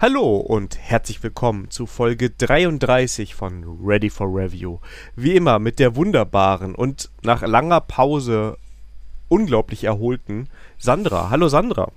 Hallo 0.00 0.36
und 0.36 0.78
herzlich 0.78 1.24
willkommen 1.24 1.72
zu 1.72 1.84
Folge 1.84 2.30
33 2.30 3.34
von 3.34 3.80
Ready 3.84 4.10
for 4.10 4.28
Review. 4.28 4.78
Wie 5.16 5.34
immer 5.34 5.58
mit 5.58 5.80
der 5.80 5.96
wunderbaren 5.96 6.76
und 6.76 7.10
nach 7.22 7.42
langer 7.42 7.80
Pause 7.80 8.58
unglaublich 9.26 9.82
erholten 9.82 10.48
Sandra. 10.78 11.30
Hallo 11.30 11.48
Sandra. 11.48 11.90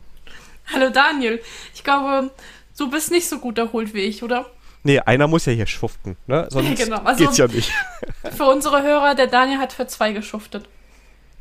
Hallo 0.74 0.90
Daniel. 0.90 1.44
Ich 1.76 1.84
glaube, 1.84 2.32
du 2.76 2.90
bist 2.90 3.12
nicht 3.12 3.30
so 3.30 3.38
gut 3.38 3.60
erholt 3.60 3.94
wie 3.94 4.02
ich, 4.02 4.24
oder? 4.24 4.48
Nee, 4.82 4.98
einer 5.02 5.28
muss 5.28 5.46
ja 5.46 5.54
hier 5.54 5.68
schuften, 5.68 6.18
ne? 6.26 6.48
Sonst 6.50 6.84
genau. 6.84 7.04
also, 7.04 7.24
geht's 7.24 7.38
ja 7.38 7.46
nicht. 7.46 7.72
Für 8.36 8.46
unsere 8.46 8.82
Hörer, 8.82 9.14
der 9.14 9.28
Daniel 9.28 9.60
hat 9.60 9.74
für 9.74 9.86
zwei 9.86 10.12
geschuftet. 10.12 10.68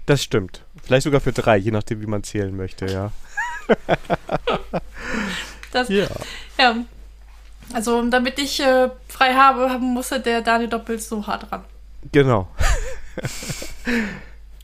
Das 0.04 0.22
stimmt. 0.22 0.62
Vielleicht 0.82 1.04
sogar 1.04 1.20
für 1.22 1.32
drei, 1.32 1.56
je 1.56 1.70
nachdem, 1.70 2.02
wie 2.02 2.06
man 2.06 2.22
zählen 2.22 2.54
möchte, 2.54 2.84
ja. 2.84 3.12
das, 5.72 5.88
ja. 5.88 6.06
ja. 6.58 6.76
Also, 7.72 8.02
damit 8.08 8.38
ich 8.38 8.60
äh, 8.60 8.90
frei 9.08 9.34
habe, 9.34 9.78
musste 9.78 10.20
der 10.20 10.42
Daniel 10.42 10.68
doppelt 10.68 11.02
so 11.02 11.26
hart 11.26 11.50
ran. 11.52 11.64
Genau. 12.12 12.48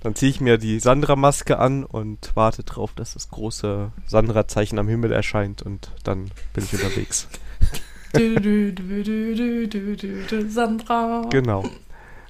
Dann 0.02 0.14
ziehe 0.14 0.30
ich 0.30 0.40
mir 0.40 0.56
die 0.56 0.78
Sandra-Maske 0.78 1.58
an 1.58 1.84
und 1.84 2.30
warte 2.34 2.62
drauf, 2.62 2.92
dass 2.94 3.14
das 3.14 3.28
große 3.28 3.90
Sandra-Zeichen 4.06 4.78
am 4.78 4.86
Himmel 4.86 5.10
erscheint 5.10 5.62
und 5.62 5.90
dann 6.04 6.30
bin 6.54 6.62
ich 6.62 6.72
unterwegs. 6.74 7.26
du, 8.12 8.72
du, 8.72 9.66
du, 9.66 10.48
Sandra. 10.48 11.26
Genau. 11.30 11.68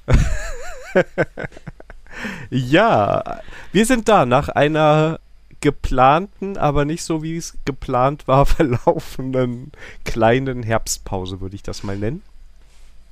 ja, 2.49 3.41
wir 3.71 3.85
sind 3.85 4.09
da 4.09 4.25
nach 4.25 4.49
einer 4.49 5.19
geplanten, 5.61 6.57
aber 6.57 6.85
nicht 6.85 7.03
so 7.03 7.23
wie 7.23 7.37
es 7.37 7.57
geplant 7.65 8.27
war, 8.27 8.45
verlaufenden 8.45 9.71
kleinen 10.05 10.63
Herbstpause, 10.63 11.41
würde 11.41 11.55
ich 11.55 11.63
das 11.63 11.83
mal 11.83 11.97
nennen. 11.97 12.21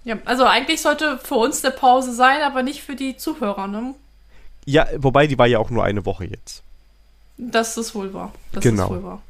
Ja, 0.03 0.17
also 0.25 0.45
eigentlich 0.45 0.81
sollte 0.81 1.17
für 1.17 1.35
uns 1.35 1.65
eine 1.65 1.73
Pause 1.73 2.13
sein, 2.13 2.41
aber 2.43 2.61
nicht 2.61 2.83
für 2.83 2.95
die 2.95 3.17
Zuhörer, 3.17 3.67
ne? 3.67 3.95
Ja, 4.65 4.87
wobei 4.97 5.27
die 5.27 5.37
war 5.37 5.47
ja 5.47 5.59
auch 5.59 5.69
nur 5.69 5.83
eine 5.83 6.05
Woche 6.05 6.25
jetzt. 6.25 6.63
Das 7.37 7.77
ist 7.77 7.95
wohl 7.95 8.13
wahr. 8.13 8.31
Das 8.51 8.63
genau. 8.63 8.89
wohl 8.89 9.03
wahr. 9.03 9.21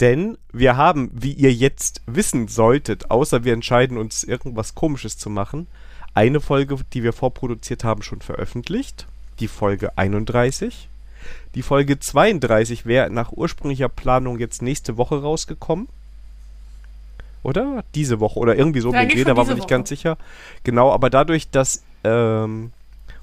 Denn 0.00 0.38
wir 0.52 0.76
haben, 0.76 1.10
wie 1.12 1.32
ihr 1.32 1.52
jetzt 1.52 2.00
wissen 2.06 2.48
solltet, 2.48 3.10
außer 3.10 3.44
wir 3.44 3.52
entscheiden 3.52 3.96
uns 3.96 4.24
irgendwas 4.24 4.74
Komisches 4.74 5.18
zu 5.18 5.30
machen, 5.30 5.68
eine 6.14 6.40
Folge, 6.40 6.78
die 6.92 7.02
wir 7.02 7.12
vorproduziert 7.12 7.84
haben, 7.84 8.02
schon 8.02 8.20
veröffentlicht. 8.20 9.06
Die 9.40 9.48
Folge 9.48 9.98
31. 9.98 10.88
Die 11.54 11.62
Folge 11.62 11.98
32 11.98 12.84
wäre 12.86 13.10
nach 13.10 13.32
ursprünglicher 13.32 13.88
Planung 13.88 14.38
jetzt 14.38 14.62
nächste 14.62 14.96
Woche 14.96 15.22
rausgekommen. 15.22 15.88
Oder? 17.42 17.84
Diese 17.94 18.18
Woche. 18.20 18.38
Oder 18.38 18.56
irgendwie 18.56 18.80
so. 18.80 18.92
Ja, 18.92 19.04
da 19.04 19.36
war 19.36 19.44
man 19.44 19.56
nicht 19.56 19.68
ganz 19.68 19.88
sicher. 19.88 20.16
Genau, 20.64 20.90
aber 20.90 21.10
dadurch, 21.10 21.50
dass. 21.50 21.84
Ähm, 22.02 22.72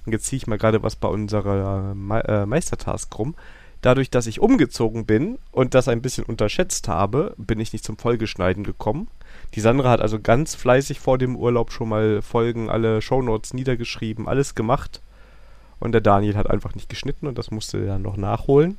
und 0.05 0.13
jetzt 0.13 0.25
ziehe 0.25 0.38
ich 0.38 0.47
mal 0.47 0.57
gerade 0.57 0.81
was 0.81 0.95
bei 0.95 1.07
unserer 1.07 1.93
Me 1.93 2.23
äh, 2.23 2.45
Meistertask 2.45 3.17
rum. 3.17 3.35
Dadurch, 3.81 4.11
dass 4.11 4.27
ich 4.27 4.39
umgezogen 4.39 5.05
bin 5.05 5.39
und 5.51 5.73
das 5.73 5.88
ein 5.88 6.03
bisschen 6.03 6.23
unterschätzt 6.23 6.88
habe, 6.88 7.33
bin 7.38 7.59
ich 7.59 7.73
nicht 7.73 7.83
zum 7.83 7.97
Folgeschneiden 7.97 8.63
gekommen. 8.63 9.07
Die 9.55 9.59
Sandra 9.59 9.89
hat 9.89 10.01
also 10.01 10.19
ganz 10.19 10.53
fleißig 10.53 10.99
vor 10.99 11.17
dem 11.17 11.35
Urlaub 11.35 11.71
schon 11.71 11.89
mal 11.89 12.21
Folgen, 12.21 12.69
alle 12.69 13.01
Shownotes 13.01 13.55
niedergeschrieben, 13.55 14.27
alles 14.27 14.53
gemacht. 14.53 15.01
Und 15.81 15.91
der 15.91 16.01
Daniel 16.01 16.37
hat 16.37 16.49
einfach 16.49 16.75
nicht 16.75 16.87
geschnitten 16.87 17.27
und 17.27 17.37
das 17.37 17.51
musste 17.51 17.79
er 17.79 17.87
dann 17.87 18.03
noch 18.03 18.15
nachholen. 18.15 18.77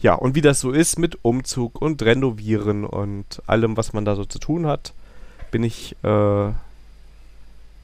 Ja, 0.00 0.14
und 0.14 0.36
wie 0.36 0.42
das 0.42 0.60
so 0.60 0.70
ist 0.70 0.98
mit 0.98 1.18
Umzug 1.22 1.80
und 1.80 2.02
Renovieren 2.02 2.84
und 2.84 3.42
allem, 3.46 3.76
was 3.76 3.92
man 3.92 4.04
da 4.04 4.14
so 4.14 4.24
zu 4.24 4.38
tun 4.38 4.66
hat, 4.66 4.92
bin 5.50 5.64
ich 5.64 5.96
äh, 6.04 6.52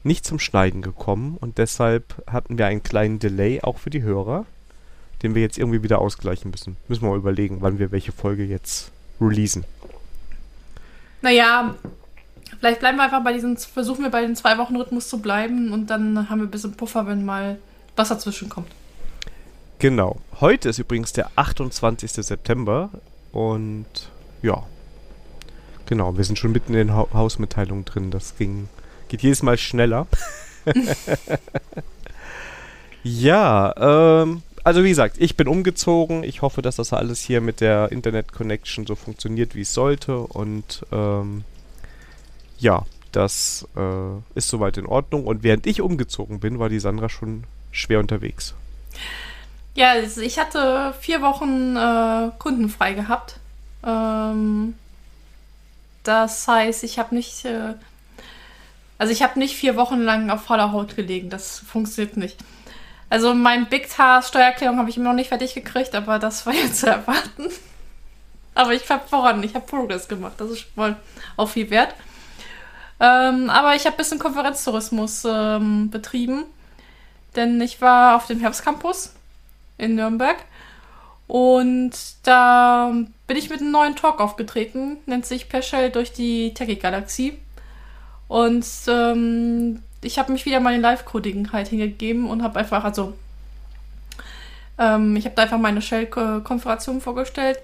nicht 0.03 0.23
zum 0.23 0.39
Schneiden 0.39 0.81
gekommen 0.81 1.35
und 1.41 1.57
deshalb 1.57 2.23
hatten 2.27 2.57
wir 2.57 2.67
einen 2.67 2.83
kleinen 2.83 3.19
Delay 3.19 3.61
auch 3.61 3.79
für 3.79 3.89
die 3.89 4.03
Hörer, 4.03 4.45
den 5.23 5.35
wir 5.35 5.41
jetzt 5.41 5.57
irgendwie 5.57 5.83
wieder 5.83 5.99
ausgleichen 5.99 6.51
müssen. 6.51 6.77
Müssen 6.87 7.01
wir 7.01 7.09
mal 7.09 7.17
überlegen, 7.17 7.57
wann 7.61 7.79
wir 7.79 7.91
welche 7.91 8.11
Folge 8.11 8.45
jetzt 8.45 8.91
releasen. 9.19 9.65
Naja, 11.21 11.75
vielleicht 12.59 12.79
bleiben 12.79 12.97
wir 12.97 13.03
einfach 13.03 13.23
bei 13.23 13.33
diesen, 13.33 13.57
versuchen 13.57 14.03
wir 14.03 14.11
bei 14.11 14.21
den 14.21 14.35
zwei 14.35 14.57
Wochen 14.59 14.75
Rhythmus 14.75 15.09
zu 15.09 15.19
bleiben 15.19 15.73
und 15.73 15.89
dann 15.89 16.29
haben 16.29 16.39
wir 16.39 16.47
ein 16.47 16.51
bisschen 16.51 16.77
Puffer, 16.77 17.07
wenn 17.07 17.25
mal 17.25 17.57
was 17.95 18.09
dazwischen 18.09 18.49
kommt. 18.49 18.69
Genau. 19.79 20.17
Heute 20.39 20.69
ist 20.69 20.79
übrigens 20.79 21.13
der 21.13 21.29
28. 21.35 22.11
September 22.11 22.89
und 23.31 23.85
ja. 24.41 24.63
Genau, 25.85 26.17
wir 26.17 26.23
sind 26.23 26.39
schon 26.39 26.51
mitten 26.51 26.73
in 26.73 26.87
den 26.87 26.95
ha 26.95 27.07
Hausmitteilungen 27.13 27.85
drin. 27.85 28.09
Das 28.09 28.37
ging, 28.37 28.69
geht 29.07 29.21
jedes 29.21 29.43
Mal 29.43 29.57
schneller. 29.57 30.07
ja, 33.03 34.23
ähm, 34.23 34.41
also 34.63 34.83
wie 34.83 34.89
gesagt, 34.89 35.17
ich 35.19 35.37
bin 35.37 35.47
umgezogen. 35.47 36.23
Ich 36.23 36.41
hoffe, 36.41 36.63
dass 36.63 36.77
das 36.77 36.91
alles 36.91 37.21
hier 37.21 37.39
mit 37.39 37.61
der 37.61 37.91
Internet-Connection 37.91 38.87
so 38.87 38.95
funktioniert, 38.95 39.53
wie 39.53 39.61
es 39.61 39.73
sollte. 39.73 40.17
Und 40.17 40.85
ähm, 40.91 41.43
ja, 42.57 42.83
das 43.11 43.67
äh, 43.77 44.17
ist 44.33 44.49
soweit 44.49 44.77
in 44.77 44.87
Ordnung. 44.87 45.27
Und 45.27 45.43
während 45.43 45.67
ich 45.67 45.81
umgezogen 45.81 46.39
bin, 46.39 46.57
war 46.57 46.69
die 46.69 46.79
Sandra 46.79 47.09
schon 47.09 47.43
schwer 47.75 47.99
unterwegs. 47.99 48.53
Ja, 49.75 49.91
also 49.91 50.21
ich 50.21 50.39
hatte 50.39 50.93
vier 51.01 51.21
Wochen 51.21 51.75
äh, 51.75 52.31
kundenfrei 52.39 52.93
gehabt. 52.93 53.35
Ähm, 53.85 54.75
das 56.03 56.47
heißt, 56.47 56.83
ich 56.85 56.97
habe 56.97 57.13
nicht, 57.13 57.43
äh, 57.43 57.73
also 58.97 59.11
ich 59.11 59.21
habe 59.21 59.37
nicht 59.37 59.55
vier 59.55 59.75
Wochen 59.75 59.99
lang 59.99 60.29
auf 60.29 60.43
voller 60.43 60.71
Haut 60.71 60.95
gelegen. 60.95 61.29
Das 61.29 61.59
funktioniert 61.59 62.15
nicht. 62.15 62.37
Also 63.09 63.33
mein 63.33 63.67
Big 63.67 63.89
Task 63.89 64.29
Steuererklärung 64.29 64.79
habe 64.79 64.89
ich 64.89 64.97
immer 64.97 65.09
noch 65.09 65.15
nicht 65.15 65.29
fertig 65.29 65.53
gekriegt, 65.53 65.93
aber 65.93 66.19
das 66.19 66.45
war 66.45 66.53
jetzt 66.53 66.79
zu 66.79 66.87
erwarten. 66.87 67.49
aber 68.55 68.73
ich 68.73 68.89
habe 68.89 69.05
voran, 69.07 69.43
ich 69.43 69.53
habe 69.53 69.65
Progress 69.65 70.07
gemacht. 70.07 70.35
Das 70.37 70.49
ist 70.49 70.59
schon 70.61 70.71
mal 70.75 70.95
auch 71.35 71.49
viel 71.49 71.69
wert. 71.69 71.93
Ähm, 73.01 73.49
aber 73.49 73.75
ich 73.75 73.85
habe 73.85 73.95
ein 73.95 73.97
bisschen 73.97 74.19
Konferenztourismus 74.19 75.25
ähm, 75.25 75.89
betrieben 75.89 76.45
denn 77.35 77.59
ich 77.61 77.81
war 77.81 78.15
auf 78.15 78.27
dem 78.27 78.39
Herbstcampus 78.39 79.13
in 79.77 79.95
Nürnberg 79.95 80.37
und 81.27 81.91
da 82.23 82.93
bin 83.27 83.37
ich 83.37 83.49
mit 83.49 83.61
einem 83.61 83.71
neuen 83.71 83.95
Talk 83.95 84.19
aufgetreten, 84.19 84.97
nennt 85.05 85.25
sich 85.25 85.49
Per 85.49 85.61
Shell 85.61 85.89
durch 85.89 86.13
die 86.13 86.53
Techie-Galaxie. 86.53 87.37
Und 88.27 88.65
ähm, 88.87 89.81
ich 90.01 90.19
habe 90.19 90.31
mich 90.31 90.45
wieder 90.45 90.59
meine 90.59 90.81
Live-Coding 90.81 91.51
halt 91.51 91.67
hingegeben 91.69 92.29
und 92.29 92.43
habe 92.43 92.59
einfach, 92.59 92.83
also, 92.83 93.13
ähm, 94.77 95.15
ich 95.15 95.25
habe 95.25 95.35
da 95.35 95.43
einfach 95.43 95.57
meine 95.57 95.81
Shell-Konfiguration 95.81 97.01
vorgestellt. 97.01 97.59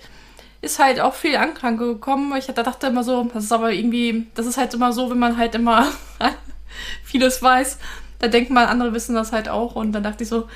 Ist 0.61 0.79
halt 0.79 0.99
auch 0.99 1.13
viel 1.13 1.35
Anklang 1.35 1.77
gekommen. 1.77 2.35
Ich 2.37 2.47
dachte 2.47 2.87
immer 2.87 3.03
so, 3.03 3.23
das 3.33 3.45
ist 3.45 3.51
aber 3.51 3.71
irgendwie, 3.71 4.27
das 4.35 4.45
ist 4.45 4.57
halt 4.57 4.73
immer 4.73 4.93
so, 4.93 5.09
wenn 5.09 5.19
man 5.19 5.37
halt 5.37 5.55
immer 5.55 5.87
vieles 7.03 7.41
weiß, 7.41 7.77
da 8.21 8.27
denkt 8.27 8.51
man, 8.51 8.67
andere 8.67 8.93
wissen 8.93 9.15
das 9.15 9.31
halt 9.31 9.49
auch. 9.49 9.75
Und 9.75 9.91
dann 9.91 10.03
dachte 10.03 10.23
ich 10.23 10.29
so, 10.29 10.47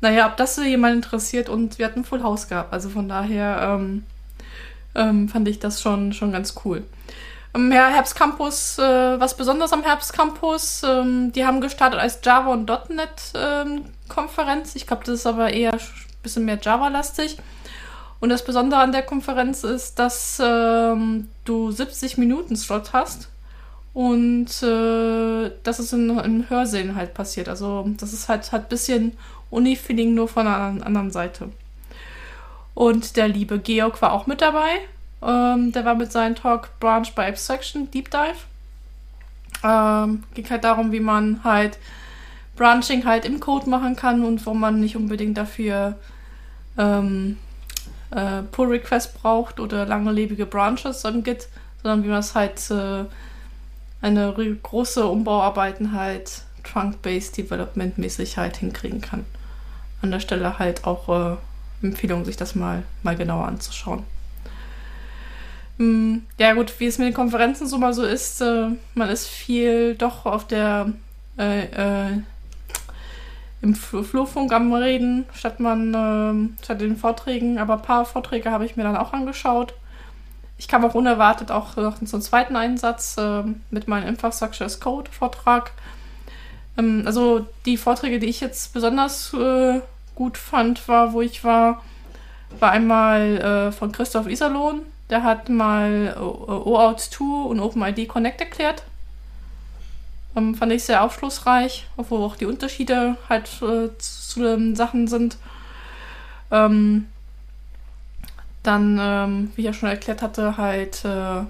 naja, 0.00 0.26
ob 0.26 0.36
das 0.36 0.56
so 0.56 0.62
jemand 0.62 0.96
interessiert 0.96 1.48
und 1.48 1.78
wir 1.78 1.86
hatten 1.86 2.04
Full 2.04 2.22
House 2.22 2.48
gehabt. 2.48 2.72
Also 2.72 2.90
von 2.90 3.08
daher 3.08 3.78
ähm, 3.78 4.04
ähm, 4.94 5.28
fand 5.28 5.48
ich 5.48 5.60
das 5.60 5.80
schon, 5.80 6.12
schon 6.12 6.32
ganz 6.32 6.54
cool. 6.64 6.84
Ähm, 7.54 7.70
ja, 7.72 7.88
Herbstcampus, 7.88 8.78
äh, 8.78 9.20
was 9.20 9.36
besonders 9.36 9.72
am 9.72 9.84
Herbstcampus, 9.84 10.82
ähm, 10.82 11.32
die 11.32 11.46
haben 11.46 11.60
gestartet 11.60 12.00
als 12.00 12.18
Java 12.22 12.50
und 12.52 12.68
.NET 12.90 13.08
ähm, 13.34 13.84
Konferenz. 14.08 14.74
Ich 14.74 14.86
glaube, 14.86 15.04
das 15.04 15.14
ist 15.14 15.26
aber 15.26 15.52
eher 15.52 15.72
ein 15.72 15.80
bisschen 16.22 16.44
mehr 16.44 16.58
Java-lastig. 16.60 17.38
Und 18.20 18.30
das 18.30 18.44
Besondere 18.44 18.80
an 18.80 18.92
der 18.92 19.02
Konferenz 19.02 19.64
ist, 19.64 19.98
dass 19.98 20.40
ähm, 20.42 21.28
du 21.44 21.70
70 21.70 22.18
Minuten 22.18 22.56
Slot 22.56 22.92
hast 22.92 23.28
und 23.94 24.62
äh, 24.64 25.52
das 25.62 25.78
ist 25.78 25.92
in, 25.92 26.18
in 26.18 26.50
Hörsälen 26.50 26.96
halt 26.96 27.14
passiert. 27.14 27.48
Also 27.48 27.88
das 27.96 28.12
ist 28.12 28.28
halt, 28.28 28.52
ein 28.52 28.64
bisschen 28.68 29.16
Uni-Feeling 29.50 30.14
nur 30.14 30.26
von 30.26 30.48
einer 30.48 30.84
anderen 30.84 31.12
Seite. 31.12 31.50
Und 32.74 33.16
der 33.16 33.28
liebe 33.28 33.60
Georg 33.60 34.02
war 34.02 34.12
auch 34.12 34.26
mit 34.26 34.40
dabei. 34.40 34.80
Ähm, 35.22 35.70
der 35.70 35.84
war 35.84 35.94
mit 35.94 36.10
seinem 36.10 36.34
Talk 36.34 36.70
Branch 36.80 37.06
by 37.14 37.22
Abstraction, 37.22 37.88
Deep 37.92 38.10
Dive. 38.10 38.34
Ähm, 39.62 40.24
ging 40.34 40.50
halt 40.50 40.64
darum, 40.64 40.90
wie 40.90 41.00
man 41.00 41.44
halt 41.44 41.78
Branching 42.56 43.04
halt 43.04 43.24
im 43.24 43.38
Code 43.38 43.70
machen 43.70 43.94
kann 43.94 44.24
und 44.24 44.44
wo 44.44 44.54
man 44.54 44.80
nicht 44.80 44.96
unbedingt 44.96 45.38
dafür 45.38 45.96
ähm, 46.76 47.38
äh, 48.10 48.42
Pull 48.42 48.68
Request 48.68 49.22
braucht 49.22 49.60
oder 49.60 49.86
langlebige 49.86 50.46
Branches 50.46 51.04
im 51.04 51.22
Git, 51.22 51.48
sondern 51.80 52.02
wie 52.02 52.08
man 52.08 52.18
es 52.18 52.34
halt 52.34 52.70
äh, 52.72 53.04
eine 54.04 54.34
große 54.62 55.06
Umbauarbeiten 55.06 55.92
halt 55.92 56.42
Trunk-Based 56.62 57.36
Development 57.36 57.96
mäßig 57.96 58.36
halt 58.36 58.58
hinkriegen 58.58 59.00
kann. 59.00 59.24
An 60.02 60.10
der 60.10 60.20
Stelle 60.20 60.58
halt 60.58 60.84
auch 60.84 61.08
äh, 61.08 61.36
Empfehlung, 61.82 62.24
sich 62.24 62.36
das 62.36 62.54
mal, 62.54 62.82
mal 63.02 63.16
genauer 63.16 63.46
anzuschauen. 63.46 64.04
Mm, 65.78 66.18
ja 66.38 66.52
gut, 66.52 66.78
wie 66.78 66.86
es 66.86 66.98
mit 66.98 67.08
den 67.08 67.14
Konferenzen 67.14 67.66
so 67.66 67.78
mal 67.78 67.94
so 67.94 68.04
ist, 68.04 68.40
äh, 68.42 68.68
man 68.94 69.08
ist 69.08 69.26
viel 69.26 69.94
doch 69.94 70.26
auf 70.26 70.46
der 70.46 70.92
äh, 71.38 71.64
äh, 71.64 72.18
im 73.62 73.74
Flurfunk 73.74 74.52
am 74.52 74.72
Reden, 74.74 75.24
statt 75.32 75.58
man 75.58 75.94
äh, 75.94 76.62
statt 76.62 76.82
den 76.82 76.98
Vorträgen. 76.98 77.58
Aber 77.58 77.74
ein 77.74 77.82
paar 77.82 78.04
Vorträge 78.04 78.50
habe 78.50 78.66
ich 78.66 78.76
mir 78.76 78.82
dann 78.82 78.96
auch 78.96 79.14
angeschaut. 79.14 79.72
Ich 80.56 80.68
kam 80.68 80.84
auch 80.84 80.94
unerwartet 80.94 81.50
auch 81.50 81.76
noch 81.76 81.98
zum 82.02 82.20
zweiten 82.20 82.56
Einsatz 82.56 83.16
äh, 83.18 83.42
mit 83.70 83.88
meinem 83.88 84.08
Infrastructure 84.08 84.66
as 84.66 84.80
Code 84.80 85.10
Vortrag. 85.10 85.72
Ähm, 86.78 87.02
also 87.06 87.46
die 87.66 87.76
Vorträge, 87.76 88.18
die 88.18 88.26
ich 88.26 88.40
jetzt 88.40 88.72
besonders 88.72 89.32
äh, 89.34 89.80
gut 90.14 90.38
fand, 90.38 90.86
war, 90.88 91.12
wo 91.12 91.22
ich 91.22 91.44
war, 91.44 91.82
war 92.60 92.70
einmal 92.70 93.38
äh, 93.38 93.72
von 93.72 93.92
Christoph 93.92 94.28
Iserlohn. 94.28 94.82
Der 95.10 95.22
hat 95.22 95.48
mal 95.48 96.16
OAuth 96.18 97.00
2 97.00 97.24
und 97.48 97.60
OpenID 97.60 98.08
Connect 98.08 98.40
erklärt. 98.40 98.84
Ähm, 100.36 100.54
fand 100.54 100.72
ich 100.72 100.84
sehr 100.84 101.02
aufschlussreich, 101.02 101.86
wo 101.96 102.24
auch 102.24 102.36
die 102.36 102.46
Unterschiede 102.46 103.16
halt 103.28 103.48
äh, 103.62 103.90
zu 103.98 104.42
den 104.42 104.74
Sachen 104.74 105.06
sind. 105.08 105.36
Ähm, 106.50 107.06
dann, 108.64 108.98
ähm, 109.00 109.52
wie 109.54 109.60
ich 109.60 109.66
ja 109.66 109.72
schon 109.72 109.88
erklärt 109.88 110.22
hatte, 110.22 110.56
halt 110.56 111.04
äh, 111.04 111.42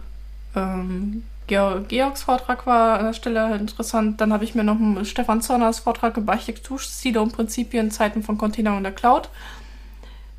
ähm, 0.55 1.23
Georg, 1.47 1.89
Georgs 1.89 2.23
Vortrag 2.23 2.67
war 2.67 2.99
an 2.99 3.07
der 3.07 3.13
Stelle 3.13 3.55
interessant. 3.57 4.21
Dann 4.21 4.33
habe 4.33 4.45
ich 4.45 4.55
mir 4.55 4.65
noch 4.65 4.79
Stefan 5.05 5.43
Zorners 5.43 5.81
Vortrag 5.81 6.17
über 6.17 6.33
Architekturstile 6.33 7.21
und 7.21 7.33
Prinzipien 7.33 7.91
Zeiten 7.91 8.23
von 8.23 8.39
Container 8.39 8.77
und 8.77 8.83
der 8.83 8.93
Cloud. 8.93 9.29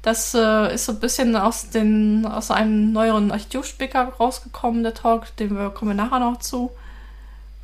Das 0.02 0.36
äh, 0.36 0.74
ist 0.74 0.86
so 0.86 0.92
ein 0.92 1.00
bisschen 1.00 1.36
aus, 1.36 1.70
den, 1.70 2.26
aus 2.26 2.52
einem 2.52 2.92
neueren 2.92 3.32
Architekturspeaker 3.32 4.14
rausgekommen, 4.20 4.84
der 4.84 4.94
Talk, 4.94 5.36
den 5.38 5.56
wir 5.56 5.70
kommen 5.72 5.98
nachher 5.98 6.20
noch 6.20 6.40
zu. 6.40 6.72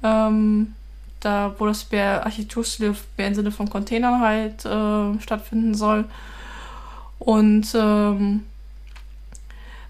Ähm, 0.03 0.73
da, 1.19 1.53
wo 1.59 1.67
das 1.67 1.85
Architekturstil 1.93 2.95
mehr 3.17 3.27
im 3.27 3.35
Sinne 3.35 3.51
von 3.51 3.69
Containern 3.69 4.21
halt 4.21 4.65
äh, 4.65 5.19
stattfinden 5.21 5.75
soll. 5.75 6.05
Und 7.19 7.67
ähm, 7.75 8.45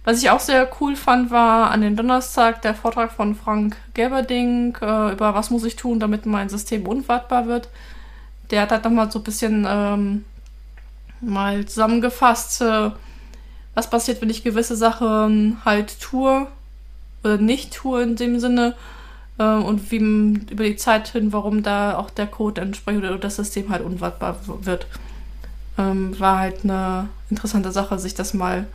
was 0.04 0.22
ich 0.22 0.30
auch 0.30 0.40
sehr 0.40 0.70
cool 0.80 0.96
fand, 0.96 1.30
war 1.30 1.70
an 1.70 1.82
dem 1.82 1.96
Donnerstag 1.96 2.62
der 2.64 2.74
Vortrag 2.74 3.12
von 3.12 3.36
Frank 3.36 3.78
Gerberding 3.94 4.76
äh, 4.82 5.12
über 5.12 5.36
was 5.36 5.52
muss 5.52 5.64
ich 5.64 5.76
tun, 5.76 6.00
damit 6.00 6.26
mein 6.26 6.50
System 6.50 6.88
unwartbar 6.88 7.46
wird. 7.46 7.70
Der 8.50 8.64
hat 8.64 8.72
halt 8.72 8.84
nochmal 8.84 9.12
so 9.12 9.20
ein 9.20 9.24
bisschen 9.24 9.66
ähm, 9.70 10.26
mal 11.22 11.66
zusammengefasst, 11.66 12.62
äh, 12.62 12.92
was 13.76 13.90
passiert, 13.90 14.22
wenn 14.22 14.30
ich 14.30 14.44
gewisse 14.44 14.76
Sachen 14.76 15.62
halt 15.64 16.00
tue 16.02 16.48
oder 17.24 17.38
nicht 17.38 17.74
tue 17.74 18.02
in 18.02 18.16
dem 18.16 18.40
Sinne 18.40 18.76
äh, 19.38 19.44
und 19.44 19.92
wie 19.92 19.98
über 19.98 20.64
die 20.64 20.76
Zeit 20.78 21.10
hin, 21.10 21.32
warum 21.32 21.62
da 21.62 21.98
auch 21.98 22.10
der 22.10 22.28
Code 22.28 22.62
entsprechend 22.62 23.04
oder 23.04 23.20
das 23.20 23.36
System 23.36 23.70
halt 23.70 23.84
unwartbar 23.84 24.38
wird. 24.48 24.88
Ähm, 25.78 26.20
war 26.20 26.40
halt 26.40 26.64
eine 26.64 27.10
interessante 27.30 27.72
Sache, 27.72 28.00
sich 28.00 28.16
das 28.16 28.34
mal 28.34 28.66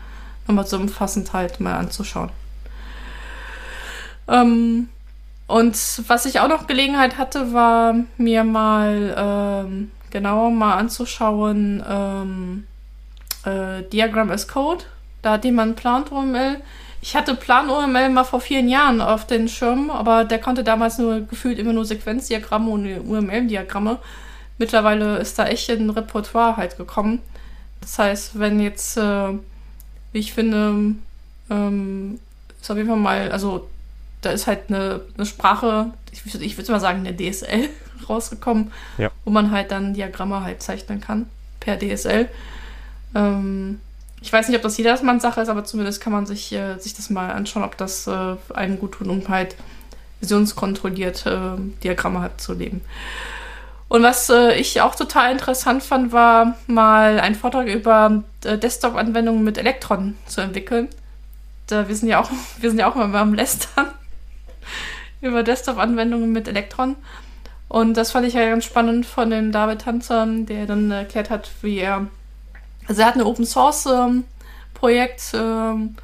nochmal 0.47 0.67
so 0.67 0.77
umfassend 0.77 1.33
halt 1.33 1.61
mal 1.61 1.77
anzuschauen. 1.77 2.31
Ähm, 4.29 4.89
und 5.47 6.03
was 6.09 6.27
ich 6.27 6.41
auch 6.41 6.49
noch 6.49 6.67
Gelegenheit 6.67 7.19
hatte, 7.19 7.53
war 7.53 7.95
mir 8.17 8.45
mal 8.45 9.15
ähm, 9.17 9.91
genauer 10.11 10.51
mal 10.51 10.75
anzuschauen, 10.75 11.85
ähm, 11.89 12.67
äh, 13.45 13.83
Diagram 13.93 14.31
as 14.31 14.49
Code. 14.49 14.85
Da 15.23 15.33
hat 15.33 15.45
jemand 15.45 15.77
Plant 15.77 16.11
OML 16.11 16.61
ich 17.07 17.15
hatte 17.15 17.37
Plan 17.37 17.71
OML 17.71 18.09
mal 18.09 18.25
vor 18.25 18.41
vielen 18.41 18.69
Jahren 18.69 19.01
auf 19.01 19.29
den 19.29 19.49
Schirm, 19.49 19.91
aber 19.91 20.25
der 20.25 20.41
konnte 20.41 20.65
damals 20.65 20.99
nur 20.99 21.21
gefühlt 21.21 21.57
immer 21.61 21.73
nur 21.73 21.85
Sequenzdiagramme 21.85 22.69
und 22.69 22.85
UML-Diagramme. 23.09 23.99
Mittlerweile 24.59 25.19
ist 25.19 25.39
da 25.39 25.47
echt 25.47 25.71
ein 25.71 25.91
Repertoire 25.91 26.57
halt 26.57 26.77
gekommen. 26.77 27.21
Das 27.81 28.01
heißt, 28.01 28.41
wenn 28.41 28.59
jetzt, 28.59 28.97
äh, 28.97 29.35
ich 30.17 30.33
finde, 30.33 30.95
ähm, 31.51 32.19
ist 32.61 32.71
auf 32.71 32.77
jeden 32.77 32.89
Fall 32.89 32.99
mal, 32.99 33.31
also 33.31 33.69
da 34.23 34.31
ist 34.31 34.47
halt 34.47 34.69
eine, 34.69 35.03
eine 35.17 35.27
Sprache, 35.27 35.93
ich, 36.13 36.41
ich 36.41 36.57
würde 36.57 36.73
mal 36.73 36.81
sagen, 36.81 37.07
eine 37.07 37.17
DSL 37.17 37.69
rausgekommen, 38.09 38.73
ja. 38.99 39.11
wo 39.25 39.31
man 39.31 39.51
halt 39.51 39.71
dann 39.71 39.95
Diagramme 39.95 40.43
halt 40.43 40.63
zeichnen 40.63 41.01
kann 41.01 41.27
per 41.61 41.79
DSL. 41.79 42.29
Ähm, 43.15 43.81
ich 44.21 44.33
weiß 44.33 44.49
nicht, 44.49 44.57
ob 44.57 44.63
das 44.63 44.77
jedermanns 44.77 45.23
Sache 45.23 45.41
ist, 45.41 45.49
aber 45.49 45.65
zumindest 45.65 46.01
kann 46.01 46.13
man 46.13 46.27
sich, 46.27 46.53
äh, 46.53 46.79
sich 46.79 46.95
das 46.95 47.11
mal 47.11 47.31
anschauen, 47.31 47.63
ob 47.63 47.77
das 47.77 48.07
äh, 48.07 48.37
einem 48.55 48.79
gut 48.79 48.93
tut, 48.93 49.09
um 49.09 49.29
halt 49.29 49.55
visionskontrolliert 50.21 51.27
äh, 51.27 51.57
Diagramme 51.83 52.21
halt 52.21 52.41
zu 52.41 52.55
leben. 52.55 52.81
Und 53.89 54.03
was 54.03 54.29
äh, 54.31 54.55
ich 54.55 54.81
auch 54.81 54.95
total 54.95 55.33
interessant 55.33 55.83
fand, 55.83 56.13
war 56.13 56.57
mal 56.67 57.21
ein 57.21 57.35
Vortrag 57.35 57.69
über 57.69 58.25
äh, 58.45 58.59
Desktop-Anwendungen 58.59 59.45
mit 59.45 59.59
Elektron 59.59 60.17
zu 60.27 60.41
entwickeln. 60.41 60.89
Da, 61.69 61.89
wir 61.89 61.95
sind 61.95 62.09
ja 62.09 62.21
auch, 62.21 62.31
wir 62.61 62.71
sind 62.71 62.79
ja 62.79 62.91
auch 62.91 62.97
immer 62.97 63.19
am 63.19 63.35
Lästern 63.35 63.87
über 65.21 65.43
Desktop-Anwendungen 65.43 66.33
mit 66.33 66.49
Elektron. 66.49 66.97
Und 67.69 67.97
das 67.97 68.13
fand 68.13 68.27
ich 68.27 68.35
ja 68.35 68.49
ganz 68.49 68.65
spannend 68.65 69.07
von 69.07 69.31
dem 69.31 69.53
David 69.53 69.87
Hanser, 69.87 70.27
der 70.27 70.67
dann 70.67 70.91
erklärt 70.91 71.31
hat, 71.31 71.51
wie 71.63 71.79
er 71.79 72.07
also 72.89 73.03
er 73.03 73.09
hat 73.09 73.17
ein 73.17 73.23
Open 73.23 73.45
Source 73.45 73.87
ähm, 73.87 74.25
ähm, 74.83 75.97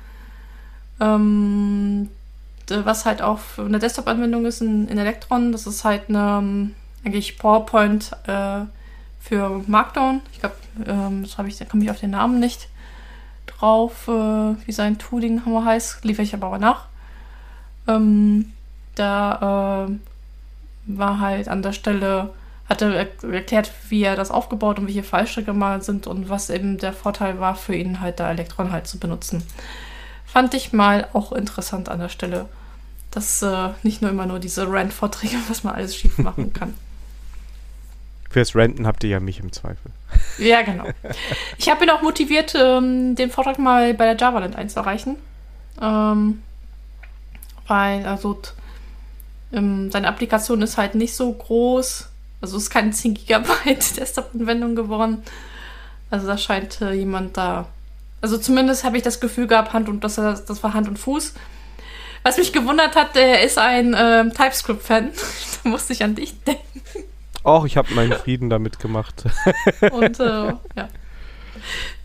ähm, 1.00 2.08
was 2.68 3.04
halt 3.04 3.22
auch 3.22 3.40
eine 3.58 3.78
Desktop-Anwendung 3.78 4.46
ist 4.46 4.62
in, 4.62 4.88
in, 4.88 4.98
Electron. 4.98 5.52
Das 5.52 5.66
ist 5.66 5.84
halt 5.84 6.08
eine, 6.08 6.38
ähm, 6.38 6.74
eigentlich 7.04 7.38
PowerPoint 7.38 8.12
äh, 8.26 8.60
für 9.20 9.62
Markdown. 9.66 10.20
Ich 10.32 10.40
glaube, 10.40 10.56
ähm, 10.86 11.26
habe 11.36 11.48
ich, 11.48 11.58
da 11.58 11.64
komme 11.64 11.84
ich 11.84 11.90
auf 11.90 12.00
den 12.00 12.10
Namen 12.10 12.40
nicht 12.40 12.68
drauf, 13.46 14.08
äh, 14.08 14.10
wie 14.66 14.72
sein 14.72 14.98
Tooling 14.98 15.42
heißt. 15.44 16.04
Liefere 16.04 16.22
ich 16.22 16.34
aber 16.34 16.48
auch 16.48 16.58
nach. 16.58 16.86
Ähm, 17.88 18.52
da 18.94 19.88
äh, 19.88 19.92
war 20.86 21.20
halt 21.20 21.48
an 21.48 21.62
der 21.62 21.72
Stelle 21.72 22.30
hatte 22.68 23.10
erklärt, 23.22 23.70
wie 23.88 24.02
er 24.02 24.16
das 24.16 24.30
aufgebaut 24.30 24.78
und 24.78 24.86
welche 24.86 25.02
Fallstricke 25.02 25.52
mal 25.52 25.82
sind 25.82 26.06
und 26.06 26.28
was 26.28 26.48
eben 26.48 26.78
der 26.78 26.92
Vorteil 26.92 27.38
war 27.38 27.54
für 27.54 27.74
ihn 27.74 28.00
halt 28.00 28.18
da 28.18 28.30
Elektron 28.30 28.72
halt 28.72 28.86
zu 28.86 28.98
benutzen. 28.98 29.42
Fand 30.24 30.54
ich 30.54 30.72
mal 30.72 31.08
auch 31.12 31.32
interessant 31.32 31.88
an 31.88 31.98
der 31.98 32.08
Stelle, 32.08 32.48
dass 33.10 33.42
äh, 33.42 33.70
nicht 33.82 34.00
nur 34.00 34.10
immer 34.10 34.26
nur 34.26 34.38
diese 34.38 34.70
Rant-Vorträge, 34.70 35.36
was 35.48 35.64
man 35.64 35.74
alles 35.74 35.94
schief 35.94 36.18
machen 36.18 36.52
kann. 36.52 36.74
Fürs 38.32 38.56
Renten 38.56 38.86
habt 38.86 39.04
ihr 39.04 39.10
ja 39.10 39.20
mich 39.20 39.40
im 39.40 39.52
Zweifel. 39.52 39.90
Ja, 40.38 40.62
genau. 40.62 40.86
Ich 41.58 41.70
habe 41.70 41.84
ihn 41.84 41.90
auch 41.90 42.02
motiviert, 42.02 42.54
ähm, 42.54 43.14
den 43.14 43.30
Vortrag 43.30 43.58
mal 43.58 43.94
bei 43.94 44.06
der 44.06 44.16
JavaLand 44.16 44.56
einzureichen. 44.56 45.16
Ähm, 45.80 46.42
weil, 47.66 48.04
also, 48.06 48.40
ähm, 49.52 49.90
seine 49.90 50.08
Applikation 50.08 50.62
ist 50.62 50.78
halt 50.78 50.94
nicht 50.94 51.14
so 51.14 51.32
groß 51.32 52.08
also 52.42 52.56
es 52.56 52.64
ist 52.64 52.70
keine 52.70 52.90
10 52.90 53.14
Gigabyte 53.14 53.96
Desktop-Anwendung 53.96 54.74
geworden. 54.74 55.22
Also 56.10 56.26
da 56.26 56.36
scheint 56.36 56.82
äh, 56.82 56.92
jemand 56.92 57.36
da. 57.36 57.68
Also 58.20 58.36
zumindest 58.36 58.84
habe 58.84 58.96
ich 58.96 59.02
das 59.02 59.20
Gefühl 59.20 59.46
gehabt, 59.46 59.72
Hand 59.72 59.88
und 59.88 60.04
das, 60.04 60.16
das 60.16 60.62
war 60.62 60.74
Hand 60.74 60.88
und 60.88 60.98
Fuß. 60.98 61.34
Was 62.24 62.38
mich 62.38 62.52
gewundert 62.52 62.94
hat, 62.94 63.14
der 63.14 63.42
ist 63.42 63.58
ein 63.58 63.94
äh, 63.94 64.28
TypeScript-Fan. 64.28 65.12
da 65.62 65.68
musste 65.70 65.92
ich 65.92 66.02
an 66.04 66.16
dich 66.16 66.34
denken. 66.42 66.82
Och, 67.44 67.64
ich 67.66 67.76
habe 67.76 67.92
meinen 67.94 68.12
Frieden 68.12 68.50
damit 68.50 68.78
gemacht. 68.78 69.24
und 69.92 70.20
äh, 70.20 70.46
ja. 70.76 70.88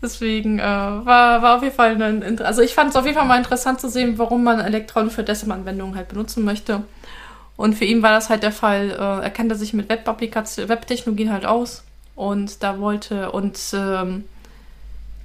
Deswegen 0.02 0.58
äh, 0.58 0.62
war, 0.62 1.42
war 1.42 1.56
auf 1.56 1.62
jeden 1.62 1.74
Fall 1.74 2.00
ein, 2.00 2.40
also 2.40 2.62
ich 2.62 2.74
fand 2.74 2.90
es 2.90 2.96
auf 2.96 3.04
jeden 3.04 3.16
Fall 3.16 3.26
mal 3.26 3.38
interessant 3.38 3.80
zu 3.80 3.88
sehen, 3.88 4.18
warum 4.18 4.44
man 4.44 4.60
Elektron 4.60 5.10
für 5.10 5.24
Desktop-Anwendungen 5.24 5.96
halt 5.96 6.08
benutzen 6.08 6.44
möchte. 6.44 6.82
Und 7.56 7.74
für 7.74 7.84
ihn 7.84 8.02
war 8.02 8.12
das 8.12 8.30
halt 8.30 8.42
der 8.42 8.52
Fall, 8.52 8.90
äh, 8.90 9.24
er 9.24 9.30
kannte 9.30 9.56
sich 9.56 9.72
mit 9.72 9.88
Web-Technologien 9.88 11.32
halt 11.32 11.44
aus 11.44 11.82
und 12.14 12.62
da 12.62 12.78
wollte 12.78 13.32
und 13.32 13.58
ähm, 13.74 14.24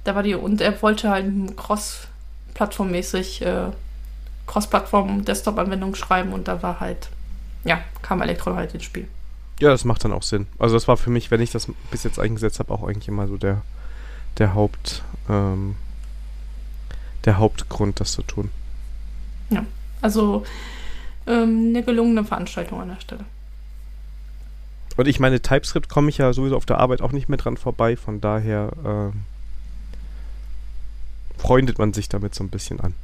da 0.04 0.14
war 0.14 0.22
die 0.22 0.34
und 0.34 0.60
er 0.60 0.80
wollte 0.82 1.10
halt 1.10 1.26
cross-plattformmäßig 1.56 3.42
äh, 3.42 3.70
Cross-Plattform-Desktop-Anwendung 4.46 5.94
schreiben 5.94 6.32
und 6.32 6.48
da 6.48 6.62
war 6.62 6.80
halt, 6.80 7.08
ja, 7.64 7.80
kam 8.02 8.20
Elektron 8.20 8.56
halt 8.56 8.74
ins 8.74 8.84
Spiel. 8.84 9.08
Ja, 9.60 9.70
das 9.70 9.84
macht 9.84 10.04
dann 10.04 10.12
auch 10.12 10.22
Sinn. 10.22 10.46
Also 10.58 10.74
das 10.74 10.88
war 10.88 10.96
für 10.96 11.10
mich, 11.10 11.30
wenn 11.30 11.40
ich 11.40 11.50
das 11.50 11.68
bis 11.90 12.02
jetzt 12.02 12.18
eingesetzt 12.18 12.58
habe, 12.58 12.72
auch 12.72 12.82
eigentlich 12.82 13.08
immer 13.08 13.28
so 13.28 13.36
der, 13.36 13.62
der 14.38 14.54
Haupt, 14.54 15.02
ähm, 15.28 15.76
der 17.24 17.38
Hauptgrund, 17.38 18.00
das 18.00 18.12
zu 18.12 18.22
tun. 18.22 18.50
Ja, 19.50 19.64
also 20.00 20.44
ähm, 21.26 21.68
eine 21.68 21.82
gelungene 21.82 22.24
Veranstaltung 22.24 22.80
an 22.80 22.88
der 22.88 23.00
Stelle. 23.00 23.24
Und 24.96 25.08
ich 25.08 25.20
meine, 25.20 25.40
TypeScript 25.40 25.88
komme 25.88 26.08
ich 26.08 26.18
ja 26.18 26.32
sowieso 26.32 26.56
auf 26.56 26.66
der 26.66 26.78
Arbeit 26.78 27.02
auch 27.02 27.12
nicht 27.12 27.28
mehr 27.28 27.38
dran 27.38 27.56
vorbei, 27.56 27.96
von 27.96 28.20
daher 28.20 28.70
äh, 28.84 29.10
freundet 31.40 31.78
man 31.78 31.92
sich 31.92 32.08
damit 32.08 32.34
so 32.34 32.44
ein 32.44 32.50
bisschen 32.50 32.80
an. 32.80 32.94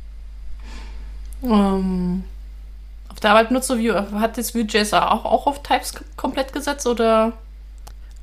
Ähm, 1.43 2.25
auf 3.11 3.21
der 3.21 3.31
Arbeit 3.31 3.49
benutzt 3.49 3.69
du 3.71 3.79
Vue. 3.79 3.95
Hat 4.21 4.37
jetzt 4.37 4.55
Vue.js 4.55 4.93
auch, 4.95 5.25
auch 5.25 5.47
auf 5.47 5.63
TypeScript 5.63 6.17
komplett 6.17 6.53
gesetzt 6.53 6.87
oder? 6.87 7.33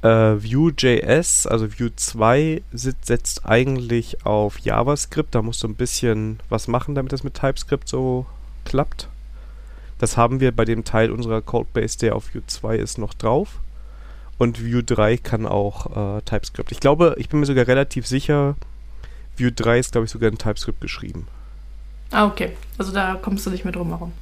Äh, 0.01 0.07
Vue.js, 0.07 1.47
also 1.47 1.67
Vue 1.67 1.95
2, 1.95 2.61
setzt 2.71 3.45
eigentlich 3.45 4.25
auf 4.25 4.59
JavaScript. 4.59 5.35
Da 5.35 5.41
musst 5.41 5.63
du 5.63 5.67
ein 5.67 5.75
bisschen 5.75 6.39
was 6.49 6.67
machen, 6.67 6.95
damit 6.95 7.11
das 7.11 7.23
mit 7.23 7.33
TypeScript 7.33 7.87
so 7.87 8.25
klappt. 8.63 9.09
Das 9.99 10.15
haben 10.15 10.39
wir 10.39 10.55
bei 10.55 10.63
dem 10.65 10.85
Teil 10.85 11.11
unserer 11.11 11.41
Codebase, 11.41 11.97
der 11.97 12.15
auf 12.15 12.33
Vue 12.33 12.43
2 12.45 12.77
ist, 12.77 12.97
noch 12.97 13.13
drauf. 13.13 13.59
Und 14.37 14.63
Vue 14.63 14.83
3 14.83 15.17
kann 15.17 15.47
auch 15.47 16.17
äh, 16.17 16.21
TypeScript. 16.21 16.71
Ich 16.71 16.79
glaube, 16.79 17.15
ich 17.17 17.27
bin 17.27 17.39
mir 17.39 17.47
sogar 17.47 17.67
relativ 17.67 18.05
sicher, 18.05 18.55
Vue 19.37 19.51
3 19.51 19.79
ist, 19.79 19.91
glaube 19.91 20.05
ich, 20.05 20.11
sogar 20.11 20.29
in 20.29 20.37
TypeScript 20.37 20.79
geschrieben. 20.79 21.27
Ah, 22.11 22.27
okay. 22.27 22.55
Also 22.77 22.91
da 22.91 23.15
kommst 23.15 23.45
du 23.45 23.49
nicht 23.49 23.65
mehr 23.65 23.73
drum 23.73 23.89
herum. 23.89 24.13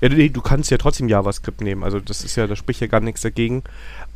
Ja, 0.00 0.08
nee, 0.08 0.28
du 0.28 0.40
kannst 0.40 0.70
ja 0.70 0.78
trotzdem 0.78 1.08
JavaScript 1.08 1.60
nehmen. 1.60 1.82
Also 1.82 1.98
das 1.98 2.22
ist 2.22 2.36
ja, 2.36 2.46
da 2.46 2.54
spricht 2.54 2.80
ja 2.80 2.86
gar 2.86 3.00
nichts 3.00 3.22
dagegen. 3.22 3.64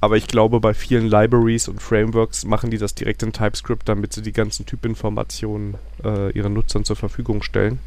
Aber 0.00 0.16
ich 0.16 0.28
glaube, 0.28 0.60
bei 0.60 0.74
vielen 0.74 1.08
Libraries 1.08 1.68
und 1.68 1.82
Frameworks 1.82 2.44
machen 2.44 2.70
die 2.70 2.78
das 2.78 2.94
direkt 2.94 3.22
in 3.22 3.32
TypeScript, 3.32 3.88
damit 3.88 4.12
sie 4.12 4.22
die 4.22 4.32
ganzen 4.32 4.64
Typinformationen 4.64 5.76
äh, 6.04 6.30
ihren 6.32 6.52
Nutzern 6.52 6.84
zur 6.84 6.96
Verfügung 6.96 7.42
stellen. 7.42 7.80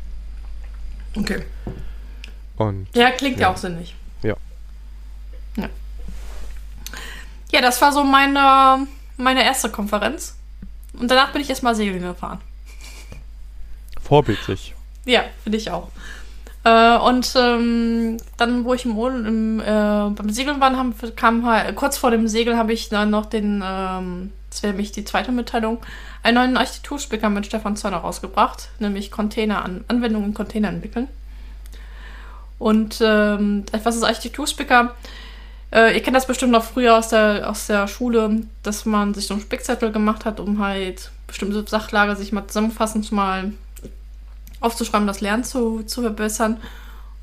Okay. 1.15 1.43
Und, 2.57 2.87
ja, 2.93 3.11
klingt 3.11 3.39
ja, 3.39 3.51
auch 3.51 3.57
sinnig. 3.57 3.95
Ja. 4.23 4.35
ja. 5.55 5.69
Ja, 7.51 7.61
das 7.61 7.81
war 7.81 7.93
so 7.93 8.03
meine, 8.03 8.87
meine 9.17 9.43
erste 9.43 9.69
Konferenz. 9.69 10.35
Und 10.93 11.09
danach 11.09 11.31
bin 11.31 11.41
ich 11.41 11.49
erstmal 11.49 11.75
segeln 11.75 12.01
gefahren. 12.01 12.39
Vorbildlich. 14.01 14.75
Ja, 15.05 15.23
finde 15.43 15.57
ich 15.57 15.71
auch. 15.71 15.89
Äh, 16.65 16.97
und 16.97 17.31
ähm, 17.37 18.17
dann, 18.37 18.65
wo 18.65 18.73
ich 18.73 18.85
im, 18.85 18.97
im 18.97 19.59
äh, 19.59 19.63
beim 19.63 20.29
Segeln 20.31 20.59
war, 20.59 20.75
haben, 20.75 20.95
kam 21.15 21.45
halt, 21.45 21.75
kurz 21.75 21.97
vor 21.97 22.09
dem 22.09 22.27
Segel 22.27 22.57
habe 22.57 22.73
ich 22.73 22.89
dann 22.89 23.11
noch 23.11 23.27
den, 23.27 23.63
ähm, 23.63 24.31
das 24.49 24.63
wäre 24.63 24.73
nämlich 24.73 24.91
die 24.91 25.05
zweite 25.05 25.31
Mitteilung, 25.31 25.77
einen 26.23 26.35
neuen 26.35 26.57
Architekturspeaker 26.57 27.29
mit 27.29 27.45
Stefan 27.45 27.77
Zörner 27.77 27.97
rausgebracht, 27.97 28.69
nämlich 28.79 29.11
Container 29.11 29.63
an, 29.63 29.85
Anwendungen 29.87 30.29
in 30.29 30.33
Container 30.33 30.69
entwickeln. 30.69 31.07
Und 32.57 32.99
ähm, 32.99 33.63
was 33.83 33.95
ist 33.95 34.03
Architekturspeaker? 34.03 34.95
Äh, 35.71 35.93
ihr 35.93 36.01
kennt 36.01 36.15
das 36.15 36.25
bestimmt 36.25 36.51
noch 36.51 36.63
früher 36.63 36.97
aus 36.97 37.09
der, 37.09 37.47
aus 37.47 37.67
der 37.67 37.87
Schule, 37.87 38.41
dass 38.63 38.85
man 38.85 39.13
sich 39.13 39.27
so 39.27 39.35
einen 39.35 39.43
Spickzettel 39.43 39.91
gemacht 39.91 40.25
hat, 40.25 40.39
um 40.39 40.57
halt 40.63 41.11
bestimmte 41.27 41.63
Sachlage 41.67 42.15
sich 42.15 42.31
mal 42.31 42.47
zusammenfassend 42.47 43.11
mal 43.11 43.51
aufzuschreiben, 44.65 45.07
das 45.07 45.21
Lernen 45.21 45.43
zu, 45.43 45.83
zu 45.83 46.01
verbessern. 46.01 46.57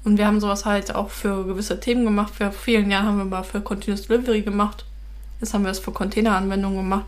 Und 0.04 0.18
wir 0.18 0.26
haben 0.26 0.40
sowas 0.40 0.64
halt 0.64 0.94
auch 0.94 1.10
für 1.10 1.44
gewisse 1.44 1.78
Themen 1.78 2.04
gemacht. 2.04 2.34
Vor 2.34 2.52
vielen 2.52 2.90
Jahren 2.90 3.06
haben 3.06 3.18
wir 3.18 3.24
mal 3.24 3.42
für 3.42 3.60
Continuous 3.60 4.06
Delivery 4.06 4.42
gemacht. 4.42 4.84
Jetzt 5.40 5.54
haben 5.54 5.64
wir 5.64 5.70
es 5.70 5.78
für 5.78 5.92
Containeranwendungen 5.92 6.78
gemacht, 6.78 7.06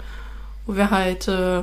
wo 0.66 0.76
wir 0.76 0.90
halt 0.90 1.28
äh, 1.28 1.62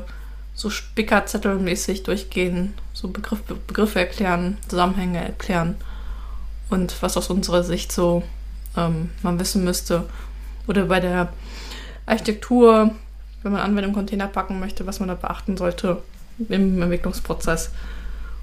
so 0.54 0.70
Spickerzettelmäßig 0.70 2.04
durchgehen, 2.04 2.74
so 2.94 3.08
Begriff, 3.10 3.42
Begriffe 3.68 4.00
erklären, 4.00 4.58
Zusammenhänge 4.68 5.24
erklären 5.24 5.76
und 6.70 7.02
was 7.02 7.18
aus 7.18 7.30
unserer 7.30 7.64
Sicht 7.64 7.92
so 7.92 8.24
ähm, 8.78 9.10
man 9.22 9.40
wissen 9.40 9.64
müsste. 9.64 10.06
Oder 10.68 10.86
bei 10.86 11.00
der 11.00 11.30
Architektur, 12.06 12.92
wenn 13.44 13.52
man 13.52 13.62
Anwendung 13.62 13.94
Container 13.94 14.28
packen 14.28 14.60
möchte, 14.60 14.86
was 14.88 15.00
man 15.00 15.10
da 15.10 15.16
beachten 15.16 15.58
sollte 15.58 16.02
im 16.50 16.82
Entwicklungsprozess 16.82 17.72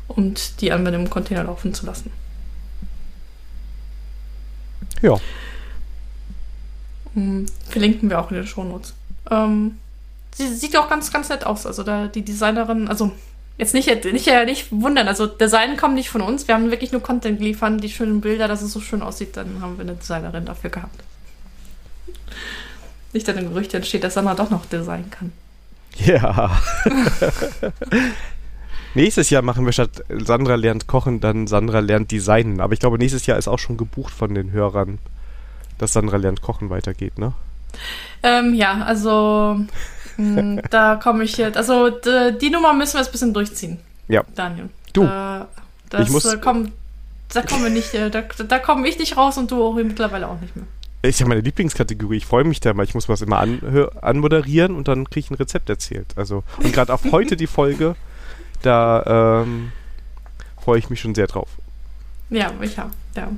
und 0.09 0.61
die 0.61 0.73
Anwendung 0.73 1.05
im 1.05 1.11
Container 1.11 1.45
laufen 1.45 1.75
zu 1.75 1.87
lassen. 1.87 2.11
Ja. 5.03 5.17
Hm, 7.15 7.47
verlinken 7.69 8.11
wir 8.11 8.21
auch 8.21 8.31
in 8.31 8.39
den 8.39 8.47
Shownotes. 8.47 8.95
Ähm, 9.31 9.79
sie 10.35 10.49
sieht 10.49 10.77
auch 10.77 10.89
ganz, 10.89 11.13
ganz 11.13 11.29
nett 11.29 11.45
aus. 11.47 11.67
Also 11.67 11.83
da 11.83 12.07
die 12.07 12.25
Designerin, 12.25 12.89
also 12.89 13.13
jetzt 13.59 13.75
nicht, 13.75 13.89
nicht, 14.05 14.27
nicht 14.47 14.73
wundern, 14.73 15.09
also 15.09 15.27
Design 15.27 15.77
kommt 15.77 15.95
nicht 15.95 16.11
von 16.11 16.21
uns. 16.21 16.49
Wir 16.49 16.55
haben 16.55 16.71
wirklich 16.71 16.93
nur 16.93 17.03
Content 17.03 17.39
geliefert, 17.39 17.83
die 17.83 17.91
schönen 17.91 18.21
Bilder, 18.21 18.49
dass 18.49 18.63
es 18.63 18.73
so 18.73 18.81
schön 18.81 19.03
aussieht, 19.03 19.37
dann 19.37 19.61
haben 19.61 19.77
wir 19.77 19.83
eine 19.83 19.95
Designerin 19.95 20.47
dafür 20.47 20.71
gehabt. 20.71 21.03
Nicht, 23.13 23.27
dass 23.27 23.37
ein 23.37 23.49
Gerücht 23.49 23.75
entsteht, 23.75 24.05
dass 24.05 24.15
Sandra 24.15 24.35
doch 24.35 24.51
noch 24.51 24.67
designen 24.67 25.11
kann. 25.11 25.33
Ja. 25.97 26.61
nächstes 28.95 29.31
Jahr 29.31 29.43
machen 29.43 29.65
wir 29.65 29.73
statt 29.73 30.05
Sandra 30.09 30.55
lernt 30.55 30.87
kochen, 30.87 31.21
dann 31.21 31.47
Sandra 31.47 31.81
lernt 31.81 32.11
designen. 32.11 32.61
Aber 32.61 32.73
ich 32.73 32.81
glaube, 32.81 32.99
nächstes 32.99 33.27
Jahr 33.27 33.39
ist 33.39 33.49
auch 33.49 33.59
schon 33.59 33.77
gebucht 33.77 34.13
von 34.13 34.35
den 34.35 34.53
Hörern, 34.53 34.99
dass 35.79 35.93
Sandra 35.93 36.17
lernt 36.17 36.43
kochen 36.43 36.71
weitergeht, 36.71 37.19
ne? 37.19 37.33
Ähm, 38.23 38.55
ja, 38.55 38.83
also 38.83 39.61
hm, 40.17 40.61
da 40.71 40.97
komme 40.97 41.25
ich 41.25 41.37
jetzt. 41.37 41.57
Also 41.57 41.91
die 41.91 42.51
Nummer 42.51 42.73
müssen 42.73 42.95
wir 42.95 43.01
jetzt 43.01 43.09
ein 43.09 43.13
bisschen 43.13 43.35
durchziehen. 43.35 43.79
Ja. 44.09 44.25
Daniel. 44.35 44.69
Du. 44.93 45.05
Äh, 45.05 45.45
das 45.91 46.07
ich 46.07 46.11
muss, 46.11 46.25
äh, 46.25 46.39
komm, 46.41 46.73
da 47.33 47.43
kommen 47.43 47.65
wir 47.65 47.71
nicht, 47.71 47.95
äh, 47.95 48.11
da, 48.11 48.23
da 48.23 48.59
komme 48.59 48.89
ich 48.89 48.99
nicht 48.99 49.17
raus 49.17 49.39
und 49.39 49.51
du 49.51 49.63
auch 49.63 49.75
mittlerweile 49.75 50.29
auch 50.29 50.41
nicht 50.41 50.57
mehr. 50.57 50.67
Ist 51.03 51.21
ja 51.21 51.27
meine 51.27 51.43
Lieblingskategorie. 51.43 52.17
Ich 52.17 52.27
freue 52.27 52.45
mich 52.45 52.59
da 52.59 52.75
mal. 52.75 52.83
Ich 52.83 52.95
muss 52.95 53.09
was 53.09 53.23
immer 53.23 53.39
an, 53.39 53.61
anmoderieren 54.01 54.75
und 54.75 54.89
dann 54.89 55.09
kriege 55.09 55.27
ich 55.27 55.31
ein 55.31 55.37
Rezept 55.37 55.71
erzählt. 55.71 56.07
Also, 56.17 56.43
und 56.57 56.73
gerade 56.73 56.93
auf 56.93 57.05
heute 57.13 57.37
die 57.37 57.47
Folge, 57.47 57.95
da 58.63 59.43
ähm, 59.43 59.73
freue 60.61 60.79
ich 60.79 60.91
mich 60.91 61.01
schon 61.01 61.15
sehr 61.15 61.27
drauf. 61.27 61.49
Ja, 62.31 62.53
ich 62.61 62.79
habe. 62.79 62.91
Ja, 63.17 63.29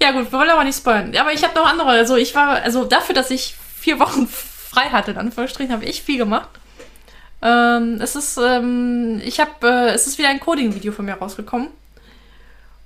ja, 0.00 0.12
gut, 0.12 0.30
wir 0.30 0.38
wollen 0.38 0.50
aber 0.50 0.64
nicht 0.64 0.76
spoilern. 0.76 1.14
Aber 1.16 1.32
ich 1.32 1.42
habe 1.44 1.54
noch 1.54 1.66
andere. 1.66 1.88
Also, 1.88 2.16
ich 2.16 2.34
war, 2.34 2.62
also 2.62 2.84
dafür, 2.84 3.14
dass 3.14 3.30
ich 3.30 3.54
vier 3.76 3.98
Wochen 3.98 4.26
frei 4.28 4.90
hatte, 4.90 5.12
in 5.12 5.18
Anführungsstrichen, 5.18 5.72
habe 5.72 5.84
ich 5.84 6.02
viel 6.02 6.18
gemacht. 6.18 6.48
Ähm, 7.42 7.98
es 8.00 8.16
ist, 8.16 8.38
ähm, 8.38 9.20
ich 9.24 9.40
habe, 9.40 9.50
äh, 9.62 9.90
es 9.90 10.06
ist 10.06 10.18
wieder 10.18 10.28
ein 10.28 10.40
Coding-Video 10.40 10.92
von 10.92 11.04
mir 11.04 11.14
rausgekommen. 11.14 11.68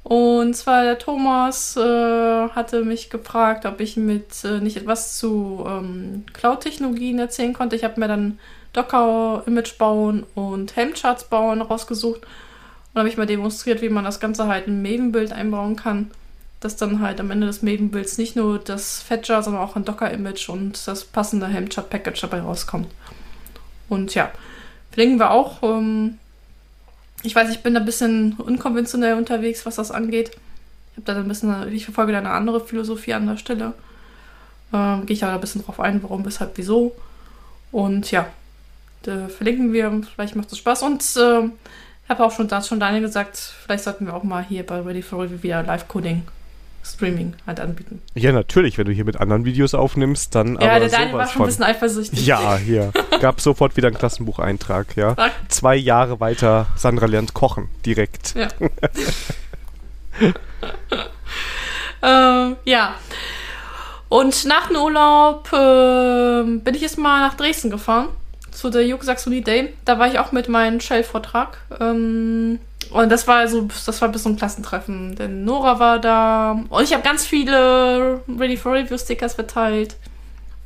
Und 0.03 0.55
zwar 0.55 0.85
der 0.85 0.99
Thomas 0.99 1.77
äh, 1.77 2.49
hatte 2.51 2.83
mich 2.85 3.11
gefragt, 3.11 3.67
ob 3.67 3.81
ich 3.81 3.97
mit 3.97 4.43
äh, 4.43 4.59
nicht 4.61 4.79
etwas 4.79 5.19
zu 5.19 5.65
ähm, 5.69 6.25
Cloud-Technologien 6.33 7.19
erzählen 7.19 7.53
konnte. 7.53 7.77
Ich 7.77 7.85
habe 7.85 8.01
mir 8.01 8.09
dann 8.09 8.39
Docker-Image 8.73 9.79
bauen 9.79 10.25
und 10.35 10.77
Helmcharts 10.77 11.25
bauen 11.25 11.63
rausgesucht 11.63 12.23
und 12.23 12.99
habe 12.99 13.09
ich 13.09 13.17
mal 13.17 13.27
demonstriert, 13.27 13.83
wie 13.83 13.89
man 13.89 14.05
das 14.05 14.21
Ganze 14.21 14.47
halt 14.47 14.67
in 14.67 14.79
ein 14.79 14.83
Maven-Bild 14.83 15.33
einbauen 15.33 15.77
kann 15.77 16.11
dass 16.61 16.77
dann 16.77 17.01
halt 17.01 17.21
am 17.21 17.31
Ende 17.31 17.47
des 17.47 17.63
Maven-Builds 17.63 18.19
nicht 18.19 18.35
nur 18.35 18.59
das 18.59 19.01
Fetcher, 19.01 19.43
sondern 19.43 19.63
auch 19.63 19.77
ein 19.77 19.85
Docker-Image 19.85 20.49
und 20.49 20.87
das 20.87 21.05
passende 21.05 21.47
Hemchat-Package 21.47 22.21
dabei 22.21 22.41
rauskommt. 22.41 22.89
Und 23.89 24.15
ja, 24.15 24.33
verlinken 24.91 25.21
wir 25.21 25.31
auch. 25.31 25.63
Ähm, 25.63 26.19
ich 27.23 27.35
weiß, 27.35 27.51
ich 27.51 27.63
bin 27.63 27.75
da 27.75 27.81
ein 27.81 27.87
bisschen 27.87 28.35
unkonventionell 28.35 29.15
unterwegs, 29.15 29.67
was 29.67 29.77
das 29.77 29.91
angeht. 29.91 30.31
Ich 30.93 30.97
habe 30.97 31.15
da 31.15 31.17
ein 31.17 31.29
bisschen, 31.29 31.73
ich 31.73 31.85
verfolge 31.85 32.13
da 32.13 32.19
eine 32.19 32.31
andere 32.31 32.61
Philosophie 32.61 33.15
an 33.15 33.27
der 33.27 33.37
Stelle. 33.37 33.75
Ähm, 34.73 35.07
Gehe 35.07 35.15
ich 35.15 35.23
aber 35.23 35.35
ein 35.35 35.41
bisschen 35.41 35.65
drauf 35.65 35.79
ein, 35.79 36.03
warum, 36.03 36.25
weshalb, 36.25 36.53
wieso. 36.57 36.97
Und 37.71 38.11
ja, 38.11 38.27
verlinken 39.05 39.73
wir, 39.73 40.03
vielleicht 40.15 40.37
macht 40.37 40.53
es 40.53 40.59
Spaß. 40.59 40.83
Und 40.83 41.03
äh, 41.17 41.49
habe 42.09 42.25
auch 42.25 42.33
schon, 42.33 42.49
schon 42.63 42.81
Daniel 42.81 43.03
gesagt, 43.03 43.37
vielleicht 43.37 43.85
sollten 43.85 44.07
wir 44.07 44.15
auch 44.15 44.23
mal 44.23 44.45
hier 44.45 44.65
bei 44.65 44.81
Ready 44.81 45.03
for 45.03 45.23
Review 45.23 45.43
wieder 45.43 45.63
Live-Coding 45.63 46.23
Streaming 46.85 47.35
halt 47.47 47.61
anbieten. 47.61 48.01
Ja, 48.15 48.33
natürlich, 48.33 48.79
wenn 48.79 48.87
du 48.87 48.93
hier 48.93 49.05
mit 49.05 49.21
anderen 49.21 49.45
Videos 49.45 49.75
aufnimmst, 49.75 50.35
dann 50.35 50.59
ja, 50.61 50.71
aber 50.71 50.81
der 50.81 50.89
Daniel 50.89 51.13
war 51.15 51.27
schon 51.27 51.33
von. 51.33 51.43
ein 51.43 51.47
bisschen 51.49 51.65
eifersüchtig. 51.65 52.27
Ja, 52.27 52.57
hier. 52.57 52.93
Gab 53.21 53.41
sofort 53.41 53.77
wieder 53.77 53.89
einen 53.89 53.99
Klassenbucheintrag, 53.99 54.97
ja. 54.97 55.15
Zwei 55.49 55.77
Jahre 55.77 56.21
weiter 56.21 56.67
Sandra 56.77 57.07
lernt 57.07 57.35
kochen, 57.35 57.69
direkt. 57.85 58.35
Ja. 58.35 58.49
äh, 62.51 62.55
ja. 62.65 62.95
Und 64.09 64.47
nach 64.47 64.69
dem 64.69 64.77
Urlaub 64.77 65.53
äh, 65.53 66.59
bin 66.61 66.75
ich 66.75 66.81
jetzt 66.81 66.97
mal 66.97 67.21
nach 67.21 67.35
Dresden 67.35 67.71
gefahren, 67.71 68.09
zu 68.59 68.71
der 68.71 68.85
Juk 68.85 69.05
Saxony 69.05 69.41
Day. 69.41 69.73
Da 69.85 70.01
war 70.01 70.09
ich 70.09 70.19
auch 70.19 70.33
mit 70.33 70.49
meinem 70.49 70.81
Shell-Vortrag. 70.81 71.59
Ähm, 71.79 72.59
und 72.91 73.09
das 73.09 73.29
war 73.29 73.47
so, 73.47 73.69
das 73.87 74.03
war 74.03 74.09
bis 74.09 74.25
zum 74.25 74.37
Klassentreffen. 74.37 75.15
Denn 75.15 75.45
Nora 75.45 75.79
war 75.79 76.01
da 76.01 76.65
und 76.69 76.83
ich 76.83 76.93
habe 76.93 77.05
ganz 77.05 77.25
viele 77.25 78.21
Ready 78.27 78.57
for 78.57 78.73
Review 78.73 78.99
Stickers 78.99 79.35
verteilt. 79.35 79.95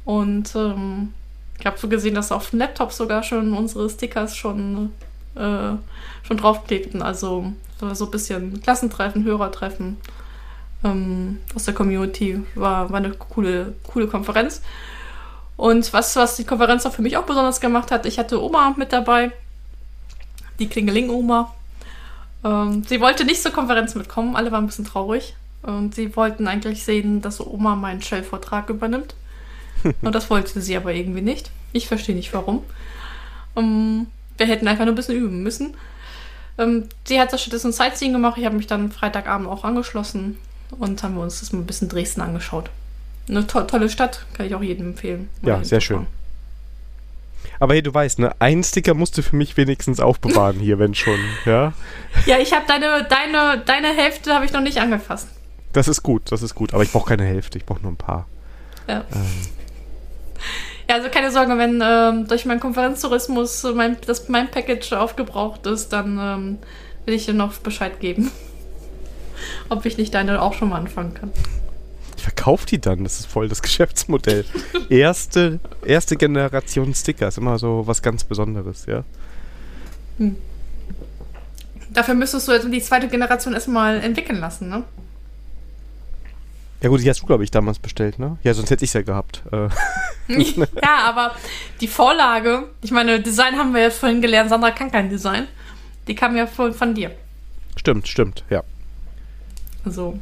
Und 0.06 0.54
ähm, 0.54 1.12
ich 1.60 1.66
habe 1.66 1.78
so 1.78 1.86
gesehen, 1.86 2.14
dass 2.14 2.32
auf 2.32 2.48
dem 2.50 2.60
Laptop 2.60 2.92
sogar 2.92 3.22
schon 3.22 3.52
unsere 3.52 3.90
Stickers 3.90 4.34
schon, 4.34 4.92
äh, 5.34 5.76
schon 6.26 6.36
draufklebten. 6.38 7.02
Also 7.02 7.52
so 7.92 8.06
ein 8.06 8.10
bisschen 8.10 8.62
Klassentreffen, 8.62 9.24
Hörertreffen 9.24 9.98
ähm, 10.82 11.40
aus 11.54 11.66
der 11.66 11.74
Community. 11.74 12.40
War, 12.54 12.88
war 12.90 12.96
eine 12.96 13.10
coole, 13.10 13.74
coole 13.86 14.06
Konferenz. 14.06 14.62
Und 15.62 15.92
was, 15.92 16.16
was 16.16 16.34
die 16.34 16.42
Konferenz 16.42 16.84
auch 16.86 16.92
für 16.92 17.02
mich 17.02 17.16
auch 17.16 17.22
besonders 17.22 17.60
gemacht 17.60 17.92
hat, 17.92 18.04
ich 18.04 18.18
hatte 18.18 18.42
Oma 18.42 18.74
mit 18.76 18.92
dabei, 18.92 19.30
die 20.58 20.66
Klingeling-Oma. 20.66 21.54
Ähm, 22.42 22.82
sie 22.82 23.00
wollte 23.00 23.24
nicht 23.24 23.40
zur 23.40 23.52
Konferenz 23.52 23.94
mitkommen, 23.94 24.34
alle 24.34 24.50
waren 24.50 24.64
ein 24.64 24.66
bisschen 24.66 24.86
traurig. 24.86 25.36
Und 25.62 25.94
sie 25.94 26.16
wollten 26.16 26.48
eigentlich 26.48 26.82
sehen, 26.82 27.22
dass 27.22 27.40
Oma 27.40 27.76
meinen 27.76 28.02
Shell-Vortrag 28.02 28.70
übernimmt. 28.70 29.14
Und 30.02 30.12
das 30.12 30.30
wollte 30.30 30.60
sie 30.60 30.76
aber 30.76 30.94
irgendwie 30.94 31.22
nicht. 31.22 31.52
Ich 31.72 31.86
verstehe 31.86 32.16
nicht 32.16 32.34
warum. 32.34 32.64
Um, 33.54 33.64
ähm, 33.64 34.06
wir 34.38 34.46
hätten 34.46 34.66
einfach 34.66 34.84
nur 34.84 34.94
ein 34.94 34.96
bisschen 34.96 35.14
üben 35.14 35.44
müssen. 35.44 35.76
Ähm, 36.58 36.88
sie 37.04 37.20
hat 37.20 37.32
das 37.32 37.40
stattdessen 37.40 37.70
Sightseeing 37.70 38.12
gemacht. 38.12 38.36
Ich 38.36 38.46
habe 38.46 38.56
mich 38.56 38.66
dann 38.66 38.90
Freitagabend 38.90 39.46
auch 39.46 39.62
angeschlossen 39.62 40.38
und 40.76 41.04
haben 41.04 41.14
wir 41.14 41.22
uns 41.22 41.38
das 41.38 41.52
mal 41.52 41.60
ein 41.60 41.66
bisschen 41.66 41.88
Dresden 41.88 42.20
angeschaut. 42.20 42.68
Eine 43.28 43.46
to 43.46 43.62
tolle 43.62 43.88
Stadt, 43.88 44.26
kann 44.34 44.46
ich 44.46 44.54
auch 44.54 44.62
jedem 44.62 44.88
empfehlen. 44.88 45.28
Ja, 45.42 45.62
sehr 45.62 45.80
schön. 45.80 46.06
Aber 47.60 47.74
hey, 47.74 47.82
du 47.82 47.94
weißt, 47.94 48.18
ne, 48.18 48.34
einen 48.40 48.64
Sticker 48.64 48.94
musst 48.94 49.16
du 49.16 49.22
für 49.22 49.36
mich 49.36 49.56
wenigstens 49.56 50.00
aufbewahren 50.00 50.58
hier, 50.58 50.78
wenn 50.78 50.94
schon, 50.94 51.18
ja? 51.44 51.72
Ja, 52.26 52.38
ich 52.38 52.52
habe 52.52 52.64
deine, 52.66 53.06
deine, 53.08 53.62
deine 53.64 53.88
Hälfte 53.88 54.34
habe 54.34 54.44
ich 54.44 54.52
noch 54.52 54.60
nicht 54.60 54.78
angefasst. 54.78 55.28
Das 55.72 55.88
ist 55.88 56.02
gut, 56.02 56.30
das 56.30 56.42
ist 56.42 56.54
gut. 56.54 56.74
Aber 56.74 56.82
ich 56.82 56.90
brauche 56.90 57.08
keine 57.08 57.24
Hälfte, 57.24 57.58
ich 57.58 57.64
brauche 57.64 57.80
nur 57.80 57.92
ein 57.92 57.96
paar. 57.96 58.26
Ja. 58.88 59.04
Ähm. 59.14 59.26
Ja, 60.88 60.96
also 60.96 61.08
keine 61.10 61.30
Sorge, 61.30 61.56
wenn 61.58 61.80
ähm, 61.80 62.26
durch 62.26 62.44
meinen 62.44 62.58
Konferenztourismus 62.58 63.62
mein, 63.72 63.96
das, 64.04 64.28
mein 64.28 64.50
Package 64.50 64.92
aufgebraucht 64.94 65.64
ist, 65.66 65.90
dann 65.92 66.18
ähm, 66.20 66.58
will 67.06 67.14
ich 67.14 67.24
dir 67.24 67.34
noch 67.34 67.54
Bescheid 67.58 68.00
geben. 68.00 68.32
Ob 69.68 69.86
ich 69.86 69.96
nicht 69.96 70.12
deine 70.12 70.42
auch 70.42 70.54
schon 70.54 70.70
mal 70.70 70.78
anfangen 70.78 71.14
kann. 71.14 71.30
Ich 72.22 72.24
verkaufe 72.24 72.66
die 72.66 72.80
dann, 72.80 73.02
das 73.02 73.18
ist 73.18 73.26
voll 73.26 73.48
das 73.48 73.62
Geschäftsmodell. 73.62 74.44
erste, 74.88 75.58
erste 75.84 76.14
Generation 76.16 76.94
Sticker 76.94 77.26
ist 77.26 77.36
immer 77.36 77.58
so 77.58 77.84
was 77.84 78.00
ganz 78.00 78.22
Besonderes, 78.22 78.86
ja. 78.86 79.02
Hm. 80.18 80.36
Dafür 81.90 82.14
müsstest 82.14 82.46
du 82.46 82.52
jetzt 82.52 82.68
die 82.72 82.80
zweite 82.80 83.08
Generation 83.08 83.54
erstmal 83.54 83.98
entwickeln 83.98 84.38
lassen, 84.38 84.68
ne? 84.68 84.84
Ja 86.80 86.90
gut, 86.90 87.02
die 87.02 87.10
hast 87.10 87.22
du, 87.22 87.26
glaube 87.26 87.42
ich, 87.42 87.50
damals 87.50 87.80
bestellt, 87.80 88.20
ne? 88.20 88.38
Ja, 88.44 88.54
sonst 88.54 88.70
hätte 88.70 88.84
ich 88.84 88.90
es 88.90 88.94
ja 88.94 89.02
gehabt. 89.02 89.42
Äh. 89.50 89.68
ja, 90.80 90.98
aber 91.02 91.34
die 91.80 91.88
Vorlage, 91.88 92.68
ich 92.82 92.92
meine, 92.92 93.20
Design 93.20 93.56
haben 93.56 93.74
wir 93.74 93.82
ja 93.82 93.90
vorhin 93.90 94.22
gelernt, 94.22 94.48
Sandra 94.48 94.70
kann 94.70 94.92
kein 94.92 95.10
Design. 95.10 95.48
Die 96.06 96.14
kam 96.14 96.36
ja 96.36 96.46
von, 96.46 96.72
von 96.72 96.94
dir. 96.94 97.10
Stimmt, 97.74 98.06
stimmt, 98.06 98.44
ja. 98.48 98.62
So. 99.84 100.20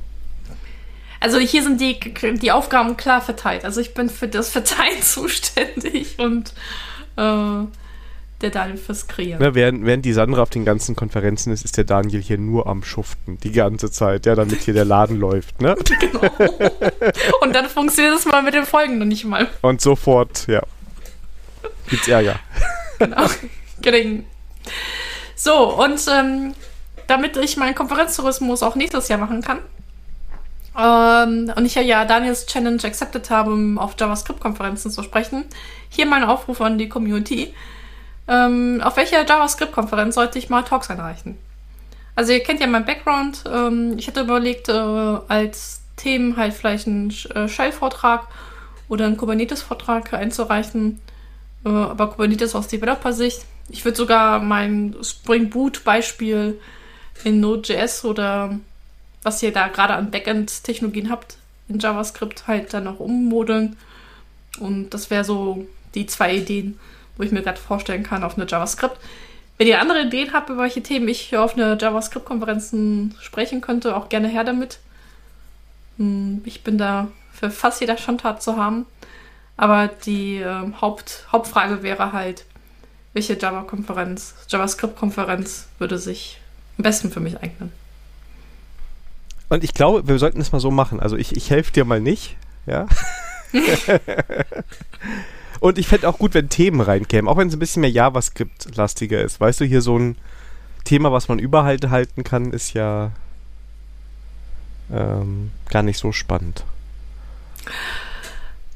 Also 1.20 1.38
hier 1.38 1.62
sind 1.62 1.80
die, 1.80 2.00
die 2.38 2.50
Aufgaben 2.50 2.96
klar 2.96 3.20
verteilt. 3.20 3.64
Also 3.64 3.80
ich 3.80 3.92
bin 3.92 4.08
für 4.08 4.26
das 4.26 4.48
Verteilen 4.48 5.00
zuständig 5.02 6.18
und 6.18 6.52
äh, 7.16 7.66
der 8.40 8.50
Daniel 8.50 8.78
fürs 8.78 9.06
Kreieren. 9.06 9.42
Ja, 9.42 9.54
während, 9.54 9.84
während 9.84 10.04
die 10.04 10.14
Sandra 10.14 10.42
auf 10.42 10.50
den 10.50 10.64
ganzen 10.64 10.96
Konferenzen 10.96 11.52
ist, 11.52 11.62
ist 11.64 11.76
der 11.76 11.84
Daniel 11.84 12.22
hier 12.22 12.38
nur 12.38 12.66
am 12.66 12.82
Schuften. 12.82 13.38
Die 13.40 13.52
ganze 13.52 13.90
Zeit, 13.90 14.24
ja, 14.24 14.34
damit 14.34 14.60
hier 14.62 14.72
der 14.72 14.86
Laden 14.86 15.18
läuft, 15.18 15.60
ne? 15.60 15.76
Genau. 16.00 16.20
Und 17.42 17.54
dann 17.54 17.68
funktioniert 17.68 18.16
es 18.16 18.24
mal 18.24 18.42
mit 18.42 18.54
den 18.54 18.64
Folgen 18.64 18.98
noch 18.98 19.04
nicht 19.04 19.24
mal. 19.24 19.48
Und 19.60 19.82
sofort, 19.82 20.46
ja. 20.46 20.62
Gibt's 21.88 22.08
Ärger. 22.08 22.40
Genau. 22.98 23.26
Gering. 23.82 24.24
So, 25.34 25.82
und 25.82 26.00
ähm, 26.10 26.54
damit 27.06 27.36
ich 27.36 27.56
meinen 27.56 27.74
Konferenztourismus 27.74 28.62
auch 28.62 28.74
nächstes 28.74 29.08
Jahr 29.08 29.18
machen 29.18 29.42
kann, 29.42 29.58
ähm, 30.80 31.52
und 31.54 31.66
ich 31.66 31.74
ja 31.74 32.04
Daniels 32.04 32.46
Challenge 32.46 32.82
accepted 32.82 33.28
habe, 33.30 33.52
um 33.52 33.78
auf 33.78 33.94
JavaScript-Konferenzen 33.98 34.90
zu 34.90 35.02
sprechen, 35.02 35.44
hier 35.88 36.06
mein 36.06 36.24
Aufruf 36.24 36.60
an 36.60 36.78
die 36.78 36.88
Community 36.88 37.54
ähm, 38.30 38.80
auf 38.82 38.96
welcher 38.96 39.26
JavaScript-Konferenz 39.26 40.14
sollte 40.14 40.38
ich 40.38 40.48
mal 40.48 40.62
Talks 40.62 40.88
einreichen? 40.88 41.36
Also 42.14 42.32
ihr 42.32 42.42
kennt 42.44 42.60
ja 42.60 42.68
meinen 42.68 42.84
Background. 42.84 43.42
Ähm, 43.52 43.98
ich 43.98 44.06
hätte 44.06 44.20
überlegt, 44.20 44.68
äh, 44.68 44.72
als 44.72 45.82
Themen 45.96 46.36
halt 46.36 46.54
vielleicht 46.54 46.86
einen 46.86 47.10
äh, 47.34 47.48
Shell-Vortrag 47.48 48.28
oder 48.88 49.06
einen 49.06 49.16
Kubernetes-Vortrag 49.16 50.14
einzureichen. 50.14 51.00
Äh, 51.64 51.70
aber 51.70 52.10
Kubernetes 52.10 52.54
aus 52.54 52.68
Developer-Sicht. 52.68 53.46
Ich 53.68 53.84
würde 53.84 53.96
sogar 53.96 54.38
mein 54.38 54.94
Spring 55.02 55.50
Boot-Beispiel 55.50 56.60
in 57.24 57.40
Node.js 57.40 58.04
oder 58.04 58.60
was 59.22 59.42
ihr 59.42 59.52
da 59.52 59.68
gerade 59.68 59.94
an 59.94 60.10
Backend-Technologien 60.10 61.10
habt 61.10 61.36
in 61.68 61.78
JavaScript 61.78 62.46
halt 62.48 62.74
dann 62.74 62.84
noch 62.84 62.98
ummodeln. 62.98 63.76
Und 64.58 64.90
das 64.90 65.10
wäre 65.10 65.24
so 65.24 65.66
die 65.94 66.06
zwei 66.06 66.34
Ideen 66.34 66.78
wo 67.20 67.24
ich 67.24 67.32
mir 67.32 67.42
gerade 67.42 67.60
vorstellen 67.60 68.02
kann, 68.02 68.24
auf 68.24 68.38
eine 68.38 68.46
JavaScript. 68.46 68.96
Wenn 69.58 69.66
ihr 69.66 69.78
andere 69.78 70.04
Ideen 70.04 70.32
habt, 70.32 70.48
über 70.48 70.62
welche 70.62 70.82
Themen 70.82 71.06
ich 71.06 71.36
auf 71.36 71.52
eine 71.52 71.76
JavaScript-Konferenzen 71.78 73.14
sprechen 73.20 73.60
könnte, 73.60 73.94
auch 73.94 74.08
gerne 74.08 74.28
her 74.28 74.42
damit. 74.42 74.78
Hm, 75.98 76.40
ich 76.46 76.64
bin 76.64 76.78
da 76.78 77.08
für 77.30 77.50
fast 77.50 77.82
jeder 77.82 77.98
Schandtat 77.98 78.42
zu 78.42 78.56
haben. 78.56 78.86
Aber 79.58 79.88
die 79.88 80.36
äh, 80.36 80.72
Haupt, 80.80 81.26
Hauptfrage 81.30 81.82
wäre 81.82 82.14
halt, 82.14 82.46
welche 83.12 83.38
Java-Konferenz, 83.38 84.34
JavaScript-Konferenz 84.48 85.68
würde 85.78 85.98
sich 85.98 86.40
am 86.78 86.84
besten 86.84 87.10
für 87.10 87.20
mich 87.20 87.36
eignen? 87.42 87.70
Und 89.50 89.62
ich 89.64 89.74
glaube, 89.74 90.08
wir 90.08 90.18
sollten 90.18 90.40
es 90.40 90.52
mal 90.52 90.60
so 90.60 90.70
machen. 90.70 91.00
Also 91.00 91.16
ich, 91.16 91.36
ich 91.36 91.50
helfe 91.50 91.72
dir 91.72 91.84
mal 91.84 92.00
nicht, 92.00 92.36
ja. 92.66 92.86
Und 95.60 95.76
ich 95.76 95.88
fände 95.88 96.08
auch 96.08 96.18
gut, 96.18 96.32
wenn 96.32 96.48
Themen 96.48 96.80
reinkämen, 96.80 97.28
auch 97.28 97.36
wenn 97.36 97.48
es 97.48 97.54
ein 97.54 97.58
bisschen 97.58 97.82
mehr 97.82 97.90
JavaScript-lastiger 97.90 99.20
ist. 99.22 99.40
Weißt 99.40 99.60
du, 99.60 99.66
hier 99.66 99.82
so 99.82 99.98
ein 99.98 100.16
Thema, 100.84 101.12
was 101.12 101.28
man 101.28 101.38
überall 101.38 101.78
halten 101.90 102.24
kann, 102.24 102.52
ist 102.52 102.72
ja 102.72 103.10
ähm, 104.90 105.50
gar 105.68 105.82
nicht 105.82 105.98
so 105.98 106.12
spannend. 106.12 106.64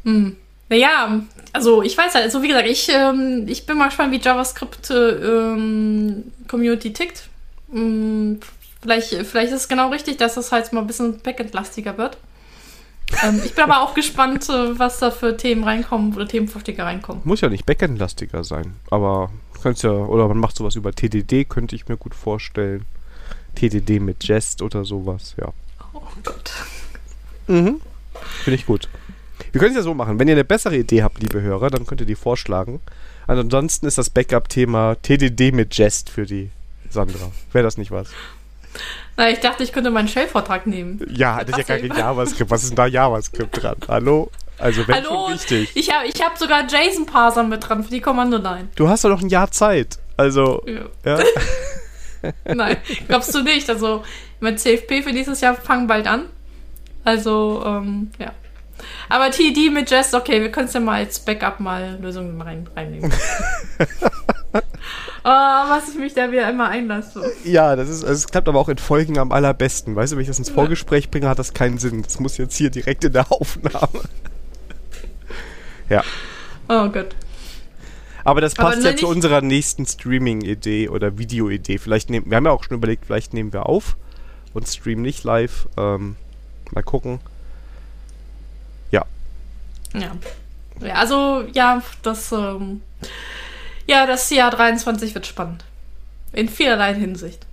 Hm. 0.05 0.37
Naja, 0.69 1.21
also 1.53 1.83
ich 1.83 1.97
weiß 1.97 2.15
halt, 2.15 2.25
also 2.25 2.43
wie 2.43 2.49
gesagt, 2.49 2.69
ich, 2.69 2.89
ähm, 2.91 3.45
ich 3.47 3.65
bin 3.65 3.79
mal 3.79 3.87
gespannt, 3.87 4.13
wie 4.13 4.21
JavaScript 4.21 4.91
ähm, 4.91 6.25
Community 6.49 6.93
tickt. 6.93 7.29
Vielleicht, 8.85 9.15
vielleicht 9.15 9.51
ist 9.51 9.63
es 9.63 9.69
genau 9.69 9.89
richtig, 9.89 10.19
dass 10.19 10.37
es 10.37 10.53
halt 10.53 10.71
mal 10.75 10.83
ein 10.83 10.87
bisschen 10.87 11.19
backend-lastiger 11.21 11.97
wird. 11.97 12.19
Ähm, 13.23 13.41
ich 13.43 13.55
bin 13.55 13.65
aber 13.65 13.81
auch 13.81 13.95
gespannt, 13.95 14.47
äh, 14.51 14.79
was 14.79 14.99
da 14.99 15.11
für 15.11 15.39
Themen 15.39 15.65
reinkommen 15.65 16.15
oder 16.15 16.29
Themenvorschläge 16.29 16.85
reinkommen. 16.85 17.23
Muss 17.25 17.41
ja 17.41 17.49
nicht 17.49 17.65
Backend-lastiger 17.65 18.45
sein, 18.45 18.75
aber 18.91 19.31
kannst 19.63 19.85
ja, 19.85 19.91
oder 19.91 20.29
man 20.29 20.37
macht 20.37 20.55
sowas 20.55 20.75
über 20.75 20.93
TDD, 20.93 21.47
könnte 21.47 21.75
ich 21.77 21.89
mir 21.89 21.97
gut 21.97 22.15
vorstellen. 22.15 22.85
TDD 23.55 24.01
mit 24.01 24.23
Jest 24.25 24.61
oder 24.61 24.85
sowas, 24.85 25.35
ja. 25.39 25.51
Oh 25.95 26.03
Gott. 26.23 26.53
Mhm. 27.47 27.81
Finde 28.43 28.57
ich 28.57 28.67
gut. 28.67 28.91
Wir 29.53 29.61
können 29.61 29.71
es 29.71 29.79
ja 29.79 29.83
so 29.83 29.95
machen. 29.95 30.19
Wenn 30.19 30.29
ihr 30.29 30.35
eine 30.35 30.45
bessere 30.45 30.77
Idee 30.77 31.03
habt, 31.03 31.23
liebe 31.23 31.41
Hörer, 31.41 31.71
dann 31.71 31.87
könnt 31.87 32.03
ihr 32.03 32.07
die 32.07 32.17
vorschlagen. 32.17 32.81
ansonsten 33.27 33.87
ist 33.87 33.97
das 33.97 34.11
Backup-Thema 34.11 34.97
TDD 34.97 35.53
mit 35.53 35.75
Jest 35.79 36.11
für 36.11 36.27
die 36.27 36.51
Sandra. 36.91 37.33
Wäre 37.53 37.65
das 37.65 37.79
nicht 37.79 37.91
was? 37.91 38.09
Na, 39.17 39.31
ich 39.31 39.41
dachte, 39.41 39.63
ich 39.63 39.73
könnte 39.73 39.91
meinen 39.91 40.09
Shell-Vortrag 40.09 40.67
nehmen. 40.67 41.01
Ja, 41.09 41.45
das 41.45 41.59
ist 41.59 41.69
ja 41.69 41.77
gar 41.77 41.89
kein 41.89 41.97
JavaScript. 41.97 42.51
Was 42.51 42.63
ist 42.63 42.71
denn 42.71 42.77
da 42.77 42.87
JavaScript 42.87 43.63
dran? 43.63 43.77
Hallo? 43.89 44.31
Also, 44.59 44.87
wenn 44.87 44.97
Hallo, 44.97 45.27
schon 45.27 45.35
wichtig. 45.35 45.71
Ich 45.75 45.93
habe 45.93 46.07
ich 46.07 46.21
hab 46.23 46.39
sogar 46.39 46.65
JSON-Parser 46.67 47.45
mit 47.45 47.69
dran 47.69 47.85
für 47.85 47.91
die 47.91 48.01
Kommandoline. 48.01 48.69
Du 48.75 48.89
hast 48.89 49.05
doch 49.05 49.11
noch 49.11 49.21
ein 49.21 49.29
Jahr 49.29 49.51
Zeit. 49.51 49.99
Also, 50.17 50.65
ja. 50.67 51.19
ja. 51.19 51.25
Nein, 52.55 52.77
glaubst 53.09 53.35
du 53.35 53.43
nicht. 53.43 53.69
Also, 53.69 54.05
mein 54.41 54.59
CFP 54.59 55.03
für 55.03 55.13
dieses 55.13 55.41
Jahr 55.41 55.55
fangen 55.55 55.87
bald 55.87 56.07
an. 56.07 56.29
Also, 57.05 57.63
ähm, 57.67 58.11
ja. 58.19 58.33
Aber 59.09 59.31
TD 59.31 59.71
mit 59.71 59.91
Jest, 59.91 60.15
okay, 60.15 60.41
wir 60.41 60.51
können 60.51 60.67
es 60.67 60.75
ja 60.75 60.81
mal 60.81 60.97
als 60.97 61.21
Backup 61.21 61.61
mal 61.61 61.99
Lösungen 62.01 62.41
rein, 62.41 62.69
reinnehmen. 62.75 63.13
Oh, 65.25 65.29
was 65.69 65.89
ich 65.89 65.99
mich 65.99 66.15
da 66.15 66.31
wieder 66.31 66.49
immer 66.51 66.69
einlasse. 66.69 67.23
Ja, 67.45 67.77
das 67.77 67.89
ist, 67.89 68.05
also 68.05 68.15
es 68.15 68.27
klappt 68.29 68.49
aber 68.49 68.59
auch 68.59 68.69
in 68.69 68.79
Folgen 68.79 69.19
am 69.19 69.33
allerbesten. 69.33 69.97
Weißt 69.97 70.13
du, 70.13 70.17
wenn 70.17 70.23
ich 70.23 70.29
das 70.29 70.39
ins 70.39 70.51
Vorgespräch 70.51 71.11
bringe, 71.11 71.29
hat 71.29 71.39
das 71.39 71.55
keinen 71.55 71.79
Sinn. 71.79 72.03
Das 72.03 72.21
muss 72.21 72.37
jetzt 72.37 72.57
hier 72.57 72.71
direkt 72.71 73.05
in 73.05 73.13
der 73.15 73.33
Aufnahme. 73.33 74.03
ja. 75.89 76.03
Oh 76.69 76.89
Gott. 76.89 77.17
Aber 78.25 78.41
das 78.41 78.55
passt 78.55 78.79
aber 78.79 78.91
ja 78.91 78.97
zu 78.97 79.07
unserer 79.07 79.43
nächsten 79.43 79.87
Streaming-Idee 79.87 80.89
oder 80.89 81.19
Video-Idee. 81.19 81.79
Vielleicht 81.79 82.09
nehmen, 82.11 82.31
wir 82.31 82.37
haben 82.37 82.47
ja 82.47 82.53
auch 82.53 82.65
schon 82.65 82.77
überlegt, 82.77 83.07
vielleicht 83.07 83.35
nehmen 83.35 83.53
wir 83.53 83.67
auf 83.67 83.97
und 84.55 84.67
streamen 84.67 85.03
nicht 85.03 85.25
live. 85.25 85.69
Ähm, 85.77 86.17
mal 86.73 86.83
gucken. 86.83 87.21
Ja. 88.91 89.05
Ja. 89.93 90.13
Ja, 90.81 90.95
also 90.95 91.45
ja, 91.53 91.83
das 92.03 92.33
ähm, 92.33 92.81
ja, 93.87 94.07
das 94.07 94.31
Jahr 94.31 94.51
23 94.51 95.15
wird 95.15 95.27
spannend. 95.27 95.65
In 96.33 96.49
vielerlei 96.49 96.95
Hinsicht. 96.95 97.47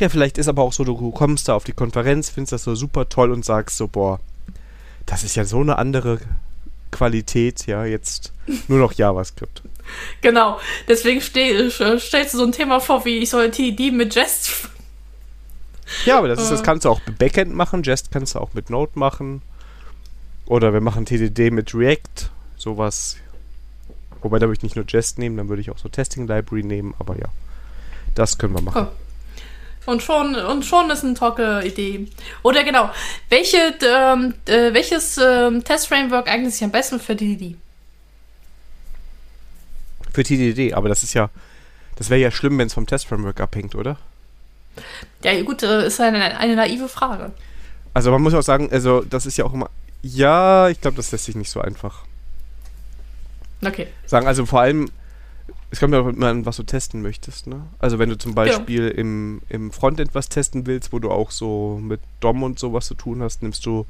Ja, 0.00 0.08
vielleicht 0.08 0.38
ist 0.38 0.48
aber 0.48 0.62
auch 0.62 0.72
so, 0.72 0.84
du 0.84 1.10
kommst 1.10 1.48
da 1.48 1.54
auf 1.54 1.64
die 1.64 1.72
Konferenz, 1.72 2.30
findest 2.30 2.52
das 2.52 2.64
so 2.64 2.74
super 2.74 3.08
toll 3.08 3.32
und 3.32 3.44
sagst 3.44 3.76
so, 3.76 3.86
boah, 3.86 4.20
das 5.06 5.24
ist 5.24 5.36
ja 5.36 5.44
so 5.44 5.60
eine 5.60 5.76
andere 5.76 6.20
Qualität, 6.90 7.66
ja, 7.66 7.84
jetzt 7.84 8.32
nur 8.68 8.78
noch 8.78 8.92
JavaScript. 8.92 9.62
Genau. 10.20 10.58
Deswegen 10.88 11.20
steh, 11.20 11.70
stellst 11.70 12.34
du 12.34 12.38
so 12.38 12.44
ein 12.44 12.52
Thema 12.52 12.80
vor, 12.80 13.04
wie 13.04 13.18
ich 13.18 13.30
soll 13.30 13.50
TDD 13.50 13.92
mit 13.92 14.14
Jest. 14.14 14.68
Ja, 16.04 16.18
aber 16.18 16.28
das, 16.28 16.40
ist, 16.40 16.52
das 16.52 16.62
kannst 16.62 16.84
du 16.84 16.88
auch 16.88 17.00
mit 17.04 17.18
Backend 17.18 17.52
machen. 17.52 17.82
Jest 17.82 18.12
kannst 18.12 18.36
du 18.36 18.38
auch 18.38 18.54
mit 18.54 18.70
Node 18.70 18.92
machen. 18.94 19.42
Oder 20.46 20.72
wir 20.72 20.80
machen 20.80 21.04
TDD 21.04 21.50
mit 21.50 21.74
React. 21.74 22.30
Sowas. 22.56 23.16
Wobei 24.22 24.38
da 24.38 24.46
würde 24.46 24.58
ich 24.58 24.62
nicht 24.62 24.76
nur 24.76 24.84
Jest 24.88 25.18
nehmen, 25.18 25.36
dann 25.36 25.48
würde 25.48 25.62
ich 25.62 25.70
auch 25.70 25.78
so 25.78 25.88
Testing 25.88 26.26
Library 26.26 26.62
nehmen. 26.62 26.94
Aber 26.98 27.16
ja, 27.18 27.26
das 28.14 28.38
können 28.38 28.54
wir 28.54 28.62
machen. 28.62 28.88
Oh. 28.88 29.90
Und 29.90 30.02
schon, 30.02 30.34
und 30.34 30.64
schon 30.64 30.90
ist 30.90 31.04
eine 31.04 31.14
tolle 31.14 31.66
Idee. 31.66 32.06
Oder 32.42 32.64
genau, 32.64 32.90
welche, 33.28 33.74
ähm, 33.82 34.34
äh, 34.46 34.72
welches 34.74 35.18
ähm, 35.18 35.64
Test-Framework 35.64 36.28
eignet 36.28 36.52
sich 36.52 36.62
am 36.62 36.70
besten 36.70 37.00
für 37.00 37.16
TDD? 37.16 37.56
Für 40.12 40.22
TDD, 40.22 40.74
aber 40.74 40.88
das 40.88 41.02
ist 41.02 41.14
ja, 41.14 41.30
das 41.96 42.10
wäre 42.10 42.20
ja 42.20 42.30
schlimm, 42.30 42.58
wenn 42.58 42.66
es 42.66 42.74
vom 42.74 42.86
Test-Framework 42.86 43.40
abhängt, 43.40 43.74
oder? 43.74 43.96
Ja, 45.22 45.40
gut, 45.42 45.62
äh, 45.62 45.86
ist 45.86 46.00
eine, 46.00 46.38
eine 46.38 46.56
naive 46.56 46.88
Frage. 46.88 47.32
Also 47.94 48.10
man 48.10 48.22
muss 48.22 48.34
auch 48.34 48.42
sagen, 48.42 48.68
also 48.70 49.00
das 49.00 49.26
ist 49.26 49.38
ja 49.38 49.44
auch 49.44 49.54
immer, 49.54 49.70
ja, 50.02 50.68
ich 50.68 50.80
glaube, 50.80 50.96
das 50.96 51.10
lässt 51.10 51.24
sich 51.24 51.34
nicht 51.34 51.50
so 51.50 51.60
einfach 51.60 52.04
okay. 53.64 53.86
sagen. 54.06 54.26
Also 54.26 54.46
vor 54.46 54.60
allem, 54.60 54.90
es 55.70 55.80
kommt 55.80 55.94
ja 55.94 56.00
auch 56.00 56.06
immer 56.06 56.28
an, 56.28 56.46
was 56.46 56.56
du 56.56 56.62
testen 56.62 57.02
möchtest. 57.02 57.46
Ne? 57.46 57.62
Also 57.78 57.98
wenn 57.98 58.08
du 58.08 58.18
zum 58.18 58.34
Beispiel 58.34 58.86
ja. 58.86 58.90
im, 58.90 59.42
im 59.48 59.70
Frontend 59.70 60.14
was 60.14 60.28
testen 60.28 60.66
willst, 60.66 60.92
wo 60.92 60.98
du 60.98 61.10
auch 61.10 61.30
so 61.30 61.78
mit 61.82 62.00
DOM 62.20 62.42
und 62.42 62.58
sowas 62.58 62.86
zu 62.86 62.94
tun 62.94 63.22
hast, 63.22 63.42
nimmst 63.42 63.64
du 63.66 63.86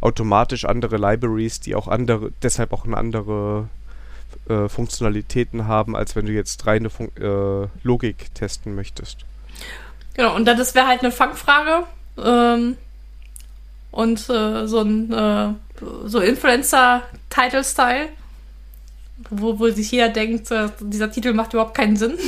automatisch 0.00 0.64
andere 0.64 0.96
Libraries, 0.96 1.60
die 1.60 1.74
auch 1.74 1.88
andere, 1.88 2.30
deshalb 2.42 2.72
auch 2.72 2.84
eine 2.84 2.96
andere 2.96 3.68
äh, 4.48 4.68
Funktionalitäten 4.68 5.66
haben, 5.66 5.96
als 5.96 6.14
wenn 6.16 6.26
du 6.26 6.32
jetzt 6.32 6.66
reine 6.66 6.90
Fun 6.90 7.10
äh, 7.16 7.68
Logik 7.82 8.34
testen 8.34 8.74
möchtest. 8.74 9.24
Genau, 10.14 10.34
und 10.36 10.44
das 10.44 10.74
wäre 10.74 10.86
halt 10.86 11.00
eine 11.00 11.12
Fangfrage. 11.12 11.86
Ähm, 12.18 12.76
und 13.90 14.28
äh, 14.28 14.66
so 14.66 14.80
ein 14.80 15.12
äh, 15.12 15.48
so 16.04 16.20
Influencer-Title-Style, 16.20 18.08
wo, 19.30 19.58
wo 19.58 19.68
sich 19.70 19.90
jeder 19.90 20.08
denkt, 20.08 20.48
dieser 20.80 21.10
Titel 21.10 21.32
macht 21.32 21.52
überhaupt 21.52 21.74
keinen 21.74 21.96
Sinn. 21.96 22.18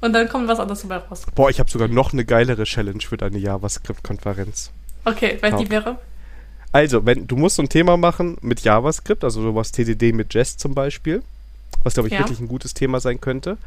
Und 0.00 0.14
dann 0.14 0.28
kommt 0.28 0.48
was 0.48 0.58
anderes 0.58 0.80
dabei 0.82 0.96
raus. 0.98 1.22
Boah, 1.34 1.50
ich 1.50 1.60
habe 1.60 1.70
sogar 1.70 1.88
noch 1.88 2.12
eine 2.12 2.24
geilere 2.24 2.64
Challenge 2.64 3.02
für 3.02 3.16
deine 3.16 3.38
JavaScript-Konferenz. 3.38 4.70
Okay, 5.04 5.38
weil 5.40 5.52
die 5.56 5.70
wäre? 5.70 5.98
Also, 6.72 7.04
wenn 7.04 7.26
du 7.26 7.36
musst 7.36 7.56
so 7.56 7.62
ein 7.62 7.68
Thema 7.68 7.96
machen 7.96 8.38
mit 8.40 8.60
JavaScript, 8.60 9.24
also 9.24 9.42
sowas 9.42 9.72
TDD 9.72 10.12
mit 10.12 10.32
Jest 10.32 10.60
zum 10.60 10.74
Beispiel, 10.74 11.22
was 11.82 11.94
glaube 11.94 12.08
ich 12.08 12.14
ja. 12.14 12.20
wirklich 12.20 12.40
ein 12.40 12.48
gutes 12.48 12.74
Thema 12.74 13.00
sein 13.00 13.20
könnte. 13.20 13.58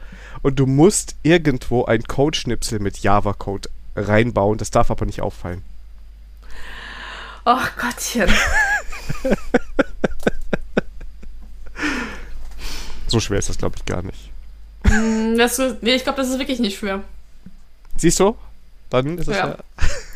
Und 0.41 0.57
du 0.59 0.65
musst 0.65 1.15
irgendwo 1.21 1.85
ein 1.85 2.03
Code-Schnipsel 2.03 2.79
mit 2.79 2.99
Java-Code 2.99 3.69
reinbauen. 3.95 4.57
Das 4.57 4.71
darf 4.71 4.89
aber 4.89 5.05
nicht 5.05 5.21
auffallen. 5.21 5.63
Ach 7.45 7.71
oh, 7.75 7.81
Gottchen. 7.81 8.31
so 13.13 13.19
schwer 13.19 13.39
ist 13.39 13.47
das, 13.47 13.57
glaube 13.57 13.75
ich, 13.77 13.85
gar 13.85 14.01
nicht. 14.01 14.31
Mm, 14.83 15.37
das, 15.37 15.57
nee, 15.81 15.95
ich 15.95 16.03
glaube, 16.03 16.17
das 16.17 16.29
ist 16.29 16.39
wirklich 16.39 16.59
nicht 16.59 16.77
schwer. 16.77 17.01
Siehst 17.95 18.19
du? 18.19 18.35
Dann 18.89 19.17
ist 19.17 19.29
es 19.29 19.37
ja. 19.37 19.57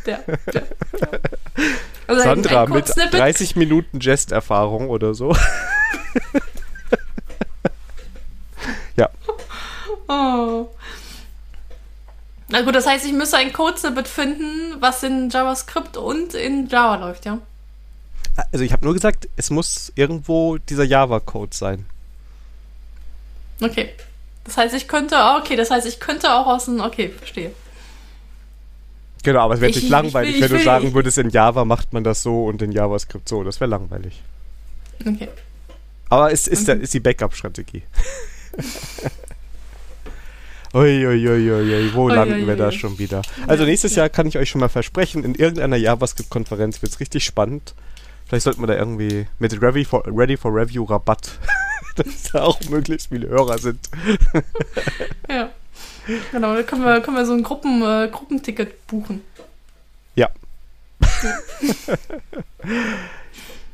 ja. 0.06 0.20
ja, 0.28 0.38
ja 0.54 0.62
also 2.08 2.24
Sandra 2.24 2.66
mit 2.66 2.92
30 2.96 3.56
Minuten 3.56 4.00
Jest-Erfahrung 4.00 4.90
oder 4.90 5.14
so. 5.14 5.36
ja. 8.96 9.10
Oh. 10.08 10.68
Na 12.50 12.62
gut, 12.62 12.76
das 12.76 12.88
heißt, 12.88 13.06
ich 13.06 13.14
müsste 13.14 13.38
ein 13.38 13.54
Code-Snippet 13.54 14.08
finden, 14.08 14.80
was 14.80 15.04
in 15.04 15.30
JavaScript 15.30 15.98
und 15.98 16.34
in 16.34 16.68
Java 16.68 16.96
läuft, 16.96 17.26
ja? 17.26 17.40
Also 18.52 18.64
ich 18.64 18.72
habe 18.72 18.86
nur 18.86 18.94
gesagt, 18.94 19.28
es 19.36 19.50
muss 19.50 19.92
irgendwo 19.96 20.58
dieser 20.58 20.84
Java-Code 20.84 21.56
sein. 21.56 21.86
Okay. 23.62 23.90
Das 24.44 24.58
heißt, 24.58 24.76
ich 24.76 24.88
könnte, 24.88 25.16
oh, 25.18 25.40
okay, 25.40 25.56
das 25.56 25.72
heißt, 25.72 25.86
ich 25.88 26.00
könnte 26.00 26.34
auch 26.34 26.48
aus 26.48 26.66
dem, 26.66 26.80
okay, 26.80 27.10
verstehe. 27.10 27.52
Genau, 29.24 29.42
aber 29.42 29.56
es 29.56 29.62
wäre 29.62 29.74
nicht 29.74 29.90
langweilig, 29.90 30.36
will, 30.36 30.50
wenn 30.50 30.58
du 30.58 30.64
sagen 30.64 30.94
würdest, 30.94 31.18
in 31.18 31.30
Java 31.30 31.66
macht 31.66 31.92
man 31.92 32.04
das 32.04 32.24
so 32.24 32.46
und 32.46 32.62
in 32.62 32.72
JavaScript 32.72 33.28
so. 33.28 33.44
Das 33.44 33.60
wäre 33.60 33.70
langweilig. 33.70 34.22
Okay. 35.02 35.28
Aber 36.10 36.32
es 36.32 36.48
ist, 36.48 36.68
mhm. 36.68 36.82
ist 36.82 36.94
die 36.94 37.00
Backup-Strategie. 37.02 37.84
Uiuiuiui, 40.74 41.94
wo 41.94 42.06
ui, 42.06 42.14
landen 42.14 42.36
ui, 42.36 42.48
wir 42.48 42.54
ui. 42.54 42.58
da 42.58 42.72
schon 42.72 42.98
wieder? 43.00 43.22
Also 43.48 43.66
nächstes 43.66 43.96
ja. 43.96 44.04
Jahr 44.04 44.10
kann 44.10 44.28
ich 44.28 44.38
euch 44.38 44.50
schon 44.50 44.62
mal 44.62 44.70
versprechen, 44.70 45.24
in 45.24 45.36
irgendeiner 45.36 45.78
JavaScript-Konferenz 45.78 46.82
wird 46.82 46.94
es 46.94 47.00
richtig 47.00 47.24
spannend. 47.24 47.74
Vielleicht 48.28 48.44
sollten 48.44 48.62
wir 48.62 48.68
da 48.68 48.76
irgendwie 48.76 49.28
mit 49.40 49.62
Ready 49.62 49.86
for, 49.86 50.04
Ready 50.06 50.38
for 50.38 50.54
Review 50.54 50.84
Rabatt, 50.84 51.40
dass 52.04 52.32
da 52.32 52.44
auch 52.44 52.60
möglichst 52.70 53.10
viele 53.10 53.28
Hörer 53.28 53.58
sind. 53.58 53.80
ja. 55.30 55.50
Genau, 56.32 56.56
da 56.56 56.64
können 56.64 56.84
wir, 56.84 57.02
können 57.02 57.18
wir 57.18 57.26
so 57.26 57.34
ein 57.34 57.44
Gruppen, 57.44 57.82
äh, 57.82 58.08
Gruppenticket 58.10 58.88
buchen. 58.88 59.24
Ja. 60.16 60.30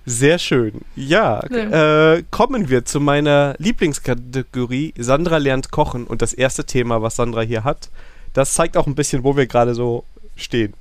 Sehr 0.06 0.40
schön. 0.40 0.82
Ja, 0.96 1.44
ja. 1.50 2.14
Äh, 2.16 2.24
kommen 2.32 2.70
wir 2.70 2.86
zu 2.86 3.00
meiner 3.00 3.56
Lieblingskategorie. 3.60 4.94
Sandra 4.98 5.38
lernt 5.38 5.72
kochen. 5.72 6.08
Und 6.08 6.22
das 6.22 6.34
erste 6.34 6.66
Thema, 6.66 7.02
was 7.02 7.16
Sandra 7.16 7.42
hier 7.42 7.64
hat, 7.64 7.90
das 8.34 8.54
zeigt 8.54 8.76
auch 8.78 8.88
ein 8.88 8.96
bisschen, 8.96 9.24
wo 9.24 9.38
wir 9.38 9.48
gerade 9.48 9.76
so 9.76 10.04
stehen. 10.36 10.74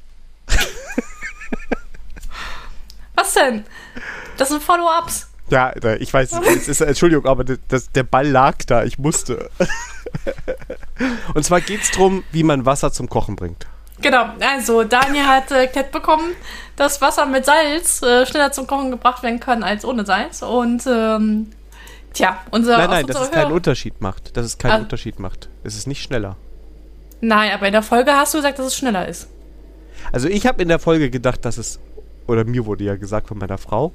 was 3.15 3.35
denn? 3.35 3.65
Das 4.39 4.49
sind 4.49 4.63
Follow-ups. 4.63 5.32
Ja, 5.53 5.75
ich 5.99 6.13
weiß, 6.13 6.33
es 6.33 6.67
ist, 6.67 6.81
Entschuldigung, 6.81 7.27
aber 7.27 7.45
das, 7.45 7.91
der 7.93 8.05
Ball 8.05 8.27
lag 8.27 8.57
da, 8.67 8.85
ich 8.85 8.99
musste. 8.99 9.51
Und 11.35 11.45
zwar 11.45 11.61
geht 11.61 11.83
es 11.83 11.91
darum, 11.91 12.25
wie 12.33 12.43
man 12.43 12.65
Wasser 12.65 12.91
zum 12.91 13.11
Kochen 13.11 13.37
bringt. 13.37 13.67
Genau, 14.01 14.31
also 14.41 14.83
Daniel 14.83 15.27
hat 15.27 15.51
äh, 15.51 15.65
erklärt 15.65 15.93
bekommen, 15.93 16.33
dass 16.77 17.03
Wasser 17.03 17.27
mit 17.27 17.45
Salz 17.45 18.03
äh, 18.03 18.25
schneller 18.25 18.51
zum 18.51 18.67
Kochen 18.67 18.91
gebracht 18.91 19.23
werden 19.23 19.41
kann 19.41 19.63
als 19.63 19.85
ohne 19.85 20.07
Salz. 20.07 20.41
Und 20.41 20.85
ähm, 20.87 21.53
tja, 22.15 22.39
unser. 22.51 22.79
Nein, 22.79 22.91
nein, 22.91 23.07
dass 23.07 23.21
es 23.21 23.31
keinen 23.31 23.53
Unterschied 23.53 24.01
macht. 24.01 24.35
Dass 24.37 24.47
es 24.47 24.57
keinen 24.57 24.73
ah. 24.73 24.79
Unterschied 24.79 25.21
macht. 25.21 25.51
Es 25.65 25.77
ist 25.77 25.87
nicht 25.87 26.03
schneller. 26.03 26.37
Nein, 27.21 27.53
aber 27.53 27.67
in 27.67 27.73
der 27.73 27.83
Folge 27.83 28.13
hast 28.13 28.33
du 28.33 28.39
gesagt, 28.39 28.59
dass 28.59 28.67
es 28.67 28.77
schneller 28.77 29.07
ist. 29.07 29.29
Also 30.13 30.29
ich 30.29 30.47
habe 30.47 30.63
in 30.63 30.69
der 30.69 30.79
Folge 30.79 31.11
gedacht, 31.11 31.45
dass 31.45 31.59
es, 31.59 31.79
oder 32.27 32.45
mir 32.45 32.65
wurde 32.65 32.85
ja 32.85 32.97
gesagt 32.97 33.29
von 33.29 33.37
meiner 33.39 33.59
Frau, 33.59 33.93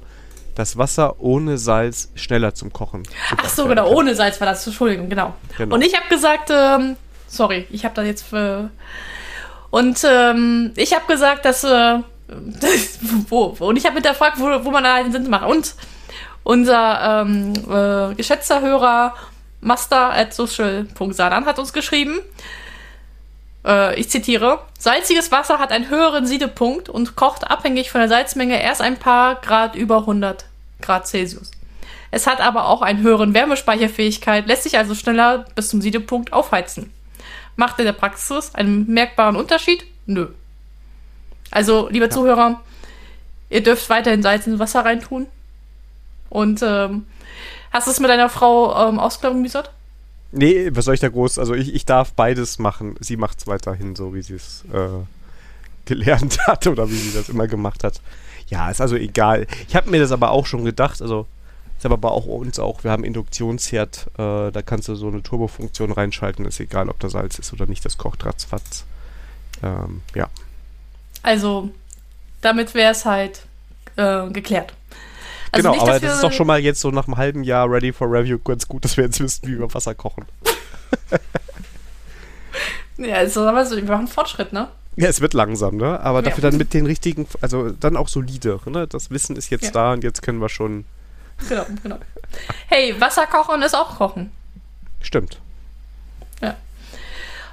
dass 0.58 0.76
Wasser 0.76 1.20
ohne 1.20 1.56
Salz 1.56 2.10
schneller 2.16 2.52
zum 2.52 2.72
Kochen. 2.72 3.04
Ach 3.36 3.48
so, 3.48 3.68
genau, 3.68 3.90
ohne 3.92 4.16
Salz 4.16 4.40
war 4.40 4.48
das, 4.48 4.66
Entschuldigung, 4.66 5.08
genau. 5.08 5.34
genau. 5.56 5.76
Und 5.76 5.82
ich 5.82 5.94
habe 5.96 6.08
gesagt, 6.08 6.50
ähm, 6.50 6.96
sorry, 7.28 7.66
ich 7.70 7.84
habe 7.84 7.94
da 7.94 8.02
jetzt 8.02 8.32
äh, 8.32 8.64
und 9.70 10.04
ähm, 10.04 10.72
ich 10.74 10.94
habe 10.94 11.06
gesagt, 11.06 11.44
dass, 11.44 11.62
äh, 11.62 12.00
wo, 13.28 13.56
und 13.60 13.76
ich 13.76 13.84
habe 13.84 13.94
hinterfragt, 13.94 14.40
wo, 14.40 14.64
wo 14.64 14.70
man 14.70 14.82
da 14.82 14.96
einen 14.96 15.12
Sinn 15.12 15.30
macht. 15.30 15.46
Und 15.46 15.74
unser 16.42 17.22
ähm, 17.22 17.52
äh, 17.52 18.14
geschätzter 18.16 18.60
Hörer 18.60 19.14
master 19.60 20.12
at 20.12 20.34
social.sanan 20.34 21.46
hat 21.46 21.60
uns 21.60 21.72
geschrieben, 21.72 22.18
äh, 23.64 23.98
ich 23.98 24.10
zitiere, 24.10 24.60
salziges 24.76 25.30
Wasser 25.30 25.60
hat 25.60 25.70
einen 25.70 25.88
höheren 25.88 26.26
Siedepunkt 26.26 26.88
und 26.88 27.14
kocht 27.14 27.48
abhängig 27.48 27.92
von 27.92 28.00
der 28.00 28.08
Salzmenge 28.08 28.60
erst 28.60 28.80
ein 28.80 28.96
paar 28.96 29.36
Grad 29.36 29.76
über 29.76 29.98
100 29.98 30.47
Grad 30.80 31.06
Celsius. 31.06 31.50
Es 32.10 32.26
hat 32.26 32.40
aber 32.40 32.68
auch 32.68 32.82
einen 32.82 33.02
höheren 33.02 33.34
Wärmespeicherfähigkeit, 33.34 34.46
lässt 34.46 34.62
sich 34.62 34.78
also 34.78 34.94
schneller 34.94 35.44
bis 35.54 35.68
zum 35.68 35.82
Siedepunkt 35.82 36.32
aufheizen. 36.32 36.92
Macht 37.56 37.78
in 37.78 37.84
der 37.84 37.92
Praxis 37.92 38.54
einen 38.54 38.86
merkbaren 38.92 39.36
Unterschied? 39.36 39.84
Nö. 40.06 40.28
Also, 41.50 41.88
liebe 41.88 42.06
ja. 42.06 42.10
Zuhörer, 42.10 42.62
ihr 43.50 43.62
dürft 43.62 43.88
weiterhin 43.90 44.22
Salz 44.22 44.46
ins 44.46 44.58
Wasser 44.58 44.84
reintun. 44.84 45.26
Und 46.30 46.62
ähm, 46.62 47.06
hast 47.72 47.86
du 47.86 47.90
es 47.90 48.00
mit 48.00 48.10
deiner 48.10 48.28
Frau 48.28 48.88
ähm, 48.88 48.98
ausklabüsert? 48.98 49.70
Nee, 50.30 50.70
was 50.72 50.84
soll 50.84 50.94
ich 50.94 51.00
da 51.00 51.08
groß? 51.08 51.38
Also 51.38 51.54
ich, 51.54 51.74
ich 51.74 51.86
darf 51.86 52.12
beides 52.12 52.58
machen. 52.58 52.96
Sie 53.00 53.16
macht 53.16 53.38
es 53.38 53.46
weiterhin 53.46 53.96
so, 53.96 54.14
wie 54.14 54.22
sie 54.22 54.34
es 54.34 54.64
äh, 54.72 55.04
gelernt 55.86 56.38
hat 56.46 56.66
oder 56.66 56.88
wie 56.90 56.96
sie 56.96 57.12
das 57.12 57.28
immer 57.28 57.46
gemacht 57.46 57.82
hat. 57.82 58.00
Ja, 58.48 58.70
ist 58.70 58.80
also 58.80 58.96
egal. 58.96 59.46
Ich 59.68 59.76
habe 59.76 59.90
mir 59.90 60.00
das 60.00 60.12
aber 60.12 60.30
auch 60.30 60.46
schon 60.46 60.64
gedacht. 60.64 61.02
Also 61.02 61.26
ist 61.78 61.86
aber 61.86 62.10
auch 62.10 62.26
uns 62.26 62.58
auch, 62.58 62.82
wir 62.82 62.90
haben 62.90 63.04
Induktionsherd, 63.04 64.08
äh, 64.18 64.50
da 64.50 64.62
kannst 64.66 64.88
du 64.88 64.96
so 64.96 65.06
eine 65.06 65.22
Turbofunktion 65.22 65.92
reinschalten, 65.92 66.44
ist 66.44 66.58
egal, 66.58 66.88
ob 66.88 66.98
da 66.98 67.08
Salz 67.08 67.38
ist 67.38 67.52
oder 67.52 67.66
nicht, 67.66 67.84
das 67.84 67.98
kocht 67.98 68.26
ratzfatz. 68.26 68.84
Ähm, 69.62 70.02
ja. 70.12 70.26
Also, 71.22 71.70
damit 72.40 72.74
wäre 72.74 72.90
es 72.90 73.04
halt 73.04 73.42
äh, 73.94 74.28
geklärt. 74.30 74.74
Also 75.52 75.70
genau, 75.70 75.74
nicht, 75.74 75.82
aber 75.82 76.00
das 76.00 76.14
ist 76.16 76.24
doch 76.24 76.32
schon 76.32 76.48
mal 76.48 76.58
jetzt 76.58 76.80
so 76.80 76.90
nach 76.90 77.06
einem 77.06 77.16
halben 77.16 77.44
Jahr 77.44 77.70
Ready 77.70 77.92
for 77.92 78.10
Review 78.10 78.38
ganz 78.40 78.66
gut, 78.66 78.84
dass 78.84 78.96
wir 78.96 79.04
jetzt 79.04 79.20
wissen, 79.20 79.46
wie 79.46 79.58
wir 79.58 79.72
Wasser 79.72 79.94
kochen. 79.94 80.26
Ja, 82.98 83.14
also, 83.14 83.42
wir 83.42 83.84
machen 83.84 84.08
Fortschritt, 84.08 84.52
ne? 84.52 84.68
Ja, 85.00 85.08
es 85.08 85.20
wird 85.20 85.32
langsam, 85.34 85.76
ne? 85.76 86.00
Aber 86.00 86.18
Ja. 86.18 86.22
dafür 86.30 86.42
dann 86.50 86.58
mit 86.58 86.74
den 86.74 86.86
richtigen, 86.86 87.26
also 87.40 87.70
dann 87.70 87.96
auch 87.96 88.08
solide, 88.08 88.58
ne? 88.66 88.86
Das 88.86 89.10
Wissen 89.10 89.36
ist 89.36 89.50
jetzt 89.50 89.66
Ja. 89.66 89.70
da 89.70 89.92
und 89.92 90.04
jetzt 90.04 90.22
können 90.22 90.40
wir 90.40 90.48
schon. 90.48 90.84
Genau, 91.48 91.64
genau. 91.82 91.98
Hey, 92.66 93.00
Wasser 93.00 93.26
kochen 93.26 93.62
ist 93.62 93.74
auch 93.76 93.96
kochen. 93.96 94.30
Stimmt. 95.00 95.38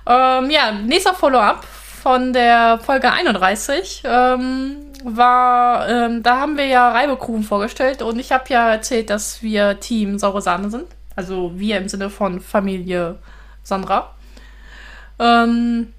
Ähm, 0.07 0.51
ja, 0.51 0.71
nächster 0.71 1.15
Follow-up 1.15 1.63
von 2.03 2.31
der 2.31 2.79
Folge 2.83 3.11
31 3.11 4.03
ähm, 4.05 4.75
war, 5.03 5.89
ähm, 5.89 6.21
da 6.21 6.39
haben 6.39 6.57
wir 6.57 6.67
ja 6.67 6.91
Reibekuchen 6.91 7.41
vorgestellt 7.41 8.03
und 8.03 8.19
ich 8.19 8.31
habe 8.31 8.43
ja 8.49 8.69
erzählt, 8.71 9.09
dass 9.09 9.41
wir 9.41 9.79
Team 9.79 10.19
Saure 10.19 10.43
Sahne 10.43 10.69
sind. 10.69 10.85
Also 11.15 11.53
wir 11.55 11.77
im 11.79 11.89
Sinne 11.89 12.11
von 12.11 12.39
Familie 12.39 13.17
Sandra. 13.63 14.13
Ähm, 15.17 15.91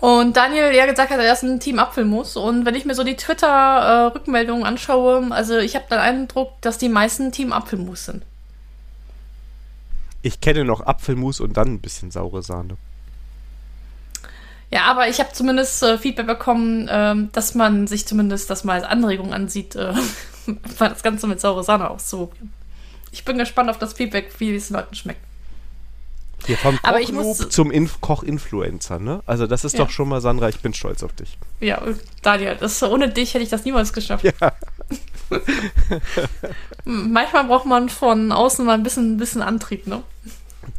und 0.00 0.36
Daniel 0.36 0.74
ja 0.74 0.86
gesagt 0.86 1.10
hat, 1.10 1.18
er 1.18 1.32
ist 1.32 1.42
ein 1.42 1.58
Team 1.58 1.78
Apfelmus. 1.78 2.36
Und 2.36 2.66
wenn 2.66 2.74
ich 2.74 2.84
mir 2.84 2.94
so 2.94 3.02
die 3.02 3.16
Twitter-Rückmeldungen 3.16 4.64
anschaue, 4.64 5.28
also 5.30 5.56
ich 5.56 5.74
habe 5.74 5.86
den 5.90 5.98
Eindruck, 5.98 6.60
dass 6.60 6.78
die 6.78 6.90
meisten 6.90 7.32
Team 7.32 7.52
Apfelmus 7.52 8.04
sind. 8.04 8.22
Ich 10.20 10.40
kenne 10.40 10.64
noch 10.64 10.84
Apfelmus 10.84 11.40
und 11.40 11.56
dann 11.56 11.74
ein 11.74 11.80
bisschen 11.80 12.10
saure 12.10 12.42
Sahne. 12.42 12.76
Ja, 14.70 14.82
aber 14.82 15.08
ich 15.08 15.20
habe 15.20 15.32
zumindest 15.32 15.82
äh, 15.82 15.96
Feedback 15.96 16.26
bekommen, 16.26 16.88
ähm, 16.90 17.30
dass 17.32 17.54
man 17.54 17.86
sich 17.86 18.06
zumindest 18.06 18.50
das 18.50 18.64
mal 18.64 18.74
als 18.74 18.84
Anregung 18.84 19.32
ansieht, 19.32 19.76
äh, 19.76 19.94
das 20.78 21.02
Ganze 21.02 21.26
mit 21.26 21.40
saure 21.40 21.62
Sahne 21.62 21.88
auszuprobieren. 21.88 22.52
Ich 23.12 23.24
bin 23.24 23.38
gespannt 23.38 23.70
auf 23.70 23.78
das 23.78 23.94
Feedback, 23.94 24.30
wie 24.38 24.54
es 24.54 24.68
den 24.68 24.76
Leuten 24.76 24.94
schmeckt. 24.94 25.25
Hier 26.44 26.56
vom 26.58 26.78
Aber 26.82 27.00
ich 27.00 27.12
muss- 27.12 27.48
zum 27.48 27.70
Inf 27.70 28.00
Koch-Influencer, 28.00 28.98
ne? 28.98 29.22
Also 29.26 29.46
das 29.46 29.64
ist 29.64 29.72
Ja. 29.78 29.84
doch 29.84 29.90
schon 29.90 30.08
mal, 30.08 30.20
Sandra, 30.20 30.48
ich 30.48 30.60
bin 30.60 30.74
stolz 30.74 31.02
auf 31.02 31.12
dich. 31.12 31.38
Ja, 31.60 31.82
Daniel, 32.22 32.56
das, 32.60 32.82
ohne 32.82 33.08
dich 33.08 33.34
hätte 33.34 33.42
ich 33.42 33.50
das 33.50 33.64
niemals 33.64 33.92
geschafft. 33.92 34.24
Ja. 34.24 34.32
M- 36.86 37.12
Manchmal 37.12 37.44
braucht 37.44 37.66
man 37.66 37.88
von 37.88 38.30
außen 38.32 38.64
mal 38.64 38.74
ein 38.74 38.82
bisschen, 38.82 39.14
ein 39.14 39.16
bisschen 39.16 39.42
Antrieb, 39.42 39.86
ne? 39.86 40.02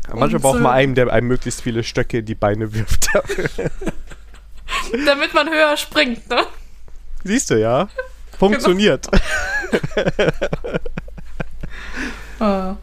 Manchmal 0.09 0.35
Und, 0.35 0.41
braucht 0.41 0.59
man 0.59 0.71
einen, 0.73 0.95
der 0.95 1.11
einem 1.11 1.27
möglichst 1.27 1.61
viele 1.61 1.83
Stöcke 1.83 2.19
in 2.19 2.25
die 2.25 2.35
Beine 2.35 2.73
wirft. 2.73 3.07
Damit 5.05 5.33
man 5.33 5.49
höher 5.49 5.75
springt, 5.75 6.29
ne? 6.29 6.43
Siehst 7.23 7.49
du, 7.49 7.59
ja? 7.59 7.89
Funktioniert. 8.37 9.07
Äh, 9.95 10.31
ja. 12.39 12.77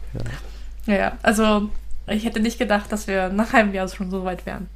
ja, 0.85 1.17
also 1.23 1.69
ich 2.07 2.25
hätte 2.25 2.39
nicht 2.39 2.59
gedacht, 2.59 2.91
dass 2.91 3.07
wir 3.07 3.29
nach 3.29 3.53
einem 3.53 3.73
Jahr 3.73 3.87
schon 3.87 4.11
so 4.11 4.23
weit 4.23 4.45
wären. 4.45 4.67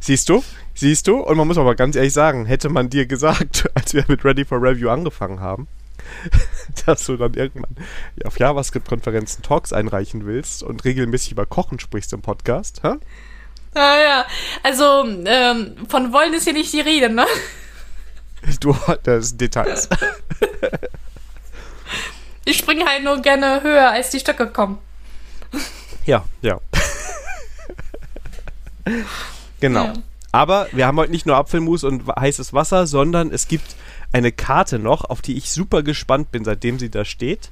Siehst 0.00 0.28
du? 0.28 0.44
Siehst 0.74 1.08
du? 1.08 1.18
Und 1.18 1.36
man 1.36 1.46
muss 1.46 1.58
aber 1.58 1.74
ganz 1.74 1.96
ehrlich 1.96 2.12
sagen, 2.12 2.46
hätte 2.46 2.68
man 2.68 2.88
dir 2.90 3.06
gesagt, 3.06 3.68
als 3.74 3.94
wir 3.94 4.04
mit 4.08 4.24
Ready 4.24 4.44
for 4.44 4.60
Review 4.60 4.88
angefangen 4.90 5.40
haben, 5.40 5.66
dass 6.86 7.04
du 7.06 7.16
dann 7.16 7.34
irgendwann 7.34 7.76
auf 8.24 8.38
JavaScript-Konferenzen 8.38 9.42
Talks 9.42 9.72
einreichen 9.72 10.26
willst 10.26 10.62
und 10.62 10.84
regelmäßig 10.84 11.32
über 11.32 11.46
Kochen 11.46 11.78
sprichst 11.80 12.12
im 12.12 12.22
Podcast, 12.22 12.82
hä? 12.82 12.94
Ah 13.74 13.98
ja, 13.98 14.26
also 14.62 15.04
ähm, 15.26 15.76
von 15.88 16.12
wollen 16.12 16.32
ist 16.32 16.44
hier 16.44 16.52
nicht 16.52 16.72
die 16.72 16.80
Rede, 16.80 17.10
ne? 17.10 17.26
Du, 18.60 18.74
das 19.02 19.30
sind 19.30 19.40
Details. 19.40 19.88
Ich 22.44 22.56
springe 22.56 22.86
halt 22.86 23.04
nur 23.04 23.20
gerne 23.20 23.62
höher, 23.62 23.90
als 23.90 24.08
die 24.08 24.20
Stöcke 24.20 24.46
kommen. 24.46 24.78
Ja, 26.08 26.24
ja. 26.40 26.58
genau. 29.60 29.84
Ja. 29.84 29.92
Aber 30.32 30.66
wir 30.72 30.86
haben 30.86 30.96
heute 30.96 31.12
nicht 31.12 31.26
nur 31.26 31.36
Apfelmus 31.36 31.84
und 31.84 32.06
heißes 32.06 32.54
Wasser, 32.54 32.86
sondern 32.86 33.30
es 33.30 33.46
gibt 33.46 33.76
eine 34.10 34.32
Karte 34.32 34.78
noch, 34.78 35.04
auf 35.04 35.20
die 35.20 35.36
ich 35.36 35.50
super 35.50 35.82
gespannt 35.82 36.32
bin, 36.32 36.46
seitdem 36.46 36.78
sie 36.78 36.88
da 36.88 37.04
steht. 37.04 37.50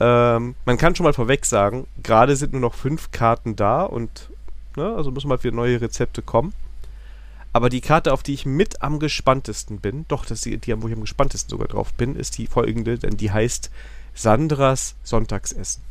Ähm, 0.00 0.54
man 0.66 0.76
kann 0.76 0.96
schon 0.96 1.04
mal 1.04 1.14
vorweg 1.14 1.46
sagen, 1.46 1.86
gerade 2.02 2.36
sind 2.36 2.52
nur 2.52 2.60
noch 2.60 2.74
fünf 2.74 3.10
Karten 3.10 3.56
da 3.56 3.84
und 3.84 4.28
ne, 4.76 4.94
also 4.94 5.10
müssen 5.10 5.28
mal 5.28 5.38
für 5.38 5.50
neue 5.50 5.80
Rezepte 5.80 6.20
kommen. 6.20 6.52
Aber 7.54 7.70
die 7.70 7.80
Karte, 7.80 8.12
auf 8.12 8.22
die 8.22 8.34
ich 8.34 8.44
mit 8.44 8.82
am 8.82 8.98
gespanntesten 8.98 9.80
bin, 9.80 10.04
doch, 10.08 10.26
das 10.26 10.40
ist 10.40 10.44
die, 10.44 10.58
die, 10.58 10.82
wo 10.82 10.88
ich 10.88 10.94
am 10.94 11.00
gespanntesten 11.00 11.48
sogar 11.48 11.68
drauf 11.68 11.94
bin, 11.94 12.16
ist 12.16 12.36
die 12.36 12.48
folgende, 12.48 12.98
denn 12.98 13.16
die 13.16 13.30
heißt 13.30 13.70
Sandras 14.12 14.94
Sonntagsessen. 15.04 15.87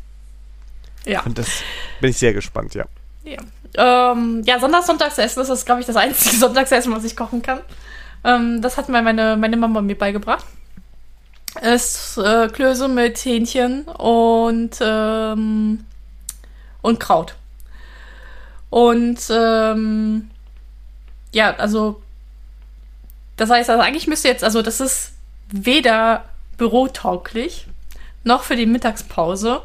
Ja. 1.05 1.21
Und 1.23 1.37
das 1.37 1.47
bin 2.01 2.11
ich 2.11 2.17
sehr 2.17 2.33
gespannt, 2.33 2.73
ja. 2.75 2.85
Ja, 3.23 4.11
ähm, 4.11 4.43
ja 4.45 4.59
Sonntagssonntagsessen 4.59 5.41
das 5.41 5.49
ist, 5.49 5.65
glaube 5.65 5.81
ich, 5.81 5.87
das 5.87 5.95
einzige 5.95 6.35
Sonntagsessen, 6.37 6.93
was 6.93 7.03
ich 7.03 7.15
kochen 7.15 7.41
kann. 7.41 7.61
Ähm, 8.23 8.61
das 8.61 8.77
hat 8.77 8.89
mir 8.89 9.01
meine, 9.01 9.37
meine 9.37 9.57
Mama 9.57 9.81
mir 9.81 9.97
beigebracht. 9.97 10.45
Es 11.61 12.17
äh, 12.17 12.49
Klöße 12.49 12.87
mit 12.87 13.17
Hähnchen 13.17 13.83
und, 13.83 14.77
ähm, 14.81 15.85
und 16.81 16.99
Kraut. 16.99 17.35
Und 18.69 19.19
ähm, 19.29 20.29
ja, 21.31 21.55
also 21.55 22.01
das 23.37 23.49
heißt, 23.49 23.69
also 23.69 23.81
eigentlich 23.81 24.07
müsste 24.07 24.27
jetzt, 24.27 24.43
also 24.43 24.61
das 24.61 24.81
ist 24.81 25.13
weder 25.49 26.25
bürotauglich 26.57 27.67
noch 28.23 28.43
für 28.43 28.55
die 28.55 28.65
Mittagspause. 28.65 29.61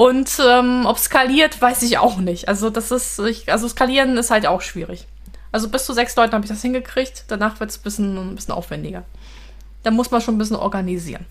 Und 0.00 0.40
ähm, 0.42 0.86
ob 0.86 0.98
skaliert, 0.98 1.60
weiß 1.60 1.82
ich 1.82 1.98
auch 1.98 2.16
nicht. 2.16 2.48
Also 2.48 2.70
das 2.70 2.90
ist, 2.90 3.18
ich, 3.18 3.52
also 3.52 3.68
skalieren 3.68 4.16
ist 4.16 4.30
halt 4.30 4.46
auch 4.46 4.62
schwierig. 4.62 5.06
Also 5.52 5.68
bis 5.68 5.84
zu 5.84 5.92
sechs 5.92 6.16
Leuten 6.16 6.32
habe 6.32 6.42
ich 6.42 6.50
das 6.50 6.62
hingekriegt. 6.62 7.24
Danach 7.28 7.60
wird 7.60 7.68
es 7.68 7.76
ein 7.76 7.82
bisschen, 7.82 8.16
ein 8.16 8.34
bisschen 8.34 8.54
aufwendiger. 8.54 9.02
Da 9.82 9.90
muss 9.90 10.10
man 10.10 10.22
schon 10.22 10.36
ein 10.36 10.38
bisschen 10.38 10.56
organisieren. 10.56 11.26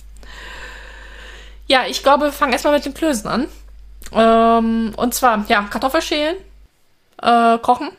Ja, 1.65 1.87
ich 1.87 2.03
glaube, 2.03 2.25
wir 2.25 2.31
fangen 2.31 2.53
erstmal 2.53 2.75
mit 2.75 2.85
den 2.85 2.93
Klößen 2.93 3.27
an. 3.27 3.47
Ähm, 4.13 4.93
und 4.95 5.15
zwar, 5.15 5.45
ja, 5.47 5.63
Kartoffelschälen, 5.63 6.37
äh, 7.23 7.57
kochen. 7.57 7.89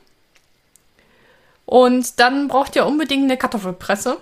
Und 1.66 2.20
dann 2.20 2.46
braucht 2.46 2.76
ihr 2.76 2.86
unbedingt 2.86 3.24
eine 3.24 3.36
Kartoffelpresse. 3.36 4.18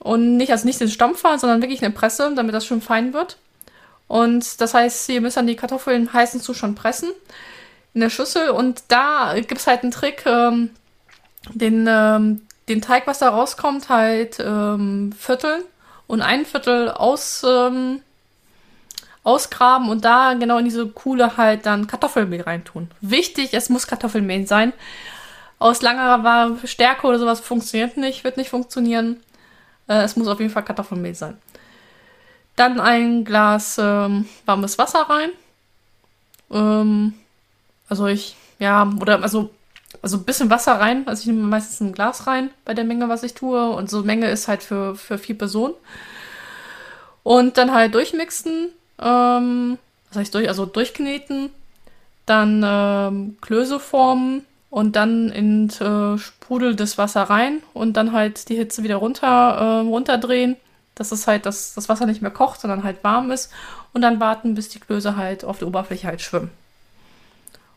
Und 0.00 0.38
nicht, 0.38 0.50
also 0.50 0.66
nicht 0.66 0.80
den 0.80 0.90
Stampfer, 0.90 1.38
sondern 1.38 1.62
wirklich 1.62 1.84
eine 1.84 1.94
Presse, 1.94 2.32
damit 2.34 2.52
das 2.52 2.66
schön 2.66 2.82
fein 2.82 3.12
wird. 3.12 3.36
Und 4.08 4.60
das 4.60 4.74
heißt, 4.74 5.08
ihr 5.08 5.20
müsst 5.20 5.36
dann 5.36 5.46
die 5.46 5.56
Kartoffeln 5.56 6.12
heißen 6.12 6.40
Zustand 6.40 6.76
pressen 6.78 7.10
in 7.94 8.00
der 8.00 8.10
Schüssel. 8.10 8.50
Und 8.50 8.84
da 8.88 9.34
gibt 9.34 9.60
es 9.60 9.66
halt 9.66 9.82
einen 9.82 9.92
Trick, 9.92 10.24
ähm, 10.26 10.70
den, 11.52 11.86
ähm, 11.88 12.42
den 12.68 12.82
Teig, 12.82 13.06
was 13.06 13.20
da 13.20 13.30
rauskommt, 13.30 13.88
halt 13.88 14.38
ähm, 14.40 15.12
vierteln 15.18 15.62
und 16.06 16.22
ein 16.22 16.44
Viertel 16.44 16.90
aus, 16.90 17.44
ähm, 17.48 18.00
ausgraben 19.22 19.88
und 19.88 20.04
da 20.04 20.34
genau 20.34 20.58
in 20.58 20.66
diese 20.66 20.86
Kuhle 20.86 21.36
halt 21.36 21.66
dann 21.66 21.86
Kartoffelmehl 21.86 22.42
reintun. 22.42 22.90
Wichtig, 23.00 23.54
es 23.54 23.70
muss 23.70 23.86
Kartoffelmehl 23.86 24.46
sein. 24.46 24.72
Aus 25.58 25.80
langer 25.80 26.58
Stärke 26.64 27.06
oder 27.06 27.18
sowas 27.18 27.40
funktioniert 27.40 27.96
nicht, 27.96 28.24
wird 28.24 28.36
nicht 28.36 28.50
funktionieren. 28.50 29.20
Äh, 29.88 30.02
es 30.02 30.16
muss 30.16 30.28
auf 30.28 30.40
jeden 30.40 30.52
Fall 30.52 30.64
Kartoffelmehl 30.64 31.14
sein. 31.14 31.38
Dann 32.56 32.80
ein 32.80 33.24
Glas 33.24 33.78
ähm, 33.78 34.26
warmes 34.46 34.78
Wasser 34.78 35.02
rein. 35.02 35.30
Ähm, 36.50 37.14
also 37.88 38.06
ich, 38.06 38.36
ja, 38.58 38.90
oder 39.00 39.22
also, 39.22 39.50
also 40.02 40.18
ein 40.18 40.24
bisschen 40.24 40.50
Wasser 40.50 40.74
rein. 40.74 41.06
Also 41.06 41.22
ich 41.22 41.26
nehme 41.26 41.46
meistens 41.46 41.80
ein 41.80 41.92
Glas 41.92 42.26
rein 42.26 42.50
bei 42.64 42.74
der 42.74 42.84
Menge, 42.84 43.08
was 43.08 43.22
ich 43.22 43.34
tue. 43.34 43.70
Und 43.70 43.90
so 43.90 44.02
Menge 44.02 44.30
ist 44.30 44.48
halt 44.48 44.62
für, 44.62 44.94
für 44.94 45.18
vier 45.18 45.36
Personen. 45.36 45.74
Und 47.22 47.58
dann 47.58 47.72
halt 47.72 47.94
durchmixen. 47.94 48.68
Ähm, 49.00 49.78
was 50.08 50.18
heißt 50.18 50.34
durch? 50.34 50.48
Also 50.48 50.66
durchkneten. 50.66 51.50
Dann 52.26 52.62
ähm, 52.64 53.36
Klöße 53.40 53.80
formen 53.80 54.46
und 54.74 54.96
dann 54.96 55.30
in 55.30 55.70
äh, 55.70 56.18
sprudelndes 56.18 56.98
Wasser 56.98 57.22
rein 57.22 57.62
und 57.74 57.96
dann 57.96 58.10
halt 58.10 58.48
die 58.48 58.56
Hitze 58.56 58.82
wieder 58.82 58.96
runter, 58.96 59.26
äh, 59.26 59.86
runterdrehen, 59.86 60.56
dass 60.94 61.12
es 61.12 61.26
halt 61.26 61.46
das, 61.46 61.74
das 61.74 61.88
Wasser 61.88 62.06
nicht 62.06 62.22
mehr 62.22 62.30
kocht, 62.30 62.60
sondern 62.60 62.84
halt 62.84 63.02
warm 63.02 63.30
ist 63.30 63.50
und 63.92 64.02
dann 64.02 64.20
warten, 64.20 64.54
bis 64.54 64.68
die 64.68 64.80
Klöße 64.80 65.16
halt 65.16 65.44
auf 65.44 65.58
der 65.58 65.68
Oberfläche 65.68 66.06
halt 66.06 66.20
schwimmen. 66.20 66.50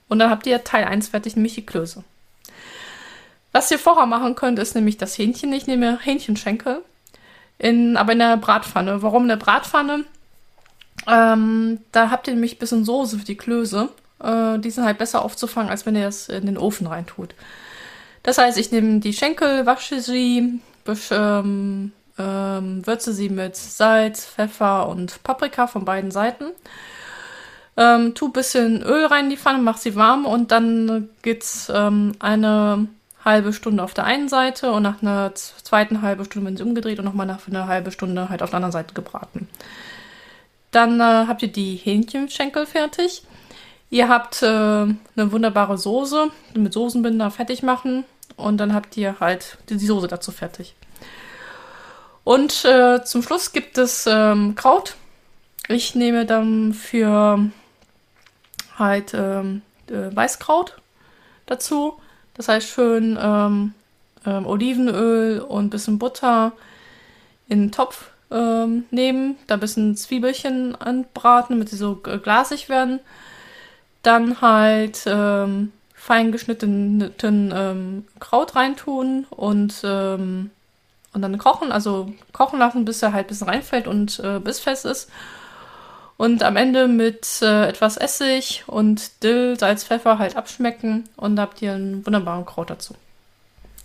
Und 0.08 0.20
dann 0.20 0.30
habt 0.30 0.48
ihr 0.48 0.64
Teil 0.64 0.86
1 0.86 1.10
fertig, 1.10 1.36
nämlich 1.36 1.56
die 1.56 1.66
Klöße. 1.66 2.04
Was 3.52 3.72
ihr 3.72 3.80
vorher 3.80 4.06
machen 4.06 4.36
könnt, 4.36 4.60
ist 4.60 4.76
nämlich 4.76 4.98
das 4.98 5.18
Hähnchen. 5.18 5.52
Ich 5.52 5.68
nehme 5.68 6.00
Hähnchenschenkel, 6.00 6.82
in, 7.58 7.98
aber 7.98 8.14
in 8.14 8.20
der 8.20 8.38
Bratpfanne. 8.38 9.02
Warum 9.02 9.24
in 9.24 9.30
der 9.30 9.38
Bratpfanne? 9.38 10.06
Ähm, 11.08 11.80
da 11.92 12.10
habt 12.10 12.28
ihr 12.28 12.34
nämlich 12.34 12.56
ein 12.56 12.60
bisschen 12.60 12.86
Soße 12.86 13.20
für 13.20 13.26
die 13.26 13.38
Klöße. 13.38 13.90
Äh, 14.22 14.60
die 14.60 14.72
sind 14.72 14.86
halt 14.86 14.98
besser 14.98 15.24
aufzufangen, 15.24 15.70
als 15.70 15.86
wenn 15.86 15.96
ihr 15.96 16.04
das 16.04 16.30
in 16.30 16.46
den 16.46 16.58
Ofen 16.58 16.88
reintut. 16.88 17.34
Das 18.24 18.38
heißt, 18.38 18.58
ich 18.58 18.72
nehme 18.72 19.00
die 19.00 19.14
Schenkel, 19.14 19.66
wasche 19.66 20.02
sie, 20.02 20.60
ähm, 21.12 21.92
ähm, 22.18 22.86
würze 22.86 23.14
sie 23.14 23.30
mit 23.30 23.56
Salz, 23.56 24.26
Pfeffer 24.26 24.88
und 24.88 25.22
Paprika 25.24 25.68
von 25.68 25.86
beiden 25.86 26.12
Seiten. 26.12 26.46
Ähm, 27.76 28.16
tu 28.16 28.28
ein 28.28 28.34
bisschen 28.34 28.82
Öl 28.82 29.06
rein 29.06 29.26
in 29.26 29.30
die 29.30 29.38
Pfanne, 29.38 29.60
mach 29.60 29.78
sie 29.78 29.96
warm 29.96 30.26
und 30.26 30.52
dann 30.52 31.10
geht's 31.22 31.72
ähm, 31.74 32.14
eine 32.20 32.88
halbe 33.24 33.54
Stunde 33.54 33.84
auf 33.84 33.94
der 33.94 34.06
einen 34.06 34.30
Seite 34.30 34.72
und 34.72 34.84
nach 34.84 35.02
einer 35.02 35.36
zweiten 35.36 36.02
halben 36.02 36.26
Stunde 36.26 36.46
werden 36.46 36.58
sie 36.58 36.64
umgedreht 36.64 36.98
und 36.98 37.06
nochmal 37.06 37.28
nach 37.28 37.48
einer 37.48 37.68
halben 37.68 37.92
Stunde 37.92 38.30
halt 38.30 38.42
auf 38.42 38.50
der 38.50 38.58
anderen 38.58 38.72
Seite 38.72 38.94
gebraten. 38.94 39.48
Dann 40.72 41.00
äh, 41.00 41.04
habt 41.28 41.42
ihr 41.44 41.52
die 41.52 41.76
Hähnchenschenkel 41.76 42.66
fertig. 42.66 43.24
Ihr 43.90 44.10
habt 44.10 44.42
äh, 44.42 44.46
eine 44.46 44.98
wunderbare 45.16 45.78
Soße 45.78 46.30
mit 46.56 46.74
Soßenbinder 46.74 47.30
fertig 47.30 47.64
machen 47.64 48.06
und 48.38 48.58
dann 48.58 48.74
habt 48.74 48.98
ihr 48.98 49.20
halt 49.20 49.58
die 49.70 49.78
Soße 49.78 50.08
dazu 50.08 50.32
fertig. 50.32 50.76
Und 52.28 52.66
äh, 52.66 53.06
zum 53.06 53.24
Schluss 53.24 53.54
gibt 53.54 53.78
es 53.78 54.06
ähm, 54.06 54.56
Kraut. 54.56 54.98
Ich 55.70 55.96
nehme 55.96 56.26
dann 56.26 56.74
für 56.74 57.40
halt 58.78 59.14
ähm, 59.14 59.62
äh, 59.90 60.14
Weißkraut 60.14 60.76
dazu. 61.46 61.94
Das 62.34 62.50
heißt 62.50 62.68
schön 62.68 63.18
ähm, 63.18 63.74
ähm, 64.26 64.46
Olivenöl 64.46 65.40
und 65.40 65.68
ein 65.68 65.70
bisschen 65.70 66.00
Butter 66.00 66.52
in 67.48 67.62
den 67.62 67.72
Topf 67.72 68.10
ähm, 68.30 68.84
nehmen, 68.92 69.38
da 69.48 69.54
ein 69.54 69.62
bisschen 69.62 69.96
Zwiebelchen 69.96 70.76
anbraten, 70.76 71.56
damit 71.56 71.70
sie 71.70 71.78
so 71.78 71.96
glasig 71.96 72.68
werden. 72.68 73.00
Dann 74.04 74.42
halt 74.42 75.04
ähm, 75.06 75.72
fein 75.94 76.34
geschnittenen 76.34 78.04
Kraut 78.20 78.54
reintun 78.54 79.26
und, 79.30 79.80
ähm, 79.86 80.52
und 81.14 81.22
dann 81.22 81.38
kochen, 81.38 81.72
also 81.72 82.14
kochen 82.34 82.60
lassen, 82.60 82.86
bis 82.86 83.02
er 83.02 83.14
halt 83.14 83.26
ein 83.26 83.30
bisschen 83.30 83.50
reinfällt 83.50 83.88
und 83.88 84.20
äh, 84.20 84.40
bissfest 84.40 84.86
ist. 84.86 85.10
Und 86.18 86.42
am 86.42 86.58
Ende 86.58 86.88
mit 86.88 87.42
äh, 87.42 87.68
etwas 87.68 87.96
Essig 87.96 88.64
und 88.66 89.24
Dill, 89.24 89.58
Salz, 89.60 89.84
Pfeffer 89.84 90.18
halt 90.18 90.36
abschmecken 90.36 91.08
und 91.16 91.36
da 91.36 91.44
habt 91.44 91.62
ihr 91.62 91.74
einen 91.74 92.06
wunderbaren 92.06 92.46
Kraut 92.46 92.70
dazu. 92.72 92.96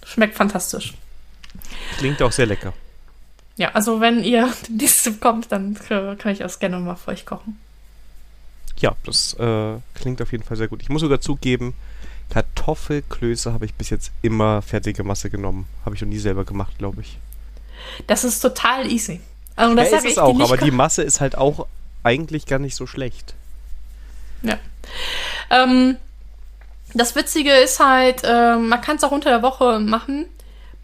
Schmeckt 0.04 0.34
fantastisch. 0.34 0.94
Klingt 1.98 2.22
auch 2.22 2.32
sehr 2.32 2.46
lecker. 2.46 2.72
Ja, 3.56 3.72
also 3.72 4.00
wenn 4.00 4.24
ihr 4.24 4.50
demnächst 4.68 5.20
kommt, 5.20 5.52
dann 5.52 5.74
kann 5.74 6.32
ich 6.32 6.38
das 6.38 6.58
gerne 6.58 6.78
mal 6.78 6.96
für 6.96 7.10
euch 7.10 7.26
kochen. 7.26 7.58
Ja, 8.78 8.96
das 9.04 9.34
äh, 9.34 9.76
klingt 9.94 10.20
auf 10.22 10.32
jeden 10.32 10.42
Fall 10.42 10.56
sehr 10.56 10.68
gut. 10.68 10.82
Ich 10.82 10.88
muss 10.88 11.02
sogar 11.02 11.20
zugeben, 11.20 11.74
Kartoffelklöße 12.32 13.52
habe 13.52 13.66
ich 13.66 13.74
bis 13.74 13.90
jetzt 13.90 14.10
immer 14.22 14.62
fertige 14.62 15.04
Masse 15.04 15.28
genommen. 15.28 15.66
Habe 15.84 15.94
ich 15.94 16.00
noch 16.00 16.08
nie 16.08 16.18
selber 16.18 16.44
gemacht, 16.44 16.78
glaube 16.78 17.02
ich. 17.02 17.18
Das 18.06 18.24
ist 18.24 18.40
total 18.40 18.90
easy. 18.90 19.20
Also 19.54 19.74
das 19.74 19.90
ja, 19.90 19.98
ist 19.98 20.06
es 20.06 20.18
auch, 20.18 20.40
aber 20.40 20.56
die 20.56 20.70
Masse 20.70 21.02
ist 21.02 21.20
halt 21.20 21.36
auch 21.36 21.66
eigentlich 22.02 22.46
gar 22.46 22.58
nicht 22.58 22.74
so 22.74 22.86
schlecht. 22.86 23.34
Ja. 24.40 24.56
Ähm, 25.50 25.98
das 26.94 27.14
Witzige 27.14 27.52
ist 27.52 27.80
halt, 27.80 28.22
äh, 28.24 28.56
man 28.56 28.80
kann 28.80 28.96
es 28.96 29.04
auch 29.04 29.12
unter 29.12 29.28
der 29.28 29.42
Woche 29.42 29.78
machen. 29.78 30.24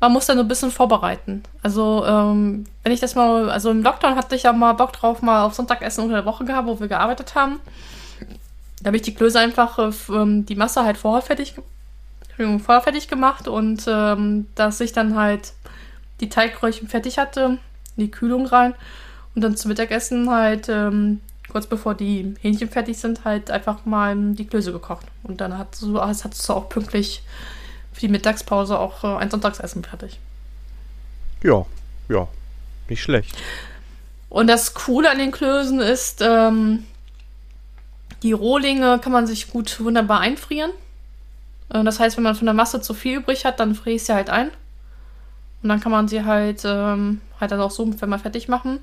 Man 0.01 0.13
muss 0.13 0.27
dann 0.27 0.39
ein 0.39 0.49
bisschen 0.49 0.71
vorbereiten. 0.71 1.45
Also, 1.63 2.05
ähm, 2.07 2.67
wenn 2.83 2.93
ich 2.93 3.01
das 3.01 3.15
mal, 3.15 3.51
also 3.51 3.71
im 3.71 3.83
Lockdown 3.83 4.17
hatte 4.17 4.37
ich 4.37 4.43
ja 4.43 4.53
mal 4.53 4.75
Bock 4.75 4.93
drauf, 4.93 5.23
mal 5.23 5.47
auf 5.47 5.55
Sonntagessen 5.55 6.05
unter 6.05 6.17
der 6.17 6.27
Woche 6.27 6.45
gehabt, 6.45 6.69
wo 6.69 6.79
wir 6.79 6.89
gearbeitet 6.89 7.35
haben. 7.35 7.59
Da 8.83 8.89
habe 8.89 8.97
ich 8.97 9.03
die 9.03 9.15
Klöße 9.15 9.39
einfach, 9.39 9.79
äh, 9.79 9.91
ähm, 10.13 10.47
die 10.47 10.55
Masse 10.55 10.85
halt 10.85 10.97
vorher 10.97 11.23
fertig, 11.23 11.55
vorher 12.37 12.83
fertig 12.83 13.09
gemacht 13.09 13.49
und 13.49 13.85
ähm, 13.89 14.47
dass 14.55 14.81
ich 14.81 14.93
dann 14.93 15.17
halt 15.17 15.53
die 16.21 16.29
Teigröhrchen 16.29 16.89
fertig 16.89 17.19
hatte, 17.19 17.59
in 17.97 18.05
die 18.05 18.11
Kühlung 18.11 18.47
rein 18.47 18.75
und 19.35 19.43
dann 19.43 19.57
zum 19.57 19.71
Mittagessen 19.71 20.31
halt, 20.31 20.69
ähm, 20.69 21.21
kurz 21.51 21.67
bevor 21.67 21.95
die 21.95 22.35
Hähnchen 22.41 22.69
fertig 22.69 22.99
sind, 22.99 23.25
halt 23.25 23.51
einfach 23.51 23.85
mal 23.85 24.15
die 24.35 24.47
Klöße 24.47 24.73
gekocht. 24.73 25.07
Und 25.23 25.41
dann 25.41 25.57
hat 25.57 25.75
so, 25.75 26.01
hattest 26.01 26.49
du 26.49 26.53
auch 26.53 26.69
pünktlich 26.69 27.23
für 27.93 28.01
die 28.01 28.09
Mittagspause 28.09 28.79
auch 28.79 29.03
äh, 29.05 29.17
ein 29.17 29.31
Sonntagsessen 29.31 29.83
fertig. 29.83 30.19
Ja, 31.43 31.67
ja, 32.09 32.29
nicht 32.89 33.03
schlecht. 33.03 33.37
Und 34.29 34.47
das 34.47 34.75
Coole 34.75 35.11
an 35.11 35.19
den 35.19 35.33
Klößen 35.33 35.81
ist, 35.81 36.21
ähm, 36.21 36.85
die 38.23 38.33
Rohlinge 38.33 38.99
kann 38.99 39.13
man 39.13 39.27
sich 39.27 39.51
gut 39.51 39.81
wunderbar 39.81 40.21
einfrieren. 40.21 40.71
Äh, 41.71 41.85
das 41.85 42.01
heißt, 42.01 42.17
wenn 42.17 42.25
man 42.25 42.35
von 42.35 42.47
der 42.47 42.55
Masse 42.55 42.81
zu 42.81 42.95
viel 42.95 43.19
übrig 43.19 43.45
hat, 43.45 43.61
dann 43.61 43.75
friere 43.75 43.97
ich 43.97 44.05
sie 44.05 44.15
halt 44.15 44.31
ein. 44.31 44.51
Und 45.63 45.69
dann 45.69 45.81
kann 45.81 45.93
man 45.93 46.09
sie 46.09 46.25
halt, 46.25 46.63
ähm, 46.65 47.21
halt 47.41 47.51
dann 47.51 47.61
auch 47.61 47.71
so, 47.71 47.89
wenn 48.01 48.09
man 48.09 48.21
fertig 48.21 48.49
machen. 48.49 48.81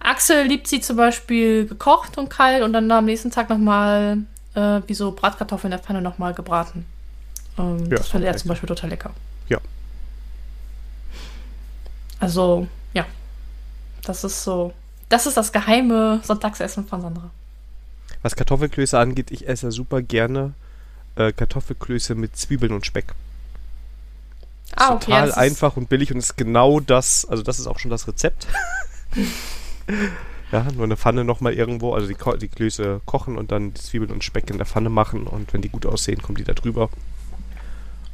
Axel 0.00 0.46
liebt 0.46 0.68
sie 0.68 0.80
zum 0.80 0.96
Beispiel 0.96 1.66
gekocht 1.66 2.18
und 2.18 2.30
kalt 2.30 2.62
und 2.62 2.72
dann 2.72 2.90
am 2.90 3.04
nächsten 3.04 3.30
Tag 3.30 3.50
nochmal 3.50 4.18
äh, 4.54 4.80
wie 4.86 4.94
so 4.94 5.12
Bratkartoffeln 5.12 5.72
in 5.72 5.78
der 5.78 5.84
Pfanne 5.84 6.00
nochmal 6.00 6.34
gebraten. 6.34 6.86
Ähm, 7.58 7.84
ja, 7.90 7.96
das 7.96 8.08
findet 8.08 8.28
er 8.28 8.36
zum 8.36 8.48
Beispiel 8.48 8.68
total 8.68 8.90
lecker. 8.90 9.10
Ja. 9.48 9.58
Also, 12.20 12.66
ja. 12.94 13.04
Das 14.02 14.24
ist 14.24 14.42
so. 14.44 14.72
Das 15.08 15.26
ist 15.26 15.36
das 15.36 15.52
geheime 15.52 16.20
Sonntagsessen 16.22 16.86
von 16.86 17.00
Sandra. 17.00 17.30
Was 18.22 18.36
Kartoffelklöße 18.36 18.98
angeht, 18.98 19.30
ich 19.30 19.48
esse 19.48 19.70
super 19.70 20.02
gerne 20.02 20.54
äh, 21.16 21.32
Kartoffelklöße 21.32 22.14
mit 22.14 22.36
Zwiebeln 22.36 22.72
und 22.72 22.86
Speck. 22.86 23.14
Ah, 24.76 24.94
okay, 24.94 25.06
total 25.06 25.32
einfach 25.32 25.76
und 25.76 25.88
billig 25.88 26.12
und 26.12 26.18
ist 26.18 26.36
genau 26.36 26.80
das, 26.80 27.24
also 27.24 27.42
das 27.42 27.58
ist 27.58 27.66
auch 27.66 27.78
schon 27.78 27.90
das 27.90 28.06
Rezept. 28.06 28.46
ja, 30.52 30.66
nur 30.72 30.84
eine 30.84 30.96
Pfanne 30.96 31.24
nochmal 31.24 31.54
irgendwo, 31.54 31.94
also 31.94 32.06
die, 32.06 32.16
die 32.38 32.48
Klöße 32.48 33.00
kochen 33.06 33.38
und 33.38 33.50
dann 33.50 33.72
die 33.74 33.80
Zwiebeln 33.80 34.12
und 34.12 34.24
Speck 34.24 34.50
in 34.50 34.58
der 34.58 34.66
Pfanne 34.66 34.90
machen 34.90 35.26
und 35.26 35.52
wenn 35.52 35.62
die 35.62 35.70
gut 35.70 35.86
aussehen, 35.86 36.22
kommen 36.22 36.36
die 36.36 36.44
da 36.44 36.54
drüber. 36.54 36.90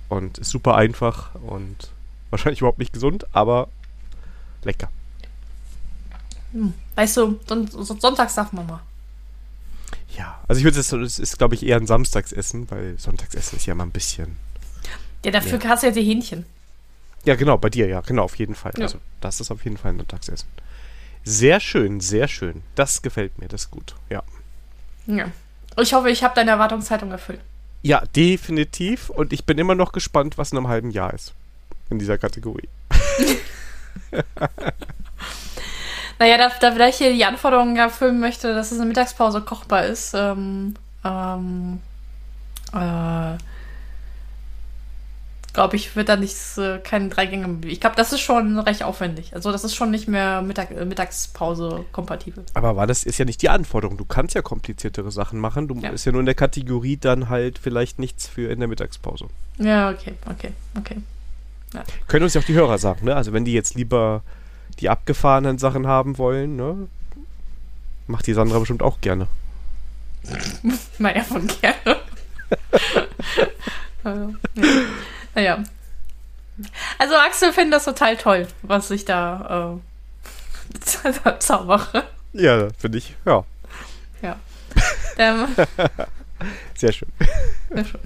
Und 0.08 0.38
ist 0.38 0.50
super 0.50 0.76
einfach 0.76 1.34
und 1.34 1.90
wahrscheinlich 2.30 2.60
überhaupt 2.60 2.78
nicht 2.78 2.92
gesund, 2.92 3.26
aber 3.32 3.68
lecker. 4.62 4.88
Hm. 6.52 6.72
Weißt 6.94 7.16
du, 7.16 7.40
sonntags 7.82 8.34
darf 8.34 8.52
man 8.52 8.66
mal. 8.66 8.80
Ja, 10.16 10.40
also 10.46 10.58
ich 10.58 10.64
würde 10.64 10.78
es, 10.78 10.92
es 10.92 11.18
ist, 11.18 11.38
glaube 11.38 11.54
ich, 11.54 11.64
eher 11.64 11.76
ein 11.76 11.86
Samstagsessen, 11.86 12.70
weil 12.70 12.98
Sonntagsessen 12.98 13.56
ist 13.56 13.66
ja 13.66 13.74
mal 13.74 13.84
ein 13.84 13.90
bisschen. 13.90 14.36
Ja, 15.24 15.30
dafür 15.30 15.58
ja. 15.58 15.68
hast 15.68 15.82
du 15.82 15.88
ja 15.88 15.92
die 15.92 16.02
Hähnchen. 16.02 16.44
Ja, 17.24 17.34
genau, 17.34 17.56
bei 17.56 17.70
dir, 17.70 17.86
ja, 17.86 18.00
genau, 18.00 18.24
auf 18.24 18.36
jeden 18.36 18.54
Fall. 18.54 18.72
Ja. 18.76 18.84
Also, 18.84 18.98
das 19.20 19.40
ist 19.40 19.50
auf 19.50 19.64
jeden 19.64 19.76
Fall 19.76 19.92
ein 19.92 19.98
Sonntagsessen. 19.98 20.48
Sehr 21.24 21.58
schön, 21.58 22.00
sehr 22.00 22.28
schön. 22.28 22.62
Das 22.74 23.00
gefällt 23.00 23.38
mir, 23.38 23.48
das 23.48 23.62
ist 23.62 23.70
gut, 23.70 23.94
ja. 24.10 24.22
Ja. 25.06 25.30
Ich 25.80 25.94
hoffe, 25.94 26.10
ich 26.10 26.22
habe 26.22 26.34
deine 26.34 26.52
Erwartungszeitung 26.52 27.10
erfüllt. 27.10 27.40
Ja, 27.82 28.04
definitiv. 28.14 29.10
Und 29.10 29.32
ich 29.32 29.44
bin 29.44 29.58
immer 29.58 29.74
noch 29.74 29.92
gespannt, 29.92 30.38
was 30.38 30.52
in 30.52 30.58
einem 30.58 30.68
halben 30.68 30.90
Jahr 30.90 31.12
ist. 31.12 31.32
In 31.90 31.98
dieser 31.98 32.18
Kategorie. 32.18 32.68
Naja, 36.18 36.38
da, 36.38 36.50
da 36.60 36.72
vielleicht 36.72 36.98
hier 36.98 37.12
die 37.12 37.24
Anforderungen 37.24 37.76
erfüllen 37.76 38.20
möchte, 38.20 38.54
dass 38.54 38.72
es 38.72 38.78
eine 38.78 38.88
Mittagspause 38.88 39.40
kochbar 39.40 39.84
ist, 39.84 40.14
ähm, 40.14 40.74
ähm, 41.04 41.80
äh, 42.72 43.36
glaube 45.54 45.76
ich, 45.76 45.94
wird 45.96 46.08
da 46.08 46.16
nichts, 46.16 46.58
äh, 46.58 46.78
keine 46.80 47.08
drei 47.08 47.26
Gänge. 47.26 47.66
Ich 47.66 47.80
glaube, 47.80 47.96
das 47.96 48.12
ist 48.12 48.20
schon 48.20 48.58
recht 48.58 48.82
aufwendig. 48.82 49.34
Also 49.34 49.52
das 49.52 49.64
ist 49.64 49.74
schon 49.74 49.90
nicht 49.90 50.08
mehr 50.08 50.42
Mittag, 50.42 50.72
äh, 50.72 50.84
Mittagspause 50.84 51.84
kompatibel. 51.92 52.44
Aber 52.54 52.76
war 52.76 52.86
das 52.86 53.04
ist 53.04 53.18
ja 53.18 53.24
nicht 53.24 53.40
die 53.40 53.48
Anforderung. 53.48 53.96
Du 53.96 54.04
kannst 54.04 54.34
ja 54.34 54.42
kompliziertere 54.42 55.10
Sachen 55.12 55.38
machen. 55.38 55.68
Du 55.68 55.76
ja. 55.76 55.90
ist 55.90 56.04
ja 56.04 56.12
nur 56.12 56.20
in 56.20 56.26
der 56.26 56.34
Kategorie 56.34 56.96
dann 56.96 57.28
halt 57.28 57.58
vielleicht 57.58 57.98
nichts 57.98 58.26
für 58.26 58.50
in 58.50 58.58
der 58.58 58.68
Mittagspause. 58.68 59.26
Ja, 59.58 59.90
okay, 59.90 60.14
okay, 60.28 60.52
okay. 60.76 60.96
Ja. 61.72 61.84
Können 62.08 62.24
uns 62.24 62.34
ja 62.34 62.40
auch 62.40 62.44
die 62.44 62.54
Hörer 62.54 62.78
sagen, 62.78 63.06
ne? 63.06 63.14
Also 63.16 63.32
wenn 63.32 63.44
die 63.44 63.52
jetzt 63.52 63.74
lieber 63.74 64.22
die 64.76 64.88
abgefahrenen 64.88 65.58
Sachen 65.58 65.86
haben 65.86 66.18
wollen, 66.18 66.56
ne? 66.56 66.88
Macht 68.06 68.26
die 68.26 68.34
Sandra 68.34 68.58
bestimmt 68.58 68.82
auch 68.82 69.00
gerne. 69.00 69.28
naja, 70.98 71.22
von 71.22 71.46
gerne. 71.46 72.00
naja. 75.34 75.62
Also 76.98 77.14
Axel 77.16 77.52
findet 77.52 77.74
das 77.74 77.84
total 77.84 78.16
toll, 78.16 78.46
was 78.62 78.90
ich 78.90 79.04
da 79.04 79.80
äh, 80.74 81.38
zaubere. 81.38 82.04
Ja, 82.32 82.68
finde 82.78 82.98
ich, 82.98 83.14
ja. 83.24 83.44
Ja. 84.22 84.36
Ähm, 85.18 85.48
Sehr 86.74 86.92
schön. 86.92 87.08
Sehr 87.70 87.84
schön. 87.84 88.00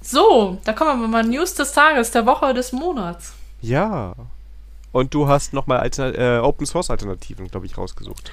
So, 0.00 0.60
da 0.64 0.72
kommen 0.72 1.00
wir 1.00 1.08
mal 1.08 1.24
News 1.24 1.54
des 1.54 1.72
Tages, 1.72 2.12
der 2.12 2.26
Woche, 2.26 2.54
des 2.54 2.72
Monats. 2.72 3.32
Ja. 3.60 4.14
Und 4.96 5.12
du 5.12 5.28
hast 5.28 5.52
nochmal 5.52 5.86
äh, 5.98 6.38
Open 6.38 6.66
Source 6.66 6.88
Alternativen, 6.88 7.48
glaube 7.48 7.66
ich, 7.66 7.76
rausgesucht. 7.76 8.30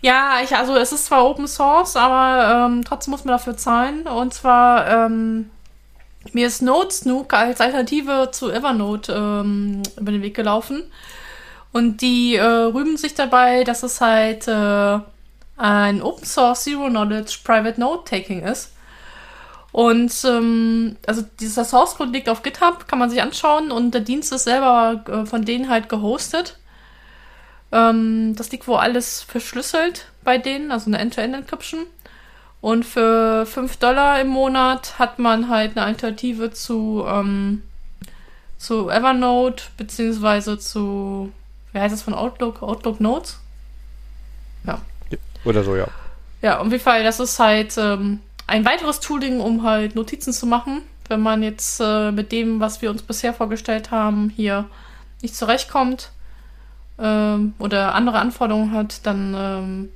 Ja, 0.00 0.40
ich, 0.42 0.56
also 0.56 0.74
es 0.74 0.92
ist 0.92 1.06
zwar 1.06 1.26
Open 1.26 1.46
Source, 1.46 1.94
aber 1.96 2.66
ähm, 2.66 2.84
trotzdem 2.84 3.10
muss 3.10 3.24
man 3.24 3.32
dafür 3.32 3.56
zahlen. 3.56 4.06
Und 4.06 4.32
zwar 4.32 4.86
ähm, 4.88 5.50
mir 6.32 6.46
ist 6.46 6.62
Notesnook 6.62 7.34
als 7.34 7.60
Alternative 7.60 8.30
zu 8.32 8.50
Evernote 8.50 9.12
ähm, 9.12 9.82
über 9.98 10.10
den 10.10 10.22
Weg 10.22 10.34
gelaufen. 10.34 10.84
Und 11.72 12.00
die 12.00 12.36
äh, 12.36 12.42
rühmen 12.42 12.96
sich 12.96 13.14
dabei, 13.14 13.64
dass 13.64 13.82
es 13.82 14.00
halt 14.00 14.48
äh, 14.48 14.98
ein 15.58 16.00
Open 16.02 16.24
Source 16.24 16.64
Zero 16.64 16.88
Knowledge 16.88 17.40
Private 17.44 17.78
Note 17.78 18.08
Taking 18.08 18.42
ist. 18.42 18.72
Und 19.76 20.24
ähm, 20.24 20.96
also 21.06 21.22
dieser 21.38 21.66
Source 21.66 21.96
Code 21.96 22.10
liegt 22.10 22.30
auf 22.30 22.42
GitHub, 22.42 22.88
kann 22.88 22.98
man 22.98 23.10
sich 23.10 23.20
anschauen 23.20 23.70
und 23.70 23.90
der 23.90 24.00
Dienst 24.00 24.32
ist 24.32 24.44
selber 24.44 25.04
äh, 25.06 25.26
von 25.26 25.44
denen 25.44 25.68
halt 25.68 25.90
gehostet. 25.90 26.56
Ähm, 27.72 28.34
das 28.36 28.50
liegt 28.50 28.66
wohl 28.68 28.78
alles 28.78 29.20
verschlüsselt 29.20 30.10
bei 30.24 30.38
denen, 30.38 30.70
also 30.70 30.86
eine 30.86 30.96
End-to-End-Encryption. 30.96 31.80
Und 32.62 32.86
für 32.86 33.44
5 33.44 33.76
Dollar 33.76 34.18
im 34.18 34.28
Monat 34.28 34.98
hat 34.98 35.18
man 35.18 35.50
halt 35.50 35.76
eine 35.76 35.84
Alternative 35.84 36.52
zu, 36.52 37.04
ähm, 37.06 37.62
zu 38.56 38.88
Evernote, 38.88 39.64
beziehungsweise 39.76 40.58
zu, 40.58 41.30
wie 41.74 41.80
heißt 41.80 41.92
das 41.92 42.00
von 42.00 42.14
Outlook? 42.14 42.62
Outlook 42.62 42.98
Notes? 42.98 43.40
Ja. 44.66 44.80
Oder 45.44 45.62
so, 45.62 45.76
ja. 45.76 45.88
Ja, 46.40 46.60
auf 46.60 46.72
jeden 46.72 46.82
Fall, 46.82 47.04
das 47.04 47.20
ist 47.20 47.38
halt 47.38 47.76
ähm, 47.76 48.20
ein 48.46 48.64
weiteres 48.64 49.00
Tooling, 49.00 49.40
um 49.40 49.62
halt 49.62 49.94
Notizen 49.94 50.32
zu 50.32 50.46
machen. 50.46 50.82
Wenn 51.08 51.20
man 51.20 51.42
jetzt 51.42 51.80
äh, 51.80 52.10
mit 52.10 52.32
dem, 52.32 52.60
was 52.60 52.82
wir 52.82 52.90
uns 52.90 53.02
bisher 53.02 53.32
vorgestellt 53.32 53.90
haben, 53.90 54.30
hier 54.34 54.66
nicht 55.22 55.36
zurechtkommt 55.36 56.10
ähm, 56.98 57.54
oder 57.58 57.94
andere 57.94 58.18
Anforderungen 58.18 58.72
hat, 58.72 59.06
dann 59.06 59.34
ähm, 59.36 59.88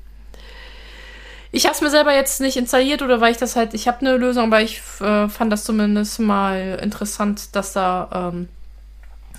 ich 1.52 1.64
habe 1.64 1.74
es 1.74 1.80
mir 1.80 1.90
selber 1.90 2.14
jetzt 2.14 2.40
nicht 2.40 2.56
installiert 2.56 3.02
oder 3.02 3.20
weil 3.20 3.32
ich 3.32 3.38
das 3.38 3.56
halt, 3.56 3.74
ich 3.74 3.88
habe 3.88 4.00
eine 4.00 4.16
Lösung, 4.16 4.44
aber 4.44 4.62
ich 4.62 4.80
äh, 5.00 5.28
fand 5.28 5.52
das 5.52 5.64
zumindest 5.64 6.20
mal 6.20 6.78
interessant, 6.80 7.56
dass 7.56 7.72
da 7.72 8.30
ähm, 8.32 8.48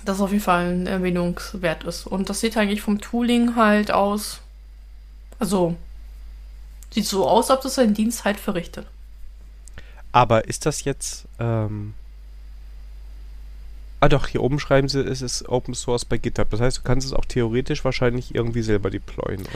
das 0.04 0.20
auf 0.20 0.30
jeden 0.30 0.42
Fall 0.42 0.66
ein 0.66 0.86
Erwähnungswert 0.86 1.84
ist. 1.84 2.06
Und 2.06 2.28
das 2.28 2.40
sieht 2.40 2.56
eigentlich 2.56 2.82
vom 2.82 3.00
Tooling 3.00 3.56
halt 3.56 3.90
aus. 3.92 4.40
Also 5.38 5.74
sieht 6.92 7.06
so 7.06 7.26
aus, 7.26 7.50
ob 7.50 7.62
das 7.62 7.76
seinen 7.76 7.94
Dienst 7.94 8.24
halt 8.24 8.38
verrichtet. 8.38 8.86
Aber 10.12 10.46
ist 10.46 10.66
das 10.66 10.84
jetzt 10.84 11.26
ähm, 11.38 11.94
Ah 14.02 14.08
doch, 14.08 14.26
hier 14.26 14.42
oben 14.42 14.58
schreiben 14.58 14.88
sie, 14.88 14.98
es 14.98 15.22
ist 15.22 15.48
Open 15.48 15.74
Source 15.74 16.04
bei 16.04 16.18
GitHub. 16.18 16.50
Das 16.50 16.60
heißt, 16.60 16.78
du 16.78 16.82
kannst 16.82 17.06
es 17.06 17.12
auch 17.12 17.24
theoretisch 17.24 17.84
wahrscheinlich 17.84 18.34
irgendwie 18.34 18.62
selber 18.62 18.90
deployen. 18.90 19.46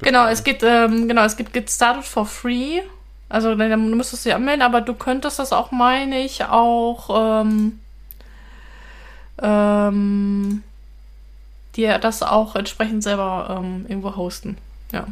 genau, 0.00 0.26
es 0.26 0.42
geht, 0.42 0.62
ähm, 0.62 1.06
genau, 1.06 1.22
es 1.22 1.36
gibt 1.36 1.52
Git 1.52 1.70
Started 1.70 2.06
for 2.06 2.24
free. 2.24 2.80
Also 3.28 3.54
dann 3.54 3.90
müsstest 3.90 4.24
du 4.24 4.30
dich 4.30 4.34
anmelden, 4.34 4.62
aber 4.62 4.80
du 4.80 4.94
könntest 4.94 5.38
das 5.38 5.52
auch, 5.52 5.70
meine 5.70 6.22
ich, 6.24 6.42
auch 6.44 7.42
ähm, 7.42 7.78
ähm, 9.42 10.62
dir 11.76 11.98
das 11.98 12.22
auch 12.22 12.56
entsprechend 12.56 13.02
selber 13.02 13.54
ähm, 13.60 13.84
irgendwo 13.86 14.16
hosten. 14.16 14.56
Ja. 14.92 15.06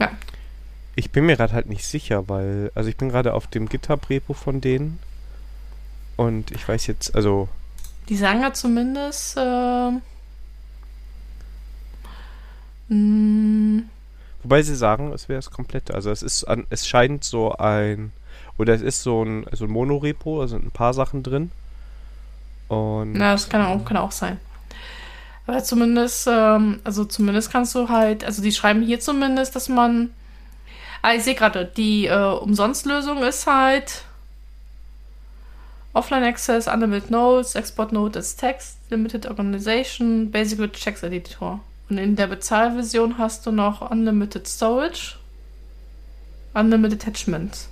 Ja. 0.00 0.10
Ich 0.96 1.10
bin 1.10 1.26
mir 1.26 1.36
gerade 1.36 1.52
halt 1.52 1.66
nicht 1.66 1.84
sicher, 1.84 2.28
weil, 2.28 2.70
also 2.74 2.88
ich 2.88 2.96
bin 2.96 3.08
gerade 3.08 3.34
auf 3.34 3.46
dem 3.46 3.68
GitHub-Repo 3.68 4.32
von 4.32 4.60
denen 4.60 4.98
und 6.16 6.50
ich 6.52 6.66
weiß 6.66 6.86
jetzt, 6.86 7.14
also. 7.14 7.48
Die 8.08 8.16
sagen 8.16 8.42
ja 8.42 8.52
zumindest. 8.52 9.36
Äh, 9.36 9.90
mm. 12.88 13.88
Wobei 14.42 14.62
sie 14.62 14.76
sagen, 14.76 15.12
es 15.12 15.28
wäre 15.28 15.38
das 15.38 15.50
komplette. 15.50 15.94
Also 15.94 16.10
es 16.10 16.22
ist 16.22 16.44
an, 16.44 16.66
es 16.70 16.86
scheint 16.86 17.24
so 17.24 17.52
ein. 17.52 18.12
Oder 18.58 18.74
es 18.74 18.82
ist 18.82 19.02
so 19.02 19.24
ein, 19.24 19.46
so 19.52 19.64
ein 19.64 19.70
Monorepo, 19.70 20.42
da 20.42 20.48
sind 20.48 20.64
ein 20.64 20.70
paar 20.70 20.94
Sachen 20.94 21.22
drin. 21.22 21.50
Und. 22.68 23.14
Na, 23.14 23.32
das 23.32 23.48
kann 23.48 23.62
auch, 23.62 23.84
kann 23.84 23.96
auch 23.96 24.12
sein. 24.12 24.38
Aber 25.46 25.62
zumindest, 25.64 26.28
ähm, 26.30 26.80
also 26.84 27.04
zumindest 27.04 27.50
kannst 27.50 27.74
du 27.74 27.88
halt, 27.88 28.24
also 28.24 28.42
die 28.42 28.52
schreiben 28.52 28.82
hier 28.82 29.00
zumindest, 29.00 29.56
dass 29.56 29.68
man. 29.68 30.10
Ah, 31.06 31.12
ich 31.12 31.22
sehe 31.24 31.34
gerade, 31.34 31.66
die 31.66 32.06
äh, 32.06 32.16
Umsonstlösung 32.16 33.22
ist 33.24 33.46
halt 33.46 34.04
Offline 35.92 36.24
Access, 36.24 36.66
Unlimited 36.66 37.10
Notes, 37.10 37.56
Export 37.56 37.92
Note 37.92 38.18
as 38.18 38.36
Text, 38.36 38.78
Limited 38.88 39.26
Organization, 39.26 40.30
Basic 40.30 40.58
with 40.58 40.72
Checks 40.72 41.02
Editor. 41.02 41.60
Und 41.90 41.98
in 41.98 42.16
der 42.16 42.28
Bezahlversion 42.28 43.18
hast 43.18 43.44
du 43.44 43.52
noch 43.52 43.90
Unlimited 43.90 44.48
Storage, 44.48 45.16
Unlimited 46.54 47.02
Attachments. 47.06 47.68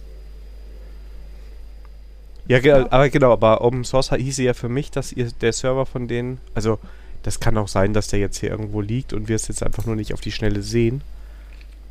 Ja, 2.48 2.58
ja, 2.58 2.84
aber 2.92 3.08
genau, 3.08 3.32
aber 3.32 3.62
Open 3.62 3.84
Source 3.84 4.10
hieße 4.10 4.42
ja 4.42 4.52
für 4.52 4.68
mich, 4.68 4.90
dass 4.90 5.10
ihr 5.10 5.30
der 5.40 5.54
Server 5.54 5.86
von 5.86 6.06
denen, 6.06 6.38
also 6.54 6.78
das 7.22 7.40
kann 7.40 7.56
auch 7.56 7.68
sein, 7.68 7.94
dass 7.94 8.08
der 8.08 8.18
jetzt 8.18 8.36
hier 8.36 8.50
irgendwo 8.50 8.82
liegt 8.82 9.14
und 9.14 9.28
wir 9.28 9.36
es 9.36 9.48
jetzt 9.48 9.62
einfach 9.62 9.86
nur 9.86 9.96
nicht 9.96 10.12
auf 10.12 10.20
die 10.20 10.32
Schnelle 10.32 10.60
sehen, 10.60 11.00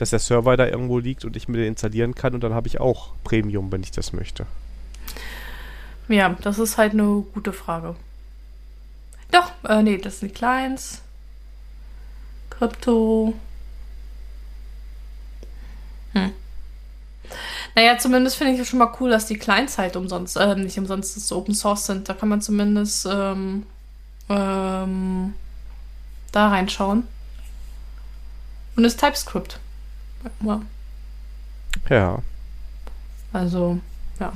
dass 0.02 0.10
der 0.10 0.18
Server 0.18 0.58
da 0.58 0.66
irgendwo 0.66 0.98
liegt 0.98 1.26
und 1.26 1.36
ich 1.36 1.48
mir 1.48 1.58
den 1.58 1.68
installieren 1.68 2.16
kann 2.16 2.34
und 2.34 2.44
dann 2.44 2.56
habe 2.56 2.68
ich 2.68 2.80
auch 2.80 3.14
Premium, 3.24 3.72
wenn 3.72 3.84
ich 3.84 3.92
das 3.92 4.14
möchte. 4.14 4.48
Ja, 6.08 6.36
das 6.42 6.58
ist 6.58 6.80
halt 6.80 6.94
eine 6.94 7.24
gute 7.36 7.54
Frage. 7.54 7.96
Doch, 9.30 9.52
äh, 9.70 9.84
nee, 9.84 10.00
das 10.00 10.20
sind 10.20 10.34
Clients. 10.34 11.04
Krypto. 12.50 13.36
Hm. 16.14 16.32
Naja, 17.76 18.00
zumindest 18.00 18.38
finde 18.38 18.54
ich 18.54 18.60
es 18.60 18.68
schon 18.70 18.80
mal 18.80 18.92
cool, 19.00 19.12
dass 19.12 19.28
die 19.28 19.38
Clients 19.38 19.78
halt 19.78 19.96
umsonst, 19.96 20.36
äh, 20.36 20.56
nicht 20.56 20.80
umsonst 20.80 21.28
so 21.28 21.38
Open 21.38 21.54
Source 21.54 21.86
sind. 21.86 22.10
Da 22.10 22.16
kann 22.16 22.28
man 22.28 22.42
zumindest 22.42 23.06
ähm, 23.06 23.68
ähm, 24.30 25.36
da 26.32 26.50
reinschauen. 26.50 27.08
Und 28.76 28.84
ist 28.84 29.00
TypeScript. 29.00 29.61
Ja. 30.42 30.62
ja. 31.90 32.20
Also, 33.34 33.80
ja. 34.20 34.34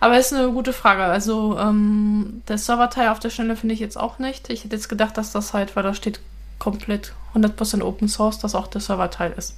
Aber 0.00 0.18
ist 0.18 0.32
eine 0.32 0.50
gute 0.50 0.72
Frage. 0.72 1.04
Also 1.04 1.56
ähm, 1.58 2.42
der 2.48 2.58
Serverteil 2.58 3.08
auf 3.10 3.20
der 3.20 3.30
Stelle 3.30 3.54
finde 3.54 3.74
ich 3.74 3.80
jetzt 3.80 3.96
auch 3.96 4.18
nicht. 4.18 4.50
Ich 4.50 4.64
hätte 4.64 4.74
jetzt 4.74 4.88
gedacht, 4.88 5.16
dass 5.16 5.30
das 5.30 5.54
halt, 5.54 5.76
weil 5.76 5.84
da 5.84 5.94
steht 5.94 6.18
komplett 6.58 7.12
100% 7.34 7.82
Open 7.82 8.08
Source, 8.08 8.40
dass 8.40 8.56
auch 8.56 8.66
der 8.66 8.80
Serverteil 8.80 9.32
ist. 9.32 9.56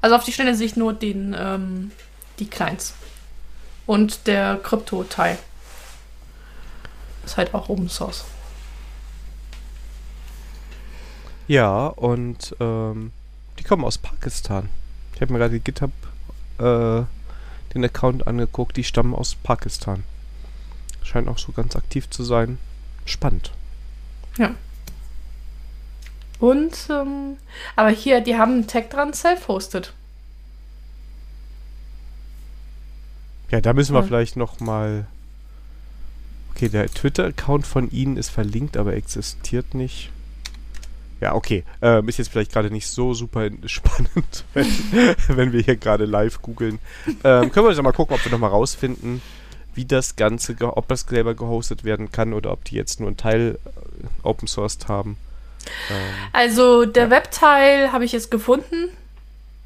Also 0.00 0.16
auf 0.16 0.24
die 0.24 0.32
Stelle 0.32 0.54
sehe 0.54 0.66
ich 0.66 0.76
nur 0.76 0.94
den, 0.94 1.36
ähm, 1.38 1.90
die 2.38 2.46
Clients. 2.46 2.94
Und 3.86 4.26
der 4.26 4.56
Krypto-Teil. 4.56 5.38
Ist 7.24 7.36
halt 7.36 7.52
auch 7.52 7.68
Open 7.68 7.88
Source. 7.88 8.24
Ja, 11.52 11.88
und 11.88 12.56
ähm, 12.60 13.12
die 13.58 13.62
kommen 13.62 13.84
aus 13.84 13.98
Pakistan. 13.98 14.70
Ich 15.14 15.20
habe 15.20 15.34
mir 15.34 15.38
gerade 15.38 15.52
die 15.52 15.62
GitHub 15.62 15.90
äh, 16.56 17.02
den 17.74 17.84
Account 17.84 18.26
angeguckt, 18.26 18.74
die 18.78 18.84
stammen 18.84 19.14
aus 19.14 19.34
Pakistan. 19.34 20.02
Scheint 21.02 21.28
auch 21.28 21.36
so 21.36 21.52
ganz 21.52 21.76
aktiv 21.76 22.08
zu 22.08 22.24
sein. 22.24 22.56
Spannend. 23.04 23.52
Ja. 24.38 24.54
Und, 26.38 26.88
ähm, 26.88 27.36
aber 27.76 27.90
hier, 27.90 28.22
die 28.22 28.36
haben 28.36 28.52
einen 28.52 28.66
Tag 28.66 28.88
dran, 28.88 29.12
self-hosted. 29.12 29.92
Ja, 33.50 33.60
da 33.60 33.74
müssen 33.74 33.92
wir 33.92 34.00
ja. 34.00 34.06
vielleicht 34.06 34.36
noch 34.36 34.58
mal. 34.60 35.06
Okay, 36.52 36.70
der 36.70 36.88
Twitter-Account 36.88 37.66
von 37.66 37.90
ihnen 37.90 38.16
ist 38.16 38.30
verlinkt, 38.30 38.78
aber 38.78 38.94
existiert 38.94 39.74
nicht. 39.74 40.10
Ja, 41.22 41.36
okay. 41.36 41.62
Ähm, 41.80 42.08
ist 42.08 42.18
jetzt 42.18 42.32
vielleicht 42.32 42.52
gerade 42.52 42.72
nicht 42.72 42.88
so 42.88 43.14
super 43.14 43.48
spannend, 43.66 44.44
wenn, 44.54 44.66
wenn 45.28 45.52
wir 45.52 45.60
hier 45.62 45.76
gerade 45.76 46.04
live 46.04 46.42
googeln. 46.42 46.80
Ähm, 47.06 47.52
können 47.52 47.64
wir 47.64 47.68
uns 47.68 47.76
ja 47.76 47.82
mal 47.84 47.92
gucken, 47.92 48.16
ob 48.16 48.24
wir 48.24 48.32
nochmal 48.32 48.50
rausfinden, 48.50 49.22
wie 49.72 49.84
das 49.84 50.16
Ganze, 50.16 50.56
ob 50.60 50.88
das 50.88 51.02
selber 51.02 51.34
gehostet 51.34 51.84
werden 51.84 52.10
kann 52.10 52.32
oder 52.32 52.50
ob 52.50 52.64
die 52.64 52.74
jetzt 52.74 52.98
nur 52.98 53.08
einen 53.08 53.16
Teil 53.16 53.56
äh, 53.64 54.26
open 54.26 54.48
sourced 54.48 54.88
haben. 54.88 55.16
Ähm, 55.90 56.14
also 56.32 56.86
der 56.86 57.04
ja. 57.04 57.10
Webteil 57.10 57.92
habe 57.92 58.04
ich 58.04 58.10
jetzt 58.10 58.32
gefunden. 58.32 58.88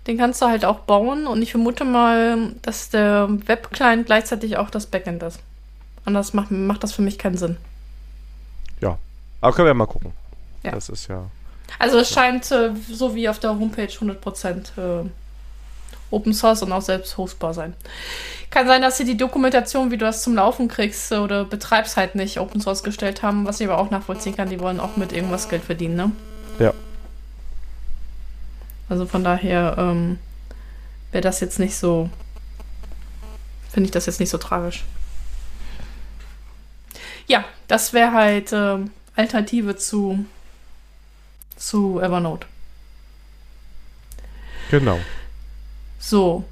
Den 0.07 0.19
kannst 0.19 0.43
du 0.43 0.47
halt 0.47 0.67
auch 0.67 0.81
bauen 0.81 1.27
und 1.27 1.41
ich 1.41 1.53
vermute 1.53 1.85
mal, 1.85 2.53
dass 2.61 2.91
der 2.91 3.29
Webclient 3.31 4.05
gleichzeitig 4.05 4.59
auch 4.59 4.69
das 4.69 4.85
Backend 4.85 5.23
ist. 5.23 5.41
Anders 6.05 6.35
macht, 6.35 6.51
macht 6.51 6.83
das 6.83 6.93
für 6.93 7.03
mich 7.03 7.19
keinen 7.19 7.39
Sinn. 7.39 7.57
Ja, 8.83 8.99
aber 9.41 9.57
können 9.57 9.69
wir 9.69 9.75
mal 9.75 9.87
gucken. 9.87 10.13
Ja. 10.63 10.73
Das 10.73 10.91
ist 10.91 11.09
ja. 11.09 11.25
Also 11.79 11.99
es 11.99 12.11
scheint 12.11 12.51
äh, 12.51 12.71
so 12.91 13.15
wie 13.15 13.29
auf 13.29 13.39
der 13.39 13.51
Homepage 13.51 13.87
100% 13.87 15.05
äh, 15.05 15.09
Open 16.11 16.33
Source 16.33 16.63
und 16.63 16.73
auch 16.73 16.83
selbst 16.83 17.17
hostbar 17.17 17.53
sein. 17.53 17.75
Kann 18.51 18.67
sein, 18.67 18.81
dass 18.81 18.97
sie 18.97 19.05
die 19.05 19.17
Dokumentation, 19.17 19.91
wie 19.91 19.99
du 19.99 20.05
das 20.05 20.23
zum 20.23 20.35
Laufen 20.37 20.69
kriegst 20.69 21.13
oder 21.13 21.45
betreibst, 21.45 21.97
halt 21.97 22.15
nicht 22.15 22.39
Open 22.39 22.61
Source 22.61 22.83
gestellt 22.83 23.23
haben, 23.23 23.45
was 23.47 23.61
ich 23.61 23.69
aber 23.69 23.79
auch 23.79 23.91
nachvollziehen 23.91 24.37
kann. 24.37 24.49
Die 24.49 24.61
wollen 24.61 24.81
auch 24.81 24.97
mit 24.97 25.13
irgendwas 25.13 25.49
Geld 25.49 25.65
verdienen, 25.65 25.97
ne? 25.97 26.13
Ja. 26.59 26.73
Also 28.89 29.05
von 29.05 29.25
daher 29.25 29.75
ähm, 29.79 30.19
wäre 31.11 31.23
das 31.23 31.41
jetzt 31.41 31.59
nicht 31.59 31.77
so 31.77 32.09
finde 33.77 33.89
ich 33.89 33.93
das 33.93 34.07
jetzt 34.07 34.21
nicht 34.21 34.31
so 34.31 34.39
tragisch. 34.39 34.85
Ja, 37.27 37.45
das 37.69 37.93
wäre 37.93 38.13
halt 38.13 38.51
äh, 38.55 38.79
Alternative 39.17 39.77
zu, 39.77 40.25
zu 41.57 42.01
Evernote. 42.01 42.47
Genau. 44.71 44.99
So. 45.99 46.45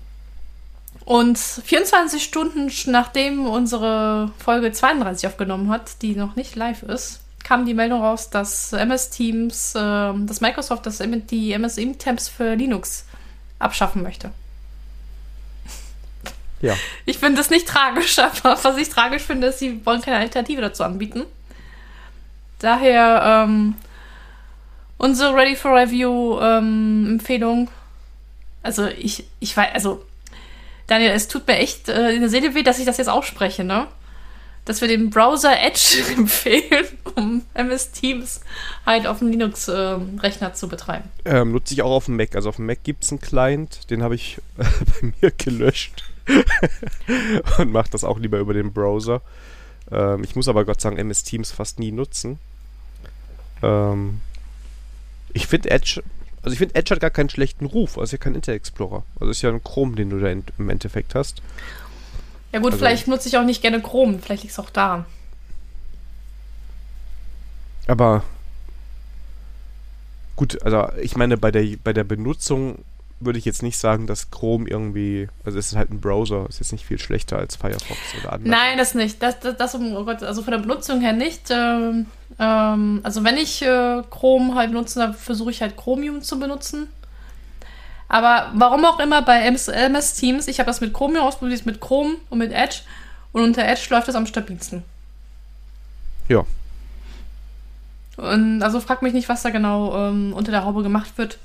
Und 1.05 1.39
24 1.39 2.23
Stunden 2.23 2.73
nachdem 2.87 3.47
unsere 3.47 4.33
Folge 4.39 4.73
32 4.73 5.29
aufgenommen 5.29 5.71
hat, 5.71 6.01
die 6.03 6.17
noch 6.17 6.35
nicht 6.35 6.57
live 6.57 6.83
ist, 6.83 7.21
kam 7.43 7.67
die 7.67 7.75
Meldung 7.75 8.01
raus, 8.01 8.31
dass 8.31 8.73
MS 8.73 9.11
Teams, 9.11 9.75
äh, 9.75 9.79
dass 9.79 10.41
Microsoft 10.41 10.87
das, 10.87 10.99
die 11.31 11.53
MS 11.53 11.79
Tabs 11.99 12.29
für 12.29 12.55
Linux 12.55 13.05
abschaffen 13.59 14.03
möchte. 14.03 14.31
Ja. 16.63 16.75
Ich 17.05 17.19
finde 17.19 17.37
das 17.37 17.51
nicht 17.51 17.69
tragisch, 17.69 18.19
aber 18.43 18.59
was 18.63 18.77
ich 18.79 18.89
tragisch 18.89 19.23
finde, 19.23 19.49
ist, 19.49 19.59
sie 19.59 19.85
wollen 19.85 20.01
keine 20.01 20.17
Alternative 20.17 20.63
dazu 20.63 20.83
anbieten. 20.83 21.25
Daher 22.61 23.45
ähm, 23.47 23.75
unsere 24.99 25.35
Ready 25.35 25.57
for 25.57 25.75
Review 25.75 26.39
ähm, 26.41 27.07
Empfehlung. 27.13 27.69
Also 28.63 28.87
ich, 28.87 29.25
ich 29.41 29.57
weiß, 29.57 29.75
also 29.75 30.05
Daniel, 30.87 31.11
es 31.11 31.29
tut 31.29 31.47
mir 31.47 31.57
echt 31.57 31.89
äh, 31.89 32.13
in 32.13 32.21
der 32.21 32.31
Seele 32.31 32.55
weh, 32.55 32.63
dass 32.63 32.79
ich 32.79 32.87
das 32.87 32.99
jetzt 32.99 33.09
ausspreche, 33.09 33.65
ne? 33.65 33.87
Dass 34.65 34.81
wir 34.81 34.89
den 34.89 35.11
Browser 35.11 35.61
Edge 35.61 36.03
empfehlen, 36.17 36.87
um 37.15 37.43
MS 37.55 37.93
Teams 37.93 38.41
halt 38.87 39.07
auf 39.07 39.19
dem 39.19 39.29
Linux-Rechner 39.29 40.49
äh, 40.49 40.53
zu 40.55 40.69
betreiben. 40.69 41.11
Ähm, 41.25 41.53
nutze 41.53 41.75
ich 41.75 41.83
auch 41.83 41.93
auf 41.93 42.07
dem 42.07 42.17
Mac. 42.17 42.35
Also 42.35 42.49
auf 42.49 42.57
dem 42.57 42.67
Mac 42.67 42.83
gibt 42.83 43.05
es 43.05 43.11
einen 43.11 43.21
Client, 43.21 43.91
den 43.91 44.03
habe 44.03 44.15
ich 44.15 44.39
bei 44.57 45.13
mir 45.21 45.31
gelöscht. 45.31 46.05
und 47.59 47.71
mache 47.71 47.91
das 47.91 48.03
auch 48.03 48.19
lieber 48.19 48.39
über 48.39 48.55
den 48.55 48.73
Browser. 48.73 49.21
Ähm, 49.91 50.25
ich 50.25 50.37
muss 50.37 50.49
aber 50.49 50.65
Gott 50.65 50.81
sagen 50.81 50.97
MS 50.97 51.23
Teams 51.23 51.51
fast 51.51 51.79
nie 51.79 51.93
nutzen. 51.93 52.39
Ähm, 53.63 54.21
ich 55.35 55.47
finde 55.47 55.71
Edge, 55.71 56.03
also 56.43 56.53
ich 56.53 56.59
finde 56.59 56.75
Edge 56.77 56.95
hat 56.95 57.01
gar 57.01 57.11
keinen 57.11 57.29
schlechten 57.29 57.67
Ruf. 57.67 57.99
Also 57.99 58.05
ist 58.05 58.13
ja 58.13 58.19
kein 58.19 58.35
Internet 58.35 58.61
Explorer. 58.61 59.03
Also 59.21 59.31
ist 59.31 59.43
ja 59.43 59.51
ein 59.51 59.63
Chrome, 59.63 59.97
den 59.97 60.09
du 60.11 60.19
da 60.21 60.29
in, 60.29 60.45
im 60.59 60.71
Endeffekt 60.71 61.15
hast. 61.15 61.43
Ja 62.53 62.61
gut, 62.61 62.73
also, 62.73 62.79
vielleicht 62.79 63.09
nutze 63.09 63.29
ich 63.29 63.37
auch 63.37 63.45
nicht 63.45 63.61
gerne 63.61 63.83
Chrome. 63.83 64.21
Vielleicht 64.21 64.45
liegt 64.45 64.53
es 64.53 64.59
auch 64.59 64.71
daran. 64.71 65.05
Aber 67.87 68.23
gut, 70.37 70.63
also 70.63 70.89
ich 71.01 71.17
meine, 71.17 71.37
bei 71.37 71.51
der, 71.51 71.77
bei 71.83 71.93
der 71.93 72.05
Benutzung 72.05 72.79
würde 73.25 73.39
ich 73.39 73.45
jetzt 73.45 73.63
nicht 73.63 73.79
sagen, 73.79 74.07
dass 74.07 74.31
Chrome 74.31 74.69
irgendwie, 74.69 75.29
also 75.45 75.59
es 75.59 75.69
ist 75.69 75.77
halt 75.77 75.91
ein 75.91 76.01
Browser, 76.01 76.47
ist 76.49 76.61
jetzt 76.61 76.73
nicht 76.73 76.85
viel 76.85 76.99
schlechter 76.99 77.39
als 77.39 77.57
Firefox 77.57 77.99
oder 78.21 78.33
andere. 78.33 78.51
Nein, 78.51 78.79
das 78.79 78.95
nicht. 78.95 79.23
Das, 79.23 79.41
das, 79.41 79.57
das 79.57 79.75
oh 79.75 80.05
Gott, 80.05 80.23
also 80.23 80.43
von 80.43 80.53
der 80.53 80.59
Benutzung 80.59 81.01
her 81.01 81.13
nicht. 81.13 81.51
Ähm, 81.51 82.07
ähm, 82.39 83.01
also 83.03 83.25
wenn 83.25 83.37
ich 83.37 83.63
äh, 83.63 84.03
Chrome 84.11 84.55
halt 84.55 84.71
benutze, 84.71 84.99
dann 84.99 85.15
versuche 85.15 85.51
ich 85.51 85.63
halt 85.63 85.77
Chromium 85.77 86.23
zu 86.23 86.39
benutzen. 86.39 86.89
Aber 88.09 88.51
warum 88.55 88.85
auch 88.85 89.01
immer 89.01 89.23
bei 89.23 89.41
MS, 89.41 89.69
MS 89.69 90.15
Teams, 90.15 90.49
ich 90.49 90.59
habe 90.59 90.67
das 90.67 90.81
mit 90.81 90.93
Chromium 90.93 91.25
ausprobiert, 91.25 91.67
mit 91.67 91.81
Chrome 91.81 92.17
und 92.31 92.39
mit 92.39 92.53
Edge 92.53 92.81
und 93.33 93.43
unter 93.43 93.65
Edge 93.65 93.87
läuft 93.91 94.09
das 94.09 94.15
am 94.15 94.27
stabilsten. 94.27 94.83
Ja. 96.29 96.45
Und 98.17 98.63
also 98.63 98.81
frag 98.81 99.03
mich 99.03 99.13
nicht, 99.13 99.29
was 99.29 99.43
da 99.43 99.51
genau 99.51 100.09
ähm, 100.09 100.33
unter 100.33 100.53
der 100.53 100.65
Haube 100.65 100.83
gemacht 100.83 101.17
wird 101.17 101.39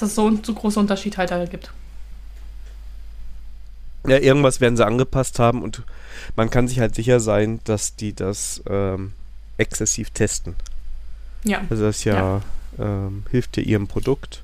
dass 0.00 0.10
es 0.10 0.14
so 0.16 0.28
ein 0.28 0.42
zu 0.42 0.54
großer 0.54 0.80
Unterschied 0.80 1.16
halt 1.16 1.30
da 1.30 1.44
gibt. 1.44 1.70
Ja, 4.06 4.18
irgendwas 4.18 4.60
werden 4.60 4.76
sie 4.76 4.84
angepasst 4.84 5.38
haben 5.38 5.62
und 5.62 5.82
man 6.36 6.50
kann 6.50 6.68
sich 6.68 6.80
halt 6.80 6.94
sicher 6.94 7.20
sein, 7.20 7.60
dass 7.64 7.96
die 7.96 8.12
das 8.12 8.62
ähm, 8.68 9.12
exzessiv 9.56 10.10
testen. 10.10 10.56
Ja. 11.44 11.62
Also 11.70 11.84
das 11.84 12.04
ja, 12.04 12.14
ja. 12.14 12.40
Ähm, 12.78 13.22
hilft 13.30 13.56
ja 13.56 13.62
ihrem 13.62 13.86
Produkt. 13.86 14.42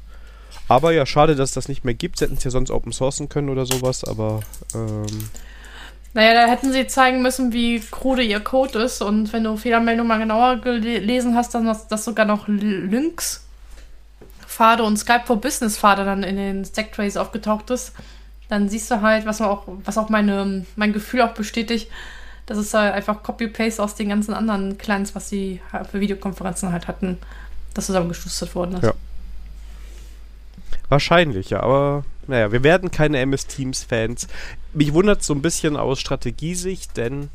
Aber 0.69 0.93
ja, 0.93 1.05
schade, 1.05 1.35
dass 1.35 1.53
das 1.53 1.69
nicht 1.69 1.85
mehr 1.85 1.95
gibt. 1.95 2.19
Sie 2.19 2.25
hätten 2.25 2.37
es 2.37 2.45
ja 2.45 2.51
sonst 2.51 2.71
open 2.71 2.93
sourcen 2.93 3.29
können 3.29 3.49
oder 3.49 3.67
sowas, 3.67 4.05
aber 4.05 4.41
ähm, 4.75 5.31
naja, 6.15 6.35
da 6.35 6.51
hätten 6.51 6.73
sie 6.73 6.87
zeigen 6.87 7.23
müssen, 7.23 7.53
wie 7.53 7.81
krude 7.81 8.23
ihr 8.23 8.41
Code 8.41 8.79
ist 8.81 9.03
und 9.03 9.33
wenn 9.33 9.45
du 9.45 9.57
Fehlermeldung 9.57 10.07
mal 10.07 10.19
genauer 10.19 10.57
gelesen 10.57 11.35
hast, 11.35 11.55
dann 11.55 11.67
hast 11.67 11.93
das 11.93 12.05
sogar 12.05 12.25
noch 12.25 12.49
Links 12.49 13.45
Pfade 14.51 14.83
und 14.83 14.97
Skype 14.97 15.23
for 15.27 15.41
Business 15.41 15.79
Pfade 15.79 16.05
dann 16.05 16.25
in 16.25 16.37
den 16.37 16.65
Stacktrays 16.65 17.17
aufgetaucht 17.17 17.71
ist, 17.71 17.93
dann 18.49 18.69
siehst 18.69 18.91
du 18.91 19.01
halt, 19.01 19.25
was 19.25 19.41
auch, 19.41 19.63
was 19.85 19.97
auch 19.97 20.09
meine, 20.09 20.67
mein 20.75 20.93
Gefühl 20.93 21.23
auch 21.23 21.35
bestätigt, 21.35 21.89
dass 22.47 22.59
es 22.59 22.75
halt 22.75 22.93
einfach 22.93 23.23
Copy-Paste 23.23 23.81
aus 23.81 23.95
den 23.95 24.09
ganzen 24.09 24.35
anderen 24.35 24.77
Clients, 24.77 25.15
was 25.15 25.29
sie 25.29 25.61
für 25.91 26.01
Videokonferenzen 26.01 26.73
halt 26.73 26.89
hatten, 26.89 27.19
dass 27.75 27.87
zusammengeschustert 27.87 28.53
worden 28.57 28.75
ist. 28.75 28.83
Ja. 28.83 28.93
Wahrscheinlich, 30.89 31.51
ja, 31.51 31.61
aber 31.61 32.05
naja, 32.27 32.51
wir 32.51 32.65
werden 32.65 32.91
keine 32.91 33.21
MS 33.21 33.47
Teams 33.47 33.85
Fans. 33.85 34.27
Mich 34.73 34.93
wundert 34.93 35.21
es 35.21 35.29
so 35.29 35.35
ein 35.35 35.43
bisschen 35.43 35.77
aus 35.77 36.01
Strategiesicht, 36.01 36.97
denn 36.97 37.31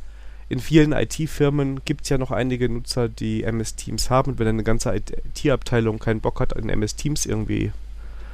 in 0.47 0.59
vielen 0.59 0.91
IT-Firmen 0.91 1.83
gibt 1.85 2.03
es 2.03 2.09
ja 2.09 2.17
noch 2.17 2.31
einige 2.31 2.69
Nutzer, 2.69 3.09
die 3.09 3.43
MS-Teams 3.43 4.09
haben. 4.09 4.31
Und 4.31 4.39
wenn 4.39 4.47
eine 4.47 4.63
ganze 4.63 4.95
IT-Abteilung 4.95 5.99
keinen 5.99 6.21
Bock 6.21 6.39
hat, 6.39 6.55
an 6.55 6.69
MS-Teams 6.69 7.25
irgendwie 7.25 7.71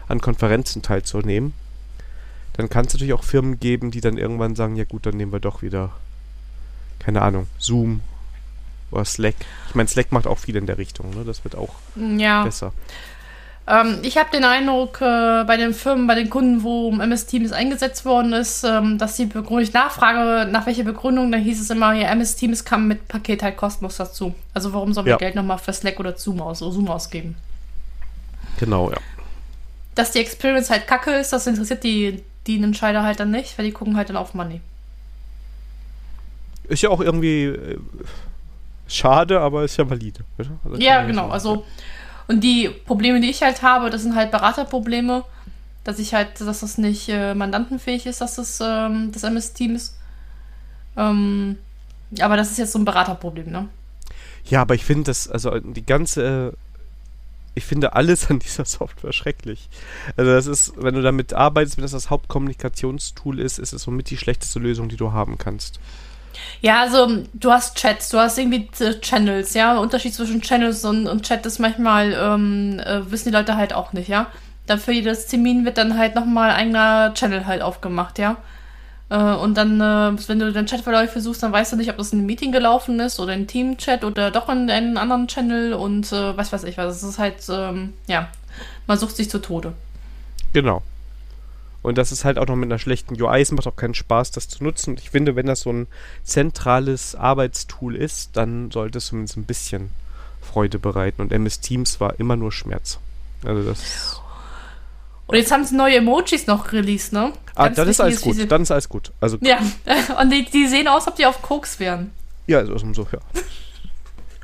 an 0.07 0.19
Konferenzen 0.19 0.81
teilzunehmen, 0.81 1.53
dann 2.53 2.69
kann 2.69 2.85
es 2.85 2.93
natürlich 2.93 3.13
auch 3.13 3.23
Firmen 3.23 3.59
geben, 3.59 3.91
die 3.91 4.01
dann 4.01 4.17
irgendwann 4.17 4.55
sagen, 4.55 4.75
ja 4.75 4.83
gut, 4.83 5.05
dann 5.05 5.15
nehmen 5.15 5.31
wir 5.31 5.39
doch 5.39 5.61
wieder, 5.61 5.91
keine 6.99 7.21
Ahnung, 7.21 7.47
Zoom 7.57 8.01
oder 8.91 9.05
Slack. 9.05 9.35
Ich 9.69 9.75
meine, 9.75 9.87
Slack 9.87 10.11
macht 10.11 10.27
auch 10.27 10.37
viel 10.37 10.57
in 10.57 10.65
der 10.65 10.77
Richtung, 10.77 11.11
ne? 11.11 11.23
Das 11.23 11.45
wird 11.45 11.55
auch 11.55 11.75
ja. 11.95 12.43
besser. 12.43 12.73
Ähm, 13.67 13.99
ich 14.01 14.17
habe 14.17 14.29
den 14.31 14.43
Eindruck, 14.43 15.01
äh, 15.01 15.43
bei 15.45 15.55
den 15.55 15.73
Firmen, 15.73 16.07
bei 16.07 16.15
den 16.15 16.29
Kunden, 16.29 16.63
wo 16.63 16.91
MS 16.91 17.27
Teams 17.27 17.51
eingesetzt 17.51 18.05
worden 18.05 18.33
ist, 18.33 18.63
ähm, 18.63 18.97
dass 18.97 19.15
die 19.17 19.25
Begründung, 19.25 19.59
ich 19.59 19.73
nachfrage, 19.73 20.51
nach 20.51 20.65
welcher 20.65 20.83
Begründung, 20.83 21.31
dann 21.31 21.41
hieß 21.41 21.61
es 21.61 21.69
immer, 21.69 21.93
ja, 21.93 22.09
MS 22.09 22.35
Teams 22.35 22.65
kam 22.65 22.87
mit 22.87 23.07
Paket 23.07 23.43
halt 23.43 23.57
kostenlos 23.57 23.97
dazu. 23.97 24.33
Also 24.53 24.73
warum 24.73 24.93
sollen 24.93 25.05
wir 25.05 25.11
ja. 25.11 25.17
Geld 25.17 25.35
nochmal 25.35 25.59
für 25.59 25.73
Slack 25.73 25.99
oder 25.99 26.17
Zoom, 26.17 26.41
aus, 26.41 26.59
Zoom 26.59 26.89
ausgeben? 26.89 27.35
Genau, 28.59 28.89
ja. 28.89 28.97
Dass 29.93 30.11
die 30.11 30.19
Experience 30.19 30.69
halt 30.69 30.87
kacke 30.87 31.11
ist, 31.11 31.31
das 31.31 31.45
interessiert 31.45 31.83
die, 31.83 32.23
die 32.47 32.61
Entscheider 32.61 33.03
halt 33.03 33.19
dann 33.19 33.31
nicht, 33.31 33.57
weil 33.57 33.65
die 33.65 33.71
gucken 33.71 33.95
halt 33.95 34.09
dann 34.09 34.17
auf 34.17 34.33
Money. 34.33 34.61
Ist 36.67 36.81
ja 36.81 36.89
auch 36.89 37.01
irgendwie 37.01 37.45
äh, 37.45 37.77
schade, 38.87 39.39
aber 39.39 39.63
ist 39.63 39.77
ja 39.77 39.87
valide. 39.87 40.23
Also 40.37 40.77
ja, 40.77 41.03
genau. 41.03 41.29
Also 41.29 41.65
und 42.31 42.39
die 42.39 42.69
Probleme, 42.69 43.19
die 43.19 43.29
ich 43.29 43.43
halt 43.43 43.61
habe, 43.61 43.89
das 43.89 44.03
sind 44.03 44.15
halt 44.15 44.31
Beraterprobleme, 44.31 45.25
dass 45.83 45.99
ich 45.99 46.13
halt, 46.13 46.39
dass 46.39 46.61
das 46.61 46.77
nicht 46.77 47.09
äh, 47.09 47.33
mandantenfähig 47.33 48.05
ist, 48.05 48.21
dass 48.21 48.35
das 48.35 48.59
ähm, 48.63 49.11
das 49.11 49.23
MS-Team 49.23 49.75
ist. 49.75 49.97
Ähm, 50.95 51.57
aber 52.21 52.37
das 52.37 52.49
ist 52.49 52.57
jetzt 52.57 52.71
so 52.71 52.79
ein 52.79 52.85
Beraterproblem, 52.85 53.51
ne? 53.51 53.67
Ja, 54.45 54.61
aber 54.61 54.75
ich 54.75 54.85
finde 54.85 55.03
das, 55.03 55.27
also 55.27 55.59
die 55.59 55.85
ganze, 55.85 56.53
ich 57.53 57.65
finde 57.65 57.97
alles 57.97 58.29
an 58.29 58.39
dieser 58.39 58.63
Software 58.63 59.11
schrecklich. 59.11 59.67
Also 60.15 60.31
das 60.31 60.47
ist, 60.47 60.73
wenn 60.77 60.95
du 60.95 61.01
damit 61.01 61.33
arbeitest, 61.33 61.75
wenn 61.75 61.83
das 61.83 61.91
das 61.91 62.09
Hauptkommunikationstool 62.09 63.41
ist, 63.41 63.59
ist 63.59 63.73
es 63.73 63.83
somit 63.83 64.09
die 64.09 64.17
schlechteste 64.17 64.59
Lösung, 64.59 64.87
die 64.87 64.95
du 64.95 65.11
haben 65.11 65.37
kannst. 65.37 65.81
Ja, 66.61 66.81
also 66.81 67.23
du 67.33 67.51
hast 67.51 67.77
Chats, 67.77 68.09
du 68.09 68.17
hast 68.17 68.37
irgendwie 68.37 68.69
Channels, 69.01 69.53
ja. 69.53 69.77
Unterschied 69.77 70.13
zwischen 70.13 70.41
Channels 70.41 70.85
und, 70.85 71.07
und 71.07 71.23
Chat 71.23 71.45
ist 71.45 71.59
manchmal, 71.59 72.13
ähm, 72.13 72.79
äh, 72.79 73.09
wissen 73.11 73.29
die 73.29 73.35
Leute 73.35 73.55
halt 73.55 73.73
auch 73.73 73.93
nicht, 73.93 74.09
ja. 74.09 74.27
Dann 74.67 74.79
für 74.79 74.91
jedes 74.91 75.27
Termin 75.27 75.65
wird 75.65 75.77
dann 75.77 75.97
halt 75.97 76.15
nochmal 76.15 76.51
ein 76.51 76.55
eigener 76.55 77.13
Channel 77.13 77.45
halt 77.45 77.61
aufgemacht, 77.61 78.19
ja. 78.19 78.37
Äh, 79.09 79.15
und 79.17 79.55
dann, 79.55 79.81
äh, 79.81 80.27
wenn 80.27 80.39
du 80.39 80.51
den 80.53 80.65
Chatverläufe 80.65 81.19
suchst, 81.19 81.43
dann 81.43 81.51
weißt 81.51 81.73
du 81.73 81.75
nicht, 81.75 81.89
ob 81.89 81.97
das 81.97 82.13
in 82.13 82.19
einem 82.19 82.27
Meeting 82.27 82.51
gelaufen 82.51 82.99
ist 82.99 83.19
oder 83.19 83.33
in 83.33 83.45
Team-Chat 83.45 84.03
oder 84.05 84.31
doch 84.31 84.47
in 84.47 84.69
einen 84.69 84.97
anderen 84.97 85.27
Channel 85.27 85.73
und 85.73 86.11
äh, 86.13 86.37
was 86.37 86.53
weiß 86.53 86.63
ich 86.63 86.77
was. 86.77 87.01
Das 87.01 87.09
ist 87.09 87.19
halt, 87.19 87.37
ähm, 87.49 87.93
ja, 88.07 88.29
man 88.87 88.97
sucht 88.97 89.17
sich 89.17 89.29
zu 89.29 89.39
Tode. 89.39 89.73
Genau. 90.53 90.81
Und 91.81 91.97
das 91.97 92.11
ist 92.11 92.25
halt 92.25 92.37
auch 92.37 92.45
noch 92.47 92.55
mit 92.55 92.67
einer 92.67 92.77
schlechten 92.77 93.19
UI. 93.19 93.41
Es 93.41 93.51
macht 93.51 93.67
auch 93.67 93.75
keinen 93.75 93.95
Spaß, 93.95 94.31
das 94.31 94.47
zu 94.47 94.63
nutzen. 94.63 94.91
Und 94.91 94.99
ich 94.99 95.09
finde, 95.09 95.35
wenn 95.35 95.47
das 95.47 95.61
so 95.61 95.71
ein 95.71 95.87
zentrales 96.23 97.15
Arbeitstool 97.15 97.95
ist, 97.95 98.31
dann 98.33 98.69
sollte 98.69 98.99
es 98.99 99.07
zumindest 99.07 99.37
ein 99.37 99.45
bisschen 99.45 99.91
Freude 100.41 100.77
bereiten. 100.77 101.21
Und 101.21 101.31
MS 101.31 101.59
Teams 101.59 101.99
war 101.99 102.19
immer 102.19 102.35
nur 102.35 102.51
Schmerz. 102.51 102.99
Also 103.43 103.63
das. 103.63 104.21
Und 105.25 105.37
jetzt 105.37 105.51
haben 105.51 105.65
sie 105.65 105.75
neue 105.75 105.97
Emojis 105.97 106.45
noch 106.45 106.71
released, 106.71 107.13
ne? 107.13 107.33
Ah, 107.55 107.69
dann 107.69 107.87
ist 107.87 107.99
alles 107.99 108.21
gut. 108.21 108.51
Dann 108.51 108.61
ist 108.61 108.71
alles 108.71 108.89
gut. 108.89 109.11
Also, 109.19 109.37
ja, 109.41 109.59
und 110.21 110.29
die, 110.29 110.45
die 110.45 110.67
sehen 110.67 110.87
aus, 110.87 111.03
als 111.03 111.07
ob 111.07 111.15
die 111.15 111.25
auf 111.25 111.41
Koks 111.41 111.79
wären. 111.79 112.11
Ja, 112.47 112.59
also 112.59 112.77
so, 112.93 113.07
ja. 113.11 113.19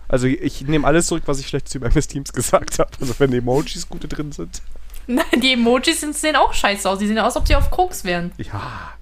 Also 0.08 0.28
ich 0.28 0.62
nehme 0.62 0.88
alles 0.88 1.08
zurück, 1.08 1.24
was 1.26 1.40
ich 1.40 1.48
schlecht 1.48 1.68
zu 1.68 1.80
MS 1.80 2.08
Teams 2.08 2.34
gesagt 2.34 2.80
habe. 2.80 2.90
Also 3.02 3.14
wenn 3.20 3.32
die 3.32 3.38
Emojis 3.38 3.90
gute 3.90 4.08
drin 4.08 4.32
sind. 4.32 4.62
Nein, 5.16 5.42
die 5.42 5.54
Emojis 5.54 6.02
sehen 6.02 6.36
auch 6.36 6.54
scheiße 6.54 6.90
aus. 6.90 7.00
Die 7.00 7.08
sehen 7.08 7.18
aus, 7.20 7.28
als 7.28 7.38
ob 7.38 7.48
sie 7.48 7.56
auf 7.56 7.72
Koks 7.72 8.04
wären. 8.04 8.32
Ja. 8.38 8.94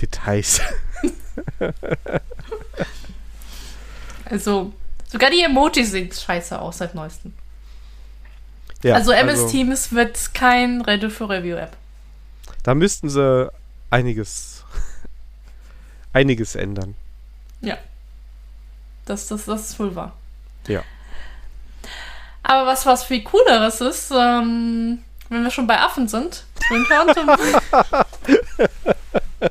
Details. 0.00 0.60
Also, 4.26 4.72
sogar 5.08 5.30
die 5.30 5.42
Emojis 5.42 5.90
sehen 5.90 6.12
scheiße 6.12 6.58
aus 6.58 6.78
seit 6.78 6.94
neuestem. 6.94 7.32
Ja, 8.82 8.94
also 8.94 9.12
MS 9.12 9.50
Teams 9.50 9.92
wird 9.92 10.32
kein 10.32 10.80
Ready 10.82 11.10
for 11.10 11.28
Review 11.28 11.56
App. 11.56 11.76
Da 12.62 12.74
müssten 12.74 13.10
sie 13.10 13.50
einiges, 13.90 14.64
einiges 16.12 16.54
ändern. 16.54 16.94
Ja. 17.60 17.76
Das, 19.04 19.26
das, 19.28 19.46
das 19.46 19.70
ist 19.70 19.80
wohl 19.80 19.94
wahr. 19.94 20.16
Ja. 20.66 20.82
Aber 22.42 22.66
was, 22.66 22.86
was 22.86 23.04
viel 23.04 23.22
cooleres 23.22 23.80
ist, 23.80 24.12
ähm, 24.16 25.00
wenn 25.30 25.42
wir 25.44 25.50
schon 25.50 25.66
bei 25.66 25.80
Affen 25.80 26.08
sind, 26.08 26.44
Return 26.70 27.14
to, 27.14 27.20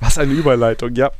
Was 0.00 0.18
eine 0.18 0.32
Überleitung, 0.32 0.94
ja. 0.94 1.10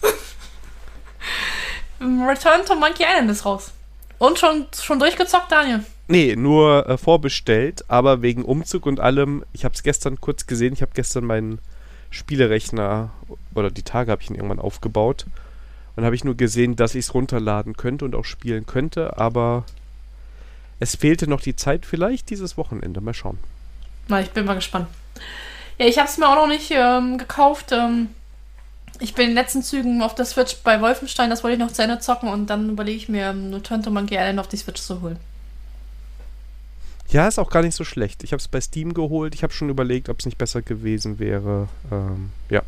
Return 2.01 2.67
to 2.67 2.75
Monkey 2.75 3.05
Island 3.05 3.31
ist 3.31 3.45
raus. 3.45 3.73
Und 4.19 4.39
schon, 4.39 4.67
schon 4.81 4.99
durchgezockt, 4.99 5.53
Daniel. 5.53 5.85
Nee, 6.09 6.35
nur 6.37 6.89
äh, 6.89 6.99
vorbestellt, 6.99 7.85
aber 7.89 8.23
wegen 8.23 8.45
Umzug 8.45 8.87
und 8.87 9.01
allem, 9.01 9.45
ich 9.53 9.65
habe 9.65 9.75
es 9.75 9.83
gestern 9.83 10.21
kurz 10.21 10.47
gesehen, 10.47 10.73
ich 10.73 10.83
habe 10.83 10.93
gestern 10.95 11.25
meinen 11.25 11.59
Spielerechner 12.11 13.11
oder 13.55 13.71
die 13.71 13.83
Tage 13.83 14.11
habe 14.11 14.23
ich 14.23 14.31
ihn 14.31 14.37
irgendwann 14.37 14.59
aufgebaut 14.59 15.27
und 15.97 16.05
habe 16.05 16.15
ich 16.15 16.25
nur 16.25 16.37
gesehen, 16.37 16.77
dass 16.77 16.95
ich 16.95 17.07
es 17.07 17.15
runterladen 17.15 17.77
könnte 17.77 18.05
und 18.05 18.15
auch 18.15 18.25
spielen 18.25 18.67
könnte, 18.67 19.17
aber 19.17 19.65
es 20.83 20.97
fehlte 20.97 21.29
noch 21.29 21.41
die 21.41 21.55
Zeit 21.55 21.87
vielleicht 21.87 22.29
dieses 22.29 22.57
Wochenende. 22.57 23.01
Mal 23.01 23.15
schauen. 23.15 23.39
Na, 24.09 24.21
ich 24.21 24.31
bin 24.31 24.45
mal 24.45 24.55
gespannt. 24.55 24.89
Ja, 25.79 25.87
ich 25.87 25.97
habe 25.99 26.09
es 26.09 26.19
mir 26.19 26.29
auch 26.29 26.35
noch 26.35 26.49
nicht 26.49 26.73
ähm, 26.73 27.19
gekauft. 27.19 27.71
Ähm, 27.71 28.09
ich 28.99 29.15
bin 29.15 29.27
in 29.27 29.31
den 29.31 29.37
letzten 29.37 29.63
Zügen 29.63 30.03
auf 30.03 30.17
der 30.17 30.25
Switch 30.25 30.57
bei 30.65 30.81
Wolfenstein, 30.81 31.31
das 31.31 31.45
wollte 31.45 31.55
ich 31.55 31.61
noch 31.61 31.73
zu 31.73 31.83
Ende 31.83 32.01
zocken 32.01 32.29
und 32.29 32.49
dann 32.49 32.71
überlege 32.71 32.97
ich 32.97 33.09
mir, 33.09 33.31
ähm, 33.31 33.63
to 33.63 33.91
Monkey 33.91 34.17
Island 34.17 34.41
auf 34.41 34.49
die 34.49 34.57
Switch 34.57 34.83
zu 34.83 35.01
holen. 35.01 35.19
Ja, 37.11 37.29
ist 37.29 37.39
auch 37.39 37.51
gar 37.51 37.63
nicht 37.63 37.77
so 37.77 37.85
schlecht. 37.85 38.25
Ich 38.25 38.33
habe 38.33 38.41
es 38.41 38.49
bei 38.49 38.61
Steam 38.61 38.93
geholt. 38.93 39.35
Ich 39.35 39.43
habe 39.43 39.53
schon 39.53 39.71
überlegt, 39.71 40.09
ob 40.09 40.19
es 40.19 40.27
nicht 40.27 40.39
besser 40.39 40.63
gewesen 40.63 41.19
wäre. 41.19 41.69
Ähm, 41.93 42.31
ja. 42.49 42.63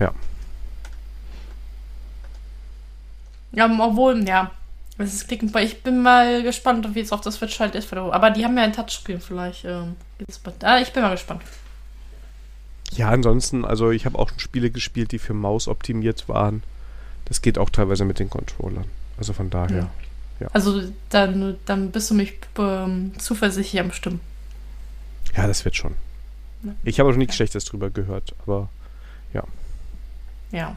Ja. 0.00 0.12
Ja, 3.52 3.70
obwohl, 3.80 4.26
ja. 4.28 4.50
Das 4.96 5.12
ist 5.12 5.26
klicken, 5.26 5.52
weil 5.52 5.66
ich 5.66 5.82
bin 5.82 6.02
mal 6.02 6.42
gespannt, 6.42 6.94
wie 6.94 7.00
es 7.00 7.10
auf 7.10 7.20
der 7.20 7.32
Switch 7.32 7.58
halt 7.58 7.74
ist. 7.74 7.92
Aber 7.92 8.30
die 8.30 8.44
haben 8.44 8.56
ja 8.56 8.62
ein 8.62 8.72
Touchscreen, 8.72 9.20
vielleicht. 9.20 9.64
Ähm, 9.64 9.96
ah, 10.62 10.78
ich 10.78 10.92
bin 10.92 11.02
mal 11.02 11.10
gespannt. 11.10 11.42
Ja, 12.92 13.08
ansonsten, 13.10 13.64
also 13.64 13.90
ich 13.90 14.06
habe 14.06 14.18
auch 14.18 14.28
schon 14.28 14.38
Spiele 14.38 14.70
gespielt, 14.70 15.10
die 15.10 15.18
für 15.18 15.34
Maus 15.34 15.66
optimiert 15.66 16.28
waren. 16.28 16.62
Das 17.24 17.42
geht 17.42 17.58
auch 17.58 17.70
teilweise 17.70 18.04
mit 18.04 18.20
den 18.20 18.30
Controllern. 18.30 18.84
Also 19.18 19.32
von 19.32 19.50
daher. 19.50 19.90
Also 20.52 20.82
dann, 21.10 21.56
dann 21.64 21.90
bist 21.90 22.10
du 22.10 22.14
mich 22.14 22.34
ähm, 22.58 23.12
zuversichtlich 23.18 23.80
am 23.80 23.92
Stimmen. 23.92 24.20
Ja, 25.36 25.46
das 25.46 25.64
wird 25.64 25.74
schon. 25.74 25.94
Ja. 26.62 26.72
Ich 26.84 27.00
habe 27.00 27.10
auch 27.10 27.16
nichts 27.16 27.34
Schlechtes 27.34 27.64
drüber 27.64 27.90
gehört, 27.90 28.34
aber 28.42 28.68
Ja. 30.52 30.76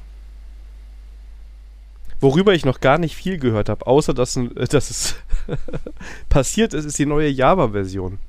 Worüber 2.20 2.54
ich 2.54 2.66
noch 2.66 2.80
gar 2.80 2.98
nicht 2.98 3.16
viel 3.16 3.38
gehört 3.38 3.70
habe, 3.70 3.86
außer 3.86 4.14
dass, 4.14 4.36
äh, 4.38 4.50
dass 4.70 4.90
es 4.90 5.16
passiert 6.30 6.74
ist, 6.74 6.86
ist 6.86 7.00
die 7.00 7.06
neue 7.06 7.30
Java-Version. 7.30 8.20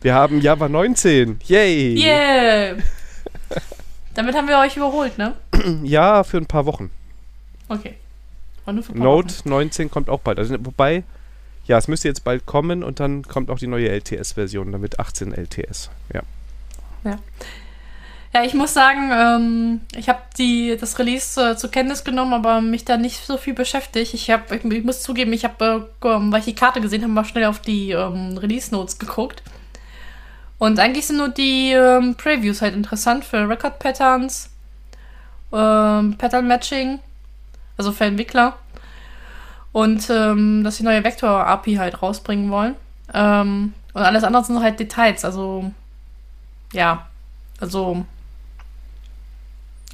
Wir 0.00 0.14
haben 0.14 0.40
Java 0.40 0.68
19. 0.68 1.40
Yay! 1.44 1.96
Yeah! 1.96 2.76
Damit 4.14 4.34
haben 4.34 4.48
wir 4.48 4.58
euch 4.58 4.76
überholt, 4.76 5.16
ne? 5.18 5.34
Ja, 5.84 6.24
für 6.24 6.38
ein 6.38 6.46
paar 6.46 6.66
Wochen. 6.66 6.90
Okay. 7.68 7.94
Wochen. 9.42 9.48
19 9.48 9.90
kommt 9.90 10.10
auch 10.10 10.20
bald. 10.20 10.38
Also, 10.38 10.56
wobei, 10.60 11.04
ja, 11.66 11.78
es 11.78 11.88
müsste 11.88 12.08
jetzt 12.08 12.24
bald 12.24 12.46
kommen 12.46 12.82
und 12.82 13.00
dann 13.00 13.22
kommt 13.22 13.50
auch 13.50 13.58
die 13.58 13.66
neue 13.66 13.88
LTS-Version, 13.88 14.72
damit 14.72 15.00
18 15.00 15.32
LTS. 15.32 15.90
Ja. 16.12 16.22
Ja, 17.04 17.18
ich 18.40 18.54
muss 18.54 18.72
sagen, 18.72 19.10
ähm, 19.12 19.80
ich 19.94 20.08
habe 20.08 20.20
das 20.80 20.98
Release 20.98 21.38
äh, 21.38 21.56
zur 21.56 21.70
Kenntnis 21.70 22.02
genommen, 22.02 22.32
aber 22.32 22.62
mich 22.62 22.84
da 22.86 22.96
nicht 22.96 23.26
so 23.26 23.36
viel 23.36 23.52
beschäftigt. 23.52 24.14
Ich 24.14 24.30
habe, 24.30 24.56
ich, 24.56 24.64
ich 24.64 24.84
muss 24.84 25.02
zugeben, 25.02 25.34
ich 25.34 25.44
habe, 25.44 25.90
äh, 26.02 26.08
ähm, 26.08 26.32
weil 26.32 26.38
ich 26.38 26.46
die 26.46 26.54
Karte 26.54 26.80
gesehen 26.80 27.02
habe, 27.02 27.12
mal 27.12 27.26
schnell 27.26 27.44
auf 27.44 27.60
die 27.60 27.90
ähm, 27.90 28.38
Release 28.38 28.72
Notes 28.72 28.98
geguckt. 28.98 29.42
Und 30.56 30.78
eigentlich 30.78 31.06
sind 31.06 31.18
nur 31.18 31.28
die 31.28 31.72
ähm, 31.72 32.14
Previews 32.14 32.62
halt 32.62 32.74
interessant 32.74 33.24
für 33.24 33.46
Record 33.46 33.78
Patterns, 33.78 34.48
ähm, 35.52 36.16
Pattern 36.16 36.48
Matching, 36.48 37.00
also 37.76 37.92
für 37.92 38.04
Entwickler. 38.04 38.56
Und 39.72 40.08
ähm, 40.08 40.64
dass 40.64 40.76
sie 40.76 40.84
neue 40.84 41.04
Vector 41.04 41.46
API 41.46 41.74
halt 41.76 42.00
rausbringen 42.00 42.50
wollen. 42.50 42.76
Und 43.14 43.74
alles 43.92 44.24
andere 44.24 44.44
sind 44.44 44.62
halt 44.62 44.80
Details, 44.80 45.22
also 45.22 45.70
ja, 46.72 47.06
also 47.60 48.06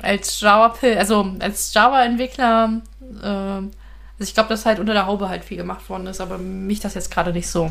als 0.03 0.41
Java, 0.41 0.75
also 0.97 1.33
als 1.41 1.75
Java-Entwickler, 1.75 2.81
äh, 3.23 3.27
also 3.27 3.71
ich 4.21 4.35
glaube, 4.35 4.49
dass 4.49 4.67
halt 4.67 4.79
unter 4.79 4.93
der 4.93 5.07
Haube 5.07 5.29
halt 5.29 5.45
viel 5.45 5.57
gemacht 5.57 5.89
worden 5.89 6.07
ist, 6.07 6.21
aber 6.21 6.39
mich 6.39 6.81
das 6.81 6.95
jetzt 6.95 7.11
gerade 7.11 7.33
nicht 7.33 7.49
so. 7.49 7.71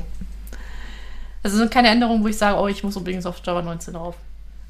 Also 1.43 1.55
es 1.55 1.59
sind 1.59 1.71
keine 1.71 1.89
Änderungen, 1.89 2.23
wo 2.23 2.27
ich 2.27 2.37
sage, 2.37 2.57
oh, 2.57 2.67
ich 2.67 2.83
muss 2.83 2.97
unbedingt 2.97 3.25
auf 3.25 3.41
Java 3.45 3.61
19 3.61 3.93
drauf. 3.93 4.15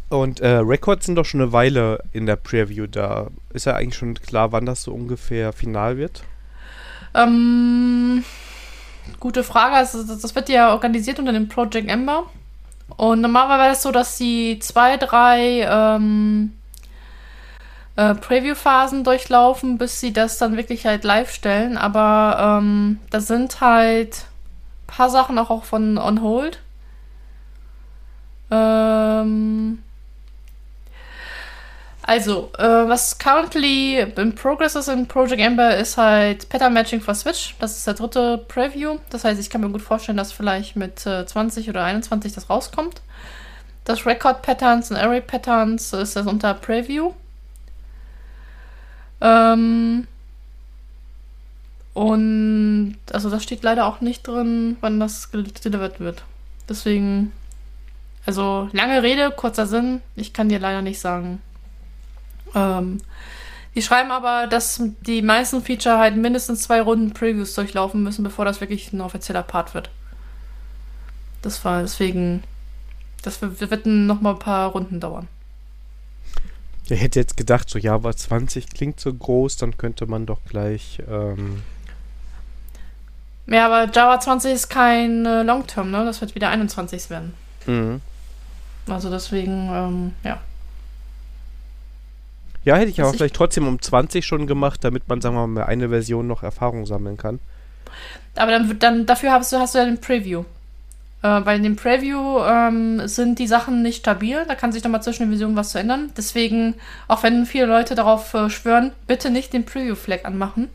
Und 0.09 0.39
äh, 0.39 0.57
Records 0.57 1.05
sind 1.05 1.15
doch 1.15 1.25
schon 1.25 1.41
eine 1.41 1.51
Weile 1.51 2.03
in 2.13 2.25
der 2.25 2.37
Preview 2.37 2.87
da. 2.87 3.27
Ist 3.53 3.65
ja 3.65 3.75
eigentlich 3.75 3.97
schon 3.97 4.13
klar, 4.15 4.51
wann 4.51 4.65
das 4.65 4.83
so 4.83 4.93
ungefähr 4.93 5.51
final 5.51 5.97
wird? 5.97 6.23
Ähm, 7.13 8.23
gute 9.19 9.43
Frage. 9.43 9.75
Also 9.75 10.03
das, 10.03 10.19
das 10.19 10.35
wird 10.35 10.49
ja 10.49 10.71
organisiert 10.71 11.19
unter 11.19 11.33
dem 11.33 11.49
Project 11.49 11.89
Ember. 11.89 12.23
Und 12.95 13.21
normalerweise 13.21 13.59
war 13.59 13.71
es 13.71 13.81
so, 13.81 13.91
dass 13.91 14.17
sie 14.17 14.59
zwei, 14.59 14.95
drei 14.97 15.67
ähm, 15.69 16.53
äh, 17.97 18.15
Preview-Phasen 18.15 19.03
durchlaufen, 19.03 19.77
bis 19.77 19.99
sie 19.99 20.13
das 20.13 20.37
dann 20.37 20.55
wirklich 20.55 20.85
halt 20.85 21.03
live 21.03 21.31
stellen. 21.31 21.77
Aber 21.77 22.59
ähm, 22.61 22.99
da 23.09 23.19
sind 23.19 23.59
halt 23.59 24.25
ein 24.83 24.87
paar 24.87 25.09
Sachen 25.09 25.37
auch, 25.37 25.49
auch 25.49 25.65
von 25.65 25.97
On 25.97 26.21
Hold. 26.21 26.59
Ähm, 28.51 29.83
also, 32.03 32.51
äh, 32.57 32.63
was 32.63 33.17
currently 33.17 33.99
in 33.99 34.35
progress 34.35 34.75
ist 34.75 34.87
in 34.87 35.07
Project 35.07 35.41
Ember 35.41 35.75
ist 35.75 35.97
halt 35.97 36.47
Pattern 36.49 36.73
Matching 36.73 37.01
for 37.01 37.15
Switch. 37.15 37.55
Das 37.59 37.77
ist 37.77 37.87
der 37.87 37.95
dritte 37.95 38.37
Preview. 38.47 38.99
Das 39.09 39.23
heißt, 39.23 39.41
ich 39.41 39.49
kann 39.49 39.61
mir 39.61 39.69
gut 39.69 39.81
vorstellen, 39.81 40.17
dass 40.17 40.31
vielleicht 40.31 40.75
mit 40.75 41.05
äh, 41.05 41.25
20 41.25 41.67
oder 41.69 41.83
21 41.83 42.31
das 42.31 42.49
rauskommt. 42.49 43.01
Das 43.85 44.05
Record 44.05 44.43
Patterns 44.43 44.91
und 44.91 44.97
Array 44.97 45.21
Patterns 45.21 45.93
ist 45.93 46.15
das 46.15 46.27
unter 46.27 46.53
Preview. 46.53 47.13
Ähm, 49.21 50.07
und 51.93 52.97
also 53.11 53.29
das 53.29 53.43
steht 53.43 53.63
leider 53.63 53.87
auch 53.87 54.01
nicht 54.01 54.27
drin, 54.27 54.77
wann 54.81 54.99
das 54.99 55.31
delivered 55.31 55.99
wird. 55.99 56.23
Deswegen, 56.69 57.31
also 58.25 58.69
lange 58.71 59.01
Rede, 59.01 59.31
kurzer 59.31 59.65
Sinn. 59.65 60.01
Ich 60.15 60.33
kann 60.33 60.49
dir 60.49 60.59
leider 60.59 60.81
nicht 60.81 60.99
sagen. 60.99 61.41
Ähm, 62.53 62.99
die 63.73 63.81
schreiben 63.81 64.11
aber, 64.11 64.47
dass 64.47 64.81
die 65.01 65.21
meisten 65.21 65.63
Feature 65.63 65.97
halt 65.97 66.15
mindestens 66.15 66.63
zwei 66.63 66.81
Runden 66.81 67.13
Previews 67.13 67.53
durchlaufen 67.53 68.03
müssen, 68.03 68.23
bevor 68.23 68.45
das 68.45 68.61
wirklich 68.61 68.93
ein 68.93 69.01
offizieller 69.01 69.43
Part 69.43 69.73
wird. 69.73 69.89
Das 71.41 71.63
war 71.63 71.81
deswegen, 71.81 72.43
das 73.21 73.41
wird 73.41 73.71
wird 73.71 73.85
noch 73.85 74.21
mal 74.21 74.31
ein 74.31 74.39
paar 74.39 74.69
Runden 74.69 74.99
dauern. 74.99 75.27
Ich 76.89 77.01
hätte 77.01 77.19
jetzt 77.19 77.35
gedacht, 77.37 77.69
so 77.69 77.77
Java 77.79 78.15
20 78.15 78.69
klingt 78.69 78.99
so 78.99 79.13
groß, 79.13 79.57
dann 79.57 79.77
könnte 79.77 80.05
man 80.05 80.25
doch 80.25 80.39
gleich. 80.47 81.01
Ähm, 81.09 81.61
Ja, 83.47 83.65
aber 83.67 83.91
Java 83.91 84.19
20 84.19 84.53
ist 84.53 84.69
kein 84.69 85.25
äh, 85.25 85.43
Long-Term, 85.43 85.91
ne? 85.91 86.05
Das 86.05 86.21
wird 86.21 86.35
wieder 86.35 86.49
21 86.49 87.09
werden. 87.09 87.33
mhm. 87.65 88.01
Also 88.89 89.09
deswegen, 89.09 89.69
ähm, 89.69 90.13
ja. 90.23 90.39
Ja, 92.63 92.77
hätte 92.77 92.89
ich 92.89 92.99
Was 92.99 93.03
aber 93.07 93.11
ich- 93.13 93.17
vielleicht 93.17 93.35
trotzdem 93.35 93.67
um 93.67 93.81
20 93.81 94.25
schon 94.25 94.47
gemacht, 94.47 94.81
damit 94.83 95.09
man, 95.09 95.19
sagen 95.19 95.35
wir 95.35 95.45
mal, 95.45 95.63
eine 95.65 95.89
Version 95.89 96.25
noch 96.27 96.41
Erfahrung 96.43 96.85
sammeln 96.85 97.17
kann. 97.17 97.39
Aber 98.35 98.51
dann, 98.51 98.79
dann 98.79 99.05
dafür 99.05 99.31
hast 99.33 99.51
du, 99.51 99.57
hast 99.57 99.75
du 99.75 99.79
ja 99.79 99.85
den 99.85 99.99
Preview. 99.99 100.45
Äh, 101.27 101.55
in 101.55 101.63
dem 101.63 101.75
Preview 101.75 102.39
ähm, 102.43 103.07
sind 103.07 103.39
die 103.39 103.47
Sachen 103.47 103.81
nicht 103.81 103.97
stabil. 103.97 104.45
Da 104.47 104.55
kann 104.55 104.71
sich 104.71 104.83
nochmal 104.83 105.03
zwischen 105.03 105.23
den 105.23 105.29
Versionen 105.29 105.55
was 105.55 105.69
zu 105.69 105.79
ändern. 105.79 106.11
Deswegen, 106.15 106.75
auch 107.07 107.23
wenn 107.23 107.45
viele 107.45 107.65
Leute 107.65 107.95
darauf 107.95 108.33
äh, 108.33 108.49
schwören, 108.49 108.91
bitte 109.07 109.29
nicht 109.29 109.53
den 109.53 109.65
Preview-Flag 109.65 110.25
anmachen. 110.25 110.69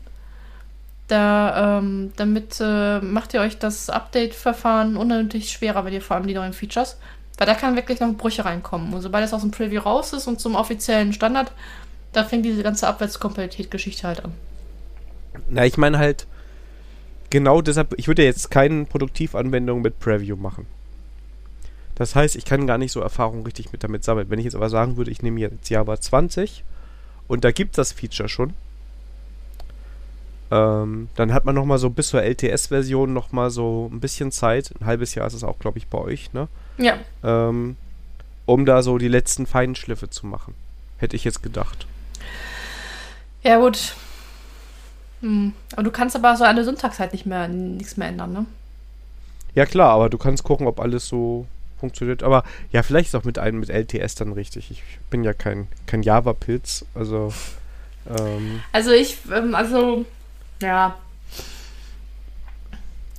Da, 1.07 1.79
ähm, 1.79 2.13
damit 2.15 2.59
äh, 2.61 2.99
macht 2.99 3.33
ihr 3.33 3.41
euch 3.41 3.59
das 3.59 3.89
Update-Verfahren 3.89 4.95
unnötig 4.97 5.51
schwerer, 5.51 5.85
wenn 5.85 5.93
ihr 5.93 6.01
vor 6.01 6.15
allem 6.15 6.27
die 6.27 6.33
neuen 6.33 6.53
Features. 6.53 6.97
Weil 7.37 7.47
da 7.47 7.55
kann 7.55 7.75
wirklich 7.75 7.99
noch 7.99 8.13
Brüche 8.13 8.45
reinkommen. 8.45 8.93
Und 8.93 9.01
sobald 9.01 9.25
es 9.25 9.33
aus 9.33 9.41
dem 9.41 9.51
Preview 9.51 9.81
raus 9.81 10.13
ist 10.13 10.27
und 10.27 10.39
zum 10.39 10.55
offiziellen 10.55 11.13
Standard, 11.13 11.51
da 12.13 12.23
fängt 12.23 12.45
diese 12.45 12.63
ganze 12.63 12.87
Abwärtskompatibilität-Geschichte 12.87 14.07
halt 14.07 14.23
an. 14.23 14.33
Na, 15.49 15.65
ich 15.65 15.77
meine 15.77 15.97
halt, 15.97 16.27
genau 17.33 17.63
deshalb, 17.63 17.95
ich 17.97 18.07
würde 18.07 18.23
jetzt 18.23 18.51
keine 18.51 18.85
Produktivanwendung 18.85 19.81
mit 19.81 19.99
Preview 19.99 20.35
machen. 20.35 20.67
Das 21.95 22.15
heißt, 22.15 22.35
ich 22.35 22.45
kann 22.45 22.67
gar 22.67 22.77
nicht 22.77 22.91
so 22.91 23.01
Erfahrung 23.01 23.43
richtig 23.43 23.71
mit 23.71 23.83
damit 23.83 24.03
sammeln. 24.03 24.29
Wenn 24.29 24.37
ich 24.37 24.45
jetzt 24.45 24.55
aber 24.55 24.69
sagen 24.69 24.97
würde, 24.97 25.09
ich 25.09 25.23
nehme 25.23 25.39
jetzt 25.39 25.67
Java 25.67 25.99
20 25.99 26.63
und 27.27 27.43
da 27.43 27.51
gibt 27.51 27.79
das 27.79 27.91
Feature 27.91 28.29
schon, 28.29 28.53
ähm, 30.51 31.09
dann 31.15 31.33
hat 31.33 31.43
man 31.43 31.55
nochmal 31.55 31.79
so 31.79 31.89
bis 31.89 32.09
zur 32.09 32.21
LTS-Version 32.21 33.11
nochmal 33.11 33.49
so 33.49 33.89
ein 33.91 33.99
bisschen 33.99 34.31
Zeit. 34.31 34.71
Ein 34.79 34.85
halbes 34.85 35.15
Jahr 35.15 35.25
ist 35.25 35.33
es 35.33 35.43
auch, 35.43 35.57
glaube 35.57 35.79
ich, 35.79 35.87
bei 35.87 35.97
euch, 35.97 36.33
ne? 36.33 36.47
Ja. 36.77 36.99
Ähm, 37.23 37.77
um 38.45 38.67
da 38.67 38.83
so 38.83 38.99
die 38.99 39.07
letzten 39.07 39.47
Feinschliffe 39.47 40.07
zu 40.07 40.27
machen. 40.27 40.53
Hätte 40.97 41.15
ich 41.15 41.23
jetzt 41.23 41.41
gedacht. 41.41 41.87
Ja, 43.41 43.57
gut. 43.57 43.95
Hm. 45.23 45.53
Aber 45.71 45.83
du 45.83 45.91
kannst 45.91 46.17
aber 46.17 46.35
so 46.35 46.43
eine 46.43 46.65
Syntax 46.65 46.99
halt 46.99 47.13
nicht 47.13 47.25
mehr, 47.25 47.47
nichts 47.47 47.95
mehr 47.95 48.09
ändern, 48.09 48.33
ne? 48.33 48.45
Ja, 49.55 49.65
klar, 49.65 49.91
aber 49.91 50.09
du 50.09 50.17
kannst 50.17 50.43
gucken, 50.43 50.67
ob 50.67 50.81
alles 50.81 51.07
so 51.07 51.47
funktioniert. 51.79 52.23
Aber 52.23 52.43
ja, 52.71 52.83
vielleicht 52.83 53.07
ist 53.07 53.15
auch 53.15 53.23
mit 53.23 53.39
einem 53.39 53.61
mit 53.61 53.69
LTS 53.69 54.15
dann 54.15 54.33
richtig. 54.33 54.69
Ich 54.69 54.83
bin 55.09 55.23
ja 55.23 55.33
kein, 55.33 55.67
kein 55.87 56.03
Java-Pilz, 56.03 56.85
also. 56.93 57.33
Ähm, 58.19 58.61
Also 58.73 58.91
ich, 58.91 59.17
ähm, 59.33 59.55
also, 59.55 60.05
ja. 60.61 60.97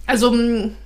Also, 0.07 0.31
mm, 0.31 0.77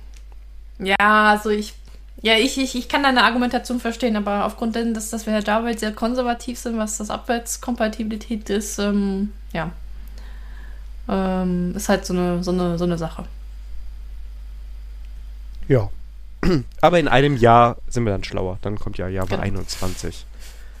ja, 0.79 0.95
also 0.99 1.49
ich, 1.49 1.73
ja, 2.21 2.35
ich, 2.35 2.57
ich, 2.57 2.75
ich 2.75 2.87
kann 2.87 3.03
deine 3.03 3.23
Argumentation 3.23 3.81
verstehen, 3.81 4.15
aber 4.15 4.45
aufgrund 4.45 4.75
dessen, 4.75 4.93
dass, 4.93 5.09
dass 5.09 5.25
wir 5.25 5.33
ja 5.33 5.39
Java 5.39 5.65
halt 5.65 5.81
sehr 5.81 5.91
konservativ 5.91 6.57
sind, 6.57 6.77
was 6.77 6.97
das 6.97 7.09
Abwärtskompatibilität 7.09 8.49
ist, 8.49 8.79
ähm, 8.79 9.33
ja. 9.51 9.71
Ähm, 11.09 11.73
ist 11.75 11.89
halt 11.89 12.05
so 12.05 12.13
eine, 12.13 12.43
so 12.43 12.51
eine, 12.51 12.77
so 12.77 12.83
eine 12.85 12.97
Sache. 12.97 13.25
ja. 15.67 15.89
aber 16.81 16.99
in 16.99 17.09
einem 17.09 17.35
Jahr 17.35 17.75
sind 17.89 18.05
wir 18.05 18.13
dann 18.13 18.23
schlauer. 18.23 18.59
Dann 18.61 18.79
kommt 18.79 18.97
ja 18.97 19.09
Java 19.09 19.27
Genau. 19.35 19.41
21. 19.41 20.25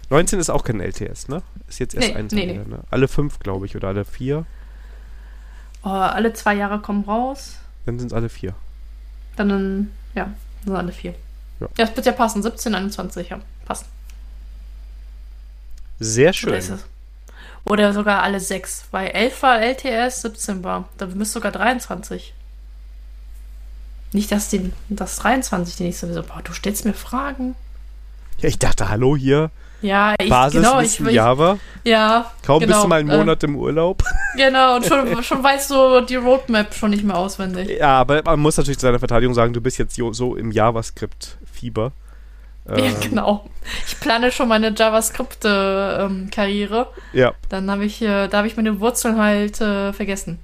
19 0.09 0.39
ist 0.39 0.49
auch 0.49 0.63
kein 0.63 0.79
LTS, 0.79 1.27
ne? 1.27 1.41
Ist 1.67 1.79
jetzt 1.79 1.95
erst 1.95 2.07
Nee, 2.07 2.15
eins 2.15 2.31
nee, 2.33 2.47
wieder, 2.53 2.63
ne? 2.65 2.79
Alle 2.89 3.09
fünf, 3.09 3.39
glaube 3.39 3.65
ich, 3.65 3.75
oder 3.75 3.89
alle 3.89 4.05
vier. 4.05 4.45
Oh, 5.83 5.89
alle 5.89 6.31
zwei 6.33 6.55
Jahre 6.55 6.79
kommen 6.79 7.03
raus, 7.03 7.57
Dann 7.85 7.99
sind 7.99 8.07
es 8.07 8.13
alle 8.13 8.29
vier. 8.29 8.53
dann, 9.35 9.91
ja, 10.15 10.31
sind 10.63 10.75
alle 10.75 10.91
vier. 10.93 11.13
Ja. 11.59 11.67
Ja, 11.77 11.85
das 11.85 11.95
wird 11.95 12.05
ja 12.05 12.11
passen, 12.13 12.41
17, 12.41 12.73
21, 12.73 13.29
ja, 13.29 13.39
passt. 13.65 13.85
Sehr 15.99 16.31
schön. 16.33 16.61
Oder, 17.69 17.93
sogar 17.93 18.23
alle 18.23 18.39
sechs, 18.39 18.85
weil 18.91 19.09
11 19.09 19.43
war 19.43 19.61
LTS, 19.61 20.23
17 20.23 20.63
war. 20.63 20.89
Da 20.97 21.05
müsste 21.05 21.35
sogar 21.35 21.51
23. 21.51 22.33
Nicht, 24.11 24.31
dass 24.31 24.49
den, 24.49 24.73
das 24.89 25.17
23 25.17 25.75
die 25.75 25.83
nächste 25.83 26.11
so, 26.11 26.23
boah, 26.23 26.41
du 26.43 26.51
stellst 26.51 26.85
mir 26.85 26.95
Fragen. 26.95 27.55
Ja, 28.39 28.49
ich 28.49 28.57
dachte, 28.57 28.89
hallo 28.89 29.15
hier, 29.15 29.51
Ja, 29.81 30.15
ich, 30.19 30.29
Basis 30.29 30.61
genau, 30.61 30.79
ich, 30.79 30.99
ich, 30.99 31.11
Java. 31.11 31.59
ja, 31.83 32.31
Kaum 32.43 32.61
genau, 32.61 32.73
bist 32.73 32.83
du 32.83 32.87
mal 32.87 33.01
einen 33.01 33.09
äh, 33.09 33.17
Monat 33.17 33.43
im 33.43 33.55
Urlaub. 33.55 34.03
Genau, 34.35 34.75
und 34.75 34.85
schon, 34.85 35.23
schon 35.23 35.43
weißt 35.43 35.71
du 35.71 36.01
die 36.01 36.15
Roadmap 36.15 36.73
schon 36.75 36.91
nicht 36.91 37.03
mehr 37.03 37.17
auswendig. 37.17 37.69
Ja, 37.79 37.99
aber 37.99 38.21
man 38.23 38.39
muss 38.39 38.57
natürlich 38.57 38.77
zu 38.77 38.85
seiner 38.85 38.99
Verteidigung 38.99 39.33
sagen, 39.33 39.53
du 39.53 39.61
bist 39.61 39.79
jetzt 39.79 39.95
so 40.11 40.35
im 40.35 40.51
JavaScript-Fieber. 40.51 41.91
Ja, 42.67 42.77
Ähm, 42.77 42.95
genau. 43.01 43.49
Ich 43.87 43.99
plane 43.99 44.31
schon 44.31 44.47
meine 44.47 44.73
JavaScript-Karriere. 44.75 46.87
Ja, 47.13 47.33
Dann 47.49 47.69
habe 47.69 47.85
ich, 47.85 48.01
äh, 48.01 48.27
da 48.27 48.39
habe 48.39 48.47
ich 48.47 48.57
meine 48.57 48.79
Wurzeln 48.79 49.19
halt 49.19 49.61
äh, 49.61 49.93
vergessen. 49.93 50.39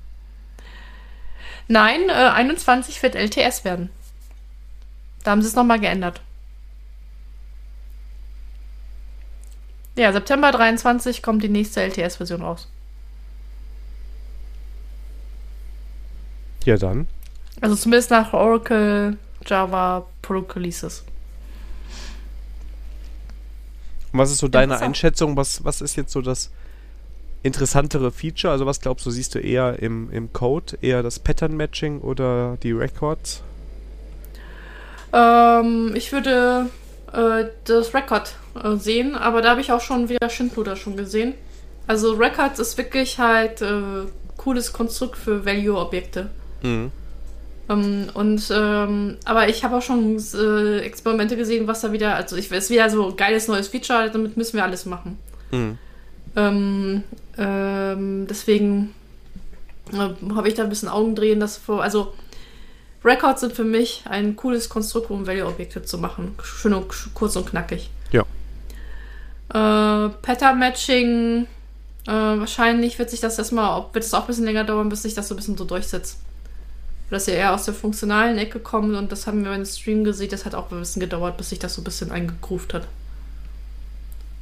Nein, 1.67 2.09
äh, 2.09 2.13
21 2.13 3.01
wird 3.01 3.15
LTS 3.15 3.65
werden. 3.65 3.89
Da 5.23 5.31
haben 5.31 5.41
sie 5.41 5.47
es 5.47 5.55
nochmal 5.55 5.79
geändert. 5.79 6.21
Ja, 9.97 10.11
September 10.11 10.51
23 10.51 11.23
kommt 11.23 11.41
die 11.41 11.49
nächste 11.49 11.81
LTS-Version 11.81 12.41
raus. 12.41 12.67
ja 16.65 16.77
dann. 16.77 17.07
Also 17.61 17.75
zumindest 17.75 18.11
nach 18.11 18.33
Oracle 18.33 19.17
Java 19.45 20.05
Product 20.21 20.55
Releases. 20.55 21.03
Und 24.15 24.19
was 24.19 24.31
ist 24.31 24.37
so 24.37 24.47
deine. 24.47 24.79
Einschätzung? 24.79 25.35
Was, 25.35 25.65
was 25.65 25.81
ist 25.81 25.97
jetzt 25.97 26.13
so 26.13 26.21
das 26.21 26.49
interessantere 27.43 28.13
Feature? 28.13 28.53
Also 28.53 28.65
was 28.65 28.79
glaubst 28.79 29.05
du, 29.05 29.11
siehst 29.11 29.35
du 29.35 29.39
eher 29.39 29.77
im, 29.79 30.09
im 30.09 30.31
Code? 30.31 30.77
Eher 30.81 31.03
das 31.03 31.19
Pattern-Matching 31.19 31.99
oder 31.99 32.57
die 32.63 32.71
Records? 32.71 33.43
Ähm, 35.11 35.91
ich 35.95 36.13
würde 36.13 36.67
äh, 37.11 37.49
das 37.65 37.93
Record 37.93 38.35
äh, 38.63 38.77
sehen, 38.77 39.15
aber 39.15 39.41
da 39.41 39.49
habe 39.49 39.59
ich 39.59 39.73
auch 39.73 39.81
schon 39.81 40.07
wieder 40.07 40.29
Schindluder 40.29 40.77
schon 40.77 40.95
gesehen. 40.95 41.33
Also 41.85 42.13
Records 42.13 42.59
ist 42.59 42.77
wirklich 42.77 43.19
halt 43.19 43.61
äh, 43.61 44.05
cooles 44.37 44.71
Konstrukt 44.71 45.17
für 45.17 45.45
Value-Objekte. 45.45 46.29
Mhm. 46.63 46.89
Ähm, 47.67 48.09
und 48.13 48.51
ähm, 48.51 49.17
aber 49.25 49.49
ich 49.49 49.63
habe 49.63 49.77
auch 49.77 49.81
schon 49.81 50.17
äh, 50.33 50.79
Experimente 50.79 51.35
gesehen, 51.35 51.67
was 51.67 51.81
da 51.81 51.91
wieder, 51.91 52.15
also 52.15 52.35
ich 52.35 52.51
ist 52.51 52.69
wieder 52.69 52.89
so 52.89 53.13
geiles 53.15 53.47
neues 53.47 53.67
Feature, 53.67 54.09
damit 54.11 54.37
müssen 54.37 54.57
wir 54.57 54.63
alles 54.63 54.85
machen. 54.85 55.17
Mhm. 55.51 55.77
Ähm, 56.35 57.03
deswegen 58.29 58.93
äh, 59.93 60.09
habe 60.35 60.47
ich 60.47 60.53
da 60.53 60.63
ein 60.63 60.69
bisschen 60.69 60.89
Augendrehen, 60.89 61.39
dass 61.39 61.57
vor, 61.57 61.81
also 61.81 62.13
Records 63.03 63.41
sind 63.41 63.53
für 63.53 63.63
mich 63.63 64.03
ein 64.09 64.35
cooles 64.35 64.67
Konstrukt, 64.69 65.11
um 65.11 65.27
Value-Objekte 65.27 65.83
zu 65.83 65.97
machen. 65.97 66.35
Schön 66.43 66.73
und 66.73 66.87
kurz 67.13 67.35
und 67.35 67.47
knackig. 67.47 67.89
Ja. 68.11 68.23
Äh, 69.49 70.09
Pattern-Matching, 70.09 71.47
äh, 72.07 72.11
wahrscheinlich 72.11 72.97
wird 72.97 73.11
sich 73.11 73.19
das 73.19 73.37
erstmal, 73.37 73.85
wird 73.93 74.03
es 74.03 74.13
auch 74.13 74.21
ein 74.21 74.27
bisschen 74.27 74.45
länger 74.45 74.63
dauern, 74.63 74.89
bis 74.89 75.03
sich 75.03 75.13
das 75.13 75.27
so 75.27 75.35
ein 75.35 75.37
bisschen 75.37 75.57
so 75.57 75.65
durchsetzt. 75.65 76.17
Das 77.09 77.27
ja 77.27 77.33
eher 77.35 77.53
aus 77.53 77.65
der 77.65 77.73
funktionalen 77.73 78.37
Ecke 78.37 78.59
kommt 78.59 78.95
und 78.95 79.11
das 79.11 79.27
haben 79.27 79.43
wir 79.43 79.51
beim 79.51 79.65
Stream 79.65 80.03
gesehen, 80.03 80.31
das 80.31 80.45
hat 80.45 80.55
auch 80.55 80.71
ein 80.71 80.79
bisschen 80.79 80.99
gedauert, 80.99 81.37
bis 81.37 81.49
sich 81.49 81.59
das 81.59 81.75
so 81.75 81.81
ein 81.81 81.83
bisschen 81.83 82.11
eingegroovt 82.11 82.73
hat. 82.73 82.87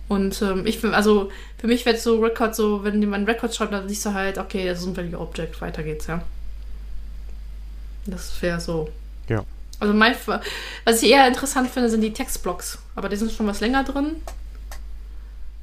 Und 0.08 0.42
ähm, 0.42 0.66
ich 0.66 0.80
finde, 0.80 0.96
also 0.96 1.32
für 1.58 1.68
mich 1.68 1.86
wäre 1.86 1.98
so 1.98 2.20
Record 2.22 2.56
so, 2.56 2.84
wenn 2.84 3.02
jemand 3.02 3.28
Record 3.28 3.54
schreibt, 3.54 3.74
dann 3.74 3.88
siehst 3.90 4.06
du 4.06 4.14
halt, 4.14 4.38
okay, 4.38 4.66
das 4.66 4.80
ist 4.80 4.86
ein 4.86 4.96
Value 4.96 5.20
Object, 5.20 5.60
weiter 5.62 5.84
geht's, 5.84 6.08
ja. 6.08 6.22
Das 8.06 8.42
wäre 8.42 8.60
so. 8.60 8.90
Ja. 9.28 9.44
Also 9.80 9.94
mein, 9.94 10.16
was 10.86 11.02
ich 11.02 11.12
eher 11.12 11.28
interessant 11.28 11.70
finde, 11.70 11.90
sind 11.90 12.02
die 12.02 12.14
Textblocks. 12.14 12.80
Aber 12.96 13.10
die 13.10 13.16
sind 13.16 13.32
schon 13.32 13.48
was 13.48 13.60
länger 13.60 13.84
drin. 13.84 14.18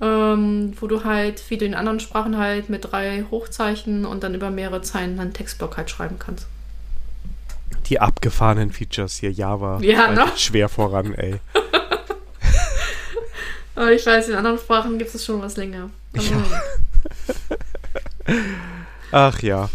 Ähm, 0.01 0.75
wo 0.81 0.87
du 0.87 1.05
halt, 1.05 1.43
wie 1.51 1.59
du 1.59 1.67
in 1.67 1.75
anderen 1.75 2.01
Sprachen 2.01 2.39
halt 2.39 2.71
mit 2.71 2.91
drei 2.91 3.25
Hochzeichen 3.31 4.07
und 4.07 4.23
dann 4.23 4.35
über 4.35 4.51
mehrere 4.51 4.81
Zeilen 4.81 5.21
einen 5.21 5.35
Textblock 5.35 5.77
halt 5.77 5.91
schreiben 5.91 6.19
kannst. 6.19 6.47
Die 7.91 8.01
abgefahrenen 8.01 8.71
Features 8.71 9.17
hier, 9.17 9.33
Java. 9.33 9.81
Ja, 9.83 10.13
ne? 10.13 10.27
Schwer 10.37 10.69
voran, 10.69 11.15
ey. 11.15 11.41
Aber 13.75 13.93
ich 13.93 14.07
weiß, 14.07 14.29
in 14.29 14.37
anderen 14.37 14.59
Sprachen 14.59 14.99
gibt 14.99 15.15
es 15.15 15.25
schon 15.25 15.43
was 15.43 15.57
länger. 15.57 15.91
Also, 16.17 16.35
Ach 19.13 19.43
ja. 19.43 19.69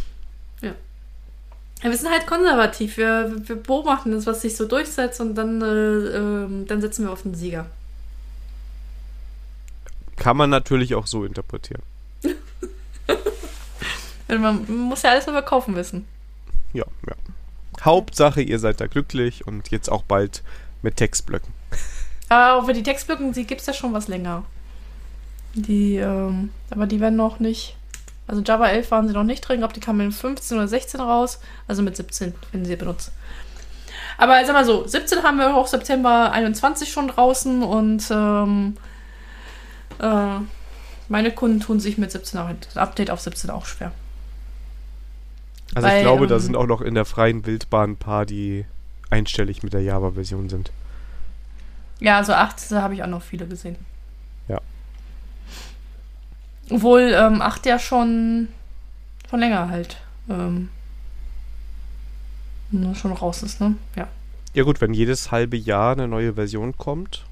Ja, 1.85 1.91
wir 1.91 1.97
sind 1.97 2.09
halt 2.09 2.25
konservativ. 2.25 2.97
Wir, 2.97 3.31
wir 3.47 3.57
beobachten 3.57 4.11
das, 4.11 4.25
was 4.25 4.41
sich 4.41 4.55
so 4.55 4.65
durchsetzt 4.65 5.21
und 5.21 5.35
dann, 5.35 5.61
äh, 5.61 6.17
ähm, 6.17 6.65
dann 6.67 6.81
setzen 6.81 7.05
wir 7.05 7.11
auf 7.11 7.21
den 7.21 7.35
Sieger. 7.35 7.67
Kann 10.15 10.37
man 10.37 10.49
natürlich 10.49 10.95
auch 10.95 11.05
so 11.05 11.25
interpretieren. 11.25 11.83
Man 14.27 14.65
muss 14.67 15.03
ja 15.03 15.11
alles 15.11 15.27
nur 15.27 15.35
verkaufen 15.35 15.75
wissen. 15.75 16.07
Ja, 16.73 16.85
ja. 17.07 17.13
Hauptsache, 17.83 18.41
ihr 18.41 18.59
seid 18.59 18.79
da 18.81 18.87
glücklich 18.87 19.45
und 19.47 19.69
jetzt 19.69 19.91
auch 19.91 20.03
bald 20.03 20.43
mit 20.81 20.97
Textblöcken. 20.97 21.53
Aber 22.29 22.65
für 22.65 22.73
die 22.73 22.83
Textblöcken, 22.83 23.33
die 23.33 23.45
gibt 23.45 23.61
es 23.61 23.67
ja 23.67 23.73
schon 23.73 23.93
was 23.93 24.07
länger. 24.07 24.45
Die, 25.53 25.97
ähm, 25.97 26.49
aber 26.69 26.85
die 26.87 26.99
werden 26.99 27.15
noch 27.15 27.39
nicht. 27.39 27.77
Also 28.27 28.41
Java 28.41 28.67
11 28.67 28.91
waren 28.91 29.07
sie 29.07 29.13
noch 29.13 29.23
nicht 29.23 29.41
drin. 29.41 29.55
Ich 29.55 29.61
glaube, 29.61 29.73
die 29.73 29.79
kamen 29.79 30.01
in 30.01 30.11
15 30.11 30.57
oder 30.57 30.67
16 30.67 30.99
raus. 30.99 31.39
Also 31.67 31.83
mit 31.83 31.95
17, 31.95 32.33
wenn 32.51 32.65
sie 32.65 32.75
benutzt. 32.75 33.11
Aber 34.17 34.43
sag 34.45 34.53
mal 34.53 34.65
so, 34.65 34.87
17 34.87 35.23
haben 35.23 35.37
wir 35.37 35.55
auch 35.55 35.67
September 35.67 36.31
21 36.31 36.91
schon 36.91 37.09
draußen 37.09 37.63
und 37.63 38.03
ähm, 38.09 38.77
äh, 39.99 40.39
meine 41.09 41.31
Kunden 41.31 41.59
tun 41.59 41.79
sich 41.79 41.97
mit 41.97 42.11
17 42.11 42.39
auch, 42.39 42.49
Update 42.75 43.11
auf 43.11 43.19
17 43.19 43.49
auch 43.49 43.65
schwer. 43.65 43.91
Also 45.75 45.87
Weil, 45.87 45.97
ich 45.97 46.03
glaube, 46.03 46.25
da 46.25 46.35
ähm, 46.35 46.41
sind 46.41 46.55
auch 46.55 46.65
noch 46.65 46.81
in 46.81 46.95
der 46.95 47.05
freien 47.05 47.45
Wildbahn 47.45 47.91
ein 47.91 47.97
paar, 47.97 48.25
die 48.25 48.65
einstellig 49.09 49.61
mit 49.61 49.73
der 49.73 49.81
Java-Version 49.81 50.49
sind. 50.49 50.71
Ja, 51.99 52.17
also 52.17 52.33
8 52.33 52.71
habe 52.71 52.95
ich 52.95 53.03
auch 53.03 53.07
noch 53.07 53.21
viele 53.21 53.45
gesehen. 53.45 53.75
Ja. 54.47 54.59
Obwohl 56.69 57.13
ähm, 57.13 57.41
8 57.41 57.65
ja 57.65 57.77
schon, 57.77 58.47
schon 59.29 59.39
länger 59.41 59.69
halt 59.69 59.97
ähm, 60.29 60.69
ne, 62.71 62.95
schon 62.95 63.11
raus 63.11 63.43
ist, 63.43 63.61
ne? 63.61 63.75
Ja. 63.95 64.07
Ja 64.53 64.63
gut, 64.63 64.79
wenn 64.79 64.93
jedes 64.93 65.31
halbe 65.31 65.57
Jahr 65.57 65.91
eine 65.91 66.07
neue 66.07 66.33
Version 66.33 66.77
kommt. 66.77 67.25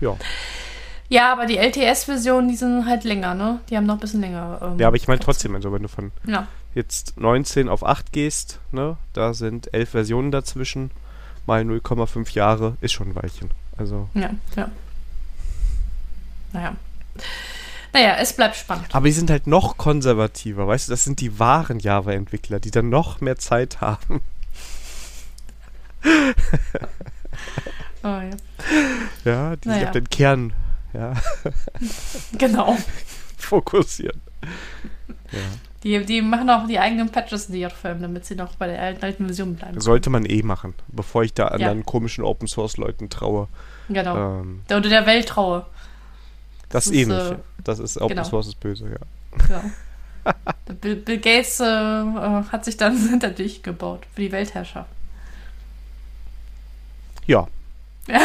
Ja. 0.00 0.16
Ja, 1.08 1.32
aber 1.32 1.46
die 1.46 1.58
LTS-Versionen, 1.58 2.48
die 2.48 2.56
sind 2.56 2.86
halt 2.86 3.04
länger, 3.04 3.34
ne? 3.34 3.60
Die 3.70 3.76
haben 3.76 3.86
noch 3.86 3.94
ein 3.94 4.00
bisschen 4.00 4.20
länger. 4.20 4.58
Ähm, 4.62 4.78
Ja, 4.78 4.86
aber 4.88 4.96
ich 4.96 5.06
meine 5.06 5.20
trotzdem, 5.20 5.54
also 5.54 5.72
wenn 5.72 5.82
du 5.82 5.88
von 5.88 6.12
Ja, 6.26 6.46
jetzt 6.74 7.18
19 7.20 7.68
auf 7.68 7.84
8 7.84 8.12
gehst, 8.12 8.58
ne, 8.72 8.96
da 9.12 9.34
sind 9.34 9.72
11 9.74 9.90
Versionen 9.90 10.30
dazwischen, 10.30 10.90
mal 11.46 11.62
0,5 11.62 12.32
Jahre, 12.34 12.76
ist 12.80 12.92
schon 12.92 13.08
ein 13.10 13.14
Weilchen. 13.16 13.50
Also, 13.76 14.08
ja, 14.14 14.30
ja. 14.56 14.68
Naja. 16.52 16.74
Naja, 17.92 18.16
es 18.18 18.32
bleibt 18.34 18.56
spannend. 18.56 18.86
aber 18.92 19.06
die 19.06 19.12
sind 19.12 19.30
halt 19.30 19.46
noch 19.46 19.76
konservativer, 19.76 20.66
weißt 20.66 20.88
du, 20.88 20.92
das 20.92 21.04
sind 21.04 21.20
die 21.20 21.38
wahren 21.38 21.78
Java-Entwickler, 21.78 22.58
die 22.60 22.70
dann 22.72 22.88
noch 22.88 23.20
mehr 23.20 23.36
Zeit 23.36 23.80
haben. 23.80 24.20
Oh, 28.02 28.08
ja. 28.08 28.30
Ja, 29.24 29.56
die 29.56 29.68
sich 29.68 29.78
Naja. 29.78 29.86
auf 29.86 29.92
den 29.92 30.10
Kern 30.10 30.52
ja, 30.94 31.12
Genau. 32.38 32.76
fokussieren. 33.36 34.20
Ja. 35.32 35.38
Die, 35.82 36.02
die 36.06 36.22
machen 36.22 36.48
auch 36.48 36.66
die 36.66 36.78
eigenen 36.78 37.10
Patches 37.10 37.46
in 37.46 37.54
die 37.54 37.60
JVM, 37.60 38.00
damit 38.00 38.24
sie 38.24 38.34
noch 38.36 38.54
bei 38.56 38.66
der 38.68 38.80
alten, 38.80 39.04
alten 39.04 39.26
Version 39.26 39.54
bleiben. 39.56 39.78
Sollte 39.80 40.08
man 40.08 40.24
eh 40.24 40.42
machen, 40.42 40.72
bevor 40.88 41.24
ich 41.24 41.34
da 41.34 41.44
Ja. 41.44 41.50
anderen 41.50 41.84
komischen 41.84 42.24
Open 42.24 42.48
Source 42.48 42.78
Leuten 42.78 43.10
traue. 43.10 43.48
Genau. 43.90 44.40
Ähm, 44.40 44.62
Der 44.70 44.78
unter 44.78 44.88
der 44.88 45.04
Welt 45.04 45.28
traue. 45.28 45.66
das 46.70 46.84
Das 46.84 46.86
ist 46.86 46.92
ist, 46.92 46.98
ähnlich. 47.10 47.32
äh, 47.32 47.36
das 47.64 47.78
ist 47.80 47.98
Open 47.98 48.16
genau. 48.16 48.26
Source 48.26 48.46
ist 48.48 48.60
böse, 48.60 48.88
ja. 48.88 49.48
Ja. 49.50 50.32
Der 50.66 50.72
Bill, 50.74 50.96
Bill 50.96 51.18
Gates 51.18 51.60
äh, 51.60 51.64
äh, 51.66 52.44
hat 52.50 52.64
sich 52.64 52.78
dann 52.78 52.96
hinter 53.10 53.28
dich 53.28 53.62
gebaut 53.62 54.06
für 54.14 54.22
die 54.22 54.32
Weltherrschaft. 54.32 54.88
Ja. 57.26 57.46
Ja. 58.06 58.20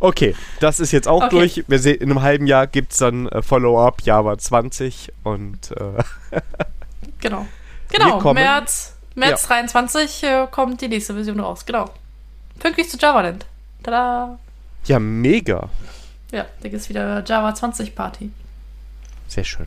Okay, 0.00 0.34
das 0.60 0.80
ist 0.80 0.92
jetzt 0.92 1.08
auch 1.08 1.24
Okay. 1.24 1.30
durch. 1.30 1.64
Wir 1.68 1.78
sehen, 1.78 2.00
in 2.00 2.10
einem 2.10 2.22
halben 2.22 2.46
Jahr 2.46 2.66
gibt 2.66 2.92
es 2.92 2.98
dann 2.98 3.28
äh, 3.28 3.42
Follow-up 3.42 4.02
Java 4.02 4.36
20 4.36 5.12
und 5.22 5.70
äh, 5.72 6.02
Genau. 7.20 7.46
Genau, 7.90 8.32
März, 8.34 8.94
März 9.14 9.46
23 9.46 10.22
äh, 10.24 10.46
kommt 10.50 10.80
die 10.80 10.88
nächste 10.88 11.14
Version 11.14 11.40
raus. 11.40 11.64
Genau. 11.64 11.90
Pünktlich 12.58 12.88
zu 12.90 12.98
JavaLand. 12.98 13.46
Tada! 13.82 14.38
ja, 14.86 14.98
mega. 14.98 15.68
Ja, 16.32 16.46
da 16.60 16.68
gibt 16.68 16.80
es 16.82 16.88
wieder 16.88 17.22
Java 17.24 17.54
20 17.54 17.94
Party. 17.94 18.30
Sehr 19.28 19.44
schön. 19.44 19.66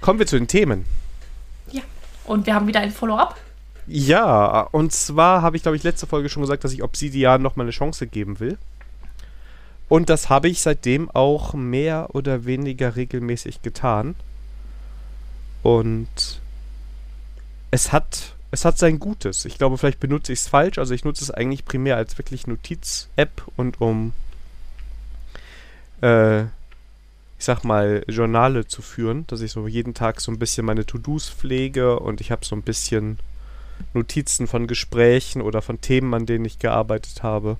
Kommen 0.00 0.18
wir 0.18 0.26
zu 0.26 0.36
den 0.36 0.48
Themen. 0.48 0.84
Und 2.26 2.46
wir 2.46 2.54
haben 2.54 2.66
wieder 2.66 2.80
ein 2.80 2.90
Follow-up. 2.90 3.36
Ja, 3.86 4.62
und 4.72 4.92
zwar 4.92 5.42
habe 5.42 5.56
ich, 5.56 5.62
glaube 5.62 5.76
ich, 5.76 5.82
letzte 5.82 6.06
Folge 6.06 6.28
schon 6.28 6.42
gesagt, 6.42 6.64
dass 6.64 6.72
ich 6.72 6.82
Obsidian 6.82 7.42
noch 7.42 7.56
mal 7.56 7.64
eine 7.64 7.70
Chance 7.70 8.06
geben 8.06 8.40
will. 8.40 8.58
Und 9.88 10.08
das 10.08 10.30
habe 10.30 10.48
ich 10.48 10.62
seitdem 10.62 11.10
auch 11.10 11.52
mehr 11.52 12.14
oder 12.14 12.46
weniger 12.46 12.96
regelmäßig 12.96 13.62
getan. 13.62 14.14
Und 15.62 16.40
es 17.70 17.92
hat, 17.92 18.34
es 18.50 18.64
hat 18.64 18.78
sein 18.78 18.98
Gutes. 18.98 19.44
Ich 19.44 19.58
glaube, 19.58 19.76
vielleicht 19.76 20.00
benutze 20.00 20.32
ich 20.32 20.40
es 20.40 20.48
falsch. 20.48 20.78
Also 20.78 20.94
ich 20.94 21.04
nutze 21.04 21.24
es 21.24 21.30
eigentlich 21.30 21.64
primär 21.64 21.96
als 21.96 22.16
wirklich 22.16 22.46
Notiz-App 22.46 23.42
und 23.56 23.80
um, 23.80 24.14
äh, 26.00 26.42
ich 26.42 27.46
sag 27.46 27.64
mal, 27.64 28.02
Journale 28.08 28.66
zu 28.66 28.80
führen, 28.80 29.26
dass 29.26 29.42
ich 29.42 29.52
so 29.52 29.68
jeden 29.68 29.92
Tag 29.92 30.22
so 30.22 30.32
ein 30.32 30.38
bisschen 30.38 30.64
meine 30.64 30.86
To-Dos 30.86 31.28
pflege 31.28 31.98
und 31.98 32.22
ich 32.22 32.30
habe 32.30 32.44
so 32.44 32.56
ein 32.56 32.62
bisschen 32.62 33.18
Notizen 33.92 34.46
von 34.46 34.66
Gesprächen 34.66 35.42
oder 35.42 35.62
von 35.62 35.80
Themen, 35.80 36.12
an 36.14 36.26
denen 36.26 36.44
ich 36.44 36.58
gearbeitet 36.58 37.22
habe. 37.22 37.56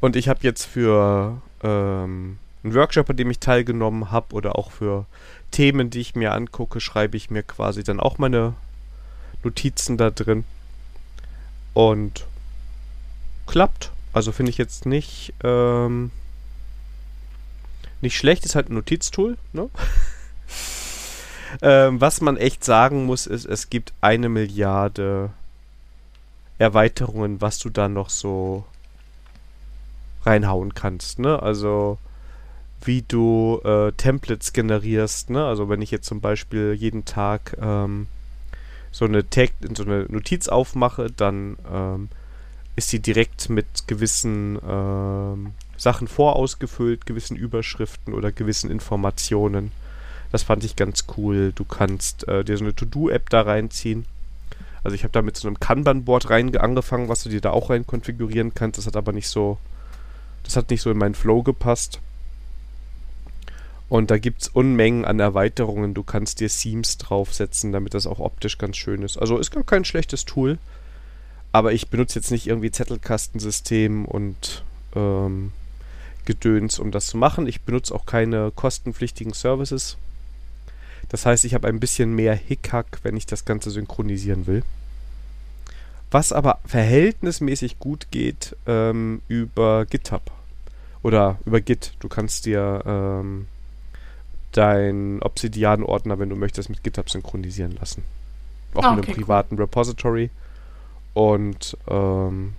Und 0.00 0.16
ich 0.16 0.28
habe 0.28 0.40
jetzt 0.42 0.64
für 0.64 1.40
ähm, 1.62 2.38
einen 2.64 2.74
Workshop, 2.74 3.10
an 3.10 3.16
dem 3.16 3.30
ich 3.30 3.38
teilgenommen 3.38 4.10
habe, 4.10 4.34
oder 4.34 4.56
auch 4.58 4.70
für 4.70 5.06
Themen, 5.50 5.90
die 5.90 6.00
ich 6.00 6.14
mir 6.14 6.32
angucke, 6.32 6.80
schreibe 6.80 7.16
ich 7.16 7.30
mir 7.30 7.42
quasi 7.42 7.84
dann 7.84 8.00
auch 8.00 8.18
meine 8.18 8.54
Notizen 9.44 9.96
da 9.96 10.10
drin. 10.10 10.44
Und 11.74 12.26
klappt. 13.46 13.92
Also 14.12 14.32
finde 14.32 14.50
ich 14.50 14.58
jetzt 14.58 14.86
nicht, 14.86 15.32
ähm, 15.42 16.10
nicht 18.00 18.16
schlecht, 18.16 18.44
ist 18.44 18.54
halt 18.54 18.68
ein 18.68 18.74
Notiztool, 18.74 19.38
ne? 19.52 19.70
Ähm, 21.60 22.00
was 22.00 22.20
man 22.20 22.36
echt 22.36 22.64
sagen 22.64 23.04
muss, 23.04 23.26
ist, 23.26 23.44
es 23.44 23.68
gibt 23.68 23.92
eine 24.00 24.28
Milliarde 24.28 25.30
Erweiterungen, 26.58 27.40
was 27.40 27.58
du 27.58 27.70
da 27.70 27.88
noch 27.88 28.08
so 28.08 28.64
reinhauen 30.24 30.74
kannst, 30.74 31.18
ne? 31.18 31.42
Also 31.42 31.98
wie 32.84 33.02
du 33.02 33.60
äh, 33.64 33.92
Templates 33.92 34.52
generierst, 34.52 35.30
ne? 35.30 35.44
Also 35.44 35.68
wenn 35.68 35.82
ich 35.82 35.90
jetzt 35.90 36.06
zum 36.06 36.20
Beispiel 36.20 36.74
jeden 36.74 37.04
Tag 37.04 37.56
ähm, 37.60 38.06
so 38.90 39.04
eine 39.04 39.28
Tag, 39.28 39.50
so 39.74 39.84
eine 39.84 40.06
Notiz 40.08 40.48
aufmache, 40.48 41.10
dann 41.10 41.56
ähm, 41.72 42.08
ist 42.76 42.90
sie 42.90 43.00
direkt 43.00 43.48
mit 43.48 43.86
gewissen 43.86 44.58
ähm, 44.66 45.52
Sachen 45.76 46.08
vorausgefüllt, 46.08 47.06
gewissen 47.06 47.36
Überschriften 47.36 48.14
oder 48.14 48.32
gewissen 48.32 48.70
Informationen. 48.70 49.72
Das 50.32 50.42
fand 50.42 50.64
ich 50.64 50.76
ganz 50.76 51.04
cool. 51.16 51.52
Du 51.54 51.64
kannst 51.64 52.26
äh, 52.26 52.42
dir 52.42 52.56
so 52.56 52.64
eine 52.64 52.74
To-Do-App 52.74 53.28
da 53.30 53.42
reinziehen. 53.42 54.06
Also 54.82 54.94
ich 54.94 55.04
habe 55.04 55.12
da 55.12 55.22
mit 55.22 55.36
so 55.36 55.46
einem 55.46 55.60
Kanban-Board 55.60 56.30
rein 56.30 56.56
angefangen, 56.56 57.08
was 57.08 57.22
du 57.22 57.28
dir 57.28 57.40
da 57.40 57.50
auch 57.50 57.70
rein 57.70 57.86
konfigurieren 57.86 58.54
kannst. 58.54 58.78
Das 58.78 58.86
hat 58.86 58.96
aber 58.96 59.12
nicht 59.12 59.28
so, 59.28 59.58
das 60.42 60.56
hat 60.56 60.70
nicht 60.70 60.82
so 60.82 60.90
in 60.90 60.98
meinen 60.98 61.14
Flow 61.14 61.42
gepasst. 61.42 62.00
Und 63.88 64.10
da 64.10 64.16
gibt 64.16 64.42
es 64.42 64.48
Unmengen 64.48 65.04
an 65.04 65.20
Erweiterungen. 65.20 65.92
Du 65.92 66.02
kannst 66.02 66.40
dir 66.40 66.48
Themes 66.48 66.96
draufsetzen, 66.96 67.72
damit 67.72 67.92
das 67.92 68.06
auch 68.06 68.20
optisch 68.20 68.56
ganz 68.56 68.78
schön 68.78 69.02
ist. 69.02 69.18
Also 69.18 69.36
ist 69.36 69.50
gar 69.50 69.64
kein 69.64 69.84
schlechtes 69.84 70.24
Tool. 70.24 70.58
Aber 71.52 71.74
ich 71.74 71.90
benutze 71.90 72.18
jetzt 72.18 72.30
nicht 72.30 72.46
irgendwie 72.46 72.70
Zettelkastensystem 72.70 74.06
und 74.06 74.64
ähm, 74.96 75.52
Gedöns, 76.24 76.78
um 76.78 76.90
das 76.90 77.08
zu 77.08 77.18
machen. 77.18 77.46
Ich 77.46 77.60
benutze 77.60 77.94
auch 77.94 78.06
keine 78.06 78.50
kostenpflichtigen 78.50 79.34
Services. 79.34 79.98
Das 81.12 81.26
heißt, 81.26 81.44
ich 81.44 81.54
habe 81.54 81.68
ein 81.68 81.78
bisschen 81.78 82.14
mehr 82.14 82.34
Hickhack, 82.34 82.98
wenn 83.02 83.16
ich 83.16 83.26
das 83.26 83.44
Ganze 83.44 83.70
synchronisieren 83.70 84.46
will. 84.46 84.62
Was 86.10 86.32
aber 86.32 86.58
verhältnismäßig 86.66 87.78
gut 87.78 88.08
geht 88.10 88.56
ähm, 88.66 89.22
über 89.28 89.86
GitHub. 89.86 90.30
Oder 91.02 91.38
über 91.44 91.60
Git. 91.60 91.94
Du 92.00 92.08
kannst 92.08 92.46
dir 92.46 92.82
ähm, 92.86 93.46
dein 94.52 95.20
Obsidian-Ordner, 95.22 96.18
wenn 96.18 96.28
du 96.28 96.36
möchtest, 96.36 96.70
mit 96.70 96.82
GitHub 96.82 97.10
synchronisieren 97.10 97.72
lassen. 97.72 98.04
Auch 98.74 98.84
Ah, 98.84 98.90
mit 98.92 99.00
okay, 99.04 99.12
einem 99.12 99.18
cool. 99.18 99.24
privaten 99.24 99.56
Repository. 99.56 100.30
Und 101.12 101.76
ähm, 101.88 102.54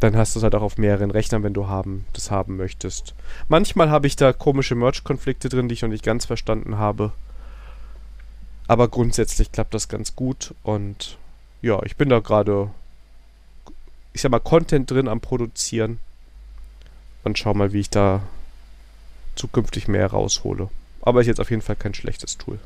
dann 0.00 0.16
hast 0.16 0.34
du 0.34 0.40
es 0.40 0.42
halt 0.42 0.54
auch 0.54 0.62
auf 0.62 0.78
mehreren 0.78 1.10
Rechnern, 1.10 1.42
wenn 1.42 1.54
du 1.54 1.68
haben, 1.68 2.06
das 2.14 2.30
haben 2.30 2.56
möchtest. 2.56 3.14
Manchmal 3.48 3.90
habe 3.90 4.06
ich 4.06 4.16
da 4.16 4.32
komische 4.32 4.74
Merge-Konflikte 4.74 5.48
drin, 5.48 5.68
die 5.68 5.74
ich 5.74 5.82
noch 5.82 5.90
nicht 5.90 6.04
ganz 6.04 6.24
verstanden 6.24 6.78
habe. 6.78 7.12
Aber 8.66 8.88
grundsätzlich 8.88 9.52
klappt 9.52 9.74
das 9.74 9.88
ganz 9.88 10.16
gut 10.16 10.54
und 10.62 11.18
ja, 11.60 11.82
ich 11.84 11.96
bin 11.96 12.08
da 12.08 12.20
gerade, 12.20 12.70
ich 14.12 14.22
sag 14.22 14.30
mal, 14.30 14.40
Content 14.40 14.90
drin 14.90 15.08
am 15.08 15.20
Produzieren 15.20 15.98
und 17.22 17.38
schau 17.38 17.52
mal, 17.52 17.72
wie 17.72 17.80
ich 17.80 17.90
da 17.90 18.22
zukünftig 19.34 19.88
mehr 19.88 20.06
raushole. 20.06 20.70
Aber 21.02 21.20
ist 21.20 21.26
jetzt 21.26 21.40
auf 21.40 21.50
jeden 21.50 21.62
Fall 21.62 21.76
kein 21.76 21.94
schlechtes 21.94 22.38
Tool. 22.38 22.58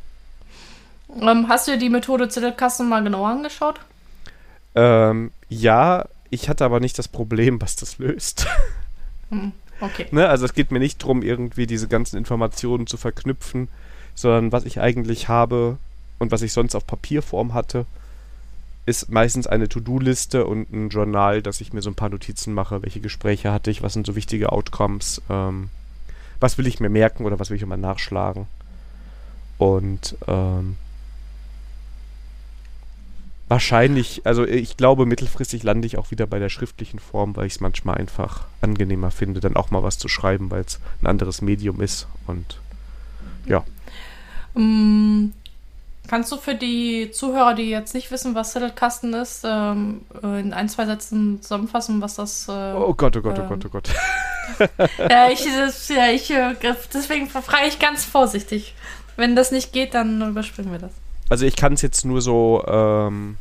Ähm, 1.21 1.49
hast 1.49 1.67
du 1.67 1.73
dir 1.73 1.79
die 1.79 1.91
Methode 1.91 2.29
Zettelkasten 2.29 2.89
mal 2.89 3.03
genauer 3.03 3.29
angeschaut? 3.29 3.81
Ähm, 4.75 5.31
ja, 5.49 6.05
ich 6.35 6.49
hatte 6.49 6.65
aber 6.65 6.81
nicht 6.81 6.99
das 6.99 7.09
Problem, 7.09 7.61
was 7.63 7.77
das 7.77 7.99
löst. 7.99 8.47
Hm, 9.31 9.53
okay. 9.81 10.07
Ne? 10.11 10.29
Also 10.29 10.45
es 10.45 10.53
geht 10.53 10.71
mir 10.71 10.81
nicht 10.81 11.03
darum, 11.03 11.23
irgendwie 11.23 11.67
diese 11.67 11.89
ganzen 11.89 12.19
Informationen 12.19 12.87
zu 12.87 12.99
verknüpfen, 12.99 13.69
sondern 14.15 14.53
was 14.53 14.65
ich 14.65 14.81
eigentlich 14.81 15.29
habe 15.29 15.79
und 16.19 16.31
was 16.31 16.43
ich 16.43 16.53
sonst 16.53 16.75
auf 16.75 16.87
Papierform 16.87 17.55
hatte, 17.55 17.87
ist 18.87 19.11
meistens 19.11 19.47
eine 19.47 19.69
To-Do-Liste 19.69 20.45
und 20.47 20.71
ein 20.73 20.91
Journal, 20.91 21.41
dass 21.41 21.63
ich 21.63 21.73
mir 21.73 21.81
so 21.81 21.89
ein 21.91 21.95
paar 21.95 22.11
Notizen 22.11 22.53
mache, 22.53 22.83
welche 22.83 23.01
Gespräche 23.01 23.51
hatte 23.51 23.71
ich, 23.71 23.83
was 23.83 23.95
sind 23.95 24.07
so 24.07 24.15
wichtige 24.15 24.53
Outcomes, 24.53 25.23
ähm, 25.31 25.71
was 26.41 26.59
will 26.59 26.67
ich 26.67 26.81
mir 26.81 26.91
merken 26.91 27.25
oder 27.25 27.39
was 27.39 27.49
will 27.49 27.57
ich 27.57 27.63
immer 27.63 27.79
nachschlagen. 27.79 28.47
Und 29.57 30.17
ähm, 30.27 30.77
wahrscheinlich, 33.49 34.23
also 34.25 34.45
ich 34.45 34.77
glaube, 34.77 35.07
mittelfristig 35.07 35.63
lande 35.63 35.87
ich 35.87 35.99
auch 35.99 36.11
wieder 36.11 36.27
bei 36.27 36.39
der 36.39 36.49
schriftlichen 36.49 36.99
Form, 36.99 37.37
weil 37.37 37.47
ich 37.47 37.55
es 37.55 37.61
manchmal 37.61 37.97
einfach 37.97 38.47
angenehmer 38.61 39.11
finde, 39.11 39.41
dann 39.41 39.57
auch 39.57 39.71
mal 39.71 39.83
was 39.83 39.99
zu 39.99 40.09
schreiben, 40.09 40.51
weil 40.51 40.63
es 40.63 40.81
ein 41.03 41.07
anderes 41.07 41.43
Medium 41.43 41.81
ist. 41.81 42.07
Und 42.27 42.59
ja. 43.47 43.65
Mm, 44.55 45.33
kannst 46.09 46.33
du 46.33 46.37
für 46.37 46.55
die 46.55 47.11
Zuhörer, 47.11 47.55
die 47.55 47.69
jetzt 47.69 47.95
nicht 47.95 48.11
wissen, 48.11 48.35
was 48.35 48.53
Zettelkasten 48.53 49.13
ist, 49.15 49.45
ähm, 49.45 50.03
in 50.23 50.53
ein, 50.53 50.69
zwei 50.69 50.87
Sätzen 50.87 51.43
zusammenfassen, 51.43 52.01
was 52.01 52.17
das. 52.17 52.49
Äh, 52.49 52.53
oh 52.53 52.95
Gott, 52.95 53.17
oh 53.17 53.21
Gott, 53.21 53.39
oh 53.39 53.47
Gott, 53.47 53.65
oh 53.67 53.69
Gott. 53.69 53.91
ja, 54.99 55.29
ich, 55.31 55.45
das, 55.45 55.89
ja, 55.89 56.09
ich, 56.09 56.31
äh, 56.31 56.55
deswegen 56.93 57.29
frage 57.29 57.67
ich 57.69 57.79
ganz 57.79 58.05
vorsichtig. 58.05 58.75
Wenn 59.17 59.37
das 59.37 59.53
nicht 59.53 59.73
geht, 59.73 59.95
dann 59.95 60.21
überspringen 60.29 60.73
wir 60.73 60.79
das. 60.79 60.93
Also 61.29 61.47
ich 61.47 61.57
kann 61.57 61.75
es 61.75 61.83
jetzt 61.83 62.05
nur 62.05 62.21
so 62.21 62.65
ähm, 62.67 63.37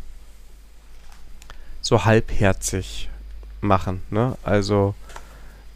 so 1.81 2.05
halbherzig 2.05 3.09
machen. 3.61 4.01
Ne? 4.09 4.37
Also 4.43 4.95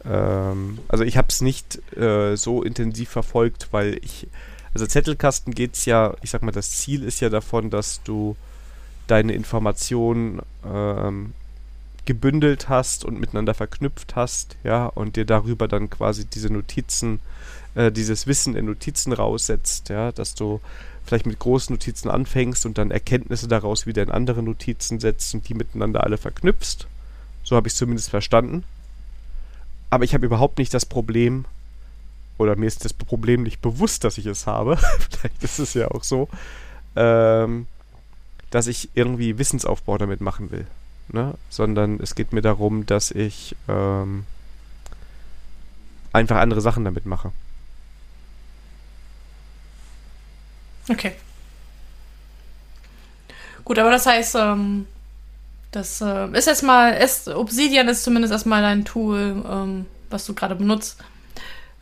ähm, 0.04 0.78
also 0.88 1.04
ich 1.04 1.16
habe 1.16 1.28
es 1.28 1.40
nicht 1.40 1.80
äh, 1.96 2.36
so 2.36 2.62
intensiv 2.62 3.10
verfolgt, 3.10 3.68
weil 3.72 3.98
ich 4.02 4.26
also 4.74 4.86
Zettelkasten 4.86 5.54
geht 5.54 5.74
es 5.74 5.86
ja, 5.86 6.14
ich 6.22 6.30
sag 6.30 6.42
mal, 6.42 6.52
das 6.52 6.70
Ziel 6.70 7.02
ist 7.02 7.20
ja 7.20 7.30
davon, 7.30 7.70
dass 7.70 8.02
du 8.04 8.36
deine 9.06 9.32
Informationen 9.32 10.40
ähm, 10.64 11.32
gebündelt 12.04 12.68
hast 12.68 13.04
und 13.04 13.18
miteinander 13.18 13.54
verknüpft 13.54 14.16
hast, 14.16 14.56
ja, 14.64 14.86
und 14.86 15.16
dir 15.16 15.24
darüber 15.24 15.68
dann 15.68 15.90
quasi 15.90 16.26
diese 16.26 16.52
Notizen, 16.52 17.20
äh, 17.74 17.90
dieses 17.90 18.26
Wissen 18.26 18.54
in 18.54 18.66
Notizen 18.66 19.12
raussetzt, 19.12 19.88
ja, 19.88 20.12
dass 20.12 20.34
du 20.34 20.60
vielleicht 21.08 21.26
mit 21.26 21.38
großen 21.38 21.74
Notizen 21.74 22.10
anfängst 22.10 22.66
und 22.66 22.78
dann 22.78 22.90
Erkenntnisse 22.90 23.48
daraus 23.48 23.86
wieder 23.86 24.02
in 24.02 24.10
andere 24.10 24.42
Notizen 24.42 25.00
setzt 25.00 25.34
und 25.34 25.48
die 25.48 25.54
miteinander 25.54 26.04
alle 26.04 26.18
verknüpfst. 26.18 26.86
So 27.42 27.56
habe 27.56 27.66
ich 27.66 27.72
es 27.72 27.78
zumindest 27.78 28.10
verstanden. 28.10 28.64
Aber 29.90 30.04
ich 30.04 30.12
habe 30.12 30.26
überhaupt 30.26 30.58
nicht 30.58 30.74
das 30.74 30.84
Problem, 30.84 31.46
oder 32.36 32.56
mir 32.56 32.66
ist 32.66 32.84
das 32.84 32.92
Problem 32.92 33.42
nicht 33.42 33.62
bewusst, 33.62 34.04
dass 34.04 34.18
ich 34.18 34.26
es 34.26 34.46
habe. 34.46 34.76
vielleicht 35.10 35.42
ist 35.42 35.58
es 35.58 35.74
ja 35.74 35.90
auch 35.90 36.04
so, 36.04 36.28
ähm, 36.94 37.66
dass 38.50 38.66
ich 38.66 38.90
irgendwie 38.94 39.38
Wissensaufbau 39.38 39.96
damit 39.98 40.20
machen 40.20 40.50
will. 40.50 40.66
Ne? 41.08 41.34
Sondern 41.48 42.00
es 42.00 42.14
geht 42.14 42.32
mir 42.34 42.42
darum, 42.42 42.84
dass 42.84 43.10
ich 43.10 43.56
ähm, 43.66 44.24
einfach 46.12 46.36
andere 46.36 46.60
Sachen 46.60 46.84
damit 46.84 47.06
mache. 47.06 47.32
Okay. 50.88 51.12
Gut, 53.64 53.78
aber 53.78 53.90
das 53.90 54.06
heißt, 54.06 54.34
ähm, 54.36 54.86
das 55.70 56.00
äh, 56.00 56.28
ist 56.30 56.46
erstmal, 56.46 56.94
ist, 56.94 57.28
Obsidian 57.28 57.88
ist 57.88 58.02
zumindest 58.02 58.32
erstmal 58.32 58.64
ein 58.64 58.84
Tool, 58.84 59.44
ähm, 59.48 59.86
was 60.08 60.24
du 60.24 60.34
gerade 60.34 60.54
benutzt. 60.54 60.98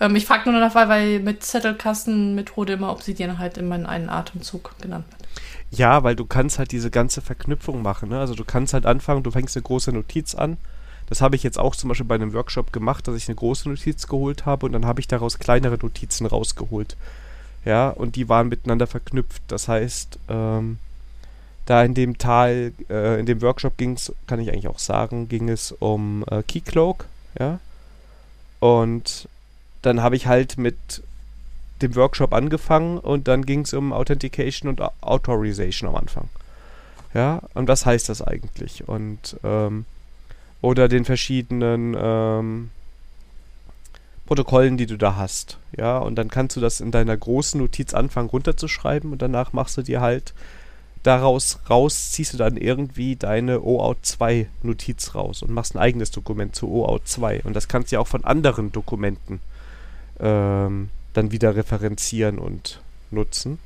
Ähm, 0.01 0.17
ich 0.17 0.27
frage 0.27 0.51
nur 0.51 0.61
weil, 0.75 0.89
weil 0.89 1.21
mit 1.21 1.45
Zettelkastenmethode 1.45 2.73
immer 2.73 2.91
Obsidian 2.91 3.39
halt 3.39 3.57
immer 3.57 3.77
in 3.77 3.87
einen 3.87 4.09
Atemzug 4.09 4.75
genannt 4.81 5.05
wird. 5.11 5.29
Ja, 5.71 6.03
weil 6.03 6.17
du 6.17 6.25
kannst 6.25 6.59
halt 6.59 6.73
diese 6.73 6.91
ganze 6.91 7.21
Verknüpfung 7.21 7.83
machen. 7.83 8.09
Ne? 8.09 8.19
Also 8.19 8.35
du 8.35 8.45
kannst 8.45 8.75
halt 8.75 8.87
anfangen, 8.87 9.23
du 9.23 9.31
fängst 9.31 9.57
eine 9.57 9.63
große 9.63 9.93
Notiz 9.93 10.35
an. 10.35 10.57
Das 11.09 11.21
habe 11.21 11.37
ich 11.37 11.45
jetzt 11.45 11.59
auch 11.59 11.77
zum 11.77 11.89
Beispiel 11.89 12.07
bei 12.07 12.17
einem 12.17 12.33
Workshop 12.33 12.73
gemacht, 12.73 13.07
dass 13.07 13.15
ich 13.15 13.29
eine 13.29 13.37
große 13.37 13.69
Notiz 13.69 14.09
geholt 14.09 14.45
habe 14.45 14.67
und 14.67 14.73
dann 14.73 14.87
habe 14.87 15.01
ich 15.01 15.07
daraus 15.07 15.39
kleinere 15.39 15.79
Notizen 15.79 16.27
rausgeholt 16.27 16.97
ja, 17.67 17.91
und 17.91 18.17
die 18.17 18.29
waren 18.29 18.49
miteinander 18.49 18.87
verknüpft. 18.87 19.43
Das 19.49 19.69
heißt, 19.69 20.19
ähm, 20.29 20.79
da 21.67 21.83
in 21.83 21.95
dem 21.95 22.17
Teil, 22.17 22.73
äh, 22.89 23.19
in 23.19 23.27
dem 23.27 23.43
Workshop 23.43 23.77
ging 23.77 23.95
es, 23.95 24.13
kann 24.29 24.41
ich 24.41 24.51
eigentlich 24.51 24.69
auch 24.69 24.79
sagen, 24.79 25.29
ging 25.29 25.49
es 25.49 25.73
um 25.73 26.25
äh, 26.31 26.43
Keycloak, 26.45 27.07
ja. 27.39 27.59
Und 28.61 29.29
dann 29.83 30.01
habe 30.01 30.17
ich 30.17 30.29
halt 30.29 30.57
mit 30.57 31.03
dem 31.83 31.95
Workshop 31.97 32.33
angefangen 32.33 32.99
und 32.99 33.29
dann 33.29 33.45
ging 33.45 33.61
es 33.63 33.75
um 33.75 33.93
Authentication 33.93 34.71
und 34.71 34.81
Authorization 35.03 35.89
am 35.91 35.97
Anfang. 35.97 36.29
Ja, 37.15 37.43
und 37.55 37.67
was 37.69 37.85
heißt 37.85 38.09
das 38.09 38.23
eigentlich? 38.23 38.89
Und 38.89 39.37
ähm, 39.43 39.87
oder 40.63 40.89
den 40.89 41.05
verschiedenen 41.05 41.97
ähm, 41.99 42.71
Protokollen, 44.27 44.77
die 44.77 44.87
du 44.87 44.99
da 44.99 45.17
hast. 45.17 45.59
Ja, 45.77 45.99
und 45.99 46.17
dann 46.17 46.29
kannst 46.29 46.57
du 46.57 46.61
das 46.61 46.81
in 46.81 46.91
deiner 46.91 47.17
großen 47.17 47.61
Notiz 47.61 47.95
anfangen 47.95 48.29
runterzuschreiben 48.29 49.13
und 49.13 49.23
danach 49.23 49.53
machst 49.53 49.77
du 49.77 49.83
dir 49.83 50.01
halt 50.01 50.35
daraus 51.03 51.61
raus, 51.71 52.11
ziehst 52.11 52.35
du 52.35 52.37
dann 52.37 52.57
irgendwie 52.57 53.15
deine 53.15 53.63
OAuth 53.63 54.05
2 54.05 54.49
Notiz 54.63 55.15
raus 55.15 55.43
und 55.43 55.53
machst 55.53 55.77
ein 55.77 55.79
eigenes 55.79 56.11
Dokument 56.11 56.57
zu 56.57 56.69
OAuth 56.69 57.07
2. 57.07 57.43
Und 57.45 57.55
das 57.55 57.69
kannst 57.69 57.93
du 57.93 57.97
ja 57.97 58.01
auch 58.01 58.09
von 58.09 58.25
anderen 58.25 58.73
Dokumenten 58.73 59.41
ähm, 60.19 60.89
dann 61.13 61.31
wieder 61.31 61.55
referenzieren 61.55 62.39
und 62.39 62.81
nutzen. 63.11 63.59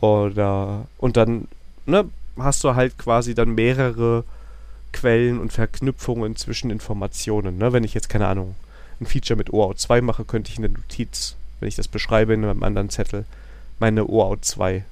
Oder, 0.00 0.86
und 0.98 1.16
dann, 1.16 1.48
ne, 1.86 2.04
hast 2.38 2.62
du 2.64 2.74
halt 2.74 2.98
quasi 2.98 3.34
dann 3.34 3.54
mehrere 3.54 4.24
Quellen 4.92 5.40
und 5.40 5.52
Verknüpfungen 5.52 6.36
zwischen 6.36 6.70
Informationen. 6.70 7.56
Ne? 7.56 7.72
Wenn 7.72 7.84
ich 7.84 7.94
jetzt, 7.94 8.08
keine 8.10 8.26
Ahnung, 8.26 8.54
ein 9.00 9.06
Feature 9.06 9.36
mit 9.36 9.52
OAuth 9.52 9.78
2 9.78 10.00
mache, 10.00 10.24
könnte 10.24 10.50
ich 10.50 10.56
in 10.56 10.62
der 10.62 10.70
Notiz, 10.70 11.36
wenn 11.60 11.68
ich 11.68 11.76
das 11.76 11.88
beschreibe 11.88 12.34
in 12.34 12.44
einem 12.44 12.62
anderen 12.62 12.90
Zettel, 12.90 13.24
meine 13.78 14.06
OAuth 14.06 14.44
2 14.44 14.84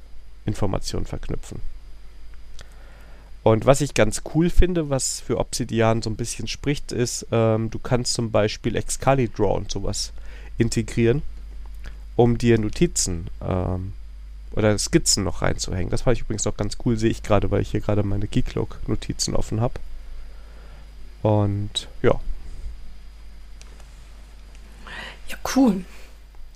Informationen 0.46 1.06
verknüpfen. 1.06 1.60
Und 3.42 3.66
was 3.66 3.82
ich 3.82 3.92
ganz 3.92 4.22
cool 4.34 4.48
finde, 4.48 4.88
was 4.88 5.20
für 5.20 5.38
Obsidian 5.38 6.00
so 6.00 6.08
ein 6.08 6.16
bisschen 6.16 6.48
spricht, 6.48 6.92
ist, 6.92 7.26
ähm, 7.30 7.70
du 7.70 7.78
kannst 7.78 8.14
zum 8.14 8.30
Beispiel 8.30 8.74
Excalidraw 8.74 9.54
und 9.54 9.70
sowas 9.70 10.12
integrieren, 10.56 11.22
um 12.16 12.38
dir 12.38 12.58
Notizen 12.58 13.28
ähm, 13.42 13.92
oder 14.52 14.78
Skizzen 14.78 15.24
noch 15.24 15.42
reinzuhängen. 15.42 15.90
Das 15.90 16.02
fand 16.02 16.16
ich 16.16 16.22
übrigens 16.22 16.46
auch 16.46 16.56
ganz 16.56 16.78
cool, 16.84 16.96
sehe 16.96 17.10
ich 17.10 17.22
gerade, 17.22 17.50
weil 17.50 17.60
ich 17.60 17.70
hier 17.70 17.80
gerade 17.80 18.02
meine 18.02 18.28
Keycloak-Notizen 18.28 19.34
offen 19.34 19.60
habe. 19.60 19.74
Und 21.22 21.88
ja, 22.02 22.18
ja, 25.28 25.36
cool. 25.56 25.84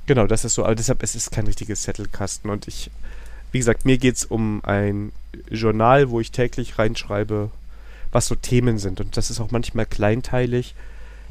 Genau, 0.06 0.26
das 0.26 0.44
ist 0.44 0.54
so, 0.54 0.64
aber 0.64 0.74
deshalb 0.74 1.02
es 1.02 1.14
ist 1.14 1.32
kein 1.32 1.46
richtiges 1.46 1.82
Zettelkasten 1.82 2.50
und 2.50 2.66
ich, 2.66 2.90
wie 3.52 3.58
gesagt, 3.58 3.84
mir 3.84 3.98
geht 3.98 4.16
es 4.16 4.24
um 4.24 4.64
ein 4.64 5.12
Journal, 5.50 6.10
wo 6.10 6.20
ich 6.20 6.32
täglich 6.32 6.78
reinschreibe, 6.78 7.50
was 8.10 8.26
so 8.26 8.34
Themen 8.34 8.78
sind 8.78 9.00
und 9.00 9.16
das 9.16 9.30
ist 9.30 9.40
auch 9.40 9.50
manchmal 9.50 9.86
kleinteilig, 9.86 10.74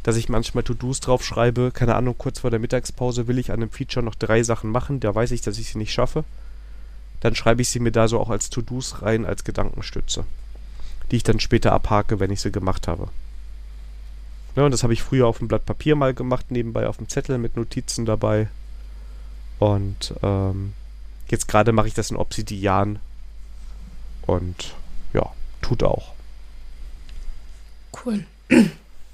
dass 0.03 0.15
ich 0.15 0.29
manchmal 0.29 0.63
To-Dos 0.63 0.99
draufschreibe, 0.99 1.71
keine 1.73 1.95
Ahnung, 1.95 2.15
kurz 2.17 2.39
vor 2.39 2.51
der 2.51 2.59
Mittagspause 2.59 3.27
will 3.27 3.39
ich 3.39 3.51
an 3.51 3.61
einem 3.61 3.71
Feature 3.71 4.05
noch 4.05 4.15
drei 4.15 4.43
Sachen 4.43 4.69
machen, 4.69 4.99
da 4.99 5.13
weiß 5.13 5.31
ich, 5.31 5.41
dass 5.41 5.57
ich 5.57 5.69
sie 5.69 5.79
nicht 5.79 5.91
schaffe. 5.91 6.23
Dann 7.19 7.33
schreibe 7.33 7.63
ich 7.63 7.69
sie 7.69 7.79
mir 7.79 7.91
da 7.91 8.07
so 8.07 8.19
auch 8.19 8.29
als 8.29 8.49
To-Dos 8.49 9.01
rein, 9.01 9.25
als 9.25 9.43
Gedankenstütze, 9.43 10.23
die 11.11 11.17
ich 11.17 11.23
dann 11.23 11.39
später 11.39 11.73
abhake, 11.73 12.19
wenn 12.19 12.31
ich 12.31 12.41
sie 12.41 12.51
gemacht 12.51 12.87
habe. 12.87 13.09
Ne, 14.57 14.65
und 14.65 14.71
das 14.71 14.81
habe 14.81 14.91
ich 14.91 15.03
früher 15.03 15.27
auf 15.27 15.37
dem 15.37 15.47
Blatt 15.47 15.67
Papier 15.67 15.95
mal 15.95 16.15
gemacht, 16.15 16.49
nebenbei 16.49 16.87
auf 16.87 16.97
dem 16.97 17.07
Zettel 17.07 17.37
mit 17.37 17.55
Notizen 17.55 18.07
dabei. 18.07 18.47
Und 19.59 20.15
ähm, 20.23 20.73
jetzt 21.29 21.47
gerade 21.47 21.71
mache 21.73 21.87
ich 21.87 21.93
das 21.93 22.09
in 22.09 22.17
Obsidian. 22.17 22.97
Und 24.25 24.73
ja, 25.13 25.31
tut 25.61 25.83
auch. 25.83 26.13
Cool. 28.03 28.25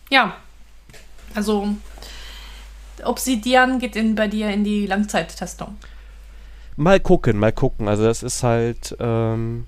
ja. 0.09 0.37
Also 1.35 1.75
Obsidian 3.03 3.79
geht 3.79 3.97
in, 3.97 4.15
bei 4.15 4.29
dir 4.29 4.49
in 4.49 4.63
die 4.63 4.87
Langzeittestung. 4.87 5.75
Mal 6.77 7.01
gucken, 7.01 7.37
mal 7.37 7.51
gucken. 7.51 7.89
Also 7.89 8.05
das 8.05 8.23
ist 8.23 8.43
halt, 8.43 8.95
ähm, 8.97 9.67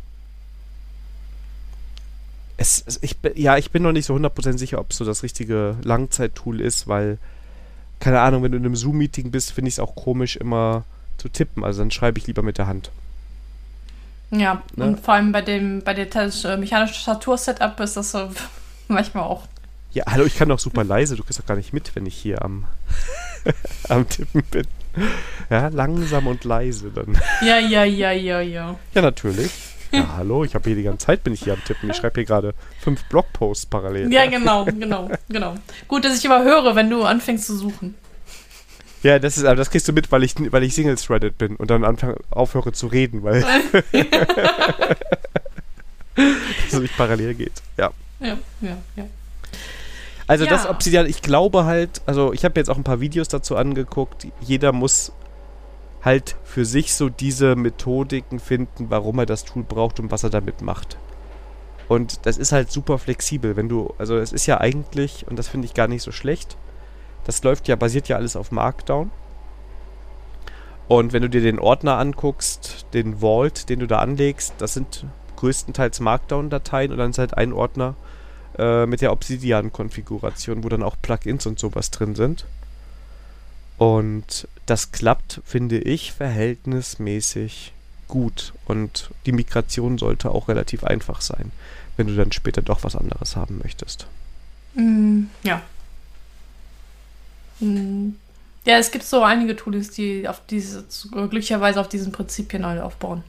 es, 2.57 2.83
es, 2.85 2.99
ich, 3.01 3.17
ja, 3.35 3.57
ich 3.57 3.71
bin 3.71 3.83
noch 3.83 3.91
nicht 3.91 4.05
so 4.05 4.15
100% 4.15 4.57
sicher, 4.57 4.79
ob 4.79 4.91
es 4.91 4.97
so 4.97 5.05
das 5.05 5.23
richtige 5.23 5.75
Langzeittool 5.83 6.61
ist, 6.61 6.87
weil, 6.87 7.17
keine 7.99 8.21
Ahnung, 8.21 8.43
wenn 8.43 8.51
du 8.51 8.57
in 8.57 8.65
einem 8.65 8.75
Zoom-Meeting 8.75 9.31
bist, 9.31 9.51
finde 9.51 9.69
ich 9.69 9.75
es 9.75 9.79
auch 9.79 9.95
komisch, 9.95 10.37
immer 10.37 10.83
zu 11.17 11.29
tippen. 11.29 11.63
Also 11.63 11.81
dann 11.81 11.91
schreibe 11.91 12.19
ich 12.19 12.27
lieber 12.27 12.41
mit 12.41 12.57
der 12.57 12.67
Hand. 12.67 12.91
Ja, 14.31 14.63
ne? 14.75 14.85
und 14.85 14.99
vor 14.99 15.13
allem 15.13 15.31
bei 15.31 15.41
dem, 15.41 15.81
bei 15.83 15.93
der 15.93 16.07
äh, 16.15 16.57
mechanischen 16.57 16.95
Tastatur-Setup 16.95 17.79
ist 17.79 17.97
das 17.97 18.11
so 18.11 18.29
manchmal 18.87 19.23
auch. 19.23 19.43
Ja, 19.91 20.03
hallo, 20.07 20.25
ich 20.25 20.35
kann 20.35 20.49
doch 20.49 20.59
super 20.59 20.83
leise, 20.85 21.15
du 21.15 21.23
kriegst 21.23 21.39
doch 21.39 21.45
gar 21.45 21.57
nicht 21.57 21.73
mit, 21.73 21.95
wenn 21.95 22.05
ich 22.05 22.15
hier 22.15 22.41
am, 22.43 22.65
am 23.89 24.07
Tippen 24.07 24.43
bin. 24.43 24.67
Ja, 25.49 25.67
langsam 25.67 26.27
und 26.27 26.45
leise 26.45 26.89
dann. 26.89 27.19
Ja, 27.41 27.59
ja, 27.59 27.83
ja, 27.83 28.11
ja, 28.11 28.39
ja. 28.39 28.79
Ja, 28.93 29.01
natürlich. 29.01 29.51
Ja, 29.95 30.13
hallo, 30.17 30.43
ich 30.43 30.55
habe 30.55 30.65
hier 30.69 30.75
die 30.75 30.83
ganze 30.83 31.05
Zeit 31.07 31.23
bin 31.23 31.33
ich 31.33 31.43
hier 31.43 31.53
am 31.53 31.63
Tippen. 31.63 31.89
Ich 31.89 31.95
schreibe 31.97 32.15
hier 32.15 32.25
gerade 32.25 32.53
fünf 32.81 33.03
Blogposts 33.05 33.65
parallel. 33.65 34.11
Ja, 34.11 34.25
genau, 34.27 34.65
genau, 34.65 35.09
genau. 35.29 35.55
Gut, 35.87 36.05
dass 36.05 36.17
ich 36.17 36.25
immer 36.25 36.43
höre, 36.43 36.75
wenn 36.75 36.89
du 36.89 37.03
anfängst 37.03 37.45
zu 37.45 37.57
suchen. 37.57 37.95
Ja, 39.03 39.19
das 39.19 39.37
ist, 39.37 39.45
aber 39.45 39.55
das 39.55 39.69
kriegst 39.69 39.87
du 39.87 39.93
mit, 39.93 40.11
weil 40.11 40.23
ich, 40.23 40.33
weil 40.51 40.63
ich 40.63 40.73
Singles-Threaded 40.73 41.37
bin 41.37 41.55
und 41.57 41.69
dann 41.69 41.83
anfange, 41.83 42.15
aufhöre 42.31 42.71
zu 42.71 42.87
reden, 42.87 43.23
weil. 43.23 43.41
dass 46.15 46.73
es 46.73 46.79
nicht 46.79 46.97
parallel 46.97 47.33
geht. 47.35 47.51
Ja. 47.77 47.91
Ja, 48.19 48.37
ja, 48.61 48.77
ja. 48.95 49.05
Also 50.27 50.45
Ja. 50.45 50.49
das 50.49 50.67
Obsidian, 50.67 51.05
ich 51.05 51.21
glaube 51.21 51.65
halt, 51.65 52.01
also 52.07 52.33
ich 52.33 52.43
habe 52.45 52.59
jetzt 52.59 52.69
auch 52.69 52.77
ein 52.77 52.83
paar 52.83 52.99
Videos 52.99 53.27
dazu 53.27 53.55
angeguckt, 53.55 54.25
jeder 54.41 54.71
muss 54.71 55.11
halt 56.05 56.35
für 56.43 56.63
sich 56.63 56.93
so 56.93 57.09
diese 57.09 57.55
Methodiken 57.55 58.39
finden, 58.39 58.89
warum 58.89 59.19
er 59.19 59.25
das 59.25 59.43
Tool 59.43 59.63
braucht 59.63 59.99
und 59.99 60.11
was 60.11 60.23
er 60.23 60.29
damit 60.29 60.61
macht. 60.61 60.97
Und 61.87 62.25
das 62.25 62.37
ist 62.37 62.51
halt 62.51 62.71
super 62.71 62.97
flexibel, 62.97 63.55
wenn 63.55 63.69
du, 63.69 63.93
also 63.97 64.17
es 64.17 64.31
ist 64.31 64.45
ja 64.45 64.59
eigentlich, 64.59 65.27
und 65.27 65.37
das 65.37 65.47
finde 65.47 65.65
ich 65.65 65.73
gar 65.73 65.87
nicht 65.87 66.03
so 66.03 66.11
schlecht, 66.11 66.57
das 67.25 67.43
läuft 67.43 67.67
ja, 67.67 67.75
basiert 67.75 68.07
ja 68.07 68.15
alles 68.17 68.35
auf 68.35 68.51
Markdown. 68.51 69.11
Und 70.87 71.13
wenn 71.13 71.23
du 71.23 71.29
dir 71.29 71.41
den 71.41 71.59
Ordner 71.59 71.97
anguckst, 71.97 72.85
den 72.93 73.19
Vault, 73.19 73.69
den 73.69 73.79
du 73.79 73.87
da 73.87 73.99
anlegst, 73.99 74.53
das 74.59 74.75
sind 74.75 75.05
größtenteils 75.35 75.99
Markdown-Dateien 75.99 76.91
und 76.91 76.99
dann 76.99 77.09
ist 77.09 77.17
halt 77.17 77.35
ein 77.35 77.51
Ordner 77.51 77.95
äh, 78.57 78.85
mit 78.85 79.01
der 79.01 79.11
Obsidian-Konfiguration, 79.11 80.63
wo 80.63 80.69
dann 80.69 80.83
auch 80.83 80.95
Plugins 81.01 81.47
und 81.47 81.57
sowas 81.57 81.89
drin 81.89 82.13
sind. 82.13 82.45
Und 83.77 84.47
das 84.65 84.91
klappt, 84.91 85.41
finde 85.45 85.79
ich, 85.79 86.13
verhältnismäßig 86.13 87.73
gut. 88.07 88.53
Und 88.65 89.09
die 89.25 89.31
Migration 89.31 89.97
sollte 89.97 90.31
auch 90.31 90.47
relativ 90.47 90.83
einfach 90.83 91.21
sein, 91.21 91.51
wenn 91.97 92.07
du 92.07 92.15
dann 92.15 92.31
später 92.31 92.61
doch 92.61 92.83
was 92.83 92.95
anderes 92.95 93.35
haben 93.35 93.59
möchtest. 93.63 94.07
Mm, 94.75 95.23
ja. 95.43 95.61
Mm. 97.59 98.11
Ja, 98.65 98.77
es 98.79 98.91
gibt 98.91 99.03
so 99.03 99.21
einige 99.21 99.55
Tools, 99.55 99.91
die 99.91 100.27
auf 100.27 100.41
diese, 100.49 100.85
glücklicherweise 101.11 101.79
auf 101.79 101.87
diesen 101.87 102.11
Prinzipien 102.11 102.65
alle 102.65 102.83
aufbauen. 102.83 103.23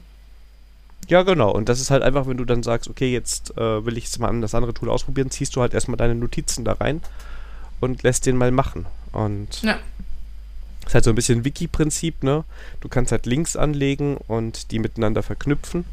Ja, 1.07 1.21
genau. 1.23 1.51
Und 1.51 1.69
das 1.69 1.79
ist 1.79 1.91
halt 1.91 2.03
einfach, 2.03 2.27
wenn 2.27 2.37
du 2.37 2.43
dann 2.43 2.63
sagst, 2.63 2.89
okay, 2.89 3.11
jetzt 3.11 3.55
äh, 3.57 3.85
will 3.85 3.97
ich 3.97 4.05
jetzt 4.05 4.19
mal 4.19 4.41
das 4.41 4.55
andere 4.55 4.73
Tool 4.73 4.89
ausprobieren, 4.89 5.29
ziehst 5.29 5.55
du 5.55 5.61
halt 5.61 5.73
erstmal 5.73 5.97
deine 5.97 6.15
Notizen 6.15 6.65
da 6.65 6.73
rein 6.73 7.01
und 7.79 8.03
lässt 8.03 8.25
den 8.25 8.35
mal 8.35 8.51
machen. 8.51 8.87
Und 9.13 9.61
Ja. 9.61 9.79
Ist 10.87 10.93
halt 10.93 11.03
so 11.03 11.09
ein 11.11 11.15
bisschen 11.15 11.45
Wiki-Prinzip, 11.45 12.23
ne? 12.23 12.43
Du 12.79 12.89
kannst 12.89 13.11
halt 13.11 13.25
Links 13.25 13.55
anlegen 13.55 14.17
und 14.27 14.71
die 14.71 14.79
miteinander 14.79 15.23
verknüpfen. 15.23 15.85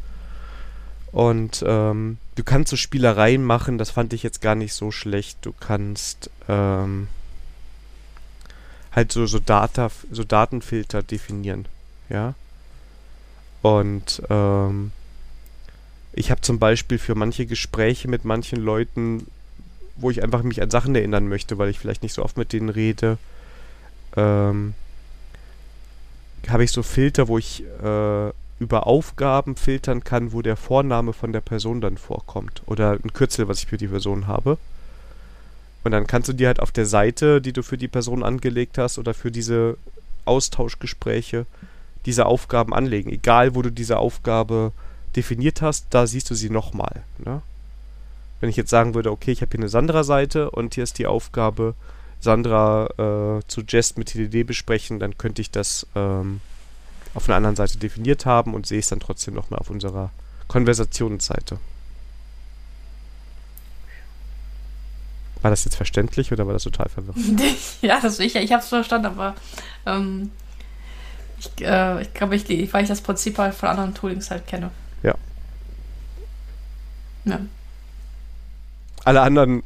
Und 1.13 1.65
ähm, 1.67 2.19
du 2.35 2.43
kannst 2.43 2.71
so 2.71 2.77
Spielereien 2.77 3.45
machen, 3.45 3.79
das 3.79 3.91
fand 3.91 4.13
ich 4.13 4.23
jetzt 4.23 4.41
gar 4.41 4.55
nicht 4.55 4.75
so 4.75 4.91
schlecht. 4.91 5.39
Du 5.43 5.53
kannst 5.53 6.31
ähm, 6.49 7.09
halt 8.93 9.13
so, 9.13 9.27
so, 9.27 9.39
Data, 9.39 9.91
so 10.11 10.25
Datenfilter 10.25 11.03
definieren, 11.03 11.67
ja. 12.09 12.35
Und 13.63 14.23
ähm, 14.29 14.93
ich 16.13 16.31
habe 16.31 16.41
zum 16.41 16.59
Beispiel 16.59 16.99
für 16.99 17.15
manche 17.15 17.47
Gespräche 17.47 18.09
mit 18.09 18.25
manchen 18.25 18.61
Leuten, 18.61 19.27
wo 19.97 20.11
ich 20.11 20.23
einfach 20.23 20.43
mich 20.43 20.63
an 20.63 20.71
Sachen 20.71 20.95
erinnern 20.95 21.29
möchte, 21.29 21.59
weil 21.59 21.71
ich 21.71 21.79
vielleicht 21.79 22.03
nicht 22.03 22.15
so 22.15 22.23
oft 22.23 22.37
mit 22.37 22.53
denen 22.53 22.69
rede, 22.69 23.19
ähm, 24.17 24.75
habe 26.49 26.65
ich 26.65 26.73
so 26.73 26.83
Filter, 26.83 27.29
wo 27.29 27.39
ich 27.39 27.63
äh, 27.83 28.31
über 28.59 28.87
Aufgaben 28.87 29.57
filtern 29.57 30.05
kann, 30.05 30.33
wo 30.33 30.43
der 30.43 30.57
Vorname 30.57 31.13
von 31.13 31.33
der 31.33 31.41
Person 31.41 31.81
dann 31.81 31.99
vorkommt. 31.99 32.63
Oder 32.67 32.93
ein 32.93 33.13
Kürzel, 33.13 33.49
was 33.49 33.61
ich 33.61 33.67
für 33.67 33.77
die 33.77 33.89
Person 33.89 34.27
habe. 34.27 34.59
Und 35.85 35.91
dann 35.91 36.07
kannst 36.07 36.29
du 36.29 36.33
dir 36.33 36.47
halt 36.47 36.61
auf 36.61 36.73
der 36.73 36.87
Seite, 36.87 37.41
die 37.41 37.53
du 37.53 37.63
für 37.63 37.77
die 37.77 37.89
Person 37.89 38.23
angelegt 38.23 38.79
hast 38.79 38.99
oder 38.99 39.13
für 39.13 39.31
diese 39.31 39.77
Austauschgespräche, 40.25 41.47
diese 42.07 42.27
Aufgaben 42.27 42.73
anlegen. 42.73 43.11
Egal, 43.11 43.55
wo 43.55 43.63
du 43.63 43.71
diese 43.71 43.99
Aufgabe 43.99 44.73
definiert 45.15 45.63
hast, 45.63 45.87
da 45.91 46.07
siehst 46.07 46.31
du 46.31 46.35
sie 46.35 46.51
nochmal. 46.51 47.03
Ne? 47.19 47.43
Wenn 48.41 48.51
ich 48.51 48.57
jetzt 48.57 48.71
sagen 48.71 48.95
würde, 48.95 49.11
okay, 49.11 49.31
ich 49.31 49.43
habe 49.43 49.51
hier 49.51 49.61
eine 49.61 49.69
Sandra-Seite 49.69 50.51
und 50.51 50.75
hier 50.75 50.85
ist 50.85 50.99
die 50.99 51.07
Aufgabe, 51.07 51.75
Sandra 52.25 52.87
äh, 52.99 53.43
zu 53.47 53.63
Jest 53.69 53.99
mit 53.99 54.09
TDD 54.09 54.45
besprechen, 54.45 54.99
dann 54.99 55.17
könnte 55.17 55.43
ich 55.43 55.51
das 55.51 55.87
ähm, 55.95 56.41
auf 57.15 57.29
einer 57.29 57.37
anderen 57.37 57.55
Seite 57.55 57.79
definiert 57.79 58.27
haben 58.27 58.55
und 58.55 58.67
sehe 58.67 58.81
es 58.81 58.89
dann 58.89 58.99
trotzdem 58.99 59.35
nochmal 59.35 59.61
auf 59.61 59.71
unserer 59.71 60.11
Konversationsseite. 60.49 61.59
War 65.43 65.51
das 65.51 65.65
jetzt 65.67 65.77
verständlich 65.77 66.33
oder 66.33 66.47
war 66.47 66.55
das 66.55 66.63
total 66.63 66.89
verwirrend? 66.89 67.43
ja, 67.83 68.01
das 68.01 68.19
ich, 68.19 68.35
ich 68.35 68.53
habe 68.53 68.63
es 68.63 68.69
verstanden, 68.69 69.07
aber 69.07 69.35
ähm, 69.85 70.31
ich, 71.39 71.65
äh, 71.65 72.03
ich 72.03 72.15
glaube, 72.15 72.35
ich, 72.35 72.73
weil 72.73 72.83
ich 72.83 72.89
das 72.89 73.03
Prinzip 73.03 73.37
halt 73.37 73.55
von 73.55 73.69
anderen 73.69 73.95
Toolings 73.95 74.31
halt 74.31 74.47
kenne. 74.47 74.71
Ja. 75.03 75.15
Ja. 77.27 77.41
Alle 79.05 79.21
anderen 79.21 79.63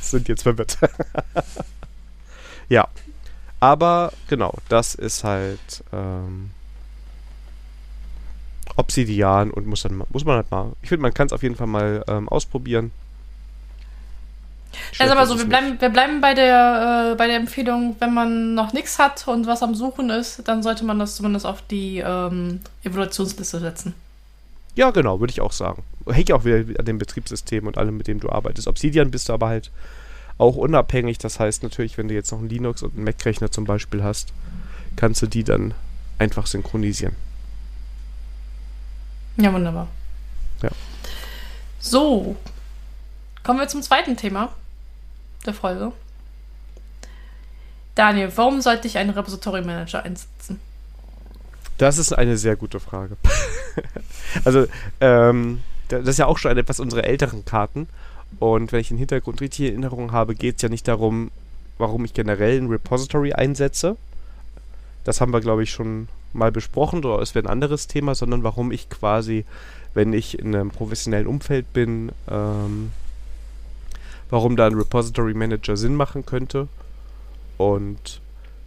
sind 0.00 0.28
jetzt 0.28 0.42
verwirrt. 0.42 0.78
ja. 2.68 2.88
Aber 3.60 4.12
genau, 4.28 4.54
das 4.68 4.96
ist 4.96 5.22
halt 5.22 5.84
ähm, 5.92 6.50
Obsidian 8.76 9.50
und 9.50 9.66
muss 9.66 9.82
dann 9.82 10.02
muss 10.10 10.24
man 10.24 10.36
halt 10.36 10.50
mal. 10.50 10.72
Ich 10.82 10.88
finde, 10.88 11.02
man 11.02 11.14
kann 11.14 11.26
es 11.26 11.32
auf 11.32 11.42
jeden 11.42 11.54
Fall 11.54 11.68
mal 11.68 12.04
ähm, 12.08 12.28
ausprobieren. 12.28 12.90
Also 14.98 15.12
aber 15.12 15.26
Schlecht 15.26 15.28
so, 15.28 15.34
ist 15.34 15.40
wir 15.40 15.44
es 15.44 15.48
bleiben, 15.48 15.80
wir 15.80 15.88
bleiben 15.90 16.20
bei 16.20 16.34
der, 16.34 17.12
äh, 17.12 17.14
bei 17.16 17.26
der 17.26 17.36
Empfehlung, 17.36 17.96
wenn 17.98 18.14
man 18.14 18.54
noch 18.54 18.72
nichts 18.72 18.98
hat 18.98 19.28
und 19.28 19.46
was 19.46 19.62
am 19.62 19.74
Suchen 19.74 20.10
ist, 20.10 20.46
dann 20.48 20.62
sollte 20.62 20.84
man 20.84 20.98
das 20.98 21.16
zumindest 21.16 21.46
auf 21.46 21.62
die 21.62 21.98
ähm, 21.98 22.60
Evaluationsliste 22.82 23.60
setzen. 23.60 23.94
Ja, 24.74 24.90
genau, 24.90 25.20
würde 25.20 25.30
ich 25.30 25.40
auch 25.40 25.52
sagen. 25.52 25.82
Hängt 26.06 26.28
ja 26.28 26.36
auch 26.36 26.44
wieder 26.44 26.78
an 26.78 26.86
dem 26.86 26.98
Betriebssystem 26.98 27.66
und 27.66 27.76
allem, 27.76 27.96
mit 27.96 28.08
dem 28.08 28.20
du 28.20 28.30
arbeitest. 28.30 28.68
Obsidian 28.68 29.10
bist 29.10 29.28
du 29.28 29.34
aber 29.34 29.48
halt 29.48 29.70
auch 30.38 30.56
unabhängig. 30.56 31.18
Das 31.18 31.38
heißt 31.38 31.62
natürlich, 31.62 31.98
wenn 31.98 32.08
du 32.08 32.14
jetzt 32.14 32.32
noch 32.32 32.38
einen 32.38 32.48
Linux 32.48 32.82
und 32.82 32.94
einen 32.94 33.04
Mac-Rechner 33.04 33.50
zum 33.50 33.64
Beispiel 33.64 34.02
hast, 34.02 34.32
kannst 34.96 35.22
du 35.22 35.26
die 35.26 35.44
dann 35.44 35.74
einfach 36.18 36.46
synchronisieren. 36.46 37.16
Ja, 39.36 39.52
wunderbar. 39.52 39.88
Ja. 40.62 40.70
So, 41.78 42.36
kommen 43.42 43.58
wir 43.58 43.68
zum 43.68 43.82
zweiten 43.82 44.16
Thema 44.16 44.52
der 45.46 45.54
Folge. 45.54 45.92
Daniel, 47.94 48.32
warum 48.36 48.60
sollte 48.60 48.86
ich 48.88 48.96
einen 48.98 49.10
Repository 49.10 49.62
Manager 49.62 50.02
einsetzen? 50.02 50.60
Das 51.78 51.98
ist 51.98 52.12
eine 52.12 52.36
sehr 52.36 52.56
gute 52.56 52.80
Frage. 52.80 53.16
also, 54.44 54.66
ähm, 55.00 55.60
da- 55.88 55.98
das 55.98 56.08
ist 56.10 56.18
ja 56.18 56.26
auch 56.26 56.38
schon 56.38 56.56
etwas 56.56 56.80
unsere 56.80 57.04
älteren 57.04 57.44
Karten. 57.44 57.88
Und 58.38 58.72
wenn 58.72 58.80
ich 58.80 58.88
den 58.88 58.96
Hintergrund 58.98 59.40
richtig 59.40 59.66
in 59.66 59.72
Erinnerung 59.82 60.12
habe, 60.12 60.34
geht 60.34 60.56
es 60.56 60.62
ja 60.62 60.68
nicht 60.68 60.88
darum, 60.88 61.30
warum 61.78 62.04
ich 62.04 62.14
generell 62.14 62.58
ein 62.58 62.68
Repository 62.68 63.32
einsetze. 63.34 63.96
Das 65.04 65.20
haben 65.20 65.32
wir, 65.32 65.40
glaube 65.40 65.62
ich, 65.64 65.70
schon 65.70 66.08
mal 66.32 66.50
besprochen, 66.52 67.04
oder 67.04 67.20
es 67.20 67.34
wäre 67.34 67.44
ein 67.46 67.50
anderes 67.50 67.88
Thema, 67.88 68.14
sondern 68.14 68.42
warum 68.42 68.72
ich 68.72 68.88
quasi, 68.88 69.44
wenn 69.92 70.12
ich 70.14 70.38
in 70.38 70.54
einem 70.54 70.70
professionellen 70.70 71.26
Umfeld 71.26 71.70
bin, 71.74 72.10
ähm, 72.30 72.92
warum 74.30 74.56
da 74.56 74.66
ein 74.66 74.74
Repository 74.74 75.34
Manager 75.34 75.76
Sinn 75.76 75.94
machen 75.94 76.24
könnte. 76.24 76.68
Und 77.58 78.21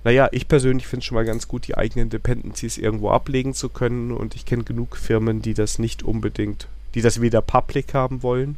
naja, 0.05 0.29
ich 0.31 0.47
persönlich 0.47 0.85
finde 0.85 0.99
es 0.99 1.05
schon 1.05 1.15
mal 1.15 1.25
ganz 1.25 1.47
gut, 1.47 1.67
die 1.67 1.75
eigenen 1.75 2.11
Dependencies 2.11 2.77
irgendwo 2.77 3.09
ablegen 3.09 3.55
zu 3.55 3.69
können. 3.69 4.11
Und 4.11 4.35
ich 4.35 4.45
kenne 4.45 4.63
genug 4.63 4.97
Firmen, 4.97 5.41
die 5.41 5.55
das 5.55 5.79
nicht 5.79 6.03
unbedingt, 6.03 6.67
die 6.93 7.01
das 7.01 7.21
weder 7.21 7.41
public 7.41 7.95
haben 7.95 8.21
wollen, 8.21 8.55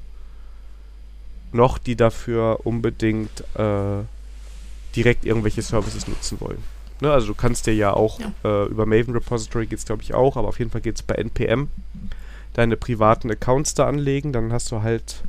noch 1.53 1.77
die 1.77 1.95
dafür 1.95 2.65
unbedingt 2.65 3.45
äh, 3.55 4.03
direkt 4.93 5.25
irgendwelche 5.25 5.61
Services 5.61 6.09
nutzen 6.09 6.41
wollen. 6.41 6.61
Ne, 6.99 7.11
also 7.11 7.27
du 7.27 7.33
kannst 7.33 7.65
dir 7.65 7.75
ja 7.75 7.93
auch 7.93 8.19
äh, 8.43 8.65
über 8.65 8.85
Maven 8.85 9.13
Repository 9.13 9.67
geht 9.67 9.79
es 9.79 9.85
glaube 9.85 10.01
ich 10.01 10.13
auch, 10.13 10.35
aber 10.35 10.49
auf 10.49 10.59
jeden 10.59 10.71
Fall 10.71 10.81
geht 10.81 10.95
es 10.95 11.03
bei 11.03 11.13
NPM 11.15 11.69
deine 12.55 12.75
privaten 12.75 13.29
Accounts 13.29 13.75
da 13.75 13.87
anlegen, 13.87 14.33
dann 14.33 14.51
hast 14.51 14.71
du 14.71 14.81
halt 14.81 15.21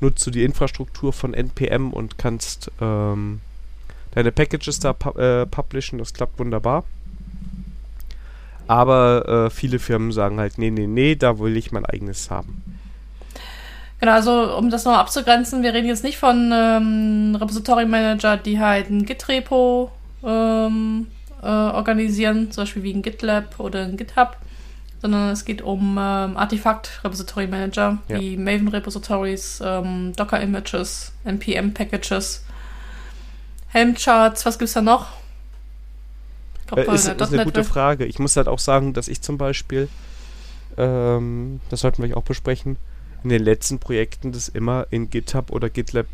nutzt 0.00 0.26
du 0.26 0.30
die 0.30 0.42
Infrastruktur 0.42 1.12
von 1.12 1.34
NPM 1.34 1.92
und 1.92 2.16
kannst 2.16 2.70
ähm, 2.80 3.40
deine 4.16 4.32
Packages 4.32 4.80
da 4.80 4.92
pu 4.94 5.10
äh, 5.18 5.46
publishen, 5.46 5.98
das 5.98 6.12
klappt 6.14 6.38
wunderbar. 6.38 6.84
Aber 8.66 9.46
äh, 9.46 9.50
viele 9.50 9.78
Firmen 9.78 10.10
sagen 10.10 10.40
halt, 10.40 10.58
nee, 10.58 10.70
nee, 10.70 10.88
nee, 10.88 11.14
da 11.14 11.38
will 11.38 11.56
ich 11.56 11.70
mein 11.70 11.86
eigenes 11.86 12.30
haben. 12.30 12.62
Genau, 14.00 14.12
also 14.12 14.56
um 14.56 14.70
das 14.70 14.84
noch 14.84 14.94
abzugrenzen, 14.94 15.62
wir 15.62 15.72
reden 15.72 15.86
jetzt 15.86 16.02
nicht 16.02 16.18
von 16.18 16.50
ähm, 16.52 17.36
Repository 17.38 17.86
Manager, 17.86 18.36
die 18.36 18.58
halt 18.58 18.90
ein 18.90 19.04
Git-Repo 19.06 19.90
ähm, 20.24 21.06
äh, 21.42 21.46
organisieren, 21.46 22.50
zum 22.50 22.62
Beispiel 22.62 22.82
wie 22.82 22.92
ein 22.92 23.02
GitLab 23.02 23.60
oder 23.60 23.84
ein 23.84 23.96
GitHub, 23.96 24.36
sondern 25.00 25.30
es 25.30 25.44
geht 25.44 25.62
um 25.62 25.96
ähm, 25.98 26.36
Artefakt-Repository 26.36 27.46
Manager, 27.46 27.98
Ja. 28.08 28.18
wie 28.20 28.36
Maven 28.36 28.68
Repositories, 28.68 29.62
ähm, 29.64 30.12
Docker-Images, 30.16 31.12
NPM-Packages, 31.24 32.44
Helm-Charts, 33.76 34.46
was 34.46 34.58
gibt's 34.58 34.74
da 34.74 34.82
noch? 34.82 35.06
Glaub, 36.66 36.88
Äh, 36.88 36.94
ist, 36.94 37.08
ist 37.08 37.32
eine 37.32 37.44
gute 37.44 37.60
.NET 37.60 37.68
Frage. 37.68 38.04
Ich 38.06 38.18
muss 38.18 38.36
halt 38.36 38.48
auch 38.48 38.58
sagen, 38.58 38.92
dass 38.92 39.08
ich 39.08 39.20
zum 39.22 39.38
Beispiel 39.38 39.88
ähm, 40.76 41.60
das 41.70 41.80
sollten 41.80 42.02
wir 42.02 42.16
auch 42.16 42.22
besprechen, 42.22 42.76
in 43.22 43.30
den 43.30 43.42
letzten 43.42 43.78
Projekten 43.78 44.32
das 44.32 44.48
immer 44.48 44.86
in 44.90 45.10
GitHub 45.10 45.50
oder 45.50 45.70
GitLab 45.70 46.06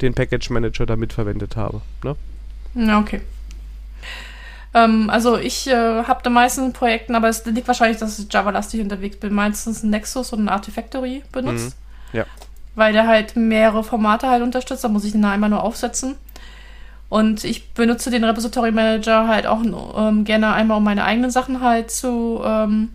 den 0.00 0.14
Package 0.14 0.50
Manager 0.50 0.86
damit 0.86 1.12
verwendet 1.12 1.56
habe. 1.56 1.80
Ne? 2.04 2.16
Ja, 2.74 3.00
okay. 3.00 3.20
Ähm, 4.74 5.10
also 5.10 5.36
ich 5.36 5.66
äh, 5.66 6.04
habe 6.04 6.20
da 6.22 6.30
meistens 6.30 6.72
Projekten, 6.74 7.14
aber 7.14 7.28
es 7.28 7.44
liegt 7.44 7.66
wahrscheinlich, 7.66 7.98
dass 7.98 8.18
ich 8.18 8.32
Java-lastig 8.32 8.80
unterwegs 8.80 9.16
bin, 9.16 9.32
meistens 9.34 9.82
ein 9.82 9.90
Nexus 9.90 10.32
und 10.32 10.44
ein 10.44 10.48
Artifactory 10.48 11.22
benutzt. 11.32 11.76
Mhm. 12.12 12.18
Ja. 12.18 12.26
Weil 12.74 12.92
der 12.92 13.08
halt 13.08 13.34
mehrere 13.34 13.82
Formate 13.82 14.28
halt 14.28 14.42
unterstützt, 14.42 14.84
da 14.84 14.88
muss 14.88 15.04
ich 15.04 15.12
den 15.12 15.24
einmal 15.24 15.50
nur 15.50 15.64
aufsetzen. 15.64 16.14
Und 17.08 17.44
ich 17.44 17.72
benutze 17.72 18.10
den 18.10 18.24
Repository 18.24 18.70
Manager 18.70 19.28
halt 19.28 19.46
auch 19.46 19.62
ähm, 19.96 20.24
gerne 20.24 20.52
einmal, 20.52 20.76
um 20.76 20.84
meine 20.84 21.04
eigenen 21.04 21.30
Sachen 21.30 21.62
halt 21.62 21.90
zu, 21.90 22.42
ähm, 22.44 22.90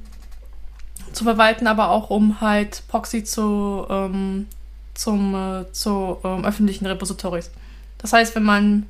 zu 1.14 1.24
verwalten, 1.24 1.66
aber 1.66 1.90
auch 1.90 2.10
um 2.10 2.40
halt 2.40 2.84
Proxy 2.88 3.24
zu, 3.24 3.86
ähm, 3.90 4.48
zum, 4.94 5.34
äh, 5.34 5.72
zu 5.72 6.18
ähm, 6.24 6.46
öffentlichen 6.46 6.86
Repositories. 6.86 7.50
Das 7.98 8.14
heißt, 8.14 8.36
wenn 8.36 8.44
man 8.44 8.86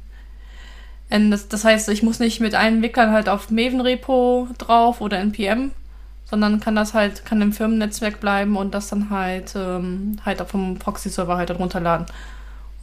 das, 1.10 1.48
das, 1.48 1.64
heißt, 1.64 1.90
ich 1.90 2.02
muss 2.02 2.20
nicht 2.20 2.40
mit 2.40 2.56
allen 2.56 2.76
Entwicklern 2.76 3.12
halt 3.12 3.30
auf 3.30 3.52
Maven 3.52 3.82
Repo 3.82 4.48
drauf 4.58 5.00
oder 5.00 5.20
NPM, 5.20 5.72
sondern 6.26 6.60
kann 6.60 6.76
das 6.76 6.96
halt, 6.96 7.24
kann 7.24 7.40
im 7.42 7.54
Firmennetzwerk 7.54 8.20
bleiben 8.20 8.58
und 8.58 8.74
das 8.74 8.90
dann 8.90 9.12
halt, 9.12 9.54
ähm, 9.56 10.18
halt 10.26 10.42
vom 10.50 10.80
Proxy-Server 10.80 11.38
halt 11.38 11.52
runterladen. 11.52 12.08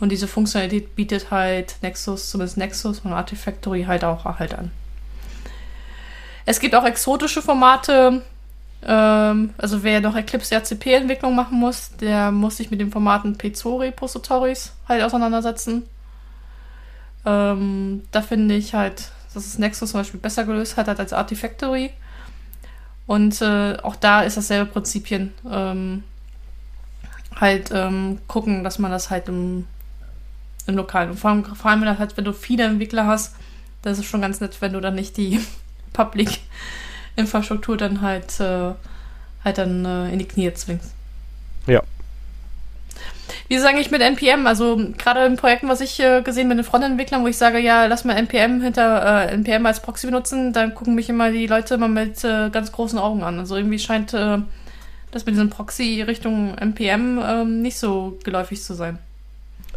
Und 0.00 0.10
diese 0.10 0.26
Funktionalität 0.26 0.96
bietet 0.96 1.30
halt 1.30 1.76
Nexus, 1.82 2.30
zumindest 2.30 2.56
Nexus 2.56 3.00
und 3.00 3.12
Artifactory 3.12 3.84
halt 3.84 4.02
auch 4.02 4.24
halt 4.24 4.54
an. 4.54 4.70
Es 6.46 6.58
gibt 6.58 6.74
auch 6.74 6.84
exotische 6.84 7.42
Formate, 7.42 8.22
ähm, 8.82 9.54
also 9.58 9.82
wer 9.82 10.00
noch 10.00 10.16
Eclipse 10.16 10.54
RCP-Entwicklung 10.54 11.34
machen 11.34 11.58
muss, 11.58 11.90
der 12.00 12.32
muss 12.32 12.56
sich 12.56 12.70
mit 12.70 12.80
den 12.80 12.90
Formaten 12.90 13.36
P2-Repositories 13.36 14.72
halt 14.88 15.02
auseinandersetzen. 15.02 15.84
Ähm, 17.26 18.02
da 18.10 18.22
finde 18.22 18.54
ich 18.54 18.74
halt, 18.74 19.10
dass 19.34 19.46
es 19.46 19.58
Nexus 19.58 19.90
zum 19.90 20.00
Beispiel 20.00 20.20
besser 20.20 20.44
gelöst 20.44 20.76
hat 20.76 20.88
als 20.88 21.12
Artifactory. 21.12 21.90
Und 23.06 23.42
äh, 23.42 23.76
auch 23.82 23.96
da 23.96 24.22
ist 24.22 24.36
dasselbe 24.36 24.70
Prinzipien. 24.70 25.34
Ähm, 25.48 26.04
halt 27.36 27.70
ähm, 27.72 28.18
gucken, 28.26 28.64
dass 28.64 28.78
man 28.78 28.90
das 28.90 29.10
halt 29.10 29.28
im, 29.28 29.66
im 30.70 30.76
Lokalen. 30.76 31.10
Und 31.10 31.18
vor 31.18 31.30
allem, 31.30 31.44
vor 31.44 31.70
allem 31.70 31.82
wenn, 31.82 31.98
halt, 31.98 32.16
wenn 32.16 32.24
du 32.24 32.32
viele 32.32 32.64
Entwickler 32.64 33.06
hast, 33.06 33.36
das 33.82 33.98
ist 33.98 34.06
schon 34.06 34.22
ganz 34.22 34.40
nett, 34.40 34.56
wenn 34.60 34.72
du 34.72 34.80
dann 34.80 34.94
nicht 34.94 35.16
die 35.16 35.40
Public-Infrastruktur 35.92 37.76
dann 37.76 38.00
halt, 38.00 38.40
äh, 38.40 38.72
halt 39.44 39.58
dann 39.58 39.84
äh, 39.84 40.12
in 40.12 40.18
die 40.18 40.28
Knie 40.28 40.52
zwingst. 40.54 40.92
Ja, 41.66 41.82
wie 43.48 43.56
ist 43.56 43.62
es 43.62 43.68
eigentlich 43.68 43.90
mit 43.90 44.00
NPM? 44.00 44.46
Also 44.46 44.80
gerade 44.96 45.24
in 45.24 45.36
Projekten, 45.36 45.68
was 45.68 45.80
ich 45.80 45.98
äh, 46.00 46.22
gesehen 46.22 46.48
mit 46.48 46.58
den 46.58 46.64
Frontentwicklern, 46.64 47.22
wo 47.22 47.26
ich 47.26 47.36
sage, 47.36 47.58
ja, 47.58 47.86
lass 47.86 48.04
mal 48.04 48.14
NPM 48.16 48.60
hinter 48.62 49.26
äh, 49.26 49.32
NPM 49.32 49.66
als 49.66 49.80
Proxy 49.80 50.06
benutzen, 50.06 50.52
dann 50.52 50.74
gucken 50.74 50.94
mich 50.94 51.08
immer 51.08 51.30
die 51.30 51.46
Leute 51.46 51.74
immer 51.74 51.88
mit 51.88 52.22
äh, 52.24 52.50
ganz 52.50 52.72
großen 52.72 52.98
Augen 52.98 53.22
an. 53.22 53.38
Also 53.38 53.56
irgendwie 53.56 53.78
scheint 53.78 54.14
äh, 54.14 54.38
das 55.10 55.26
mit 55.26 55.34
diesem 55.34 55.50
Proxy 55.50 56.02
Richtung 56.02 56.56
NPM 56.58 57.18
ähm, 57.18 57.62
nicht 57.62 57.78
so 57.78 58.18
geläufig 58.22 58.62
zu 58.62 58.74
sein. 58.74 58.98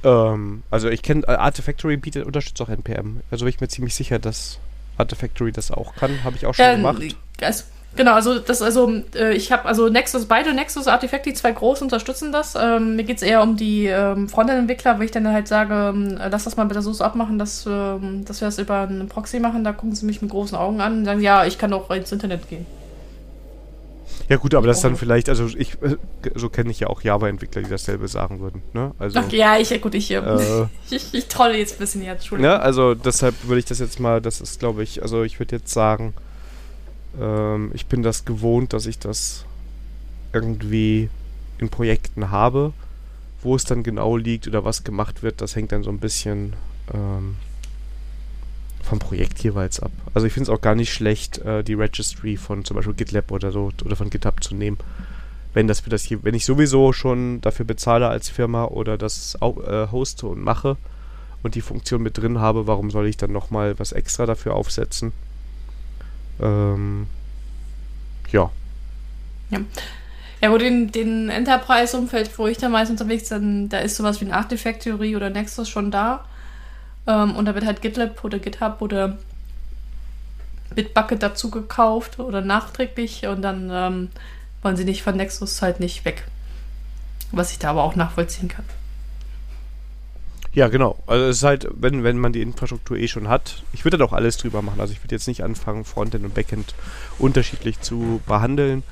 Ähm, 0.04 0.64
also 0.70 0.90
ich 0.90 1.02
kenne 1.02 1.24
äh, 1.28 1.32
Artifactory 1.32 1.98
bietet 1.98 2.26
unterstützt 2.26 2.62
auch 2.62 2.70
NPM. 2.70 3.22
Also 3.32 3.46
bin 3.46 3.54
ich 3.54 3.62
mir 3.62 3.68
ziemlich 3.68 3.96
sicher, 3.96 4.20
dass 4.20 4.60
Artifactory 4.98 5.52
das 5.52 5.72
auch 5.72 5.96
kann. 5.96 6.24
Habe 6.24 6.36
ich 6.36 6.46
auch 6.46 6.54
schon 6.54 6.66
ja, 6.66 6.76
gemacht. 6.76 7.02
Also, 7.42 7.64
Genau, 7.96 8.14
also 8.14 8.40
das 8.40 8.64
also 8.64 8.92
äh, 9.16 9.36
ich 9.36 9.52
habe 9.52 9.66
also 9.66 9.88
Nexus 9.88 10.26
beide 10.26 10.52
Nexus 10.54 10.88
Artifact 10.88 11.28
die 11.28 11.34
zwei 11.34 11.52
groß 11.52 11.84
unterstützen 11.84 12.32
das. 12.32 12.56
Ähm, 12.60 12.96
mir 12.96 13.04
geht 13.04 13.18
es 13.18 13.24
eher 13.24 13.44
um 13.44 13.56
die 13.56 13.86
ähm, 13.86 14.28
Frontend-Entwickler, 14.30 14.98
wo 14.98 15.04
ich 15.04 15.12
dann 15.12 15.28
halt 15.28 15.48
sage, 15.48 15.94
ähm, 15.94 16.18
lass 16.18 16.46
das 16.46 16.58
mal 16.58 16.64
bitte 16.64 16.82
so 16.82 17.04
abmachen, 17.04 17.38
dass, 17.38 17.68
ähm, 17.68 18.26
dass 18.26 18.42
wir 18.42 18.48
das 18.48 18.58
über 18.58 18.80
einen 18.80 19.10
Proxy 19.10 19.40
machen. 19.40 19.64
Da 19.64 19.74
gucken 19.74 19.96
sie 19.96 20.08
mich 20.08 20.24
mit 20.24 20.32
großen 20.32 20.58
Augen 20.58 20.82
an 20.82 21.00
und 21.00 21.06
sagen, 21.06 21.22
ja, 21.22 21.46
ich 21.46 21.60
kann 21.60 21.72
auch 21.72 21.92
ins 21.92 22.12
Internet 22.12 22.50
gehen. 22.50 22.66
Ja 24.30 24.38
gut, 24.38 24.56
aber 24.56 24.68
das 24.68 24.78
ist 24.78 24.84
dann 24.84 24.96
vielleicht, 24.96 25.30
also 25.30 25.48
ich, 25.48 25.74
äh, 25.82 25.98
so 26.36 26.50
kenne 26.50 26.72
ich 26.72 26.80
ja 26.80 26.88
auch 26.88 27.02
Java-Entwickler, 27.02 27.62
die 27.62 27.70
dasselbe 27.70 28.08
sagen 28.08 28.40
würden. 28.40 28.62
Ne? 28.74 28.94
Also, 29.00 29.20
Ach, 29.20 29.32
ja, 29.32 29.58
ich, 29.58 29.82
gut, 29.82 29.96
ich, 29.96 30.12
ähm, 30.12 30.24
äh, 30.26 30.68
ich, 30.96 31.14
ich, 31.14 31.28
trolle 31.28 31.58
jetzt 31.58 31.76
ein 31.76 31.80
bisschen 31.80 32.04
jetzt, 32.04 32.22
Entschuldigung. 32.22 32.52
Ja, 32.52 32.60
also 32.60 32.96
deshalb 32.96 33.36
würde 33.48 33.60
ich 33.60 33.66
das 33.66 33.80
jetzt 33.80 34.00
mal, 34.00 34.22
das 34.22 34.42
ist 34.42 34.60
glaube 34.60 34.84
ich, 34.84 35.02
also 35.02 35.24
ich 35.24 35.40
würde 35.40 35.58
jetzt 35.58 35.74
sagen, 35.74 36.14
ähm, 37.20 37.72
ich 37.74 37.88
bin 37.88 38.04
das 38.04 38.26
gewohnt, 38.26 38.74
dass 38.74 38.86
ich 38.86 39.00
das 39.00 39.46
irgendwie 40.32 41.10
in 41.60 41.70
Projekten 41.70 42.32
habe. 42.32 42.74
Wo 43.42 43.56
es 43.56 43.66
dann 43.66 43.84
genau 43.84 44.16
liegt 44.16 44.48
oder 44.48 44.64
was 44.64 44.86
gemacht 44.86 45.22
wird, 45.22 45.42
das 45.42 45.56
hängt 45.58 45.74
dann 45.74 45.84
so 45.84 45.90
ein 45.90 46.00
bisschen 46.00 46.54
ähm, 46.94 47.36
vom 48.84 49.00
Projekt 49.00 49.44
jeweils 49.44 49.80
ab. 49.80 49.92
Also 50.14 50.28
ich 50.28 50.34
finde 50.34 50.52
es 50.52 50.58
auch 50.58 50.62
gar 50.62 50.76
nicht 50.76 50.94
schlecht, 50.94 51.40
äh, 51.40 51.64
die 51.64 51.74
Registry 51.74 52.38
von 52.38 52.66
zum 52.66 52.76
Beispiel 52.76 52.94
GitLab 52.94 53.32
oder 53.32 53.52
so 53.52 53.72
oder 53.84 53.96
von 53.96 54.10
GitHub 54.10 54.44
zu 54.44 54.56
nehmen. 54.56 54.78
Wenn 55.54 55.68
das, 55.68 55.84
das 55.84 56.04
hier, 56.04 56.24
wenn 56.24 56.36
ich 56.36 56.46
sowieso 56.46 56.94
schon 56.94 57.40
dafür 57.42 57.66
bezahle 57.66 58.08
als 58.08 58.30
Firma 58.30 58.66
oder 58.66 58.98
das 58.98 59.36
äh, 59.42 59.88
hoste 59.92 60.28
und 60.28 60.44
mache 60.44 60.78
und 61.44 61.56
die 61.56 61.62
Funktion 61.62 62.02
mit 62.02 62.18
drin 62.18 62.40
habe, 62.40 62.68
warum 62.68 62.92
soll 62.92 63.08
ich 63.08 63.18
dann 63.18 63.32
nochmal 63.32 63.78
was 63.80 63.92
extra 63.92 64.26
dafür 64.26 64.56
aufsetzen? 64.56 65.14
Ähm, 66.42 67.08
ja. 68.32 68.52
Ja. 69.52 69.60
Ja, 70.42 70.52
wo 70.52 70.58
den, 70.58 70.92
den 70.92 71.30
Enterprise-Umfeld, 71.30 72.38
wo 72.38 72.48
ich 72.48 72.58
da 72.58 72.68
meist 72.68 72.92
unterwegs 72.92 73.30
bin, 73.30 73.70
da 73.70 73.80
ist 73.80 73.96
sowas 73.96 74.20
wie 74.20 74.26
ein 74.26 74.34
Artifact-Theorie 74.34 75.16
oder 75.16 75.30
Nexus 75.30 75.70
schon 75.70 75.90
da. 75.90 76.26
Ähm, 77.08 77.36
und 77.36 77.46
da 77.46 77.56
wird 77.56 77.66
halt 77.66 77.82
GitLab 77.82 78.24
oder 78.24 78.40
GitHub 78.40 78.82
oder 78.82 79.18
Bitbucket 80.74 81.22
dazu 81.22 81.52
gekauft 81.52 82.20
oder 82.20 82.42
nachträglich 82.42 83.28
und 83.28 83.42
dann 83.42 83.70
ähm, 83.72 84.10
wollen 84.62 84.78
sie 84.78 84.86
nicht 84.86 85.04
von 85.04 85.16
Nexus 85.16 85.62
halt 85.62 85.80
nicht 85.80 86.06
weg. 86.06 86.26
Was 87.32 87.52
ich 87.52 87.60
da 87.60 87.72
aber 87.72 87.84
auch 87.84 87.96
nachvollziehen 87.96 88.48
kann. 88.48 88.66
Ja, 90.54 90.68
genau. 90.68 91.02
Also 91.08 91.26
es 91.26 91.38
ist 91.38 91.44
halt, 91.44 91.68
wenn, 91.74 92.04
wenn 92.04 92.20
man 92.20 92.32
die 92.32 92.42
Infrastruktur 92.42 92.96
eh 92.98 93.08
schon 93.08 93.28
hat, 93.28 93.64
ich 93.74 93.86
würde 93.86 93.98
da 93.98 94.06
auch 94.06 94.14
alles 94.14 94.38
drüber 94.38 94.62
machen. 94.62 94.80
Also 94.80 94.94
ich 94.94 95.04
würde 95.04 95.16
jetzt 95.16 95.28
nicht 95.28 95.44
anfangen, 95.44 95.84
Frontend 95.84 96.24
und 96.26 96.36
Backend 96.36 96.76
unterschiedlich 97.18 97.82
zu 97.82 98.22
behandeln. 98.28 98.84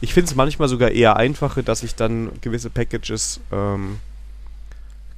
Ich 0.00 0.14
finde 0.14 0.30
es 0.30 0.34
manchmal 0.34 0.68
sogar 0.68 0.90
eher 0.90 1.16
einfacher, 1.16 1.62
dass 1.62 1.82
ich 1.82 1.94
dann 1.94 2.30
gewisse 2.40 2.70
Packages 2.70 3.40
ähm, 3.52 3.98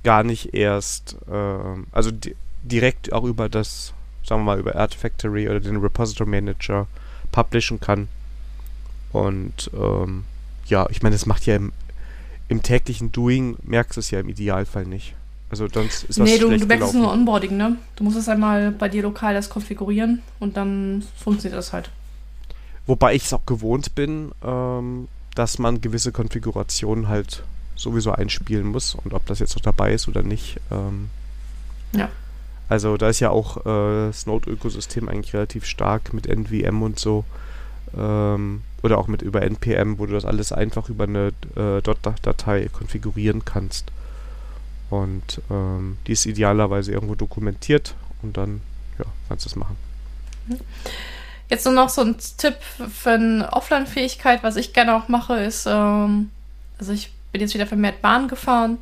gar 0.04 0.24
nicht 0.24 0.54
erst, 0.54 1.16
ähm, 1.30 1.86
also 1.92 2.10
di 2.10 2.34
direkt 2.64 3.12
auch 3.12 3.24
über 3.24 3.48
das, 3.48 3.92
sagen 4.24 4.42
wir 4.42 4.44
mal, 4.44 4.58
über 4.60 4.76
Artifactory 4.76 5.48
oder 5.48 5.58
den 5.58 5.78
Repository 5.78 6.30
Manager 6.30 6.86
publishen 7.32 7.80
kann. 7.80 8.06
Und 9.12 9.70
ähm, 9.74 10.24
ja, 10.66 10.86
ich 10.90 11.02
meine, 11.02 11.14
das 11.14 11.26
macht 11.26 11.44
ja 11.46 11.56
im, 11.56 11.72
im 12.48 12.62
täglichen 12.62 13.10
Doing, 13.10 13.56
merkst 13.64 13.96
du 13.96 14.00
es 14.00 14.10
ja 14.12 14.20
im 14.20 14.28
Idealfall 14.28 14.86
nicht. 14.86 15.14
Also 15.50 15.66
sonst 15.68 16.04
ist 16.04 16.18
das 16.18 16.28
Nee, 16.28 16.38
du, 16.38 16.56
du 16.56 16.66
merkst 16.66 16.94
nur 16.94 17.12
Onboarding, 17.12 17.56
ne? 17.56 17.76
Du 17.96 18.04
musst 18.04 18.16
es 18.16 18.28
einmal 18.28 18.70
bei 18.70 18.88
dir 18.88 19.02
lokal 19.02 19.34
das 19.34 19.50
konfigurieren 19.50 20.22
und 20.40 20.56
dann 20.56 21.02
funktioniert 21.16 21.58
das 21.58 21.72
halt. 21.72 21.90
Wobei 22.86 23.14
ich 23.14 23.24
es 23.24 23.32
auch 23.34 23.44
gewohnt 23.44 23.94
bin, 23.94 24.32
ähm, 24.42 25.08
dass 25.34 25.58
man 25.58 25.80
gewisse 25.80 26.10
Konfigurationen 26.12 27.08
halt 27.08 27.42
sowieso 27.82 28.12
einspielen 28.12 28.66
muss 28.66 28.94
und 28.94 29.12
ob 29.14 29.26
das 29.26 29.38
jetzt 29.38 29.56
noch 29.56 29.62
dabei 29.62 29.92
ist 29.92 30.08
oder 30.08 30.22
nicht. 30.22 30.60
Ähm, 30.70 31.10
ja. 31.92 32.08
Also 32.68 32.96
da 32.96 33.08
ist 33.08 33.20
ja 33.20 33.30
auch 33.30 33.58
äh, 33.58 34.08
das 34.08 34.26
Node-Ökosystem 34.26 35.08
eigentlich 35.08 35.34
relativ 35.34 35.66
stark 35.66 36.14
mit 36.14 36.26
NVM 36.26 36.82
und 36.82 36.98
so. 36.98 37.24
Ähm, 37.96 38.62
oder 38.82 38.98
auch 38.98 39.06
mit 39.06 39.22
über 39.22 39.42
NPM, 39.42 39.98
wo 39.98 40.06
du 40.06 40.14
das 40.14 40.24
alles 40.24 40.52
einfach 40.52 40.88
über 40.88 41.04
eine 41.04 41.32
äh, 41.54 41.82
Dot-Datei 41.82 42.68
konfigurieren 42.72 43.44
kannst. 43.44 43.92
Und 44.90 45.40
ähm, 45.50 45.98
die 46.06 46.12
ist 46.12 46.26
idealerweise 46.26 46.92
irgendwo 46.92 47.14
dokumentiert 47.14 47.94
und 48.22 48.36
dann 48.36 48.60
ja, 48.98 49.04
kannst 49.28 49.44
du 49.44 49.50
es 49.50 49.56
machen. 49.56 49.76
Jetzt 51.48 51.64
nur 51.64 51.74
noch 51.74 51.88
so 51.88 52.02
ein 52.02 52.16
Tipp 52.38 52.56
für 52.62 53.10
eine 53.10 53.52
Offline-Fähigkeit, 53.52 54.42
was 54.42 54.56
ich 54.56 54.72
gerne 54.72 54.96
auch 54.96 55.08
mache, 55.08 55.38
ist, 55.38 55.66
ähm, 55.66 56.30
also 56.78 56.92
ich 56.92 57.12
bin 57.32 57.40
jetzt 57.40 57.54
wieder 57.54 57.66
vermehrt 57.66 58.02
Bahn 58.02 58.28
gefahren. 58.28 58.78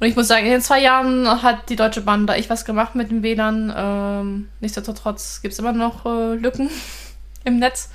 Und 0.00 0.06
ich 0.06 0.14
muss 0.14 0.28
sagen, 0.28 0.46
in 0.46 0.52
den 0.52 0.60
zwei 0.60 0.80
Jahren 0.80 1.42
hat 1.42 1.68
die 1.68 1.76
Deutsche 1.76 2.02
Bahn 2.02 2.26
da 2.26 2.34
echt 2.34 2.50
was 2.50 2.64
gemacht 2.64 2.94
mit 2.94 3.10
den 3.10 3.22
WLAN. 3.22 3.72
Ähm, 3.76 4.48
nichtsdestotrotz 4.60 5.42
gibt 5.42 5.52
es 5.52 5.58
immer 5.58 5.72
noch 5.72 6.06
äh, 6.06 6.34
Lücken 6.34 6.70
im 7.44 7.58
Netz. 7.58 7.90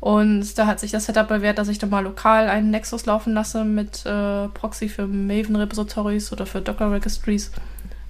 Und 0.00 0.58
da 0.58 0.66
hat 0.66 0.80
sich 0.80 0.90
das 0.90 1.06
Setup 1.06 1.28
bewährt, 1.28 1.58
dass 1.58 1.68
ich 1.68 1.78
da 1.78 1.86
mal 1.86 2.04
lokal 2.04 2.48
einen 2.48 2.70
Nexus 2.70 3.06
laufen 3.06 3.34
lasse 3.34 3.64
mit 3.64 4.06
äh, 4.06 4.48
Proxy 4.48 4.88
für 4.88 5.06
Maven 5.06 5.56
Repositories 5.56 6.32
oder 6.32 6.46
für 6.46 6.60
Docker 6.60 6.90
Registries. 6.92 7.50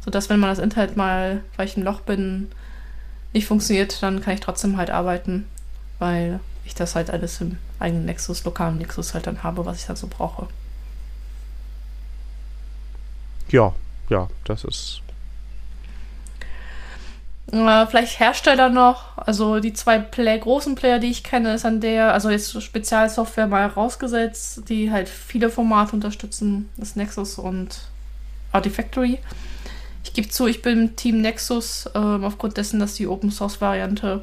Sodass, 0.05 0.29
wenn 0.29 0.39
man 0.39 0.51
das 0.51 0.59
Internet 0.61 0.97
mal, 0.97 1.43
weil 1.57 1.67
ich 1.67 1.77
im 1.77 1.83
Loch 1.83 2.01
bin, 2.01 2.49
nicht 3.33 3.47
funktioniert, 3.47 4.03
dann 4.03 4.21
kann 4.21 4.35
ich 4.35 4.41
trotzdem 4.41 4.77
halt 4.77 4.91
arbeiten. 4.91 5.47
Weil 5.99 6.39
ich 6.65 6.75
das 6.75 6.95
halt 6.95 7.11
alles 7.11 7.41
im 7.41 7.59
eigenen 7.79 8.07
Nexus, 8.07 8.45
lokalen 8.45 8.79
Nexus 8.79 9.15
halt 9.15 9.27
dann 9.27 9.43
habe, 9.43 9.65
was 9.67 9.79
ich 9.79 9.87
dann 9.87 9.97
so 9.97 10.07
brauche. 10.07 10.49
Ja, 13.49 13.73
ja, 14.09 14.29
das 14.45 14.65
ist. 14.65 15.03
Äh, 17.53 17.87
vielleicht 17.87 18.19
Hersteller 18.19 18.71
noch. 18.71 19.17
Also 19.19 19.61
die 19.61 19.73
zwei 19.73 19.99
Play 19.99 20.39
großen 20.39 20.75
Player, 20.75 20.99
die 20.99 21.11
ich 21.11 21.23
kenne, 21.23 21.55
ist 21.55 21.65
an 21.65 21.81
der, 21.81 22.13
also 22.13 22.31
jetzt 22.31 22.61
Spezialsoftware 22.61 23.47
mal 23.47 23.67
rausgesetzt, 23.67 24.69
die 24.69 24.91
halt 24.91 25.09
viele 25.09 25.49
Formate 25.49 25.93
unterstützen. 25.93 26.69
Das 26.77 26.97
Nexus 26.97 27.39
und 27.39 27.79
Artifactory. 28.53 29.19
Ich 30.03 30.13
gebe 30.13 30.29
zu, 30.29 30.47
ich 30.47 30.63
bin 30.63 30.79
im 30.79 30.97
Team 30.97 31.21
Nexus, 31.21 31.89
ähm, 31.95 32.25
aufgrund 32.25 32.57
dessen, 32.57 32.81
dass 32.81 32.95
die 32.95 33.07
Open 33.07 33.31
Source 33.31 33.61
Variante 33.61 34.23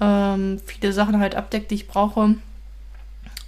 ähm, 0.00 0.60
viele 0.66 0.92
Sachen 0.92 1.18
halt 1.20 1.34
abdeckt, 1.34 1.70
die 1.70 1.76
ich 1.76 1.88
brauche. 1.88 2.36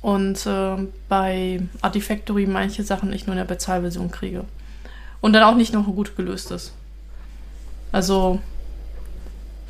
Und 0.02 0.44
äh, 0.46 0.76
bei 1.08 1.62
Artifactory 1.80 2.46
manche 2.46 2.82
Sachen 2.82 3.10
nicht 3.10 3.26
nur 3.26 3.34
in 3.34 3.38
der 3.38 3.44
Bezahlversion 3.44 4.10
kriege. 4.10 4.44
Und 5.20 5.32
dann 5.32 5.44
auch 5.44 5.54
nicht 5.54 5.72
noch 5.72 5.86
gut 5.86 6.16
gelöst 6.16 6.50
ist. 6.50 6.72
Also, 7.92 8.40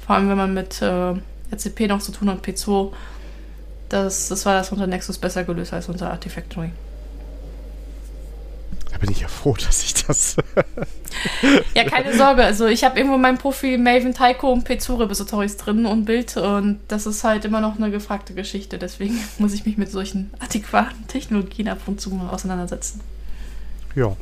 vor 0.06 0.16
allem 0.16 0.30
wenn 0.30 0.38
man 0.38 0.54
mit 0.54 0.80
äh, 0.80 1.14
RCP 1.52 1.86
noch 1.88 2.00
zu 2.00 2.12
tun 2.12 2.30
hat, 2.30 2.44
P2, 2.44 2.92
das, 3.90 4.28
das 4.28 4.46
war 4.46 4.54
das 4.54 4.72
unter 4.72 4.86
Nexus 4.86 5.18
besser 5.18 5.44
gelöst 5.44 5.74
als 5.74 5.88
unter 5.88 6.10
Artifactory. 6.10 6.70
Da 8.92 8.98
bin 8.98 9.10
ich 9.10 9.20
ja 9.20 9.28
froh, 9.28 9.56
dass 9.66 9.82
ich 9.82 9.94
das. 9.94 10.36
ja, 11.74 11.84
keine 11.84 12.16
Sorge. 12.16 12.44
Also 12.44 12.66
ich 12.66 12.84
habe 12.84 12.98
irgendwo 12.98 13.18
mein 13.18 13.38
Profil 13.38 13.78
Maven 13.78 14.14
Taiko 14.14 14.52
und 14.52 14.68
P2 14.68 15.00
Repositories 15.00 15.56
drin 15.56 15.86
und 15.86 16.04
Bild 16.04 16.36
und 16.36 16.80
das 16.88 17.06
ist 17.06 17.24
halt 17.24 17.44
immer 17.44 17.60
noch 17.60 17.76
eine 17.76 17.90
gefragte 17.90 18.34
Geschichte. 18.34 18.78
Deswegen 18.78 19.18
muss 19.38 19.54
ich 19.54 19.66
mich 19.66 19.78
mit 19.78 19.90
solchen 19.90 20.30
adäquaten 20.38 21.06
Technologien 21.08 21.68
ab 21.68 21.80
und 21.86 22.00
zu 22.00 22.10
mal 22.10 22.28
auseinandersetzen. 22.30 23.00
Ja, 23.94 24.16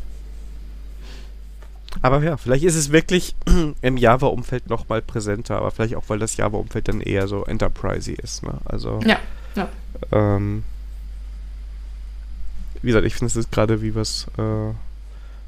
aber 2.02 2.22
ja, 2.22 2.36
vielleicht 2.36 2.64
ist 2.64 2.76
es 2.76 2.92
wirklich 2.92 3.34
im 3.82 3.96
Java-Umfeld 3.96 4.68
noch 4.70 4.88
mal 4.88 5.02
präsenter, 5.02 5.56
aber 5.56 5.70
vielleicht 5.70 5.96
auch, 5.96 6.04
weil 6.08 6.18
das 6.18 6.36
Java-Umfeld 6.36 6.88
dann 6.88 7.00
eher 7.00 7.28
so 7.28 7.44
enterprisey 7.44 8.14
ist. 8.14 8.42
Ne? 8.42 8.54
Also, 8.64 9.00
ja, 9.04 9.18
ja. 9.54 9.68
Ähm, 10.12 10.64
wie 12.82 12.88
gesagt, 12.88 13.06
ich 13.06 13.14
finde 13.14 13.38
es 13.38 13.50
gerade, 13.50 13.82
wie 13.82 13.94
was, 13.94 14.26
äh, 14.38 14.72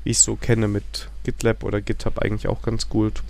wie 0.05 0.11
ich 0.11 0.19
es 0.19 0.25
so 0.25 0.37
kenne 0.37 0.69
mit 0.69 1.09
GitLab 1.25 1.65
oder 1.65 1.81
GitHub 1.81 2.19
eigentlich 2.19 2.49
auch 2.49 2.63
ganz 2.63 2.89
gut. 2.89 3.23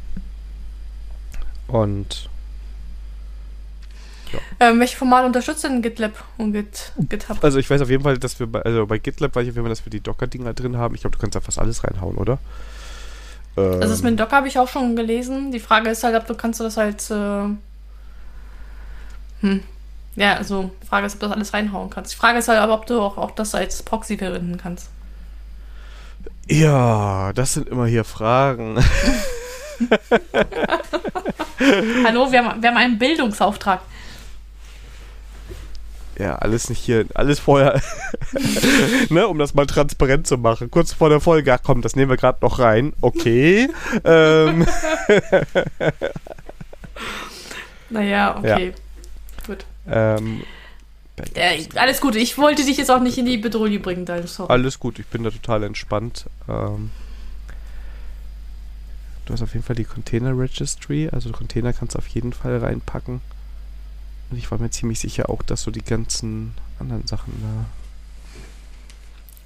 Und 1.69 2.29
ja. 4.33 4.39
Ähm, 4.61 4.81
welche 4.81 4.97
Formate 4.97 5.27
unterstützt 5.27 5.65
denn 5.65 5.83
GitLab 5.83 6.25
und 6.39 6.53
Git, 6.53 6.93
GitHub? 6.99 7.43
Also 7.45 7.59
ich 7.59 7.69
weiß 7.69 7.83
auf 7.83 7.91
jeden 7.91 8.03
Fall, 8.03 8.19
dass 8.19 8.41
wir 8.41 8.47
bei, 8.47 8.63
also 8.63 8.87
bei 8.87 8.99
GitLab 8.99 9.35
weiß 9.35 9.45
ich 9.45 9.51
auf 9.51 9.57
jeden 9.57 9.67
Fall, 9.67 9.75
dass 9.75 9.85
wir 9.85 9.91
die 9.91 10.01
Docker-Dinger 10.01 10.55
drin 10.55 10.77
haben. 10.77 10.95
Ich 10.95 11.03
glaube, 11.03 11.17
du 11.17 11.21
kannst 11.21 11.37
da 11.37 11.41
fast 11.41 11.59
alles 11.59 11.85
reinhauen, 11.85 12.17
oder? 12.17 12.39
Ähm, 13.57 13.65
also 13.65 13.89
das 13.89 14.03
mit 14.03 14.19
Docker 14.19 14.37
habe 14.37 14.49
ich 14.49 14.59
auch 14.59 14.69
schon 14.69 14.97
gelesen. 14.97 15.53
Die 15.53 15.61
Frage 15.61 15.91
ist 15.91 16.03
halt, 16.03 16.17
ob 16.17 16.27
du 16.27 16.35
kannst 16.35 16.61
du 16.61 16.65
das 16.65 16.77
halt. 16.77 17.11
Äh, 17.11 17.55
hm. 19.41 19.63
Ja, 20.15 20.35
also 20.35 20.71
die 20.83 20.87
Frage 20.87 21.07
ist, 21.07 21.15
ob 21.15 21.21
du 21.21 21.27
das 21.27 21.35
alles 21.37 21.55
reinhauen 21.55 21.91
kannst. 21.91 22.13
Die 22.13 22.17
Frage 22.17 22.39
ist 22.39 22.49
halt 22.49 22.61
aber, 22.61 22.75
ob 22.75 22.87
du 22.87 23.01
auch, 23.01 23.17
auch 23.17 23.31
das 23.31 23.55
als 23.55 23.83
Proxy 23.83 24.19
verwenden 24.19 24.59
kannst. 24.59 24.91
Ja, 26.49 27.33
das 27.33 27.55
sind 27.55 27.69
immer 27.69 27.87
hier 27.87 28.05
Fragen. 28.05 28.77
Hallo, 32.05 32.31
wir 32.31 32.45
haben, 32.45 32.63
wir 32.63 32.69
haben 32.69 32.77
einen 32.77 32.99
Bildungsauftrag 32.99 33.81
ja, 36.19 36.37
alles 36.37 36.69
nicht 36.69 36.79
hier, 36.79 37.07
alles 37.15 37.41
vorher, 37.41 37.81
ne, 39.09 39.27
um 39.27 39.39
das 39.39 39.55
mal 39.55 39.67
transparent 39.67 40.27
zu 40.27 40.37
machen. 40.37 40.71
Kurz 40.71 40.93
vor 40.93 41.09
der 41.09 41.21
Folge, 41.21 41.53
ach 41.53 41.61
komm, 41.63 41.83
das 41.83 41.97
nehmen 41.97 42.11
wir 42.11 42.17
gerade 42.17 42.39
noch 42.43 42.59
rein. 42.59 42.93
Okay. 43.01 43.69
ähm. 44.05 44.67
naja, 47.91 48.37
okay. 48.39 48.69
Ja. 48.69 48.82
Ähm, 49.87 50.43
ja, 51.37 51.51
alles 51.77 52.01
gut, 52.01 52.17
ich 52.17 52.39
wollte 52.39 52.65
dich 52.65 52.79
jetzt 52.79 52.91
auch 52.91 53.01
nicht 53.01 53.19
in 53.19 53.27
die 53.27 53.37
Bedrohung 53.37 53.81
bringen, 53.83 54.07
dein 54.07 54.27
sorry. 54.27 54.51
Alles 54.51 54.79
gut, 54.79 54.99
ich 54.99 55.07
bin 55.07 55.23
da 55.23 55.31
total 55.31 55.63
entspannt. 55.65 56.27
Ähm, 56.49 56.91
du 59.27 59.33
hast 59.33 59.43
auf 59.43 59.53
jeden 59.53 59.65
Fall 59.65 59.77
die 59.77 59.85
Container 59.85 60.37
Registry, 60.37 61.09
also 61.13 61.31
Container 61.31 61.73
kannst 61.73 61.95
du 61.95 61.99
auf 61.99 62.09
jeden 62.09 62.33
Fall 62.33 62.59
reinpacken. 62.59 63.21
Und 64.31 64.39
ich 64.39 64.51
war 64.51 64.59
mir 64.59 64.71
ziemlich 64.71 64.99
sicher 64.99 65.29
auch, 65.29 65.43
dass 65.43 65.63
so 65.63 65.71
die 65.71 65.85
ganzen 65.85 66.55
anderen 66.79 67.07
Sachen 67.07 67.35
da. 67.43 67.67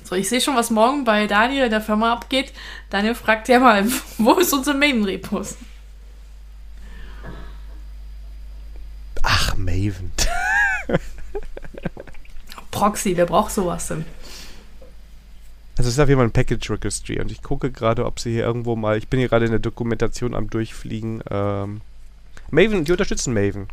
So, 0.05 0.15
ich 0.15 0.29
sehe 0.29 0.41
schon, 0.41 0.55
was 0.55 0.71
morgen 0.71 1.03
bei 1.03 1.27
Daniel 1.27 1.65
in 1.65 1.71
der 1.71 1.81
Firma 1.81 2.13
abgeht. 2.13 2.53
Daniel 2.91 3.17
fragt 3.17 3.49
ja 3.49 3.59
mal, 3.59 3.85
wo 4.19 4.35
ist 4.35 4.53
unsere 4.53 4.77
Maven-Repos? 4.77 5.57
Ach, 9.25 9.57
Maven. 9.57 10.13
Proxy, 12.71 13.17
wer 13.17 13.27
braucht 13.27 13.53
sowas 13.53 13.89
denn? 13.89 14.05
Also 15.79 15.89
es 15.89 15.95
ist 15.95 16.01
auf 16.01 16.09
jeden 16.09 16.19
Fall 16.19 16.29
ein 16.29 16.33
Package 16.33 16.71
Registry 16.71 17.21
und 17.21 17.31
ich 17.31 17.43
gucke 17.43 17.71
gerade, 17.71 18.07
ob 18.07 18.19
sie 18.19 18.33
hier 18.33 18.45
irgendwo 18.45 18.77
mal, 18.77 18.97
ich 18.97 19.09
bin 19.09 19.21
hier 19.21 19.29
gerade 19.29 19.45
in 19.45 19.51
der 19.51 19.61
Dokumentation 19.61 20.35
am 20.35 20.49
Durchfliegen. 20.49 21.23
Ähm, 21.31 21.83
Maven, 22.51 22.85
die 22.85 22.93
unterstützen 22.93 23.35
Maven. 23.35 23.69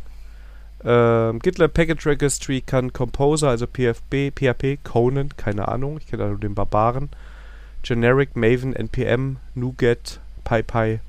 Ähm, 0.84 1.38
GitLab 1.38 1.72
Package 1.72 2.06
Registry 2.06 2.60
kann 2.60 2.92
Composer, 2.92 3.48
also 3.48 3.66
PFB, 3.66 4.32
PHP, 4.34 4.78
Conan, 4.84 5.34
keine 5.36 5.68
Ahnung, 5.68 5.96
ich 5.98 6.06
kenne 6.06 6.24
da 6.24 6.28
nur 6.28 6.38
den 6.38 6.54
Barbaren, 6.54 7.08
Generic, 7.82 8.36
Maven, 8.36 8.76
NPM, 8.76 9.38
NuGet, 9.54 10.20
PyPy 10.44 11.00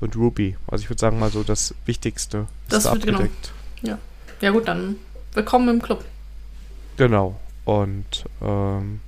und 0.00 0.16
Ruby. 0.16 0.56
Also 0.66 0.82
ich 0.84 0.90
würde 0.90 1.00
sagen 1.00 1.18
mal 1.18 1.30
so 1.30 1.42
das 1.42 1.74
Wichtigste 1.84 2.46
das 2.70 2.84
genau. 2.84 2.94
abgedeckt. 2.94 3.52
Genau. 3.82 3.92
Ja. 3.92 3.98
ja 4.40 4.50
gut, 4.50 4.66
dann 4.66 4.96
willkommen 5.38 5.68
im 5.68 5.80
Club. 5.80 6.04
Genau. 6.96 7.36
Und 7.64 8.24
ähm, 8.42 9.00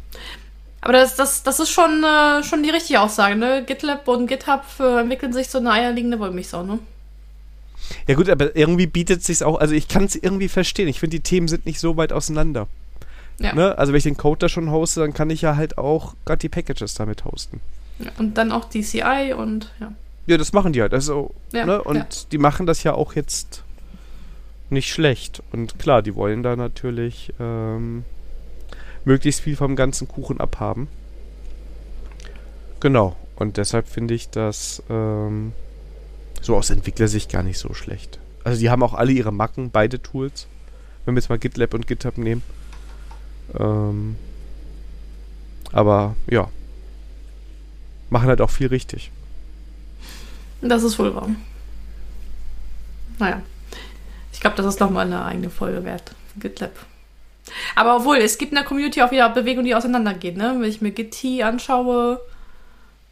aber 0.81 0.93
das, 0.95 1.17
das, 1.17 1.43
das 1.43 1.61
ist 1.61 1.71
schon, 1.71 2.05
äh, 2.05 2.43
schon 2.43 2.63
die 2.63 2.71
richtige 2.71 3.01
Aussage, 3.01 3.37
ne? 3.37 3.65
GitLab 3.67 4.09
und 4.09 4.29
GitHub 4.29 4.63
äh, 4.79 5.01
entwickeln 5.01 5.33
sich 5.33 5.49
so 5.49 5.59
eine 5.59 5.73
eierlegende 5.73 6.19
Wollmilchsau, 6.19 6.63
ne? 6.63 6.79
Ja 8.07 8.15
gut, 8.15 8.31
aber 8.31 8.57
irgendwie 8.57 8.87
bietet 8.87 9.21
es 9.21 9.27
sich 9.27 9.45
auch, 9.45 9.59
also 9.59 9.75
ich 9.75 9.89
kann 9.89 10.05
es 10.05 10.15
irgendwie 10.15 10.49
verstehen. 10.49 10.89
Ich 10.89 11.01
finde, 11.01 11.17
die 11.17 11.23
Themen 11.23 11.49
sind 11.49 11.67
nicht 11.67 11.81
so 11.81 11.97
weit 11.97 12.13
auseinander. 12.13 12.69
Ja. 13.41 13.53
Ne? 13.55 13.77
Also 13.77 13.93
wenn 13.93 13.99
ich 13.99 14.05
den 14.05 14.17
Code 14.17 14.39
da 14.39 14.49
schon 14.49 14.71
hoste, 14.71 15.01
dann 15.01 15.13
kann 15.13 15.31
ich 15.31 15.43
ja 15.43 15.57
halt 15.57 15.79
auch 15.79 16.15
gerade 16.25 16.39
die 16.39 16.49
Packages 16.49 16.95
damit 16.95 17.25
hosten. 17.25 17.61
Ja, 17.99 18.11
und 18.19 18.39
dann 18.39 18.53
auch 18.53 18.67
die 18.67 18.83
CI 18.83 19.35
und 19.37 19.73
ja. 19.81 19.93
Ja, 20.27 20.37
das 20.37 20.53
machen 20.53 20.73
die 20.73 20.81
halt. 20.81 20.95
Also, 20.95 21.35
ja, 21.53 21.67
ne? 21.67 21.83
Und 21.83 22.31
die 22.31 22.39
machen 22.39 22.67
das 22.67 22.85
ja 22.85 22.95
auch 22.95 23.17
jetzt 23.17 23.65
nicht 24.71 24.93
schlecht. 24.93 25.43
Und 25.53 25.79
klar, 25.79 26.03
die 26.03 26.15
wollen 26.15 26.43
da 26.43 26.57
natürlich 26.57 27.33
ähm, 27.41 28.05
möglichst 29.05 29.41
viel 29.41 29.57
vom 29.57 29.77
ganzen 29.77 30.09
Kuchen 30.09 30.41
abhaben. 30.41 30.89
Genau. 32.81 33.17
Und 33.37 33.57
deshalb 33.57 33.89
finde 33.89 34.15
ich 34.15 34.29
das 34.31 34.83
ähm, 34.91 35.53
so 36.41 36.57
aus 36.57 36.71
Entwicklersicht 36.71 37.31
gar 37.31 37.43
nicht 37.43 37.59
so 37.59 37.73
schlecht. 37.75 38.19
Also 38.45 38.61
die 38.61 38.71
haben 38.71 38.83
auch 38.83 38.95
alle 38.95 39.13
ihre 39.13 39.33
Macken, 39.33 39.71
beide 39.71 40.03
Tools. 40.03 40.47
Wenn 41.05 41.15
wir 41.15 41.21
jetzt 41.21 41.31
mal 41.31 41.39
GitLab 41.39 41.75
und 41.75 41.87
GitHub 41.87 42.19
nehmen. 42.19 42.43
Ähm, 43.59 44.17
aber 45.73 46.17
ja. 46.29 46.49
Machen 48.11 48.29
halt 48.29 48.41
auch 48.41 48.51
viel 48.51 48.67
richtig. 48.67 49.11
Das 50.61 50.83
ist 50.83 50.99
wohl 50.99 51.15
wahr. 51.15 51.29
Naja. 53.19 53.43
Ich 54.41 54.43
glaube, 54.43 54.57
das 54.57 54.65
ist 54.65 54.81
nochmal 54.81 55.05
eine 55.05 55.23
eigene 55.23 55.51
Folge 55.51 55.85
wert. 55.85 56.13
GitLab. 56.39 56.73
Aber 57.77 57.97
obwohl, 57.97 58.17
es 58.17 58.39
gibt 58.39 58.53
in 58.53 58.57
der 58.57 58.65
Community 58.65 59.03
auch 59.03 59.11
wieder 59.11 59.29
Bewegungen, 59.29 59.67
die 59.67 59.75
auseinandergehen. 59.75 60.39
Ne? 60.39 60.57
Wenn 60.59 60.71
ich 60.71 60.81
mir 60.81 60.93
Git 60.93 61.23
anschaue, 61.45 62.19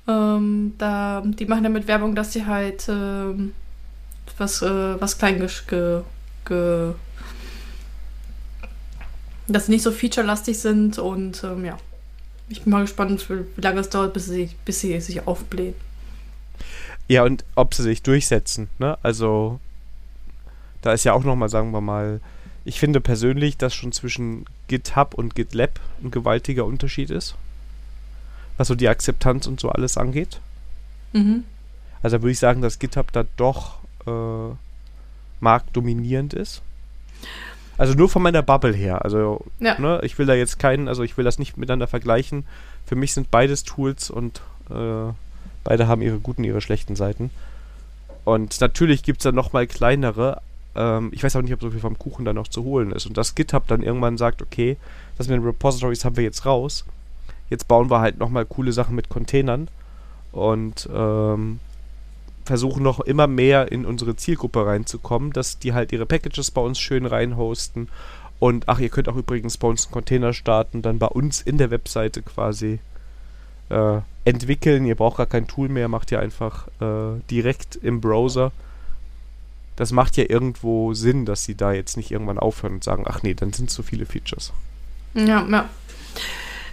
ähm, 0.08 0.72
da, 0.78 1.22
die 1.22 1.44
machen 1.44 1.64
damit 1.64 1.86
Werbung, 1.86 2.14
dass 2.14 2.32
sie 2.32 2.46
halt 2.46 2.88
ähm, 2.88 3.52
was, 4.38 4.62
äh, 4.62 4.98
was 4.98 5.18
klein 5.18 5.38
dass 9.48 9.66
sie 9.66 9.72
nicht 9.72 9.82
so 9.82 9.92
featurelastig 9.92 10.58
sind 10.58 10.98
und 10.98 11.44
ähm, 11.44 11.66
ja. 11.66 11.76
Ich 12.48 12.62
bin 12.62 12.70
mal 12.72 12.80
gespannt, 12.80 13.28
wie 13.28 13.60
lange 13.60 13.80
es 13.80 13.90
dauert, 13.90 14.14
bis 14.14 14.24
sie, 14.24 14.48
bis 14.64 14.80
sie 14.80 14.98
sich 15.02 15.26
aufblähen. 15.26 15.74
Ja, 17.06 17.24
und 17.24 17.44
ob 17.54 17.74
sie 17.74 17.82
sich 17.82 18.02
durchsetzen, 18.02 18.70
ne? 18.78 18.96
Also, 19.02 19.60
da 20.82 20.92
ist 20.92 21.04
ja 21.04 21.12
auch 21.12 21.24
nochmal, 21.24 21.48
sagen 21.48 21.72
wir 21.72 21.80
mal, 21.80 22.20
ich 22.64 22.78
finde 22.78 23.00
persönlich, 23.00 23.56
dass 23.56 23.74
schon 23.74 23.92
zwischen 23.92 24.44
GitHub 24.68 25.14
und 25.14 25.34
GitLab 25.34 25.80
ein 26.02 26.10
gewaltiger 26.10 26.64
Unterschied 26.66 27.10
ist 27.10 27.34
was 28.58 28.68
so 28.68 28.74
die 28.74 28.88
Akzeptanz 28.88 29.46
und 29.46 29.58
so 29.60 29.70
alles 29.70 29.96
angeht. 29.96 30.40
Mhm. 31.14 31.44
Also 32.02 32.18
da 32.18 32.22
würde 32.22 32.32
ich 32.32 32.38
sagen, 32.38 32.60
dass 32.60 32.78
GitHub 32.78 33.10
da 33.12 33.24
doch 33.36 33.78
äh, 34.06 34.54
marktdominierend 35.40 36.34
ist. 36.34 36.60
Also 37.78 37.94
nur 37.94 38.08
von 38.08 38.22
meiner 38.22 38.42
Bubble 38.42 38.74
her. 38.74 39.04
Also, 39.04 39.46
Ja. 39.60 39.78
ne, 39.78 40.00
ich 40.02 40.18
will 40.18 40.26
da 40.26 40.34
jetzt 40.34 40.58
keinen, 40.58 40.88
also 40.88 41.04
ich 41.04 41.16
will 41.16 41.24
das 41.24 41.38
nicht 41.38 41.56
miteinander 41.56 41.86
vergleichen. 41.86 42.44
Für 42.84 42.96
mich 42.96 43.14
sind 43.14 43.30
beides 43.30 43.62
Tools 43.62 44.10
und 44.10 44.40
äh, 44.70 45.12
beide 45.62 45.86
haben 45.86 46.02
ihre 46.02 46.18
guten, 46.18 46.42
ihre 46.42 46.60
schlechten 46.60 46.96
Seiten. 46.96 47.30
Und 48.24 48.60
natürlich 48.60 49.04
gibt 49.04 49.20
es 49.20 49.24
dann 49.24 49.36
nochmal 49.36 49.68
kleinere. 49.68 50.42
Ähm, 50.78 51.10
ich 51.12 51.24
weiß 51.24 51.34
auch 51.36 51.42
nicht, 51.42 51.52
ob 51.52 51.60
so 51.60 51.70
viel 51.70 51.80
vom 51.80 51.98
Kuchen 51.98 52.24
da 52.24 52.32
noch 52.32 52.48
zu 52.48 52.62
holen 52.62 52.92
ist. 52.92 53.06
Und 53.06 53.18
das 53.18 53.34
GitHub 53.34 53.66
dann 53.66 53.82
irgendwann 53.82 54.16
sagt, 54.16 54.40
okay, 54.40 54.76
das 55.18 55.28
mit 55.28 55.36
den 55.36 55.44
Repositories 55.44 56.04
haben 56.04 56.16
wir 56.16 56.24
jetzt 56.24 56.46
raus. 56.46 56.84
Jetzt 57.50 57.66
bauen 57.66 57.90
wir 57.90 58.00
halt 58.00 58.18
nochmal 58.18 58.46
coole 58.46 58.72
Sachen 58.72 58.94
mit 58.94 59.08
Containern. 59.08 59.68
Und 60.30 60.88
ähm, 60.94 61.58
versuchen 62.44 62.82
noch 62.82 63.00
immer 63.00 63.26
mehr 63.26 63.72
in 63.72 63.84
unsere 63.84 64.14
Zielgruppe 64.14 64.64
reinzukommen, 64.64 65.32
dass 65.32 65.58
die 65.58 65.74
halt 65.74 65.92
ihre 65.92 66.06
Packages 66.06 66.50
bei 66.50 66.60
uns 66.60 66.78
schön 66.78 67.06
reinhosten. 67.06 67.88
Und 68.38 68.68
ach, 68.68 68.78
ihr 68.78 68.88
könnt 68.88 69.08
auch 69.08 69.16
übrigens 69.16 69.56
bei 69.56 69.66
uns 69.66 69.86
einen 69.86 69.92
Container 69.92 70.32
starten, 70.32 70.80
dann 70.80 70.98
bei 70.98 71.08
uns 71.08 71.40
in 71.40 71.58
der 71.58 71.70
Webseite 71.70 72.22
quasi 72.22 72.78
äh, 73.68 74.00
entwickeln. 74.24 74.86
Ihr 74.86 74.94
braucht 74.94 75.16
gar 75.16 75.26
kein 75.26 75.48
Tool 75.48 75.68
mehr, 75.68 75.88
macht 75.88 76.12
ihr 76.12 76.20
einfach 76.20 76.68
äh, 76.80 77.20
direkt 77.30 77.76
im 77.76 78.00
Browser. 78.00 78.52
Das 79.78 79.92
macht 79.92 80.16
ja 80.16 80.24
irgendwo 80.28 80.92
Sinn, 80.92 81.24
dass 81.24 81.44
sie 81.44 81.54
da 81.54 81.70
jetzt 81.70 81.96
nicht 81.96 82.10
irgendwann 82.10 82.40
aufhören 82.40 82.74
und 82.74 82.84
sagen, 82.84 83.04
ach 83.06 83.22
nee, 83.22 83.34
dann 83.34 83.52
sind 83.52 83.70
so 83.70 83.84
viele 83.84 84.06
Features. 84.06 84.52
Ja, 85.14 85.46
ja. 85.48 85.68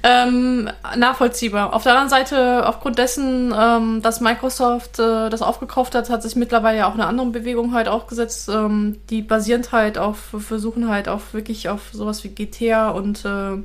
Ähm, 0.01 0.69
nachvollziehbar. 0.97 1.73
Auf 1.75 1.83
der 1.83 1.91
anderen 1.91 2.09
Seite, 2.09 2.67
aufgrund 2.67 2.97
dessen, 2.97 3.53
ähm, 3.55 4.01
dass 4.01 4.21
Microsoft 4.21 4.97
äh, 4.97 5.29
das 5.29 5.43
aufgekauft 5.43 5.93
hat, 5.93 6.09
hat 6.09 6.23
sich 6.23 6.35
mittlerweile 6.35 6.79
ja 6.79 6.87
auch 6.87 6.95
eine 6.95 7.05
andere 7.05 7.27
Bewegung 7.27 7.75
halt 7.75 7.87
aufgesetzt, 7.87 8.49
ähm, 8.49 8.97
die 9.11 9.21
basierend 9.21 9.71
halt 9.71 9.99
auf, 9.99 10.17
versuchen 10.39 10.89
halt 10.89 11.07
auf 11.07 11.35
wirklich 11.35 11.69
auf 11.69 11.81
sowas 11.91 12.23
wie 12.23 12.29
GTA 12.29 12.89
und 12.89 13.23
äh, 13.23 13.57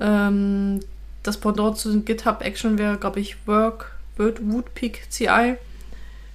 ähm, 0.00 0.80
das 1.22 1.38
Pendant 1.38 1.78
zu 1.78 2.00
GitHub 2.00 2.42
Action 2.42 2.76
wäre, 2.76 2.96
glaube 2.96 3.20
ich, 3.20 3.46
Work, 3.46 3.92
Woodpeak 4.16 5.06
CI. 5.10 5.58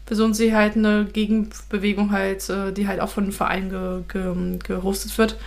Versuchen 0.08 0.34
sie 0.34 0.56
halt 0.56 0.76
eine 0.76 1.06
Gegenbewegung 1.06 2.12
halt, 2.12 2.50
äh, 2.50 2.72
die 2.72 2.88
halt 2.88 3.02
auch 3.02 3.10
von 3.10 3.26
einem 3.26 3.34
Verein 3.34 3.70
ge, 3.70 4.02
ge, 4.08 4.58
gehostet 4.66 5.16
wird. 5.18 5.38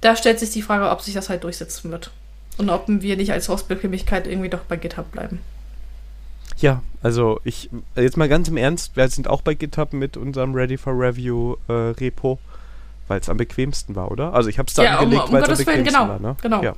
Da 0.00 0.16
stellt 0.16 0.38
sich 0.38 0.50
die 0.50 0.62
Frage, 0.62 0.88
ob 0.90 1.00
sich 1.02 1.14
das 1.14 1.28
halt 1.28 1.42
durchsetzen 1.44 1.90
wird. 1.90 2.10
Und 2.58 2.68
ob 2.70 2.84
wir 2.86 3.16
nicht 3.16 3.32
als 3.32 3.48
Hausbequemlichkeit 3.48 4.26
irgendwie 4.26 4.50
doch 4.50 4.60
bei 4.60 4.76
GitHub 4.76 5.10
bleiben. 5.12 5.40
Ja, 6.58 6.82
also 7.02 7.40
ich, 7.44 7.70
jetzt 7.96 8.18
mal 8.18 8.28
ganz 8.28 8.48
im 8.48 8.58
Ernst, 8.58 8.96
wir 8.96 9.08
sind 9.08 9.28
auch 9.28 9.40
bei 9.40 9.54
GitHub 9.54 9.94
mit 9.94 10.18
unserem 10.18 10.54
Ready 10.54 10.76
for 10.76 10.92
Review 10.92 11.56
äh, 11.68 11.72
Repo, 11.72 12.38
weil 13.08 13.20
es 13.20 13.30
am 13.30 13.38
bequemsten 13.38 13.96
war, 13.96 14.10
oder? 14.10 14.34
Also 14.34 14.50
ich 14.50 14.58
habe 14.58 14.66
es 14.68 14.74
da 14.74 14.82
Ja, 14.84 14.98
um- 14.98 15.04
angelegt, 15.04 15.28
um 15.28 15.32
weil 15.32 15.42
es 15.42 15.48
am 15.48 15.54
Gottes 15.54 15.66
Willen, 15.66 15.84
bequemsten 15.84 16.06
genau, 16.06 16.12
war, 16.12 16.20
ne? 16.20 16.36
genau. 16.42 16.62
Ja. 16.62 16.74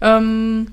Ähm, 0.00 0.68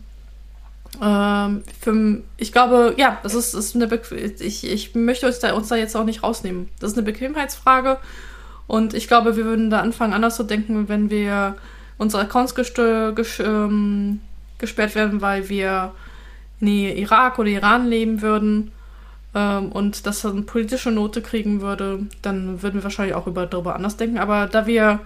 ähm, 1.01 1.63
für, 1.79 2.21
ich 2.37 2.51
glaube, 2.51 2.95
ja, 2.97 3.19
das 3.23 3.33
ist, 3.33 3.53
ist 3.53 3.75
eine 3.75 3.87
Bequ 3.87 4.15
ich, 4.15 4.63
ich 4.63 4.95
möchte 4.95 5.27
uns 5.27 5.39
da, 5.39 5.53
uns 5.53 5.67
da 5.67 5.75
jetzt 5.75 5.95
auch 5.95 6.03
nicht 6.03 6.23
rausnehmen. 6.23 6.69
Das 6.79 6.91
ist 6.91 6.97
eine 6.97 7.05
Bequemheitsfrage 7.05 7.97
und 8.67 8.93
ich 8.93 9.07
glaube, 9.07 9.35
wir 9.35 9.45
würden 9.45 9.69
da 9.69 9.81
anfangen 9.81 10.13
anders 10.13 10.35
zu 10.35 10.43
denken, 10.43 10.89
wenn 10.89 11.09
wir 11.09 11.55
unsere 11.97 12.23
Accounts 12.23 12.55
gesch 12.55 12.73
ähm, 13.39 14.21
gesperrt 14.57 14.95
werden, 14.95 15.21
weil 15.21 15.49
wir 15.49 15.93
in 16.59 16.67
Irak 16.67 17.39
oder 17.39 17.49
Iran 17.49 17.87
leben 17.87 18.21
würden 18.21 18.71
ähm, 19.33 19.71
und 19.71 20.05
das 20.05 20.21
dann 20.21 20.45
politische 20.45 20.91
Note 20.91 21.21
kriegen 21.21 21.61
würde, 21.61 22.07
dann 22.21 22.61
würden 22.61 22.75
wir 22.75 22.83
wahrscheinlich 22.83 23.15
auch 23.15 23.27
über, 23.27 23.45
darüber 23.45 23.75
anders 23.75 23.97
denken. 23.97 24.17
Aber 24.17 24.47
da 24.47 24.65
wir 24.65 24.99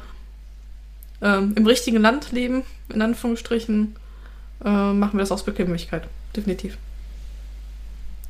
ähm, 1.22 1.54
im 1.56 1.66
richtigen 1.66 2.02
Land 2.02 2.32
leben, 2.32 2.64
in 2.94 3.02
Anführungsstrichen, 3.02 3.96
äh, 4.64 4.94
machen 4.94 5.14
wir 5.14 5.20
das 5.20 5.32
aus 5.32 5.44
Bequemlichkeit. 5.44 6.08
Definitiv. 6.36 6.78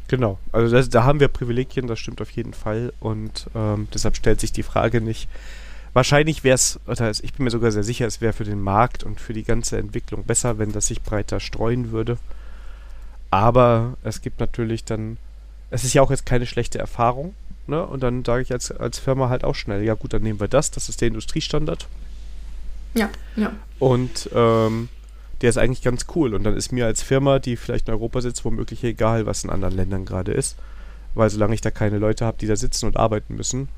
Genau, 0.07 0.39
also 0.51 0.75
das, 0.75 0.89
da 0.89 1.03
haben 1.03 1.19
wir 1.19 1.27
Privilegien, 1.27 1.85
das 1.85 1.99
stimmt 1.99 2.19
auf 2.19 2.31
jeden 2.31 2.53
Fall 2.53 2.91
und 2.99 3.47
ähm, 3.53 3.87
deshalb 3.93 4.15
stellt 4.15 4.39
sich 4.39 4.51
die 4.51 4.63
Frage 4.63 5.01
nicht. 5.01 5.29
Wahrscheinlich 5.93 6.43
wäre 6.43 6.55
es, 6.55 6.79
oder 6.87 7.11
ich 7.11 7.33
bin 7.33 7.43
mir 7.43 7.51
sogar 7.51 7.71
sehr 7.71 7.83
sicher, 7.83 8.07
es 8.07 8.19
wäre 8.19 8.33
für 8.33 8.43
den 8.43 8.61
Markt 8.61 9.03
und 9.03 9.21
für 9.21 9.33
die 9.33 9.43
ganze 9.43 9.77
Entwicklung 9.77 10.23
besser, 10.23 10.57
wenn 10.57 10.71
das 10.71 10.87
sich 10.87 11.01
breiter 11.01 11.39
streuen 11.39 11.91
würde. 11.91 12.17
Aber 13.29 13.97
es 14.03 14.21
gibt 14.21 14.39
natürlich 14.39 14.83
dann, 14.83 15.17
es 15.69 15.83
ist 15.83 15.93
ja 15.93 16.01
auch 16.01 16.09
jetzt 16.09 16.25
keine 16.25 16.47
schlechte 16.47 16.79
Erfahrung, 16.79 17.35
ne? 17.67 17.85
Und 17.85 18.01
dann 18.01 18.25
sage 18.25 18.41
ich 18.41 18.51
als, 18.51 18.71
als 18.71 18.97
Firma 18.97 19.29
halt 19.29 19.43
auch 19.43 19.55
schnell, 19.55 19.83
ja 19.83 19.93
gut, 19.93 20.13
dann 20.13 20.23
nehmen 20.23 20.39
wir 20.39 20.47
das, 20.47 20.71
das 20.71 20.89
ist 20.89 21.01
der 21.01 21.09
Industriestandard. 21.09 21.87
Ja, 22.95 23.09
ja. 23.35 23.51
Und 23.77 24.29
ähm, 24.33 24.89
der 25.41 25.49
ist 25.49 25.57
eigentlich 25.57 25.81
ganz 25.81 26.05
cool. 26.15 26.33
Und 26.33 26.43
dann 26.43 26.55
ist 26.55 26.71
mir 26.71 26.85
als 26.85 27.01
Firma, 27.01 27.39
die 27.39 27.55
vielleicht 27.55 27.87
in 27.87 27.93
Europa 27.93 28.21
sitzt, 28.21 28.43
womöglich 28.45 28.83
egal, 28.83 29.25
was 29.25 29.43
in 29.43 29.49
anderen 29.49 29.75
Ländern 29.75 30.05
gerade 30.05 30.31
ist. 30.31 30.57
Weil 31.15 31.29
solange 31.29 31.53
ich 31.53 31.61
da 31.61 31.71
keine 31.71 31.97
Leute 31.97 32.25
habe, 32.25 32.37
die 32.39 32.47
da 32.47 32.55
sitzen 32.55 32.85
und 32.85 32.97
arbeiten 32.97 33.35
müssen, 33.35 33.69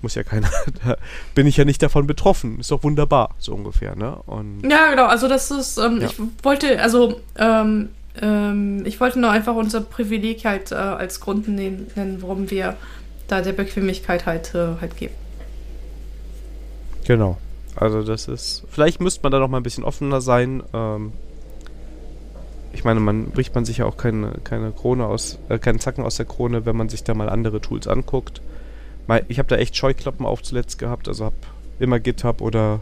muss 0.00 0.14
ja 0.14 0.22
keiner, 0.22 0.50
da 0.84 0.96
bin 1.34 1.46
ich 1.46 1.56
ja 1.56 1.64
nicht 1.64 1.82
davon 1.82 2.06
betroffen. 2.06 2.60
Ist 2.60 2.70
doch 2.70 2.82
wunderbar, 2.84 3.34
so 3.38 3.54
ungefähr, 3.54 3.96
ne? 3.96 4.16
Und 4.26 4.62
Ja, 4.68 4.90
genau. 4.90 5.06
Also 5.06 5.28
das 5.28 5.50
ist, 5.50 5.78
ähm, 5.78 6.00
Ja. 6.00 6.08
ich 6.08 6.18
wollte, 6.42 6.80
also 6.80 7.20
ähm, 7.36 7.88
ähm, 8.20 8.82
ich 8.84 9.00
wollte 9.00 9.18
nur 9.18 9.30
einfach 9.30 9.54
unser 9.54 9.80
Privileg 9.80 10.44
halt 10.44 10.72
äh, 10.72 10.76
als 10.76 11.20
Grund 11.20 11.48
nennen, 11.48 11.90
nennen, 11.96 12.22
warum 12.22 12.50
wir 12.50 12.76
da 13.26 13.42
der 13.42 13.52
Bequemlichkeit 13.52 14.26
halt, 14.26 14.54
äh, 14.54 14.80
halt 14.80 14.96
geben. 14.96 15.14
genau. 17.04 17.38
Also 17.80 18.02
das 18.02 18.26
ist, 18.26 18.64
vielleicht 18.70 19.00
müsste 19.00 19.22
man 19.22 19.30
da 19.30 19.38
noch 19.38 19.48
mal 19.48 19.58
ein 19.58 19.62
bisschen 19.62 19.84
offener 19.84 20.20
sein. 20.20 20.62
Ähm, 20.72 21.12
ich 22.72 22.84
meine, 22.84 22.98
man 22.98 23.30
bricht 23.30 23.54
man 23.54 23.64
sich 23.64 23.78
ja 23.78 23.86
auch 23.86 23.96
keine, 23.96 24.32
keine 24.42 24.72
Krone 24.72 25.06
aus, 25.06 25.38
äh, 25.48 25.58
keinen 25.58 25.78
Zacken 25.78 26.04
aus 26.04 26.16
der 26.16 26.26
Krone, 26.26 26.66
wenn 26.66 26.76
man 26.76 26.88
sich 26.88 27.04
da 27.04 27.14
mal 27.14 27.28
andere 27.28 27.60
Tools 27.60 27.86
anguckt. 27.86 28.42
Ich 29.28 29.38
habe 29.38 29.48
da 29.48 29.56
echt 29.56 29.76
Scheuklappen 29.76 30.26
auf 30.26 30.42
zuletzt 30.42 30.78
gehabt, 30.78 31.08
also 31.08 31.26
habe 31.26 31.36
immer 31.78 31.98
GitHub 31.98 32.42
oder 32.42 32.80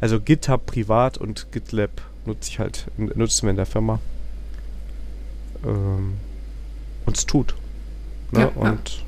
also 0.00 0.18
GitHub 0.18 0.66
privat 0.66 1.18
und 1.18 1.52
GitLab 1.52 1.90
nutze 2.24 2.50
ich 2.50 2.58
halt, 2.58 2.86
nutzen 2.96 3.42
wir 3.44 3.50
in 3.50 3.56
der 3.56 3.66
Firma. 3.66 4.00
Ähm, 5.64 6.14
und 7.04 7.16
es 7.16 7.26
tut. 7.26 7.54
Ne? 8.32 8.40
Ja. 8.40 8.46
und 8.54 8.90
ja, 8.90 9.05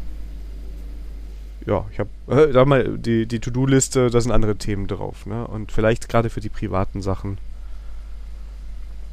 ich 1.90 1.98
habe, 1.98 2.10
äh, 2.28 2.52
sag 2.52 2.66
mal, 2.66 2.98
die, 2.98 3.26
die 3.26 3.40
To-Do-Liste, 3.40 4.10
da 4.10 4.20
sind 4.20 4.32
andere 4.32 4.56
Themen 4.56 4.86
drauf, 4.86 5.26
ne? 5.26 5.46
Und 5.46 5.70
vielleicht 5.70 6.08
gerade 6.08 6.30
für 6.30 6.40
die 6.40 6.48
privaten 6.48 7.02
Sachen, 7.02 7.38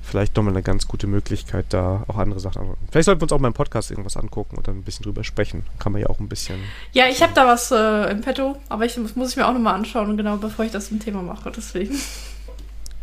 vielleicht 0.02 0.36
nochmal 0.38 0.53
eine 0.53 0.64
ganz 0.64 0.88
gute 0.88 1.07
Möglichkeit, 1.07 1.65
da 1.69 2.03
auch 2.07 2.18
andere 2.18 2.40
Sachen 2.40 2.60
anzugucken. 2.60 2.88
Vielleicht 2.91 3.06
sollten 3.06 3.22
wir 3.22 3.23
uns 3.23 3.34
auch 3.34 3.40
mal 3.40 3.49
im 3.49 3.53
Podcast 3.53 3.91
irgendwas 3.91 4.15
angucken 4.15 4.56
und 4.56 4.68
dann 4.68 4.77
ein 4.77 4.84
bisschen 4.84 5.03
drüber 5.03 5.23
sprechen. 5.23 5.64
Kann 5.80 5.91
man 5.91 6.02
ja 6.02 6.07
auch 6.07 6.19
ein 6.19 6.30
bisschen. 6.30 6.60
Ja, 6.94 7.07
ich 7.10 7.22
habe 7.22 7.34
da 7.34 7.45
was 7.45 7.72
äh, 7.72 8.11
im 8.11 8.22
Petto, 8.22 8.56
aber 8.69 8.86
ich 8.86 8.95
das 8.95 9.15
muss 9.15 9.32
ich 9.32 9.36
mir 9.36 9.48
auch 9.48 9.53
nochmal 9.53 9.76
anschauen, 9.76 10.15
genau 10.15 10.38
bevor 10.38 10.64
ich 10.64 10.72
das 10.72 10.88
zum 10.88 10.99
Thema 10.99 11.22
mache. 11.22 11.52
Deswegen. 11.52 11.95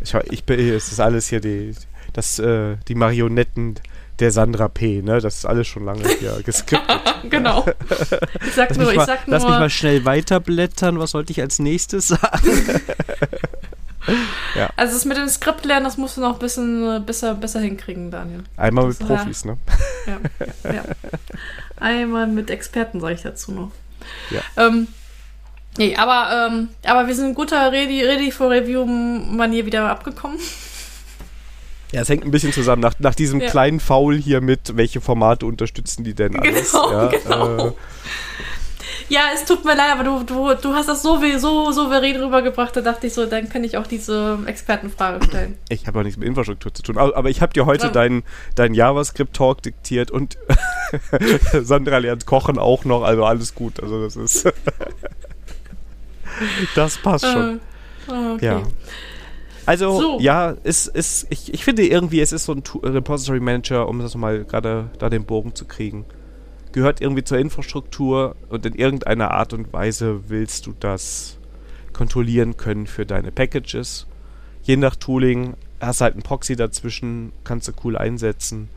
Ich, 0.01 0.15
ich 0.15 0.45
bin, 0.45 0.59
es 0.61 0.91
ist 0.91 1.01
alles 1.01 1.29
hier 1.29 1.41
die, 1.41 1.75
das, 2.13 2.39
äh, 2.39 2.77
die 2.89 2.95
Marionetten 2.95 3.79
der 4.19 4.31
Sandra 4.31 4.69
P., 4.69 5.03
ne? 5.03 5.21
Das 5.21 5.39
ist 5.39 5.47
alles 5.47 5.67
schon 5.67 5.85
lange 5.85 6.07
hier 6.19 6.41
geskriptet. 6.45 7.01
genau. 7.31 7.67
Ich 8.47 8.55
sag 8.55 8.69
Lass, 8.71 8.79
nur, 8.79 8.87
mich 8.87 8.93
ich 8.93 8.97
mal, 8.99 9.07
sag 9.07 9.27
nur. 9.27 9.35
lass 9.37 9.43
mich 9.45 9.53
mal 9.53 9.71
schnell 9.71 10.05
weiterblättern. 10.05 10.99
Was 10.99 11.13
sollte 11.13 11.33
ich 11.33 11.41
als 11.41 11.59
nächstes 11.59 12.09
sagen? 12.09 12.21
also 14.77 14.95
das 14.95 15.05
mit 15.05 15.17
dem 15.17 15.29
Skript 15.29 15.65
lernen, 15.65 15.85
das 15.85 15.97
musst 15.97 16.17
du 16.17 16.21
noch 16.21 16.35
ein 16.35 16.39
bisschen 16.39 17.05
besser, 17.07 17.35
besser 17.35 17.61
hinkriegen, 17.61 18.11
Daniel. 18.11 18.45
Einmal 18.57 18.89
Das 18.89 18.99
mit 19.01 19.09
Profis, 19.09 19.45
ne? 19.45 19.57
Ja, 20.07 20.73
ja. 20.73 20.83
Einmal 21.79 22.27
mit 22.27 22.51
Experten, 22.51 23.01
sage 23.01 23.15
ich 23.15 23.23
dazu 23.23 23.53
noch. 23.53 23.71
Ja. 24.31 24.41
Ähm, 24.67 24.89
nee, 25.79 25.97
aber, 25.97 26.49
ähm, 26.51 26.69
aber 26.85 27.07
wir 27.07 27.15
sind 27.15 27.29
in 27.29 27.35
guter 27.35 27.71
Ready, 27.71 28.05
Ready 28.05 28.31
for 28.33 28.51
Review-Manier 28.51 29.67
wieder 29.67 29.89
abgekommen. 29.89 30.39
Ja, 31.93 32.03
es 32.03 32.09
hängt 32.09 32.25
ein 32.25 32.31
bisschen 32.31 32.53
zusammen. 32.53 32.83
Nach, 32.83 32.95
nach 32.99 33.15
diesem 33.15 33.41
Ja. 33.41 33.49
kleinen 33.51 33.81
Foul 33.81 34.17
hier 34.17 34.41
mit, 34.41 34.77
welche 34.77 35.01
Formate 35.01 35.47
unterstützen 35.47 36.05
die 36.05 36.15
denn 36.15 36.39
alles? 36.39 36.73
Genau, 36.73 36.91
ja, 36.93 37.07
genau. 37.09 37.67
Äh, 37.69 37.73
Ja, 39.09 39.21
es 39.35 39.45
tut 39.45 39.63
mir 39.67 39.75
leid, 39.77 39.93
aber 39.93 40.05
du, 40.05 40.23
du, 40.23 40.55
du 40.55 40.75
hast 40.75 40.89
das 40.89 41.03
so, 41.03 41.21
wie- 41.21 41.39
so 41.39 41.71
souverän 41.71 42.17
rübergebracht, 42.23 42.75
da 42.77 42.81
dachte 42.81 43.09
ich 43.09 43.13
so, 43.13 43.27
dann 43.27 43.47
kann 43.51 43.63
ich 43.63 43.77
auch 43.77 43.87
diese 43.87 44.39
Expertenfrage 44.47 45.27
stellen. 45.27 45.59
ich 45.69 45.87
habe 45.87 45.99
auch 45.99 46.03
nichts 46.03 46.19
mit 46.19 46.27
Infrastruktur 46.29 46.73
zu 46.73 46.83
tun. 46.83 46.97
Aber, 46.97 47.29
ich 47.29 47.43
habe 47.43 47.53
dir 47.53 47.67
heute 47.67 47.87
Ja. 47.89 47.93
deinen 47.93 48.23
dein 48.55 48.73
JavaScript-Talk 48.73 49.61
diktiert 49.63 50.11
und 50.11 50.39
Sandra 51.63 51.99
lernt 51.99 52.25
Kochen 52.25 52.59
auch 52.59 52.87
noch. 52.87 53.03
Also 53.03 53.25
alles 53.27 53.55
gut. 53.55 53.83
Also 53.83 54.03
das 54.03 54.17
ist... 54.17 54.47
das 56.75 56.99
passt 56.99 57.27
schon. 57.27 57.61
Ah, 58.09 58.33
okay. 58.35 58.47
Ja. 58.47 58.63
Also, 59.67 60.01
So. 60.01 60.21
ja, 60.21 60.57
es 60.65 60.87
ist, 60.87 61.27
ich, 61.31 61.53
ich 61.55 61.65
finde 61.65 61.87
irgendwie, 61.87 62.21
es 62.21 62.33
ist 62.33 62.45
so 62.45 62.53
ein 62.53 62.63
Repository 62.83 63.41
Manager, 63.41 63.89
um 63.89 64.01
das 64.01 64.15
mal 64.15 64.45
gerade 64.45 64.91
da 64.99 65.09
den 65.09 65.25
Bogen 65.25 65.55
zu 65.55 65.65
kriegen. 65.67 66.05
Gehört 66.73 67.01
irgendwie 67.01 67.23
zur 67.23 67.39
Infrastruktur 67.39 68.35
und 68.49 68.65
in 68.67 68.75
irgendeiner 68.75 69.31
Art 69.31 69.53
und 69.53 69.73
Weise 69.73 70.29
willst 70.29 70.67
du 70.67 70.75
das 70.81 71.39
kontrollieren 71.93 72.57
können 72.57 72.87
für 72.87 73.05
deine 73.07 73.31
Packages. 73.31 74.07
Je 74.63 74.77
nach 74.77 74.97
Tooling 74.97 75.55
hast 75.81 76.01
halt 76.01 76.17
ein 76.17 76.23
Proxy 76.23 76.57
dazwischen, 76.57 77.33
kannst 77.45 77.69
du 77.69 77.73
cool 77.85 77.99
einsetzen. 77.99 78.69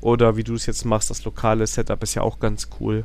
Oder 0.00 0.36
wie 0.36 0.44
du 0.44 0.54
es 0.54 0.66
jetzt 0.66 0.84
machst, 0.84 1.10
das 1.10 1.24
lokale 1.24 1.66
Setup 1.66 2.02
ist 2.02 2.14
ja 2.14 2.22
auch 2.22 2.38
ganz 2.38 2.68
cool. 2.80 3.04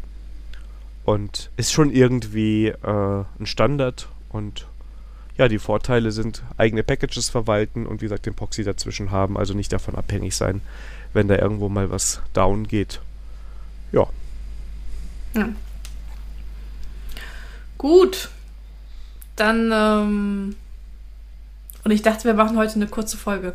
Und 1.04 1.52
ist 1.58 1.72
schon 1.74 1.92
irgendwie 1.92 2.68
äh, 2.68 3.24
ein 3.40 3.46
Standard. 3.46 4.08
Und 4.30 4.68
ja, 5.38 5.48
die 5.48 5.60
Vorteile 5.60 6.12
sind 6.12 6.44
eigene 6.58 6.84
Packages 6.84 7.30
verwalten 7.30 7.86
und 7.86 8.02
wie 8.02 8.06
gesagt 8.06 8.26
den 8.26 8.36
Proxy 8.36 8.64
dazwischen 8.64 9.12
haben, 9.12 9.38
also 9.38 9.54
nicht 9.54 9.72
davon 9.74 9.96
abhängig 9.96 10.36
sein, 10.36 10.62
wenn 11.14 11.28
da 11.28 11.36
irgendwo 11.36 11.68
mal 11.68 11.92
was 11.92 12.22
down 12.34 12.68
geht. 12.68 13.02
Ja. 13.92 14.08
ja. 15.36 15.50
Gut. 17.78 18.30
Dann, 19.36 19.70
ähm, 19.74 20.56
und 21.84 21.92
ich 21.92 22.02
dachte, 22.02 22.24
wir 22.24 22.34
machen 22.34 22.58
heute 22.58 22.76
eine 22.76 22.88
kurze 22.88 23.18
Folge. 23.18 23.54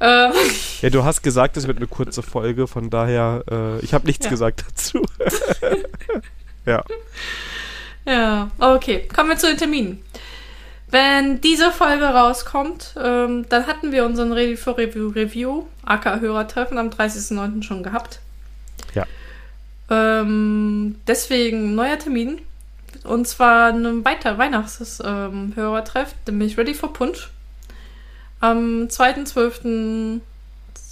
Ähm. 0.00 0.32
Ja, 0.82 0.90
du 0.90 1.04
hast 1.04 1.22
gesagt, 1.22 1.56
es 1.56 1.68
wird 1.68 1.76
eine 1.76 1.86
kurze 1.86 2.24
Folge, 2.24 2.66
von 2.66 2.90
daher, 2.90 3.44
äh, 3.48 3.78
ich 3.84 3.94
habe 3.94 4.04
nichts 4.04 4.24
ja. 4.24 4.30
gesagt 4.30 4.64
dazu. 4.68 5.00
ja. 6.66 6.84
Ja, 8.04 8.50
okay. 8.58 9.06
Kommen 9.14 9.30
wir 9.30 9.38
zu 9.38 9.46
den 9.46 9.56
Terminen. 9.56 10.02
Wenn 10.92 11.40
diese 11.40 11.72
Folge 11.72 12.04
rauskommt, 12.04 12.94
ähm, 13.02 13.46
dann 13.48 13.66
hatten 13.66 13.92
wir 13.92 14.04
unseren 14.04 14.30
Ready 14.30 14.58
for 14.58 14.76
Review 14.76 15.08
Review, 15.08 15.64
aka 15.86 16.20
Hörertreffen, 16.20 16.76
am 16.76 16.90
30.09. 16.90 17.62
schon 17.62 17.82
gehabt. 17.82 18.20
Ja. 18.94 19.06
Ähm, 19.88 20.96
deswegen 21.06 21.74
neuer 21.74 21.98
Termin. 21.98 22.42
Und 23.04 23.26
zwar 23.26 23.72
ein 23.72 24.04
weiter 24.04 24.36
Weihnachts-Hörertreff, 24.36 26.14
ähm, 26.28 26.34
nämlich 26.34 26.58
Ready 26.58 26.74
for 26.74 26.92
Punch. 26.92 27.30
Am 28.40 28.88
2.12. 28.88 30.20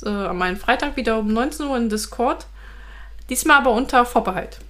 Äh, 0.02 0.08
am 0.08 0.40
einen 0.40 0.56
Freitag 0.56 0.96
wieder 0.96 1.18
um 1.18 1.30
19 1.30 1.66
Uhr 1.66 1.76
in 1.76 1.90
Discord. 1.90 2.46
Diesmal 3.28 3.58
aber 3.58 3.72
unter 3.72 4.06
Vorbehalt. 4.06 4.60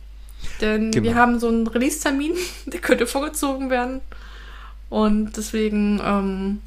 Denn 0.60 0.90
genau. 0.90 1.04
wir 1.04 1.14
haben 1.14 1.38
so 1.38 1.46
einen 1.46 1.68
Release-Termin, 1.68 2.34
der 2.66 2.80
könnte 2.80 3.06
vorgezogen 3.06 3.70
werden. 3.70 4.00
Und 4.90 5.36
deswegen. 5.36 6.00
Ähm, 6.04 6.60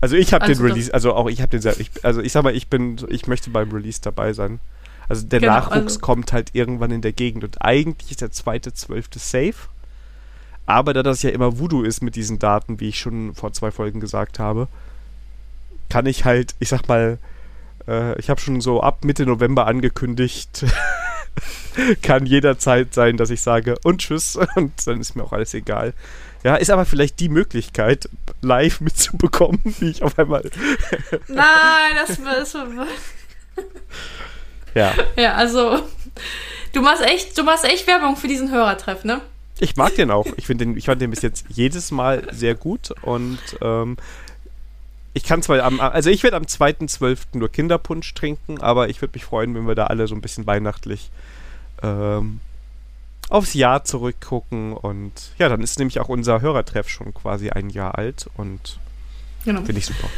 also 0.00 0.16
ich 0.16 0.34
habe 0.34 0.44
also 0.46 0.60
den 0.60 0.72
Release, 0.72 0.92
also 0.92 1.14
auch 1.14 1.28
ich 1.28 1.40
habe 1.40 1.56
den, 1.56 1.72
ich, 1.78 1.90
also 2.02 2.20
ich 2.20 2.32
sag 2.32 2.42
mal, 2.42 2.56
ich 2.56 2.68
bin, 2.68 2.96
ich 3.08 3.28
möchte 3.28 3.50
beim 3.50 3.70
Release 3.70 4.00
dabei 4.02 4.32
sein. 4.32 4.58
Also 5.08 5.26
der 5.26 5.40
genau, 5.40 5.52
Nachwuchs 5.52 5.74
also 5.74 6.00
kommt 6.00 6.32
halt 6.32 6.50
irgendwann 6.54 6.90
in 6.90 7.02
der 7.02 7.12
Gegend 7.12 7.44
und 7.44 7.62
eigentlich 7.62 8.10
ist 8.10 8.20
der 8.20 8.32
zweite, 8.32 8.72
zwölfte 8.72 9.20
safe. 9.20 9.54
Aber 10.66 10.92
da 10.92 11.02
das 11.02 11.22
ja 11.22 11.30
immer 11.30 11.58
Voodoo 11.58 11.82
ist 11.82 12.02
mit 12.02 12.16
diesen 12.16 12.38
Daten, 12.38 12.80
wie 12.80 12.88
ich 12.88 12.98
schon 12.98 13.34
vor 13.34 13.52
zwei 13.52 13.70
Folgen 13.70 14.00
gesagt 14.00 14.38
habe, 14.38 14.68
kann 15.88 16.06
ich 16.06 16.24
halt, 16.24 16.54
ich 16.60 16.68
sag 16.68 16.88
mal, 16.88 17.18
äh, 17.86 18.18
ich 18.18 18.30
habe 18.30 18.40
schon 18.40 18.60
so 18.60 18.80
ab 18.80 19.04
Mitte 19.04 19.26
November 19.26 19.66
angekündigt, 19.66 20.64
kann 22.02 22.26
jederzeit 22.26 22.94
sein, 22.94 23.16
dass 23.16 23.30
ich 23.30 23.42
sage 23.42 23.76
und 23.82 23.98
tschüss 24.00 24.36
und 24.56 24.86
dann 24.86 25.00
ist 25.00 25.14
mir 25.14 25.24
auch 25.24 25.32
alles 25.32 25.54
egal. 25.54 25.94
Ja, 26.42 26.56
ist 26.56 26.70
aber 26.70 26.84
vielleicht 26.84 27.20
die 27.20 27.28
Möglichkeit, 27.28 28.08
live 28.40 28.80
mitzubekommen, 28.80 29.60
wie 29.78 29.90
ich 29.90 30.02
auf 30.02 30.18
einmal. 30.18 30.42
Nein, 31.28 31.92
das 31.94 32.18
ist. 32.18 32.56
ja. 34.74 34.92
Ja, 35.16 35.34
also. 35.34 35.82
Du 36.72 36.80
machst 36.80 37.02
echt, 37.02 37.36
du 37.36 37.42
machst 37.42 37.64
echt 37.64 37.86
Werbung 37.86 38.16
für 38.16 38.28
diesen 38.28 38.50
Hörertreff, 38.50 39.04
ne? 39.04 39.20
Ich 39.60 39.76
mag 39.76 39.94
den 39.94 40.10
auch. 40.10 40.26
Ich, 40.36 40.46
den, 40.46 40.76
ich 40.76 40.86
fand 40.86 41.00
den 41.00 41.10
bis 41.10 41.22
jetzt 41.22 41.44
jedes 41.50 41.90
Mal 41.90 42.26
sehr 42.32 42.54
gut 42.54 42.90
und 43.02 43.38
ähm, 43.60 43.96
ich 45.14 45.24
kann 45.24 45.42
zwar 45.42 45.62
am, 45.62 45.78
also 45.78 46.08
ich 46.08 46.22
werde 46.22 46.36
am 46.36 46.44
2.12. 46.44 47.18
nur 47.34 47.50
Kinderpunsch 47.50 48.14
trinken, 48.14 48.60
aber 48.60 48.88
ich 48.88 49.02
würde 49.02 49.12
mich 49.14 49.24
freuen, 49.24 49.54
wenn 49.54 49.68
wir 49.68 49.74
da 49.74 49.86
alle 49.86 50.06
so 50.06 50.14
ein 50.14 50.22
bisschen 50.22 50.46
weihnachtlich 50.46 51.10
ähm, 51.82 52.40
aufs 53.32 53.54
Jahr 53.54 53.82
zurückgucken 53.84 54.74
und 54.74 55.32
ja, 55.38 55.48
dann 55.48 55.62
ist 55.62 55.78
nämlich 55.78 56.00
auch 56.00 56.08
unser 56.08 56.42
Hörertreff 56.42 56.88
schon 56.88 57.14
quasi 57.14 57.48
ein 57.50 57.70
Jahr 57.70 57.96
alt 57.96 58.28
und 58.36 58.78
genau. 59.44 59.62
finde 59.62 59.78
ich 59.78 59.86
super. 59.86 60.08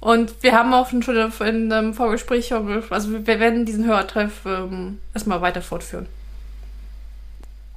Und 0.00 0.42
wir 0.42 0.52
haben 0.52 0.72
auch 0.72 0.88
schon 0.88 1.32
in 1.40 1.72
einem 1.72 1.94
Vorgespräch, 1.94 2.52
also 2.52 3.10
wir 3.10 3.26
werden 3.26 3.66
diesen 3.66 3.86
Hörertreff 3.86 4.46
ähm, 4.46 4.98
erstmal 5.14 5.40
weiter 5.40 5.62
fortführen. 5.62 6.06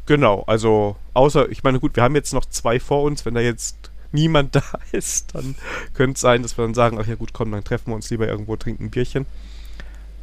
Genau, 0.05 0.43
also 0.45 0.95
außer, 1.15 1.49
ich 1.49 1.63
meine, 1.63 1.79
gut, 1.79 1.95
wir 1.95 2.03
haben 2.03 2.15
jetzt 2.15 2.33
noch 2.33 2.45
zwei 2.45 2.79
vor 2.79 3.03
uns, 3.03 3.25
wenn 3.25 3.33
da 3.33 3.41
jetzt 3.41 3.89
niemand 4.11 4.55
da 4.55 4.63
ist, 4.91 5.33
dann 5.33 5.55
könnte 5.95 6.15
es 6.15 6.21
sein, 6.21 6.43
dass 6.43 6.55
wir 6.55 6.65
dann 6.65 6.75
sagen, 6.75 6.99
ach 7.01 7.07
ja 7.07 7.15
gut, 7.15 7.33
komm, 7.33 7.51
dann 7.51 7.63
treffen 7.63 7.87
wir 7.87 7.95
uns 7.95 8.09
lieber 8.11 8.27
irgendwo, 8.27 8.55
trinken 8.57 8.85
ein 8.85 8.89
Bierchen. 8.91 9.25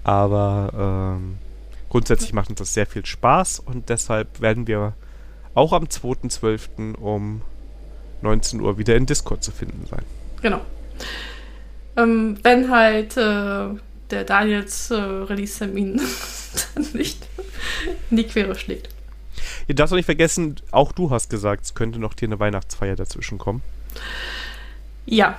Aber 0.04 1.16
ähm, 1.18 1.38
grundsätzlich 1.97 2.35
macht 2.35 2.51
uns 2.51 2.59
das 2.59 2.74
sehr 2.74 2.85
viel 2.85 3.06
Spaß 3.06 3.59
und 3.59 3.89
deshalb 3.89 4.43
werden 4.43 4.66
wir 4.66 4.93
auch 5.55 5.73
am 5.73 5.85
2.12. 5.85 6.94
um 6.97 7.40
19 8.20 8.60
Uhr 8.60 8.77
wieder 8.77 8.97
in 8.97 9.06
Discord 9.06 9.43
zu 9.43 9.51
finden 9.51 9.86
sein. 9.90 10.02
Genau. 10.43 10.60
Ähm, 11.97 12.36
wenn 12.43 12.70
halt 12.70 13.16
äh, 13.16 13.68
der 14.10 14.24
Daniels 14.27 14.90
äh, 14.90 14.94
Release-Termin 14.97 15.98
dann 16.74 16.86
nicht 16.93 17.27
in 18.10 18.18
die 18.18 18.24
Quere 18.24 18.55
schlägt. 18.56 18.90
Ihr 19.66 19.74
darfst 19.74 19.94
auch 19.94 19.97
nicht 19.97 20.05
vergessen, 20.05 20.56
auch 20.73 20.93
du 20.93 21.09
hast 21.09 21.31
gesagt, 21.31 21.64
es 21.64 21.74
könnte 21.74 21.98
noch 21.98 22.12
dir 22.12 22.28
eine 22.28 22.39
Weihnachtsfeier 22.39 22.97
dazwischen 22.97 23.39
kommen. 23.39 23.62
Ja, 25.06 25.39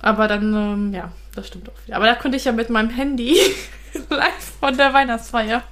aber 0.00 0.26
dann, 0.26 0.54
ähm, 0.54 0.94
ja, 0.94 1.12
das 1.34 1.48
stimmt 1.48 1.68
auch 1.68 1.86
wieder. 1.86 1.96
Aber 1.96 2.06
da 2.06 2.14
könnte 2.14 2.38
ich 2.38 2.46
ja 2.46 2.52
mit 2.52 2.70
meinem 2.70 2.88
Handy 2.88 3.36
live 4.08 4.52
von 4.58 4.74
der 4.74 4.94
Weihnachtsfeier 4.94 5.62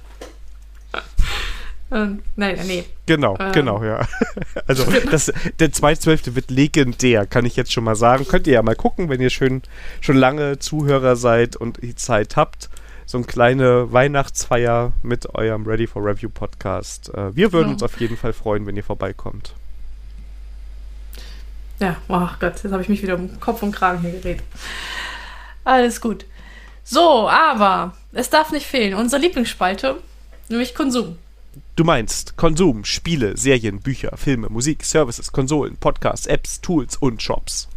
ähm, 1.91 2.21
nein, 2.37 2.57
nee. 2.65 2.85
Genau, 3.05 3.35
ähm, 3.39 3.51
genau, 3.51 3.83
ja. 3.83 4.07
Also 4.67 4.85
das, 5.11 5.31
der 5.59 5.71
2.12. 5.71 6.35
wird 6.35 6.49
legendär, 6.49 7.25
kann 7.25 7.45
ich 7.45 7.55
jetzt 7.55 7.73
schon 7.73 7.83
mal 7.83 7.95
sagen. 7.95 8.25
Könnt 8.27 8.47
ihr 8.47 8.53
ja 8.53 8.61
mal 8.61 8.75
gucken, 8.75 9.09
wenn 9.09 9.19
ihr 9.19 9.29
schön, 9.29 9.61
schon 9.99 10.15
lange 10.15 10.59
Zuhörer 10.59 11.15
seid 11.15 11.55
und 11.55 11.81
die 11.81 11.95
Zeit 11.95 12.37
habt. 12.37 12.69
So 13.05 13.17
eine 13.17 13.27
kleine 13.27 13.91
Weihnachtsfeier 13.91 14.93
mit 15.03 15.35
eurem 15.35 15.65
Ready 15.65 15.85
for 15.85 16.05
Review 16.05 16.29
Podcast. 16.29 17.13
Äh, 17.13 17.35
wir 17.35 17.51
würden 17.51 17.67
ja. 17.67 17.73
uns 17.73 17.83
auf 17.83 17.99
jeden 17.99 18.15
Fall 18.15 18.31
freuen, 18.31 18.65
wenn 18.65 18.77
ihr 18.77 18.83
vorbeikommt. 18.83 19.53
Ja, 21.79 21.97
oh 22.07 22.29
Gott, 22.39 22.63
jetzt 22.63 22.71
habe 22.71 22.83
ich 22.83 22.89
mich 22.89 23.01
wieder 23.01 23.15
um 23.15 23.39
Kopf 23.39 23.63
und 23.63 23.71
Kragen 23.73 23.99
hier 23.99 24.11
geredet. 24.11 24.43
Alles 25.65 25.99
gut. 25.99 26.25
So, 26.83 27.27
aber 27.27 27.95
es 28.13 28.29
darf 28.29 28.51
nicht 28.51 28.67
fehlen. 28.67 28.93
Unsere 28.93 29.21
Lieblingsspalte, 29.21 29.97
nämlich 30.47 30.73
Konsum. 30.75 31.17
Du 31.75 31.83
meinst 31.83 32.37
Konsum, 32.37 32.85
Spiele, 32.85 33.35
Serien, 33.35 33.79
Bücher, 33.79 34.15
Filme, 34.15 34.49
Musik, 34.49 34.85
Services, 34.85 35.31
Konsolen, 35.31 35.77
Podcasts, 35.77 36.27
Apps, 36.27 36.61
Tools 36.61 36.95
und 36.97 37.21
Shops. 37.21 37.67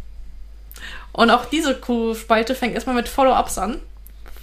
Und 1.11 1.29
auch 1.29 1.45
diese 1.45 1.79
Spalte 2.15 2.55
fängt 2.55 2.73
erstmal 2.73 2.95
mit 2.95 3.07
Follow-ups 3.07 3.57
an, 3.57 3.79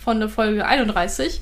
von 0.02 0.20
der 0.20 0.28
Folge 0.28 0.66
31. 0.66 1.40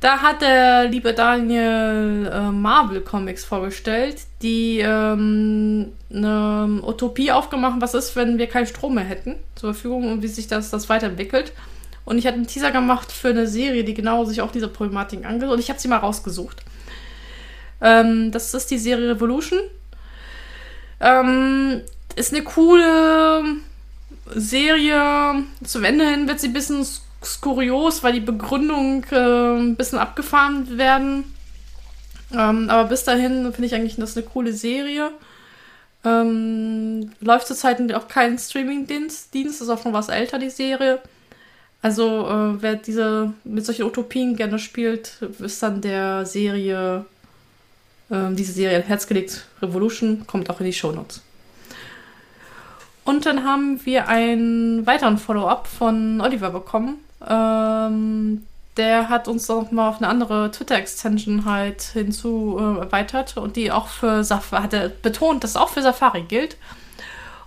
Da 0.00 0.18
hat 0.18 0.42
der 0.42 0.88
liebe 0.88 1.14
Daniel 1.14 2.30
äh, 2.32 2.50
Marvel 2.50 3.00
Comics 3.00 3.44
vorgestellt, 3.44 4.18
die 4.42 4.80
ähm, 4.80 5.92
eine 6.12 6.82
Utopie 6.82 7.32
aufgemacht, 7.32 7.80
was 7.80 7.94
ist, 7.94 8.14
wenn 8.14 8.36
wir 8.38 8.46
keinen 8.46 8.66
Strom 8.66 8.94
mehr 8.94 9.04
hätten 9.04 9.36
zur 9.54 9.72
Verfügung 9.72 10.12
und 10.12 10.22
wie 10.22 10.28
sich 10.28 10.48
das, 10.48 10.70
das 10.70 10.88
weiterentwickelt. 10.88 11.52
Und 12.04 12.18
ich 12.18 12.26
hatte 12.26 12.36
einen 12.36 12.46
Teaser 12.46 12.70
gemacht 12.70 13.10
für 13.10 13.28
eine 13.28 13.46
Serie, 13.48 13.84
die 13.84 13.94
genau 13.94 14.24
sich 14.24 14.42
auch 14.42 14.52
diese 14.52 14.68
Problematik 14.68 15.24
angeht. 15.24 15.48
Und 15.48 15.58
ich 15.58 15.70
habe 15.70 15.80
sie 15.80 15.88
mal 15.88 15.96
rausgesucht. 15.96 16.62
Ähm, 17.80 18.30
das 18.32 18.54
ist 18.54 18.70
die 18.70 18.78
Serie 18.78 19.10
Revolution. 19.10 19.60
Ähm, 21.00 21.82
ist 22.14 22.32
eine 22.32 22.44
coole 22.44 23.56
Serie. 24.34 25.44
Zum 25.64 25.84
Ende 25.84 26.08
hin 26.08 26.26
wird 26.26 26.40
sie 26.40 26.48
ein 26.48 26.52
bisschen 26.52 26.86
skurios, 27.22 28.02
weil 28.02 28.14
die 28.14 28.20
Begründung 28.20 29.04
äh, 29.10 29.58
ein 29.58 29.76
bisschen 29.76 29.98
abgefahren 29.98 30.78
werden. 30.78 31.24
Ähm, 32.32 32.70
aber 32.70 32.88
bis 32.88 33.04
dahin 33.04 33.52
finde 33.52 33.66
ich 33.66 33.74
eigentlich, 33.74 33.96
das 33.96 34.16
eine 34.16 34.26
coole 34.26 34.52
Serie. 34.52 35.12
Ähm, 36.04 37.10
läuft 37.20 37.46
zurzeit 37.46 37.92
auch 37.92 38.08
kein 38.08 38.38
Streaming-Dienst, 38.38 39.34
Dienst, 39.34 39.60
ist 39.60 39.68
auch 39.68 39.82
schon 39.82 39.92
was 39.92 40.08
älter, 40.08 40.38
die 40.38 40.50
Serie. 40.50 41.00
Also, 41.82 42.28
äh, 42.28 42.62
wer 42.62 42.76
diese 42.76 43.32
mit 43.44 43.66
solchen 43.66 43.84
Utopien 43.84 44.36
gerne 44.36 44.58
spielt, 44.58 45.18
ist 45.40 45.62
dann 45.62 45.80
der 45.80 46.26
Serie, 46.26 47.04
äh, 48.10 48.32
diese 48.32 48.52
Serie 48.52 48.76
ein 48.76 48.82
Herz 48.82 49.06
gelegt, 49.06 49.46
Revolution, 49.62 50.26
kommt 50.26 50.50
auch 50.50 50.60
in 50.60 50.66
die 50.66 50.72
Shownotes. 50.72 51.22
Und 53.04 53.24
dann 53.24 53.44
haben 53.44 53.84
wir 53.84 54.08
einen 54.08 54.84
weiteren 54.86 55.16
Follow-up 55.16 55.68
von 55.68 56.20
Oliver 56.20 56.50
bekommen. 56.50 56.98
Ähm, 57.26 58.42
der 58.76 59.08
hat 59.08 59.28
uns 59.28 59.48
noch 59.48 59.70
mal 59.70 59.88
auf 59.88 59.98
eine 59.98 60.08
andere 60.08 60.50
Twitter-Extension 60.50 61.44
halt 61.44 61.82
hinzu 61.82 62.58
äh, 62.58 62.80
erweitert 62.80 63.36
und 63.36 63.56
die 63.56 63.70
auch 63.72 63.88
für 63.88 64.22
Safari, 64.22 64.62
hat 64.62 64.72
er 64.72 64.88
betont, 64.88 65.44
dass 65.44 65.50
es 65.52 65.56
auch 65.56 65.70
für 65.70 65.82
Safari 65.82 66.22
gilt. 66.22 66.56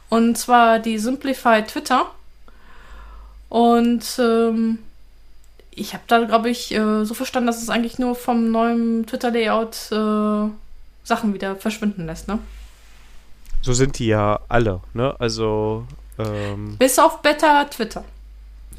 Und 0.09 0.37
zwar 0.37 0.79
die 0.79 0.97
Simplify 0.97 1.63
Twitter. 1.63 2.07
Und 3.49 4.17
ähm, 4.17 4.79
ich 5.79 5.93
habe 5.93 6.03
da, 6.07 6.23
glaube 6.25 6.49
ich, 6.49 6.73
äh, 6.73 7.05
so 7.05 7.13
verstanden, 7.13 7.47
dass 7.47 7.61
es 7.61 7.69
eigentlich 7.69 7.99
nur 7.99 8.15
vom 8.15 8.51
neuen 8.51 9.05
Twitter-Layout 9.05 9.91
äh, 9.91 10.51
Sachen 11.03 11.33
wieder 11.33 11.55
verschwinden 11.55 12.05
lässt, 12.05 12.27
ne? 12.27 12.39
So 13.61 13.73
sind 13.73 13.99
die 13.99 14.07
ja 14.07 14.39
alle, 14.47 14.81
ne? 14.93 15.15
Also. 15.19 15.85
Ähm, 16.17 16.77
Bis 16.77 16.99
auf 16.99 17.21
Beta 17.21 17.65
Twitter. 17.65 18.03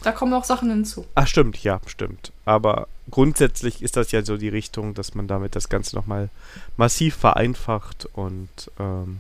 Da 0.02 0.12
kommen 0.12 0.32
auch 0.32 0.44
Sachen 0.44 0.70
hinzu. 0.70 1.05
Ach, 1.14 1.27
stimmt, 1.27 1.62
ja, 1.62 1.81
stimmt. 1.86 2.32
Aber 2.47 2.89
grundsätzlich 3.10 3.82
ist 3.82 3.97
das 3.97 4.12
ja 4.12 4.22
so 4.22 4.36
die 4.36 4.48
Richtung, 4.48 4.94
dass 4.94 5.14
man 5.14 5.27
damit 5.27 5.56
das 5.56 5.68
Ganze 5.68 5.97
nochmal 5.97 6.31
massiv 6.77 7.16
vereinfacht 7.16 8.09
und 8.14 8.48
ähm, 8.78 9.18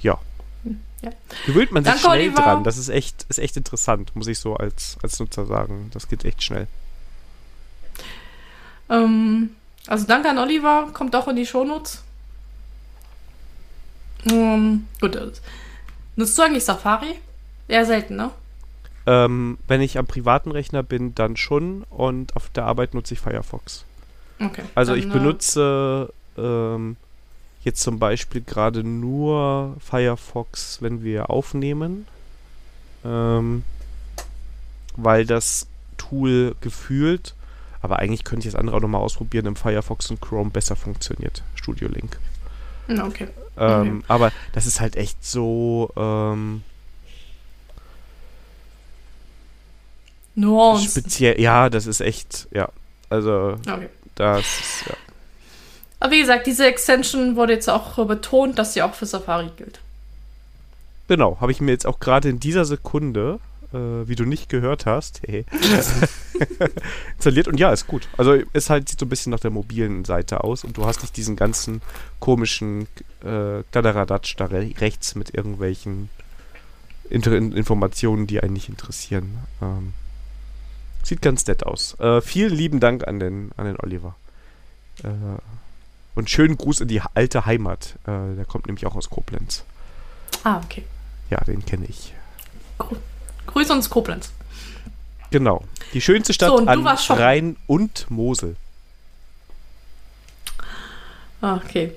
ja. 0.00 0.18
Ja. 1.02 1.10
Gewöhnt 1.46 1.72
man 1.72 1.82
sich 1.84 1.92
Danke, 1.92 2.06
schnell 2.08 2.28
Oliver. 2.28 2.42
dran. 2.42 2.64
Das 2.64 2.76
ist 2.76 2.88
echt, 2.90 3.24
ist 3.28 3.38
echt 3.38 3.56
interessant, 3.56 4.14
muss 4.14 4.26
ich 4.26 4.38
so 4.38 4.56
als, 4.56 4.96
als 5.02 5.18
Nutzer 5.18 5.46
sagen. 5.46 5.90
Das 5.94 6.08
geht 6.08 6.24
echt 6.24 6.42
schnell. 6.42 6.66
Ähm, 8.90 9.50
also 9.86 10.06
danke 10.06 10.28
an 10.28 10.38
Oliver, 10.38 10.88
kommt 10.92 11.14
auch 11.16 11.28
in 11.28 11.36
die 11.36 11.46
Shownotes. 11.46 12.02
Ähm, 14.30 14.86
gut. 15.00 15.16
äh, 15.16 15.30
Nutzt 16.16 16.36
du 16.36 16.42
eigentlich 16.42 16.64
Safari? 16.64 17.14
Eher 17.68 17.86
selten, 17.86 18.16
ne? 18.16 18.30
Ähm, 19.06 19.58
wenn 19.68 19.80
ich 19.80 19.96
am 19.96 20.06
privaten 20.06 20.50
Rechner 20.50 20.82
bin, 20.82 21.14
dann 21.14 21.36
schon 21.36 21.84
und 21.88 22.36
auf 22.36 22.50
der 22.50 22.64
Arbeit 22.66 22.92
nutze 22.92 23.14
ich 23.14 23.20
Firefox. 23.20 23.84
Okay. 24.38 24.62
Also 24.74 24.92
dann, 24.92 24.98
ich 25.00 25.06
äh, 25.06 25.08
benutze 25.08 26.12
ähm, 26.36 26.96
jetzt 27.62 27.82
zum 27.82 27.98
Beispiel 27.98 28.40
gerade 28.40 28.82
nur 28.84 29.76
Firefox, 29.80 30.80
wenn 30.80 31.02
wir 31.04 31.30
aufnehmen, 31.30 32.06
ähm, 33.04 33.62
weil 34.96 35.26
das 35.26 35.66
Tool 35.98 36.54
gefühlt, 36.60 37.34
aber 37.82 37.98
eigentlich 37.98 38.24
könnte 38.24 38.46
ich 38.46 38.52
das 38.54 38.60
andere 38.60 38.76
auch 38.76 38.80
nochmal 38.80 39.02
ausprobieren, 39.02 39.46
im 39.46 39.56
Firefox 39.56 40.10
und 40.10 40.20
Chrome 40.20 40.50
besser 40.50 40.76
funktioniert, 40.76 41.42
Studio 41.54 41.88
Link. 41.88 42.18
äh, 42.88 43.00
Okay. 43.00 43.28
Ähm, 43.56 44.04
Aber 44.08 44.32
das 44.52 44.64
ist 44.66 44.80
halt 44.80 44.96
echt 44.96 45.22
so 45.24 45.90
ähm, 45.96 46.62
Nuance. 50.34 50.90
speziell. 50.90 51.38
Ja, 51.40 51.68
das 51.68 51.86
ist 51.86 52.00
echt, 52.00 52.48
ja. 52.52 52.70
Also 53.10 53.56
Okay. 53.68 53.88
das 54.14 54.60
ist, 54.60 54.86
ja. 54.86 54.94
Aber 56.00 56.12
wie 56.12 56.20
gesagt, 56.20 56.46
diese 56.46 56.66
Extension 56.66 57.36
wurde 57.36 57.52
jetzt 57.52 57.68
auch 57.68 57.98
äh, 57.98 58.04
betont, 58.04 58.58
dass 58.58 58.72
sie 58.72 58.82
auch 58.82 58.94
für 58.94 59.06
Safari 59.06 59.50
gilt. 59.56 59.80
Genau, 61.08 61.38
habe 61.40 61.52
ich 61.52 61.60
mir 61.60 61.72
jetzt 61.72 61.86
auch 61.86 62.00
gerade 62.00 62.28
in 62.28 62.40
dieser 62.40 62.64
Sekunde, 62.64 63.38
äh, 63.72 63.76
wie 63.76 64.16
du 64.16 64.24
nicht 64.24 64.48
gehört 64.48 64.86
hast, 64.86 65.20
hey, 65.26 65.44
installiert 67.16 67.48
und 67.48 67.60
ja, 67.60 67.70
ist 67.72 67.86
gut. 67.86 68.08
Also 68.16 68.32
ist 68.52 68.70
halt 68.70 68.88
sieht 68.88 68.98
so 68.98 69.06
ein 69.06 69.10
bisschen 69.10 69.30
nach 69.30 69.40
der 69.40 69.50
mobilen 69.50 70.04
Seite 70.04 70.42
aus 70.42 70.64
und 70.64 70.76
du 70.76 70.86
hast 70.86 71.02
nicht 71.02 71.16
diesen 71.16 71.36
ganzen 71.36 71.82
komischen 72.18 72.86
äh, 73.22 73.62
Kladderadatsch 73.70 74.36
da 74.36 74.46
re 74.46 74.70
rechts 74.78 75.14
mit 75.14 75.34
irgendwelchen 75.34 76.08
Inter 77.10 77.32
Informationen, 77.32 78.26
die 78.26 78.40
einen 78.40 78.52
nicht 78.54 78.68
interessieren. 78.68 79.38
Ähm, 79.60 79.92
sieht 81.02 81.22
ganz 81.22 81.46
nett 81.46 81.66
aus. 81.66 81.98
Äh, 81.98 82.20
vielen 82.20 82.54
lieben 82.54 82.80
Dank 82.80 83.06
an 83.06 83.18
den, 83.18 83.50
an 83.56 83.66
den 83.66 83.76
Oliver. 83.80 84.14
Äh, 85.02 85.08
und 86.14 86.28
schönen 86.30 86.56
Gruß 86.56 86.80
in 86.80 86.88
die 86.88 87.00
alte 87.14 87.46
Heimat. 87.46 87.94
Äh, 88.06 88.36
der 88.36 88.44
kommt 88.46 88.66
nämlich 88.66 88.86
auch 88.86 88.96
aus 88.96 89.10
Koblenz. 89.10 89.64
Ah, 90.44 90.60
okay. 90.64 90.84
Ja, 91.30 91.38
den 91.44 91.64
kenne 91.64 91.86
ich. 91.86 92.14
Grüße 93.46 93.72
uns 93.72 93.90
Koblenz. 93.90 94.30
Genau. 95.30 95.64
Die 95.92 96.00
schönste 96.00 96.32
Stadt 96.32 96.48
So, 96.48 96.58
an. 96.66 96.86
Rhein 96.86 97.56
und 97.66 98.10
Mosel. 98.10 98.56
Ah, 101.40 101.56
okay. 101.56 101.92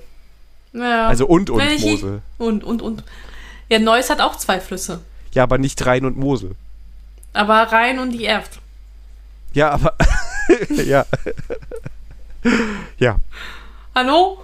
Ja. 0.72 1.08
Also 1.08 1.26
und 1.26 1.50
und 1.50 1.60
ich- 1.62 1.82
Mosel. 1.84 2.22
und, 2.38 2.64
und, 2.64 2.82
und. 2.82 3.04
Ja, 3.68 3.78
Neuss 3.78 4.10
hat 4.10 4.20
auch 4.20 4.36
zwei 4.36 4.60
Flüsse. 4.60 5.00
Ja, 5.32 5.42
aber 5.44 5.58
nicht 5.58 5.84
Rhein 5.86 6.04
und 6.04 6.16
Mosel. 6.16 6.54
Aber 7.32 7.54
Rhein 7.72 7.98
und 7.98 8.10
die 8.10 8.24
Erft. 8.24 8.60
Ja, 9.52 9.70
aber 9.70 9.96
ja. 10.70 11.04
ja. 12.98 13.16
Hallo? 13.94 14.42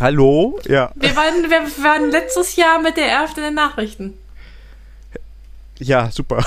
Hallo? 0.00 0.58
Ja. 0.64 0.90
Wir 0.94 1.14
waren, 1.16 1.42
wir 1.50 1.84
waren 1.84 2.10
letztes 2.10 2.56
Jahr 2.56 2.80
mit 2.80 2.96
der 2.96 3.06
Erft 3.08 3.36
in 3.36 3.44
den 3.44 3.54
Nachrichten. 3.54 4.14
Ja, 5.78 6.10
super. 6.10 6.44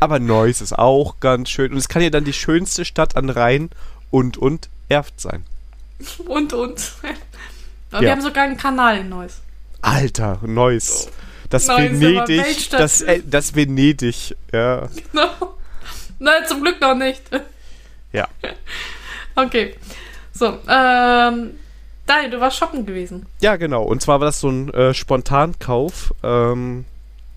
aber 0.00 0.18
Neuss 0.18 0.60
ist 0.60 0.76
auch 0.76 1.20
ganz 1.20 1.48
schön. 1.50 1.72
Und 1.72 1.78
es 1.78 1.88
kann 1.88 2.02
ja 2.02 2.10
dann 2.10 2.24
die 2.24 2.32
schönste 2.32 2.84
Stadt 2.84 3.16
an 3.16 3.30
Rhein 3.30 3.70
und 4.10 4.36
und 4.36 4.68
Erft 4.88 5.20
sein. 5.20 5.44
Und, 6.26 6.52
und. 6.52 6.92
Aber 7.90 7.96
Ja. 7.96 8.00
wir 8.02 8.10
haben 8.12 8.22
sogar 8.22 8.44
einen 8.44 8.56
Kanal 8.56 8.98
in 8.98 9.08
Neuss. 9.08 9.38
Alter, 9.80 10.38
Neuss. 10.42 11.08
Das 11.50 11.66
Neuss 11.66 11.78
Venedig, 12.00 12.70
das, 12.70 13.00
äh, 13.00 13.22
das 13.24 13.54
Venedig, 13.54 14.36
ja. 14.52 14.88
No. 15.12 15.28
Nein, 16.18 16.42
zum 16.46 16.62
Glück 16.62 16.80
noch 16.80 16.94
nicht. 16.94 17.22
Ja. 18.12 18.28
Okay. 19.34 19.74
So, 20.32 20.58
ähm. 20.68 21.50
Daniel, 22.08 22.30
du 22.30 22.40
warst 22.40 22.56
shoppen 22.56 22.86
gewesen. 22.86 23.26
Ja, 23.42 23.56
genau. 23.56 23.82
Und 23.82 24.00
zwar 24.00 24.18
war 24.20 24.26
das 24.26 24.40
so 24.40 24.48
ein 24.48 24.72
äh, 24.72 24.94
Spontankauf, 24.94 26.14
ähm, 26.22 26.86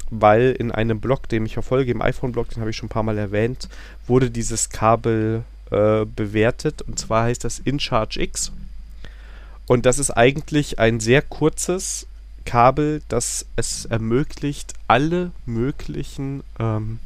weil 0.10 0.56
in 0.58 0.72
einem 0.72 1.02
Blog, 1.02 1.28
den 1.28 1.46
ich 1.46 1.56
verfolge, 1.56 1.92
im 1.92 2.02
iPhone-Blog, 2.02 2.50
den 2.50 2.62
habe 2.62 2.70
ich 2.70 2.78
schon 2.78 2.86
ein 2.86 2.90
paar 2.90 3.04
Mal 3.04 3.18
erwähnt, 3.18 3.68
wurde 4.08 4.32
dieses 4.32 4.70
Kabel 4.70 5.44
äh, 5.72 6.06
bewertet. 6.06 6.82
Und 6.84 6.98
zwar 6.98 7.26
heißt 7.26 7.44
das 7.44 7.60
InCharge 7.60 8.22
X. 8.22 8.54
Und 9.68 9.86
das 9.86 10.00
ist 10.00 10.12
eigentlich 10.12 10.80
ein 10.80 11.02
sehr 11.02 11.22
kurzes 11.22 12.08
Kabel, 12.46 13.02
das 13.10 13.46
es 13.58 13.86
ermöglicht, 13.86 14.74
alle 14.88 15.32
möglichen, 15.46 16.44
ähm, 16.60 17.00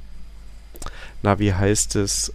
na, 1.23 1.39
wie 1.39 1.53
heißt 1.53 1.95
es, 1.95 2.31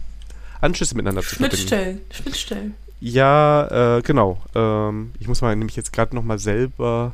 Anschlüsse 0.61 0.95
miteinander 0.95 1.21
zu 1.21 1.35
verbinden. 1.35 1.57
Schnittstellen. 1.57 2.01
Schnittstellen. 2.11 2.75
Ja, 2.99 3.97
äh, 3.97 4.01
genau. 4.03 4.41
Ähm, 4.53 5.11
ich 5.19 5.27
muss 5.27 5.41
mal 5.41 5.55
nämlich 5.55 5.75
jetzt 5.75 5.91
gerade 5.91 6.15
noch 6.15 6.23
mal 6.23 6.39
selber 6.39 7.13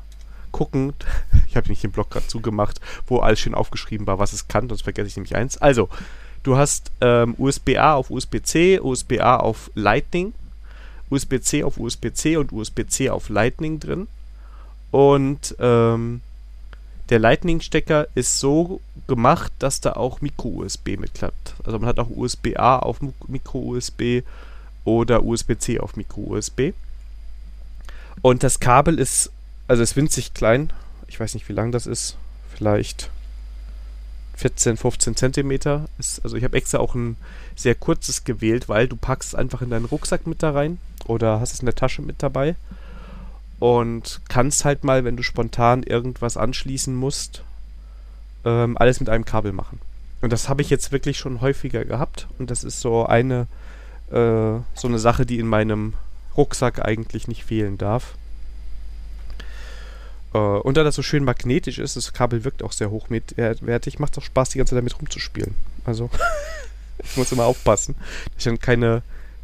gucken. 0.51 0.93
Ich 1.49 1.55
habe 1.55 1.67
nämlich 1.67 1.81
den 1.81 1.91
Blog 1.91 2.11
gerade 2.11 2.27
zugemacht, 2.27 2.79
wo 3.07 3.17
alles 3.19 3.39
schön 3.39 3.55
aufgeschrieben 3.55 4.05
war, 4.05 4.19
was 4.19 4.33
es 4.33 4.47
kann, 4.47 4.67
sonst 4.67 4.83
vergesse 4.83 5.07
ich 5.07 5.15
nämlich 5.15 5.35
eins. 5.35 5.57
Also, 5.57 5.89
du 6.43 6.55
hast 6.55 6.91
ähm, 7.01 7.33
USB-A 7.37 7.95
auf 7.95 8.11
USB-C, 8.11 8.79
USB-A 8.79 9.37
auf 9.37 9.71
Lightning, 9.73 10.33
USB-C 11.09 11.63
auf 11.63 11.79
USB-C 11.79 12.37
und 12.37 12.51
USB-C 12.51 13.09
auf 13.09 13.29
Lightning 13.29 13.79
drin. 13.79 14.07
Und 14.91 15.55
ähm, 15.59 16.21
der 17.09 17.19
Lightning-Stecker 17.19 18.07
ist 18.15 18.39
so 18.39 18.81
gemacht, 19.07 19.51
dass 19.59 19.81
da 19.81 19.93
auch 19.93 20.21
Micro-USB 20.21 20.97
mitklappt. 20.97 21.55
Also 21.63 21.79
man 21.79 21.87
hat 21.87 21.99
auch 21.99 22.09
USB-A 22.09 22.79
auf 22.79 22.99
Micro-USB 23.27 24.23
oder 24.83 25.23
USB-C 25.23 25.79
auf 25.79 25.95
Micro-USB. 25.95 26.73
Und 28.21 28.43
das 28.43 28.59
Kabel 28.59 28.99
ist, 28.99 29.31
also 29.67 29.83
ist 29.83 29.95
winzig 29.95 30.33
klein. 30.33 30.73
Ich 31.07 31.19
weiß 31.19 31.33
nicht, 31.33 31.47
wie 31.47 31.53
lang 31.53 31.71
das 31.71 31.87
ist. 31.87 32.17
Vielleicht 32.53 33.09
14, 34.35 34.75
15 34.75 35.15
Zentimeter. 35.15 35.85
Ist, 35.97 36.23
also 36.23 36.35
ich 36.35 36.43
habe 36.43 36.57
extra 36.57 36.79
auch 36.79 36.95
ein 36.95 37.15
sehr 37.55 37.75
kurzes 37.75 38.23
gewählt, 38.23 38.67
weil 38.67 38.87
du 38.87 38.97
packst 38.97 39.29
es 39.29 39.35
einfach 39.35 39.61
in 39.61 39.69
deinen 39.69 39.85
Rucksack 39.85 40.27
mit 40.27 40.43
da 40.43 40.51
rein 40.51 40.79
oder 41.05 41.39
hast 41.39 41.53
es 41.53 41.59
in 41.59 41.65
der 41.65 41.75
Tasche 41.75 42.01
mit 42.01 42.21
dabei 42.21 42.55
und 43.59 44.21
kannst 44.29 44.65
halt 44.65 44.83
mal, 44.83 45.03
wenn 45.03 45.17
du 45.17 45.23
spontan 45.23 45.83
irgendwas 45.83 46.37
anschließen 46.37 46.95
musst, 46.95 47.43
ähm, 48.45 48.77
alles 48.77 48.99
mit 48.99 49.09
einem 49.09 49.25
Kabel 49.25 49.51
machen. 49.51 49.79
Und 50.21 50.33
das 50.33 50.49
habe 50.49 50.61
ich 50.61 50.69
jetzt 50.69 50.91
wirklich 50.91 51.17
schon 51.17 51.41
häufiger 51.41 51.85
gehabt 51.85 52.27
und 52.39 52.49
das 52.49 52.63
ist 52.63 52.79
so 52.79 53.05
eine 53.05 53.47
äh, 54.11 54.59
so 54.73 54.87
eine 54.87 54.99
Sache, 54.99 55.25
die 55.25 55.39
in 55.39 55.47
meinem 55.47 55.93
Rucksack 56.35 56.83
eigentlich 56.85 57.27
nicht 57.27 57.43
fehlen 57.43 57.77
darf. 57.77 58.15
Äh, 60.33 60.37
und 60.37 60.77
da 60.77 60.83
das 60.83 60.95
so 60.95 61.01
schön 61.01 61.23
magnetisch 61.23 61.79
ist, 61.79 61.95
das 61.95 62.13
Kabel 62.13 62.43
wirkt 62.43 62.63
auch 62.63 62.71
sehr 62.71 62.89
hochwertig, 62.89 63.99
macht 63.99 64.13
es 64.13 64.19
auch 64.19 64.25
Spaß, 64.25 64.49
die 64.49 64.59
ganze 64.59 64.71
Zeit 64.71 64.79
damit 64.79 64.97
rumzuspielen. 64.97 65.55
Also, 65.83 66.09
ich 67.03 67.17
muss 67.17 67.31
immer 67.31 67.45
aufpassen, 67.45 67.95
dass 68.25 68.37
ich 68.37 68.43
dann 68.45 68.59
keine 68.59 69.01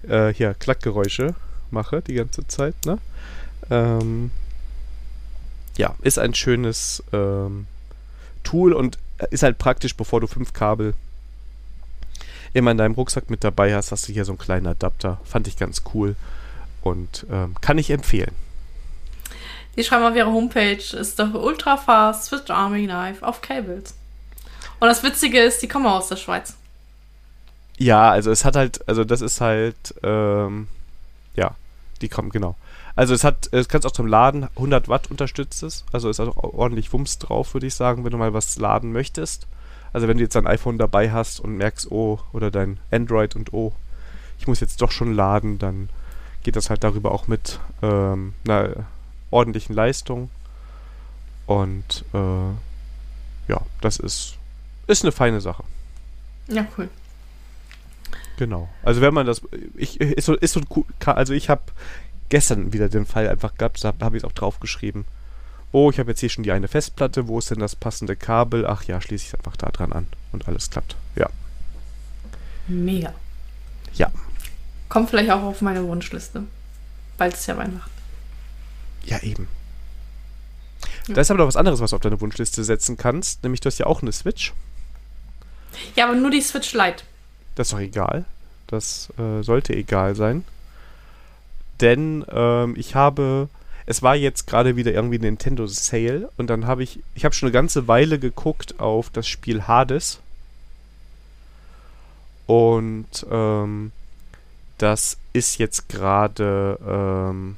äh, 0.07 0.33
hier, 0.33 0.53
Klackgeräusche 0.53 1.35
mache 1.71 2.01
die 2.01 2.13
ganze 2.13 2.47
Zeit. 2.47 2.75
Ne? 2.85 2.99
Ähm, 3.73 4.31
ja, 5.77 5.95
ist 6.01 6.19
ein 6.19 6.35
schönes 6.35 7.03
ähm, 7.11 7.65
Tool 8.43 8.73
und 8.73 8.99
ist 9.31 9.43
halt 9.43 9.57
praktisch, 9.57 9.95
bevor 9.95 10.21
du 10.21 10.27
fünf 10.27 10.53
Kabel 10.53 10.93
immer 12.53 12.71
in 12.71 12.77
deinem 12.77 12.93
Rucksack 12.93 13.29
mit 13.29 13.43
dabei 13.43 13.73
hast, 13.73 13.91
hast 13.91 14.07
du 14.07 14.13
hier 14.13 14.25
so 14.25 14.33
einen 14.33 14.37
kleinen 14.37 14.67
Adapter. 14.67 15.19
Fand 15.23 15.47
ich 15.47 15.57
ganz 15.57 15.81
cool 15.93 16.15
und 16.81 17.25
ähm, 17.31 17.55
kann 17.61 17.79
ich 17.79 17.89
empfehlen. 17.89 18.35
Die 19.75 19.83
schreiben 19.83 20.05
auf 20.05 20.15
ihrer 20.15 20.31
Homepage, 20.31 20.77
ist 20.77 21.17
doch 21.17 21.33
ultra 21.33 21.77
fast 21.77 22.25
Switch 22.25 22.51
Army 22.51 22.85
Knife 22.85 23.25
auf 23.25 23.41
Cables. 23.41 23.95
Und 24.79 24.87
das 24.87 25.01
Witzige 25.01 25.39
ist, 25.39 25.63
die 25.63 25.67
kommen 25.67 25.87
aus 25.87 26.09
der 26.09 26.17
Schweiz. 26.17 26.55
Ja, 27.77 28.11
also 28.11 28.29
es 28.29 28.45
hat 28.45 28.55
halt, 28.55 28.87
also 28.87 29.03
das 29.03 29.21
ist 29.21 29.41
halt, 29.41 29.95
ähm, 30.03 30.67
ja, 31.35 31.55
die 32.01 32.09
kommen, 32.09 32.29
genau. 32.29 32.55
Also 32.95 33.13
es 33.13 33.23
hat, 33.23 33.49
es 33.51 33.69
kannst 33.69 33.87
auch 33.87 33.91
zum 33.91 34.05
Laden, 34.05 34.47
100 34.55 34.87
Watt 34.87 35.09
unterstützt 35.09 35.63
es, 35.63 35.83
also 35.91 36.09
ist 36.09 36.19
auch 36.19 36.37
ordentlich 36.37 36.93
Wumms 36.93 37.17
drauf, 37.17 37.53
würde 37.53 37.67
ich 37.67 37.73
sagen, 37.73 38.03
wenn 38.03 38.11
du 38.11 38.17
mal 38.17 38.33
was 38.33 38.57
laden 38.57 38.91
möchtest. 38.91 39.47
Also 39.93 40.07
wenn 40.07 40.17
du 40.17 40.23
jetzt 40.23 40.35
dein 40.35 40.47
iPhone 40.47 40.77
dabei 40.77 41.11
hast 41.11 41.39
und 41.39 41.57
merkst, 41.57 41.91
oh, 41.91 42.19
oder 42.33 42.51
dein 42.51 42.79
Android 42.91 43.35
und 43.35 43.53
oh, 43.53 43.73
ich 44.39 44.47
muss 44.47 44.59
jetzt 44.59 44.81
doch 44.81 44.91
schon 44.91 45.13
laden, 45.13 45.59
dann 45.59 45.89
geht 46.43 46.55
das 46.55 46.69
halt 46.69 46.83
darüber 46.83 47.11
auch 47.11 47.27
mit 47.27 47.59
ähm, 47.81 48.33
einer 48.47 48.85
ordentlichen 49.31 49.75
Leistung. 49.75 50.29
Und 51.45 52.05
äh, 52.13 52.17
ja, 53.47 53.61
das 53.81 53.97
ist, 53.97 54.37
ist 54.87 55.03
eine 55.03 55.11
feine 55.11 55.41
Sache. 55.41 55.63
Ja, 56.47 56.65
cool. 56.77 56.89
Genau. 58.37 58.67
Also 58.83 59.01
wenn 59.01 59.13
man 59.13 59.25
das, 59.25 59.41
ich 59.75 60.01
ist 60.01 60.25
so, 60.25 60.33
ist 60.33 60.53
so 60.53 60.61
also 61.05 61.33
ich 61.33 61.49
habe 61.49 61.61
gestern 62.29 62.73
wieder 62.73 62.89
den 62.89 63.05
Fall 63.05 63.29
einfach 63.29 63.55
gehabt, 63.55 63.83
da 63.83 63.93
habe 64.01 64.17
ich 64.17 64.23
es 64.23 64.29
auch 64.29 64.33
draufgeschrieben. 64.33 65.05
Oh, 65.71 65.89
ich 65.89 65.99
habe 65.99 66.11
jetzt 66.11 66.19
hier 66.19 66.29
schon 66.29 66.43
die 66.43 66.51
eine 66.51 66.67
Festplatte, 66.67 67.27
wo 67.27 67.39
ist 67.39 67.49
denn 67.49 67.59
das 67.59 67.75
passende 67.75 68.15
Kabel? 68.15 68.65
Ach 68.67 68.83
ja, 68.83 69.01
schließe 69.01 69.23
ich 69.25 69.33
es 69.33 69.35
einfach 69.35 69.57
da 69.57 69.69
dran 69.69 69.91
an 69.91 70.07
und 70.31 70.47
alles 70.47 70.69
klappt. 70.69 70.95
Ja. 71.15 71.29
Mega. 72.67 73.13
Ja. 73.93 74.11
Kommt 74.89 75.09
vielleicht 75.09 75.31
auch 75.31 75.41
auf 75.41 75.61
meine 75.61 75.83
Wunschliste. 75.83 76.43
Bald 77.17 77.33
ist 77.33 77.47
ja 77.47 77.57
Weihnachten. 77.57 77.89
Ja, 79.05 79.21
eben. 79.23 79.47
Ja. 81.07 81.15
Da 81.15 81.21
ist 81.21 81.31
aber 81.31 81.39
noch 81.39 81.47
was 81.47 81.57
anderes, 81.57 81.79
was 81.79 81.89
du 81.89 81.95
auf 81.95 82.01
deine 82.01 82.21
Wunschliste 82.21 82.63
setzen 82.63 82.95
kannst. 82.97 83.43
Nämlich, 83.43 83.59
du 83.61 83.67
hast 83.67 83.79
ja 83.79 83.87
auch 83.87 84.01
eine 84.01 84.11
Switch. 84.11 84.53
Ja, 85.95 86.05
aber 86.05 86.15
nur 86.15 86.31
die 86.31 86.41
Switch 86.41 86.73
Lite. 86.73 87.03
Das 87.55 87.67
ist 87.67 87.73
doch 87.73 87.79
egal. 87.79 88.25
Das 88.67 89.09
äh, 89.17 89.41
sollte 89.41 89.73
egal 89.73 90.15
sein. 90.15 90.45
Denn 91.83 92.25
ähm, 92.31 92.75
ich 92.77 92.95
habe. 92.95 93.49
Es 93.85 94.01
war 94.01 94.15
jetzt 94.15 94.47
gerade 94.47 94.77
wieder 94.77 94.93
irgendwie 94.93 95.19
Nintendo 95.19 95.67
Sale 95.67 96.29
und 96.37 96.49
dann 96.49 96.65
habe 96.65 96.83
ich. 96.83 97.01
Ich 97.15 97.25
habe 97.25 97.35
schon 97.35 97.47
eine 97.47 97.53
ganze 97.53 97.89
Weile 97.89 98.17
geguckt 98.17 98.79
auf 98.79 99.09
das 99.09 99.27
Spiel 99.27 99.63
Hades. 99.67 100.19
Und 102.47 103.25
ähm, 103.29 103.91
das 104.77 105.17
ist 105.33 105.57
jetzt 105.57 105.89
gerade 105.89 106.79
ähm, 106.87 107.57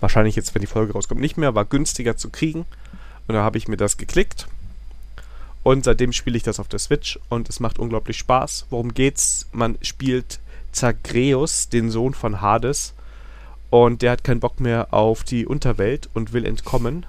wahrscheinlich 0.00 0.34
jetzt, 0.34 0.54
wenn 0.54 0.60
die 0.62 0.66
Folge 0.66 0.92
rauskommt, 0.92 1.20
nicht 1.20 1.36
mehr, 1.36 1.54
war 1.54 1.64
günstiger 1.64 2.16
zu 2.16 2.30
kriegen. 2.30 2.66
Und 3.28 3.34
da 3.34 3.44
habe 3.44 3.58
ich 3.58 3.68
mir 3.68 3.76
das 3.76 3.96
geklickt. 3.96 4.48
Und 5.62 5.84
seitdem 5.84 6.12
spiele 6.12 6.36
ich 6.36 6.42
das 6.42 6.58
auf 6.58 6.66
der 6.66 6.80
Switch 6.80 7.20
und 7.28 7.48
es 7.48 7.60
macht 7.60 7.78
unglaublich 7.78 8.18
Spaß. 8.18 8.66
Worum 8.70 8.94
geht's? 8.94 9.48
Man 9.52 9.78
spielt 9.80 10.40
Zagreus, 10.72 11.68
den 11.68 11.90
Sohn 11.90 12.14
von 12.14 12.40
Hades. 12.40 12.94
Und 13.70 14.02
der 14.02 14.12
hat 14.12 14.24
keinen 14.24 14.40
Bock 14.40 14.60
mehr 14.60 14.92
auf 14.92 15.24
die 15.24 15.46
Unterwelt 15.46 16.10
und 16.14 16.32
will 16.32 16.44
entkommen. 16.44 17.06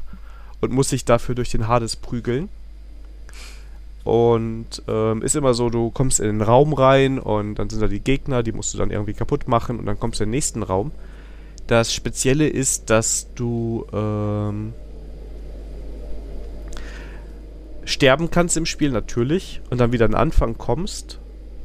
Und 0.62 0.72
muss 0.72 0.90
sich 0.90 1.04
dafür 1.04 1.36
durch 1.36 1.50
den 1.50 1.68
Hades 1.68 1.96
prügeln. 1.96 2.50
Und 4.04 4.84
ähm, 4.88 5.22
ist 5.22 5.36
immer 5.36 5.54
so, 5.54 5.70
du 5.70 5.90
kommst 5.90 6.20
in 6.20 6.28
den 6.28 6.42
Raum 6.42 6.74
rein 6.74 7.20
und 7.20 7.56
dann 7.56 7.70
sind 7.70 7.82
da 7.82 7.88
die 7.88 8.02
Gegner, 8.02 8.44
die 8.44 8.52
musst 8.52 8.74
du 8.74 8.78
dann 8.78 8.92
irgendwie 8.92 9.14
kaputt 9.14 9.48
machen 9.48 9.80
und 9.80 9.86
dann 9.86 9.98
kommst 9.98 10.20
du 10.20 10.26
in 10.26 10.30
den 10.30 10.36
nächsten 10.36 10.62
Raum. 10.62 10.92
Das 11.68 11.94
Spezielle 11.94 12.48
ist, 12.48 12.90
dass 12.90 13.28
du 13.36 13.86
ähm, 13.94 14.74
sterben 17.86 18.30
kannst 18.30 18.58
im 18.58 18.66
Spiel 18.66 18.92
natürlich 18.92 19.62
und 19.70 19.78
dann 19.80 19.94
wieder 19.94 20.06
an 20.06 20.12
den 20.12 20.20
Anfang 20.20 20.58
kommst. 20.58 21.20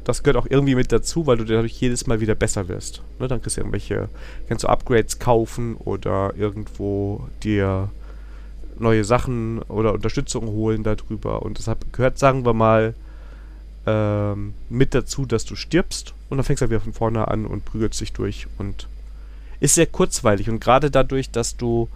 Das 0.09 0.23
gehört 0.23 0.43
auch 0.43 0.49
irgendwie 0.49 0.73
mit 0.73 0.91
dazu, 0.91 1.27
weil 1.27 1.37
du 1.37 1.45
dadurch 1.45 1.79
jedes 1.79 2.07
Mal 2.07 2.19
wieder 2.19 2.33
besser 2.33 2.67
wirst. 2.67 3.03
Ne, 3.19 3.27
dann 3.27 3.43
kriegst 3.43 3.57
du 3.57 3.61
irgendwelche, 3.61 4.09
kannst 4.47 4.63
du 4.63 4.67
Upgrades 4.67 5.19
kaufen 5.19 5.75
oder 5.75 6.33
irgendwo 6.35 7.27
dir 7.43 7.91
neue 8.79 9.03
Sachen 9.03 9.61
oder 9.63 9.93
Unterstützung 9.93 10.47
holen 10.47 10.81
darüber. 10.83 11.43
Und 11.43 11.59
deshalb 11.59 11.93
gehört, 11.93 12.17
sagen 12.17 12.43
wir 12.43 12.53
mal, 12.53 12.95
ähm, 13.85 14.55
mit 14.67 14.95
dazu, 14.95 15.27
dass 15.27 15.45
du 15.45 15.55
stirbst 15.55 16.15
und 16.29 16.37
dann 16.39 16.43
fängst 16.43 16.63
du 16.63 16.71
wieder 16.71 16.81
von 16.81 16.93
vorne 16.93 17.27
an 17.27 17.45
und 17.45 17.65
prügelst 17.65 18.01
dich 18.01 18.11
durch 18.11 18.47
und 18.57 18.87
ist 19.59 19.75
sehr 19.75 19.85
kurzweilig 19.85 20.49
und 20.49 20.59
gerade 20.59 20.89
dadurch, 20.89 21.29
dass 21.29 21.55
du 21.55 21.87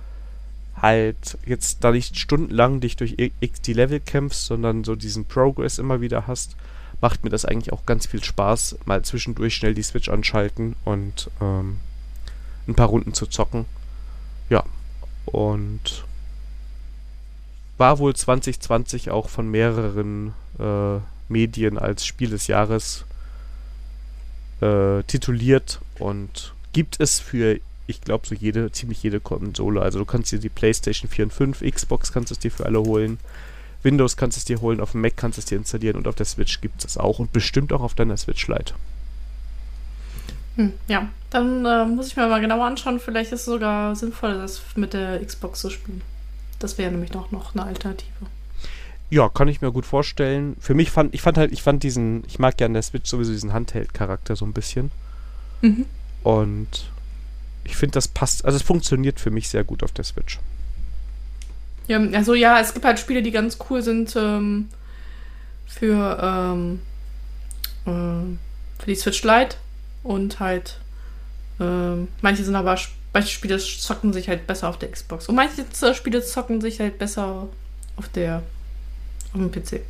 halt 0.80 1.40
jetzt 1.48 1.84
da 1.84 1.90
nicht 1.90 2.20
stundenlang 2.20 2.80
dich 2.80 2.96
durch 2.96 3.18
XD 3.44 3.70
Level 3.70 4.00
kämpfst, 4.00 4.46
sondern 4.46 4.84
so 4.84 4.96
diesen 4.96 5.26
Progress 5.26 5.80
immer 5.80 6.00
wieder 6.00 6.28
hast, 6.28 6.56
macht 7.02 7.24
mir 7.24 7.30
das 7.30 7.46
eigentlich 7.46 7.74
auch 7.74 7.86
ganz 7.86 8.06
viel 8.06 8.24
Spaß, 8.24 8.78
mal 8.86 9.04
zwischendurch 9.04 9.56
schnell 9.56 9.74
die 9.74 9.84
Switch 9.84 10.10
anschalten 10.10 10.76
und 10.86 11.30
ähm, 11.42 11.78
ein 12.68 12.76
paar 12.76 12.88
Runden 12.88 13.14
zu 13.14 13.28
zocken. 13.28 13.66
Ja, 14.50 14.64
und 15.26 16.06
war 17.78 18.00
wohl 18.00 18.16
2020 18.16 19.12
auch 19.12 19.30
von 19.30 19.50
mehreren 19.50 20.34
äh, 20.60 21.00
Medien 21.28 21.78
als 21.78 22.06
Spiel 22.06 22.30
des 22.30 22.48
Jahres 22.48 23.06
äh, 24.62 25.04
tituliert 25.04 25.82
und 26.00 26.54
gibt 26.72 27.00
es 27.00 27.20
für, 27.20 27.60
ich 27.88 28.02
glaube, 28.02 28.28
so 28.28 28.36
jede, 28.36 28.72
ziemlich 28.72 29.04
jede 29.04 29.20
Konsole. 29.20 29.82
Also 29.82 30.00
du 30.00 30.06
kannst 30.06 30.32
dir 30.32 30.40
die 30.40 30.50
PlayStation 30.50 31.10
4 31.10 31.26
und 31.26 31.34
5, 31.34 31.64
Xbox 31.72 32.12
kannst 32.12 32.32
du 32.32 32.36
es 32.36 32.40
dir 32.40 32.52
für 32.52 32.66
alle 32.66 32.80
holen. 32.80 33.20
Windows 33.84 34.18
kannst 34.18 34.38
du 34.38 34.40
es 34.40 34.46
dir 34.46 34.62
holen, 34.62 34.80
auf 34.80 34.92
dem 34.92 35.02
Mac 35.02 35.18
kannst 35.18 35.38
du 35.38 35.40
es 35.40 35.46
dir 35.46 35.58
installieren 35.58 35.98
und 35.98 36.08
auf 36.08 36.16
der 36.16 36.26
Switch 36.26 36.62
gibt 36.62 36.80
es 36.80 36.84
das 36.84 36.98
auch 36.98 37.20
und 37.20 37.32
bestimmt 37.34 37.74
auch 37.74 37.82
auf 37.82 37.94
deiner 37.94 38.18
Switch 38.18 38.48
Lite. 38.48 38.74
Hm, 40.56 40.74
ja, 40.88 41.10
dann 41.30 41.66
äh, 41.66 41.86
muss 41.86 42.08
ich 42.08 42.16
mir 42.16 42.28
mal 42.28 42.42
genauer 42.42 42.66
anschauen. 42.66 43.00
Vielleicht 43.00 43.32
ist 43.32 43.42
es 43.42 43.46
sogar 43.46 43.96
sinnvoll, 43.96 44.36
das 44.36 44.62
mit 44.76 44.94
der 44.94 45.24
Xbox 45.26 45.62
zu 45.62 45.70
spielen. 45.70 46.02
Das 46.60 46.78
wäre 46.78 46.92
nämlich 46.92 47.14
noch, 47.14 47.32
noch 47.32 47.56
eine 47.56 47.66
Alternative. 47.66 48.10
Ja, 49.10 49.30
kann 49.30 49.48
ich 49.48 49.62
mir 49.62 49.72
gut 49.72 49.86
vorstellen. 49.86 50.56
Für 50.60 50.74
mich 50.74 50.92
fand, 50.92 51.14
ich 51.14 51.22
fand 51.22 51.38
halt, 51.38 51.52
ich 51.52 51.62
fand 51.62 51.84
diesen, 51.84 52.24
ich 52.28 52.40
mag 52.40 52.60
ja 52.60 52.66
an 52.66 52.74
der 52.74 52.82
Switch 52.84 53.10
sowieso 53.10 53.32
diesen 53.32 53.54
Handheld-Charakter 53.54 54.36
so 54.36 54.46
ein 54.46 54.54
bisschen. 54.54 54.92
Mhm. 55.62 55.86
Und 56.24 56.92
ich 57.64 57.76
finde, 57.76 57.94
das 57.94 58.08
passt, 58.08 58.46
also 58.46 58.56
es 58.56 58.64
funktioniert 58.64 59.20
für 59.20 59.32
mich 59.32 59.50
sehr 59.50 59.64
gut 59.64 59.84
auf 59.84 59.92
der 59.92 60.04
Switch. 60.04 60.40
Ja, 61.88 62.00
also 62.14 62.34
ja, 62.34 62.60
es 62.60 62.74
gibt 62.74 62.86
halt 62.86 63.00
Spiele, 63.00 63.22
die 63.22 63.32
ganz 63.32 63.58
cool 63.70 63.82
sind 63.82 64.16
ähm, 64.16 64.70
für, 65.66 66.18
ähm, 66.22 66.82
äh, 67.86 68.82
für 68.82 68.86
die 68.86 68.96
Switch 68.96 69.24
Lite 69.24 69.58
und 70.04 70.40
halt 70.40 70.80
äh, 71.60 72.08
manche 72.22 72.44
sind 72.44 72.56
aber 72.56 72.78
manche 73.14 73.30
Spiele 73.30 73.58
zocken 73.60 74.12
sich 74.12 74.28
halt 74.28 74.48
besser 74.48 74.70
auf 74.70 74.80
der 74.80 74.92
Xbox. 74.92 75.30
Und 75.30 75.36
manche 75.36 75.66
Spiele 75.94 76.24
zocken 76.24 76.62
sich 76.62 76.80
halt 76.80 76.98
besser 76.98 77.48
auf 77.96 78.10
der 78.10 78.44
auf 79.34 79.40
dem 79.40 79.52
PC. 79.52 79.82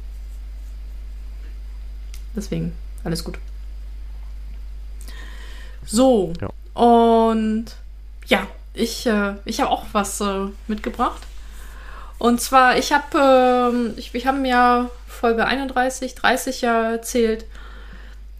Deswegen, 2.35 2.73
alles 3.03 3.23
gut. 3.23 3.37
So. 5.85 6.33
Ja. 6.41 6.49
Und 6.81 7.65
ja, 8.27 8.47
ich, 8.73 9.05
äh, 9.05 9.35
ich 9.45 9.59
habe 9.59 9.69
auch 9.69 9.85
was 9.91 10.19
äh, 10.21 10.47
mitgebracht. 10.67 11.21
Und 12.23 12.39
zwar, 12.39 12.77
ich 12.77 12.93
habe, 12.93 13.91
äh, 13.97 13.99
ich, 13.99 14.13
wir 14.13 14.23
haben 14.23 14.45
ja 14.45 14.89
Folge 15.09 15.45
31, 15.45 16.15
30 16.15 16.61
ja 16.61 16.91
erzählt, 16.91 17.43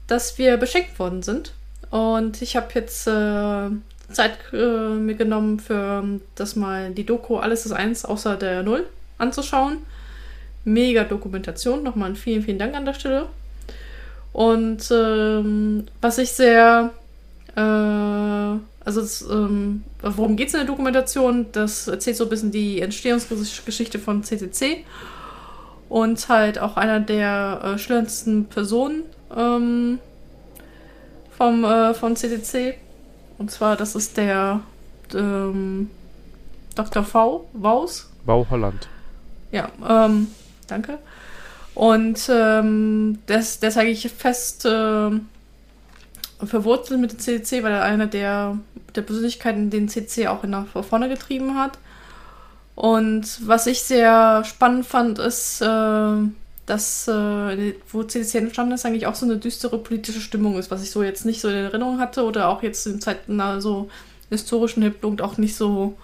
dass 0.07 0.37
wir 0.37 0.55
beschenkt 0.55 0.97
worden 0.99 1.21
sind. 1.21 1.51
Und 1.89 2.41
ich 2.41 2.55
habe 2.55 2.69
jetzt 2.75 3.07
äh, 3.07 3.69
Zeit 4.09 4.37
äh, 4.53 4.87
mir 4.87 5.15
genommen, 5.15 5.59
für 5.59 6.01
das 6.35 6.55
mal 6.55 6.91
die 6.91 7.05
Doku 7.05 7.35
Alles 7.35 7.65
ist 7.65 7.73
eins 7.73 8.05
außer 8.05 8.37
der 8.37 8.63
Null 8.63 8.85
anzuschauen. 9.17 9.79
Mega 10.63 11.03
Dokumentation. 11.03 11.83
Nochmal 11.83 12.05
einen 12.05 12.15
vielen, 12.15 12.41
vielen 12.41 12.59
Dank 12.59 12.75
an 12.75 12.85
der 12.85 12.93
Stelle. 12.93 13.27
Und 14.31 14.89
ähm, 14.91 15.87
was 15.99 16.19
ich 16.19 16.31
sehr, 16.31 16.91
äh, 17.57 18.59
also 18.85 19.01
das, 19.01 19.21
ähm, 19.21 19.83
worum 20.01 20.35
geht 20.35 20.49
es 20.49 20.53
in 20.53 20.59
der 20.59 20.67
Dokumentation? 20.67 21.47
Das 21.51 21.87
erzählt 21.87 22.17
so 22.17 22.25
ein 22.25 22.29
bisschen 22.29 22.51
die 22.51 22.81
Entstehungsgeschichte 22.81 23.99
von 23.99 24.23
CCC 24.23 24.83
und 25.89 26.27
halt 26.27 26.59
auch 26.59 26.75
einer 26.75 26.99
der 26.99 27.61
äh, 27.63 27.77
schlimmsten 27.77 28.45
Personen 28.45 29.03
ähm, 29.35 29.99
vom, 31.37 31.63
äh, 31.63 31.93
von 31.93 32.15
CCC. 32.15 32.75
Und 33.37 33.51
zwar, 33.51 33.75
das 33.75 33.95
ist 33.95 34.17
der 34.17 34.61
ähm, 35.13 35.89
Dr. 36.75 37.03
V. 37.03 37.49
Waus. 37.53 38.09
Bau 38.25 38.45
Holland. 38.49 38.87
Ja, 39.51 39.69
ähm, 39.87 40.27
danke. 40.67 40.97
Und 41.75 42.29
ähm, 42.29 43.19
das, 43.25 43.59
der 43.59 43.69
ist 43.69 43.77
eigentlich 43.77 44.11
fest 44.11 44.65
äh, 44.65 45.11
verwurzelt 46.43 46.99
mit 46.99 47.11
dem 47.11 47.19
CCC, 47.19 47.63
weil 47.63 47.73
er 47.73 47.83
einer 47.83 48.07
der, 48.07 48.57
der 48.95 49.01
Persönlichkeiten 49.01 49.69
den 49.69 49.89
CCC 49.89 50.27
auch 50.27 50.43
nach 50.43 50.67
vorne 50.83 51.09
getrieben 51.09 51.55
hat. 51.55 51.77
Und 52.75 53.47
was 53.47 53.67
ich 53.67 53.83
sehr 53.83 54.43
spannend 54.45 54.85
fand, 54.85 55.19
ist, 55.19 55.61
äh, 55.61 56.15
dass, 56.65 57.07
äh, 57.07 57.75
wo 57.91 58.03
CDC 58.03 58.35
entstanden 58.35 58.73
ist, 58.73 58.85
eigentlich 58.85 59.05
auch 59.05 59.15
so 59.15 59.25
eine 59.25 59.37
düstere 59.37 59.77
politische 59.77 60.21
Stimmung 60.21 60.57
ist, 60.57 60.71
was 60.71 60.81
ich 60.81 60.91
so 60.91 61.03
jetzt 61.03 61.25
nicht 61.25 61.41
so 61.41 61.49
in 61.49 61.55
Erinnerung 61.55 61.99
hatte 61.99 62.23
oder 62.23 62.49
auch 62.49 62.63
jetzt 62.63 62.87
in 62.87 63.01
Zeiten 63.01 63.39
also 63.39 63.89
historischen 64.29 64.81
Hintergrund 64.81 65.21
auch 65.21 65.37
nicht 65.37 65.55
so, 65.55 65.97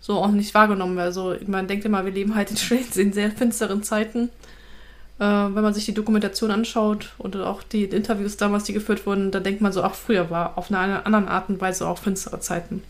so 0.00 0.14
auch 0.14 0.30
nicht 0.30 0.52
wahrgenommen. 0.54 0.98
Also 0.98 1.36
man 1.46 1.68
denkt 1.68 1.84
immer, 1.84 2.04
wir 2.04 2.12
leben 2.12 2.34
halt 2.34 2.50
in, 2.50 3.00
in 3.00 3.12
sehr 3.12 3.30
finsteren 3.30 3.82
Zeiten. 3.82 4.30
Äh, 5.18 5.24
wenn 5.24 5.62
man 5.62 5.74
sich 5.74 5.84
die 5.84 5.94
Dokumentation 5.94 6.50
anschaut 6.50 7.14
oder 7.18 7.48
auch 7.48 7.62
die 7.62 7.84
Interviews 7.84 8.36
damals, 8.36 8.64
die 8.64 8.72
geführt 8.72 9.06
wurden, 9.06 9.30
dann 9.30 9.44
denkt 9.44 9.60
man 9.60 9.72
so, 9.72 9.82
ach, 9.82 9.94
früher 9.94 10.30
war 10.30 10.58
auf 10.58 10.70
eine 10.70 11.06
andere 11.06 11.28
Art 11.28 11.48
und 11.48 11.60
Weise 11.60 11.86
auch 11.86 11.98
finstere 11.98 12.40
Zeiten. 12.40 12.82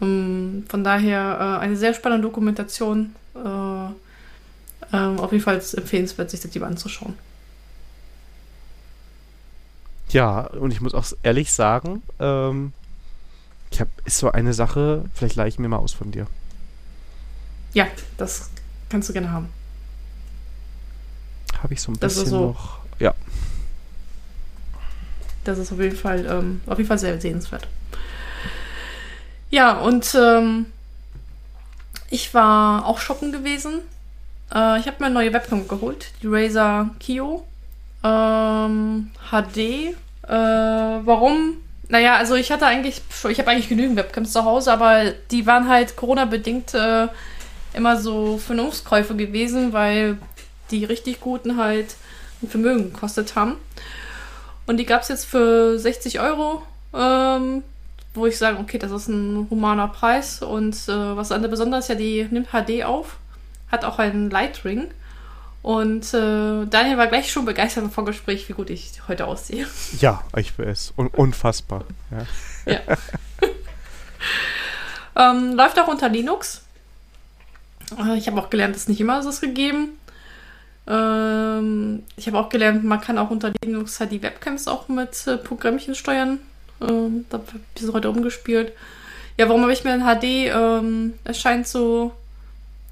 Ähm, 0.00 0.64
von 0.68 0.84
daher 0.84 1.58
äh, 1.60 1.62
eine 1.62 1.76
sehr 1.76 1.94
spannende 1.94 2.26
Dokumentation. 2.26 3.14
Äh, 3.34 3.90
ähm, 4.92 5.18
auf 5.18 5.32
jeden 5.32 5.42
Fall 5.42 5.56
empfehlenswert, 5.56 6.30
sich 6.30 6.40
das 6.40 6.54
lieber 6.54 6.66
anzuschauen. 6.66 7.14
Ja, 10.10 10.42
und 10.42 10.70
ich 10.70 10.80
muss 10.80 10.94
auch 10.94 11.04
ehrlich 11.22 11.52
sagen, 11.52 12.02
ähm, 12.20 12.72
ich 13.70 13.80
habe 13.80 13.90
ist 14.04 14.18
so 14.18 14.30
eine 14.30 14.54
Sache, 14.54 15.04
vielleicht 15.14 15.34
leihe 15.34 15.48
ich 15.48 15.58
mir 15.58 15.68
mal 15.68 15.78
aus 15.78 15.92
von 15.92 16.12
dir. 16.12 16.26
Ja, 17.74 17.86
das 18.16 18.50
kannst 18.88 19.08
du 19.08 19.12
gerne 19.12 19.32
haben. 19.32 19.48
Habe 21.62 21.74
ich 21.74 21.82
so 21.82 21.92
ein 21.92 22.00
das 22.00 22.14
bisschen 22.14 22.30
so, 22.30 22.46
noch. 22.48 22.78
Ja. 22.98 23.14
Das 25.44 25.58
ist 25.58 25.72
auf 25.72 25.80
jeden 25.80 25.96
Fall, 25.96 26.26
ähm, 26.26 26.60
auf 26.66 26.78
jeden 26.78 26.88
Fall 26.88 26.98
sehr 26.98 27.20
sehenswert. 27.20 27.66
Ja, 29.50 29.78
und 29.78 30.14
ähm, 30.14 30.66
ich 32.10 32.34
war 32.34 32.84
auch 32.86 32.98
shoppen 32.98 33.32
gewesen 33.32 33.82
äh, 34.54 34.78
ich 34.78 34.86
habe 34.86 34.96
mir 35.00 35.06
eine 35.06 35.14
neue 35.14 35.32
Webcam 35.32 35.66
geholt, 35.66 36.12
die 36.22 36.28
Razer 36.28 36.90
Kio 37.00 37.44
ähm, 38.04 39.10
HD. 39.30 39.58
Äh, 39.58 39.94
warum? 40.28 41.56
Naja, 41.88 42.16
also 42.16 42.34
ich 42.34 42.50
hatte 42.50 42.66
eigentlich, 42.66 43.00
ich 43.28 43.38
habe 43.38 43.50
eigentlich 43.50 43.68
genügend 43.68 43.96
Webcams 43.96 44.32
zu 44.32 44.44
Hause, 44.44 44.72
aber 44.72 45.12
die 45.30 45.46
waren 45.46 45.68
halt 45.68 45.96
Corona-bedingt 45.96 46.74
äh, 46.74 47.06
immer 47.74 47.96
so 47.96 48.38
Vernunftskäufe 48.38 49.14
gewesen, 49.14 49.72
weil 49.72 50.18
die 50.70 50.84
richtig 50.84 51.20
guten 51.20 51.56
halt 51.56 51.96
ein 52.42 52.48
Vermögen 52.48 52.92
gekostet 52.92 53.34
haben. 53.34 53.56
Und 54.66 54.78
die 54.78 54.86
gab 54.86 55.02
es 55.02 55.08
jetzt 55.08 55.24
für 55.24 55.78
60 55.78 56.20
Euro, 56.20 56.62
ähm, 56.92 57.62
wo 58.14 58.26
ich 58.26 58.36
sage, 58.36 58.58
okay, 58.58 58.78
das 58.78 58.90
ist 58.90 59.08
ein 59.08 59.46
humaner 59.50 59.88
Preis. 59.88 60.42
Und 60.42 60.74
äh, 60.88 61.16
was 61.16 61.32
an 61.32 61.42
der 61.42 61.48
Besonderheit 61.48 61.84
ist 61.84 61.88
ja, 61.88 61.94
die 61.94 62.26
nimmt 62.30 62.48
HD 62.48 62.84
auf 62.84 63.18
hat 63.70 63.84
auch 63.84 63.98
einen 63.98 64.30
Lightring. 64.30 64.88
Und 65.62 66.14
äh, 66.14 66.66
Daniel 66.66 66.96
war 66.96 67.08
gleich 67.08 67.32
schon 67.32 67.44
begeistert 67.44 67.84
im 67.84 67.90
Vorgespräch, 67.90 68.48
wie 68.48 68.52
gut 68.52 68.70
ich 68.70 68.92
heute 69.08 69.26
aussehe. 69.26 69.66
Ja, 69.98 70.22
ich 70.36 70.56
weiß. 70.58 70.94
Un 70.96 71.08
unfassbar. 71.08 71.84
Ja. 72.66 72.72
ja. 72.72 72.80
ähm, 75.30 75.54
läuft 75.54 75.78
auch 75.80 75.88
unter 75.88 76.08
Linux. 76.08 76.62
Äh, 77.98 78.16
ich 78.16 78.28
habe 78.28 78.40
auch 78.40 78.48
gelernt, 78.48 78.76
dass 78.76 78.86
nicht 78.86 79.00
immer 79.00 79.18
ist 79.18 79.26
es 79.26 79.40
gegeben. 79.40 79.98
Ähm, 80.86 82.02
ich 82.16 82.26
habe 82.26 82.38
auch 82.38 82.48
gelernt, 82.48 82.84
man 82.84 83.00
kann 83.00 83.18
auch 83.18 83.30
unter 83.30 83.52
Linux 83.62 84.00
halt 84.00 84.12
die 84.12 84.22
Webcams 84.22 84.68
auch 84.68 84.88
mit 84.88 85.26
äh, 85.26 85.36
Programmchen 85.36 85.94
steuern. 85.94 86.38
Ähm, 86.80 87.24
da 87.30 87.38
habe 87.38 87.60
ich 87.74 87.82
es 87.82 87.92
heute 87.92 88.10
umgespielt. 88.10 88.72
Ja, 89.38 89.48
warum 89.48 89.62
habe 89.62 89.72
ich 89.72 89.84
mir 89.84 89.92
ein 89.92 90.02
HD? 90.02 90.24
Ähm, 90.54 91.14
es 91.24 91.38
scheint 91.38 91.66
so 91.66 92.12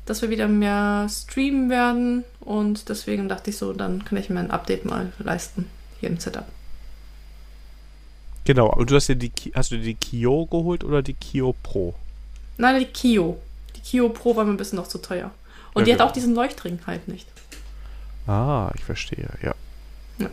dass 0.06 0.22
wir 0.22 0.30
wieder 0.30 0.48
mehr 0.48 1.06
streamen 1.08 1.70
werden 1.70 2.24
und 2.40 2.88
deswegen 2.88 3.28
dachte 3.28 3.50
ich 3.50 3.56
so, 3.56 3.72
dann 3.72 4.04
kann 4.04 4.18
ich 4.18 4.28
mir 4.28 4.40
ein 4.40 4.50
Update 4.50 4.84
mal 4.84 5.12
leisten 5.18 5.66
hier 6.00 6.10
im 6.10 6.18
Setup. 6.18 6.44
Genau, 8.44 8.70
und 8.70 8.90
du 8.90 8.96
hast 8.96 9.08
dir 9.08 9.16
die 9.16 9.32
hast 9.54 9.70
du 9.70 9.78
die 9.78 9.94
Kio 9.94 10.44
geholt 10.46 10.84
oder 10.84 11.02
die 11.02 11.14
Kio 11.14 11.54
Pro? 11.62 11.94
Nein, 12.58 12.78
die 12.80 12.86
Kio. 12.86 13.38
Die 13.76 13.80
Kio 13.80 14.10
Pro 14.10 14.36
war 14.36 14.44
mir 14.44 14.50
ein 14.50 14.58
bisschen 14.58 14.76
noch 14.76 14.88
zu 14.88 14.98
teuer. 14.98 15.30
Und 15.72 15.82
ja, 15.82 15.94
die 15.96 16.00
hat 16.00 16.08
auch 16.08 16.12
diesen 16.12 16.34
Leuchtring 16.34 16.78
halt 16.86 17.08
nicht. 17.08 17.26
Ah, 18.26 18.70
ich 18.74 18.84
verstehe, 18.84 19.28
ja. 19.42 19.54
ja. 20.18 20.30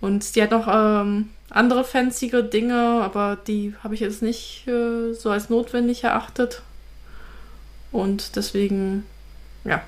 Und 0.00 0.36
die 0.36 0.42
hat 0.42 0.50
noch 0.50 0.68
ähm, 0.68 1.30
andere 1.50 1.84
fancy 1.84 2.30
Dinge, 2.52 3.00
aber 3.02 3.36
die 3.46 3.74
habe 3.82 3.94
ich 3.94 4.00
jetzt 4.00 4.22
nicht 4.22 4.66
äh, 4.68 5.12
so 5.14 5.30
als 5.30 5.50
notwendig 5.50 6.04
erachtet. 6.04 6.62
Und 7.90 8.36
deswegen, 8.36 9.04
ja. 9.64 9.82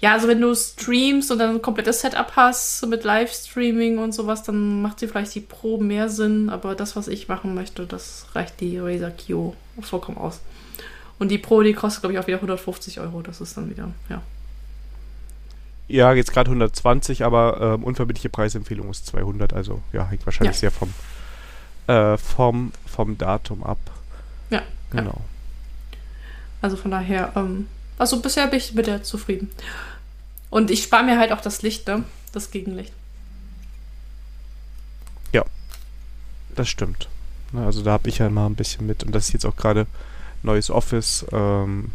Ja, 0.00 0.14
also 0.14 0.26
wenn 0.26 0.40
du 0.40 0.52
streamst 0.54 1.30
und 1.30 1.38
dann 1.38 1.50
ein 1.50 1.62
komplettes 1.62 2.00
Setup 2.00 2.34
hast 2.34 2.84
mit 2.86 3.04
Livestreaming 3.04 3.98
und 3.98 4.12
sowas, 4.12 4.42
dann 4.42 4.82
macht 4.82 5.00
dir 5.00 5.08
vielleicht 5.08 5.34
die 5.36 5.40
Pro 5.40 5.78
mehr 5.78 6.08
Sinn, 6.08 6.50
aber 6.50 6.74
das, 6.74 6.96
was 6.96 7.06
ich 7.06 7.28
machen 7.28 7.54
möchte, 7.54 7.86
das 7.86 8.26
reicht 8.34 8.60
die 8.60 8.78
Razer 8.78 9.12
Kio 9.12 9.54
vollkommen 9.80 10.18
aus. 10.18 10.40
Und 11.20 11.28
die 11.28 11.38
Pro, 11.38 11.62
die 11.62 11.72
kostet, 11.72 12.02
glaube 12.02 12.14
ich, 12.14 12.18
auch 12.18 12.26
wieder 12.26 12.38
150 12.38 12.98
Euro. 12.98 13.22
Das 13.22 13.40
ist 13.40 13.56
dann 13.56 13.70
wieder, 13.70 13.90
ja. 14.08 14.20
Ja, 15.92 16.14
jetzt 16.14 16.32
gerade 16.32 16.48
120, 16.48 17.22
aber 17.22 17.60
ähm, 17.60 17.84
unverbindliche 17.84 18.30
Preisempfehlung 18.30 18.88
ist 18.88 19.06
200. 19.08 19.52
Also 19.52 19.82
ja, 19.92 20.08
hängt 20.08 20.24
wahrscheinlich 20.24 20.56
ja. 20.56 20.60
sehr 20.60 20.70
vom, 20.70 20.94
äh, 21.86 22.16
vom, 22.16 22.72
vom 22.86 23.18
Datum 23.18 23.62
ab. 23.62 23.78
Ja. 24.48 24.62
Genau. 24.90 25.10
Ja. 25.10 25.98
Also 26.62 26.78
von 26.78 26.90
daher, 26.90 27.32
ähm, 27.36 27.68
also 27.98 28.22
bisher 28.22 28.46
bin 28.46 28.58
ich 28.58 28.72
mit 28.72 28.86
der 28.86 29.02
zufrieden. 29.02 29.50
Und 30.48 30.70
ich 30.70 30.82
spare 30.82 31.04
mir 31.04 31.18
halt 31.18 31.30
auch 31.30 31.42
das 31.42 31.60
Licht, 31.60 31.86
ne? 31.86 32.04
Das 32.32 32.50
Gegenlicht. 32.50 32.94
Ja, 35.34 35.44
das 36.54 36.70
stimmt. 36.70 37.10
Also 37.54 37.82
da 37.82 37.90
habe 37.92 38.08
ich 38.08 38.16
ja 38.16 38.30
mal 38.30 38.46
ein 38.46 38.54
bisschen 38.54 38.86
mit 38.86 39.04
und 39.04 39.14
das 39.14 39.26
ist 39.26 39.34
jetzt 39.34 39.44
auch 39.44 39.56
gerade 39.56 39.86
neues 40.42 40.70
Office. 40.70 41.26
Ähm, 41.32 41.92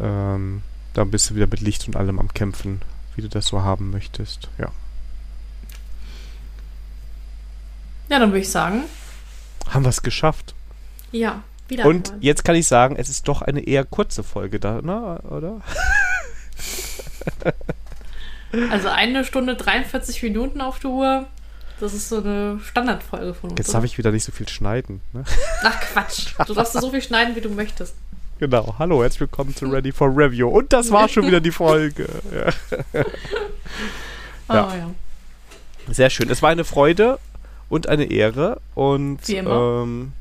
ähm, 0.00 0.62
da 0.94 1.04
bist 1.04 1.30
du 1.30 1.34
wieder 1.34 1.46
mit 1.46 1.60
Licht 1.60 1.86
und 1.88 1.96
allem 1.96 2.18
am 2.18 2.32
Kämpfen, 2.32 2.82
wie 3.16 3.22
du 3.22 3.28
das 3.28 3.46
so 3.46 3.62
haben 3.62 3.90
möchtest. 3.90 4.48
Ja. 4.58 4.70
Ja, 8.08 8.18
dann 8.18 8.30
würde 8.30 8.40
ich 8.40 8.50
sagen. 8.50 8.84
Haben 9.70 9.84
wir 9.84 9.88
es 9.90 10.02
geschafft? 10.02 10.54
Ja. 11.12 11.42
Wieder 11.68 11.86
Und 11.86 12.10
einmal. 12.10 12.24
jetzt 12.24 12.44
kann 12.44 12.54
ich 12.56 12.66
sagen, 12.66 12.96
es 12.96 13.08
ist 13.08 13.28
doch 13.28 13.40
eine 13.42 13.60
eher 13.60 13.84
kurze 13.84 14.22
Folge 14.22 14.60
da, 14.60 14.82
ne? 14.82 15.18
oder? 15.22 15.60
Also 18.70 18.88
eine 18.88 19.24
Stunde 19.24 19.56
43 19.56 20.22
Minuten 20.22 20.60
auf 20.60 20.78
der 20.78 20.90
Uhr. 20.90 21.26
Das 21.80 21.94
ist 21.94 22.10
so 22.10 22.18
eine 22.18 22.60
Standardfolge 22.62 23.32
von 23.32 23.50
uns. 23.50 23.58
Jetzt 23.58 23.72
darf 23.72 23.84
ich 23.84 23.96
wieder 23.96 24.12
nicht 24.12 24.24
so 24.24 24.32
viel 24.32 24.48
schneiden. 24.48 25.00
Ne? 25.12 25.24
Ach 25.62 25.80
Quatsch. 25.80 26.34
Du 26.46 26.52
darfst 26.52 26.74
so 26.74 26.90
viel 26.90 27.00
schneiden, 27.02 27.34
wie 27.34 27.40
du 27.40 27.48
möchtest. 27.48 27.94
Genau. 28.42 28.74
Hallo, 28.76 29.02
herzlich 29.02 29.20
willkommen 29.20 29.54
zu 29.54 29.66
Ready 29.66 29.92
for 29.92 30.08
Review. 30.08 30.48
Und 30.48 30.72
das 30.72 30.90
war 30.90 31.08
schon 31.08 31.28
wieder 31.28 31.40
die 31.40 31.52
Folge. 31.52 32.08
Ja. 32.34 33.04
Oh, 34.48 34.54
ja. 34.54 34.90
Sehr 35.88 36.10
schön. 36.10 36.28
Es 36.28 36.42
war 36.42 36.50
eine 36.50 36.64
Freude 36.64 37.20
und 37.68 37.88
eine 37.88 38.02
Ehre. 38.06 38.60
Und 38.74 39.20
wie 39.28 39.36
immer. 39.36 39.84
Ähm, 39.84 40.12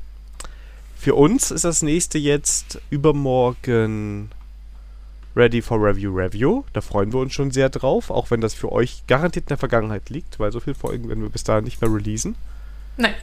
für 0.95 1.15
uns 1.15 1.49
ist 1.49 1.63
das 1.63 1.81
nächste 1.81 2.19
jetzt 2.19 2.79
übermorgen 2.91 4.29
Ready 5.35 5.63
for 5.63 5.83
Review 5.83 6.15
Review. 6.15 6.63
Da 6.73 6.81
freuen 6.81 7.11
wir 7.13 7.21
uns 7.21 7.33
schon 7.33 7.49
sehr 7.49 7.69
drauf, 7.69 8.11
auch 8.11 8.29
wenn 8.29 8.39
das 8.39 8.53
für 8.53 8.71
euch 8.71 9.01
garantiert 9.07 9.45
in 9.45 9.49
der 9.49 9.57
Vergangenheit 9.57 10.11
liegt, 10.11 10.39
weil 10.39 10.51
so 10.51 10.59
viele 10.59 10.75
Folgen 10.75 11.09
werden 11.09 11.23
wir 11.23 11.29
bis 11.31 11.43
dahin 11.43 11.63
nicht 11.63 11.81
mehr 11.81 11.91
releasen. 11.91 12.35
Nein. 12.97 13.15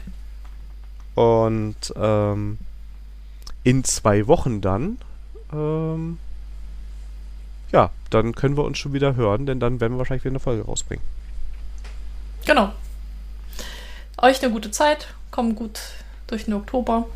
Und 1.15 1.95
ähm, 1.95 2.59
in 3.69 3.85
zwei 3.85 4.27
Wochen 4.27 4.63
dann, 4.63 4.97
ähm, 5.53 6.19
ja, 7.71 7.91
dann 8.09 8.35
können 8.35 8.57
wir 8.57 8.65
uns 8.65 8.79
schon 8.79 8.95
wieder 8.95 9.15
hören, 9.15 9.45
denn 9.45 9.61
dann 9.61 9.79
werden 9.79 9.93
wir 9.93 9.99
wahrscheinlich 9.99 10.25
wieder 10.25 10.33
eine 10.33 10.41
Folge 10.41 10.65
rausbringen. 10.65 11.05
Genau. 12.47 12.73
Euch 14.17 14.43
eine 14.43 14.55
gute 14.55 14.71
Zeit, 14.71 15.09
kommt 15.31 15.57
gut 15.57 15.81
durch 16.29 16.47
den 16.47 16.55
Oktober. 16.55 17.09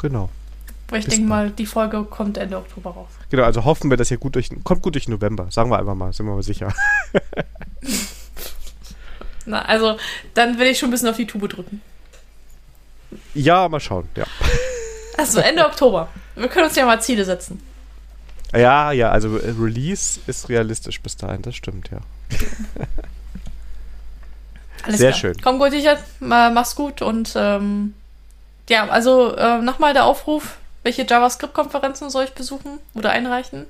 Genau. 0.00 0.28
Weil 0.88 1.00
ich 1.00 1.06
denke 1.06 1.26
mal, 1.26 1.50
die 1.50 1.66
Folge 1.66 2.04
kommt 2.04 2.38
Ende 2.38 2.58
Oktober 2.58 2.90
raus. 2.90 3.10
Genau, 3.28 3.42
also 3.42 3.64
hoffen 3.64 3.90
wir, 3.90 3.96
dass 3.96 4.12
ihr 4.12 4.18
gut 4.18 4.36
durch, 4.36 4.50
kommt 4.62 4.82
gut 4.82 4.94
durch 4.94 5.08
November. 5.08 5.50
Sagen 5.50 5.68
wir 5.68 5.80
einfach 5.80 5.96
mal, 5.96 6.12
sind 6.12 6.26
wir 6.26 6.34
mal 6.34 6.44
sicher. 6.44 6.72
Na, 9.46 9.62
also, 9.62 9.96
dann 10.34 10.60
will 10.60 10.68
ich 10.68 10.78
schon 10.78 10.90
ein 10.90 10.92
bisschen 10.92 11.08
auf 11.08 11.16
die 11.16 11.26
Tube 11.26 11.48
drücken. 11.48 11.82
Ja, 13.34 13.68
mal 13.68 13.80
schauen, 13.80 14.08
ja. 14.14 14.26
Also 15.16 15.40
Ende 15.40 15.64
Oktober. 15.66 16.08
Wir 16.36 16.48
können 16.48 16.66
uns 16.66 16.76
ja 16.76 16.86
mal 16.86 17.00
Ziele 17.00 17.24
setzen. 17.24 17.60
Ja, 18.54 18.92
ja, 18.92 19.10
also 19.10 19.36
äh, 19.38 19.54
Release 19.58 20.20
ist 20.26 20.48
realistisch 20.48 21.00
bis 21.00 21.16
dahin, 21.16 21.42
das 21.42 21.54
stimmt, 21.56 21.90
ja. 21.90 21.98
Alles 24.84 24.98
Sehr 24.98 25.10
klar. 25.10 25.20
schön. 25.20 25.36
Komm 25.42 25.58
gut, 25.58 25.72
Richard, 25.72 26.00
ma- 26.20 26.50
mach's 26.50 26.74
gut 26.74 27.02
und 27.02 27.32
ähm, 27.36 27.94
ja, 28.68 28.88
also 28.88 29.34
äh, 29.36 29.58
nochmal 29.62 29.92
der 29.94 30.04
Aufruf, 30.04 30.56
welche 30.82 31.06
JavaScript-Konferenzen 31.06 32.10
soll 32.10 32.24
ich 32.24 32.32
besuchen 32.32 32.78
oder 32.94 33.10
einreichen? 33.10 33.66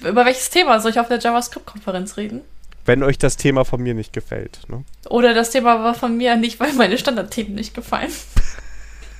Über 0.00 0.24
welches 0.24 0.50
Thema 0.50 0.78
soll 0.80 0.92
ich 0.92 1.00
auf 1.00 1.08
der 1.08 1.18
JavaScript-Konferenz 1.18 2.16
reden? 2.16 2.42
Wenn 2.84 3.02
euch 3.02 3.18
das 3.18 3.36
Thema 3.36 3.64
von 3.64 3.82
mir 3.82 3.94
nicht 3.94 4.12
gefällt. 4.12 4.60
Ne? 4.68 4.84
Oder 5.08 5.32
das 5.34 5.50
Thema 5.50 5.82
war 5.82 5.94
von 5.94 6.16
mir 6.16 6.36
nicht, 6.36 6.60
weil 6.60 6.72
meine 6.74 6.98
Standardthemen 6.98 7.54
nicht 7.54 7.74
gefallen. 7.74 8.12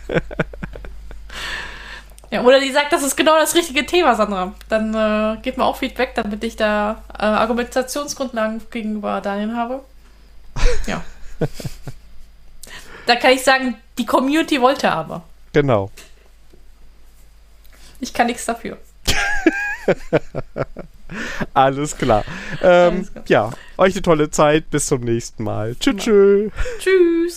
ja, 2.31 2.43
oder 2.43 2.61
die 2.61 2.71
sagt, 2.71 2.93
das 2.93 3.03
ist 3.03 3.17
genau 3.17 3.39
das 3.39 3.55
richtige 3.55 3.87
Thema, 3.87 4.15
Sandra. 4.15 4.53
Dann 4.69 4.95
äh, 4.95 5.41
gebt 5.43 5.57
mir 5.59 5.65
auch 5.65 5.77
Feedback, 5.77 6.15
damit 6.15 6.45
ich 6.45 6.57
da 6.57 7.03
äh, 7.13 7.25
Argumentationsgrundlagen 7.25 8.63
gegenüber 8.71 9.21
Daniel 9.21 9.57
habe. 9.57 9.81
Ja. 10.87 11.03
da 13.07 13.17
kann 13.17 13.33
ich 13.33 13.43
sagen, 13.43 13.77
die 13.99 14.07
Community 14.07 14.61
wollte 14.61 14.93
aber. 14.93 15.23
Genau. 15.53 15.91
Ich 18.01 18.13
kann 18.13 18.29
nichts 18.29 18.45
dafür. 18.45 18.79
Alles 21.55 21.97
klar. 21.97 22.25
Ähm, 22.63 22.97
Alles 22.97 23.13
klar. 23.13 23.25
Ja, 23.29 23.51
euch 23.79 23.95
eine 23.95 24.03
tolle 24.03 24.31
Zeit. 24.31 24.71
Bis 24.71 24.87
zum 24.87 25.01
nächsten 25.03 25.45
Mal. 25.45 25.77
Tschüss. 25.77 26.05
Tschüss. 26.05 26.53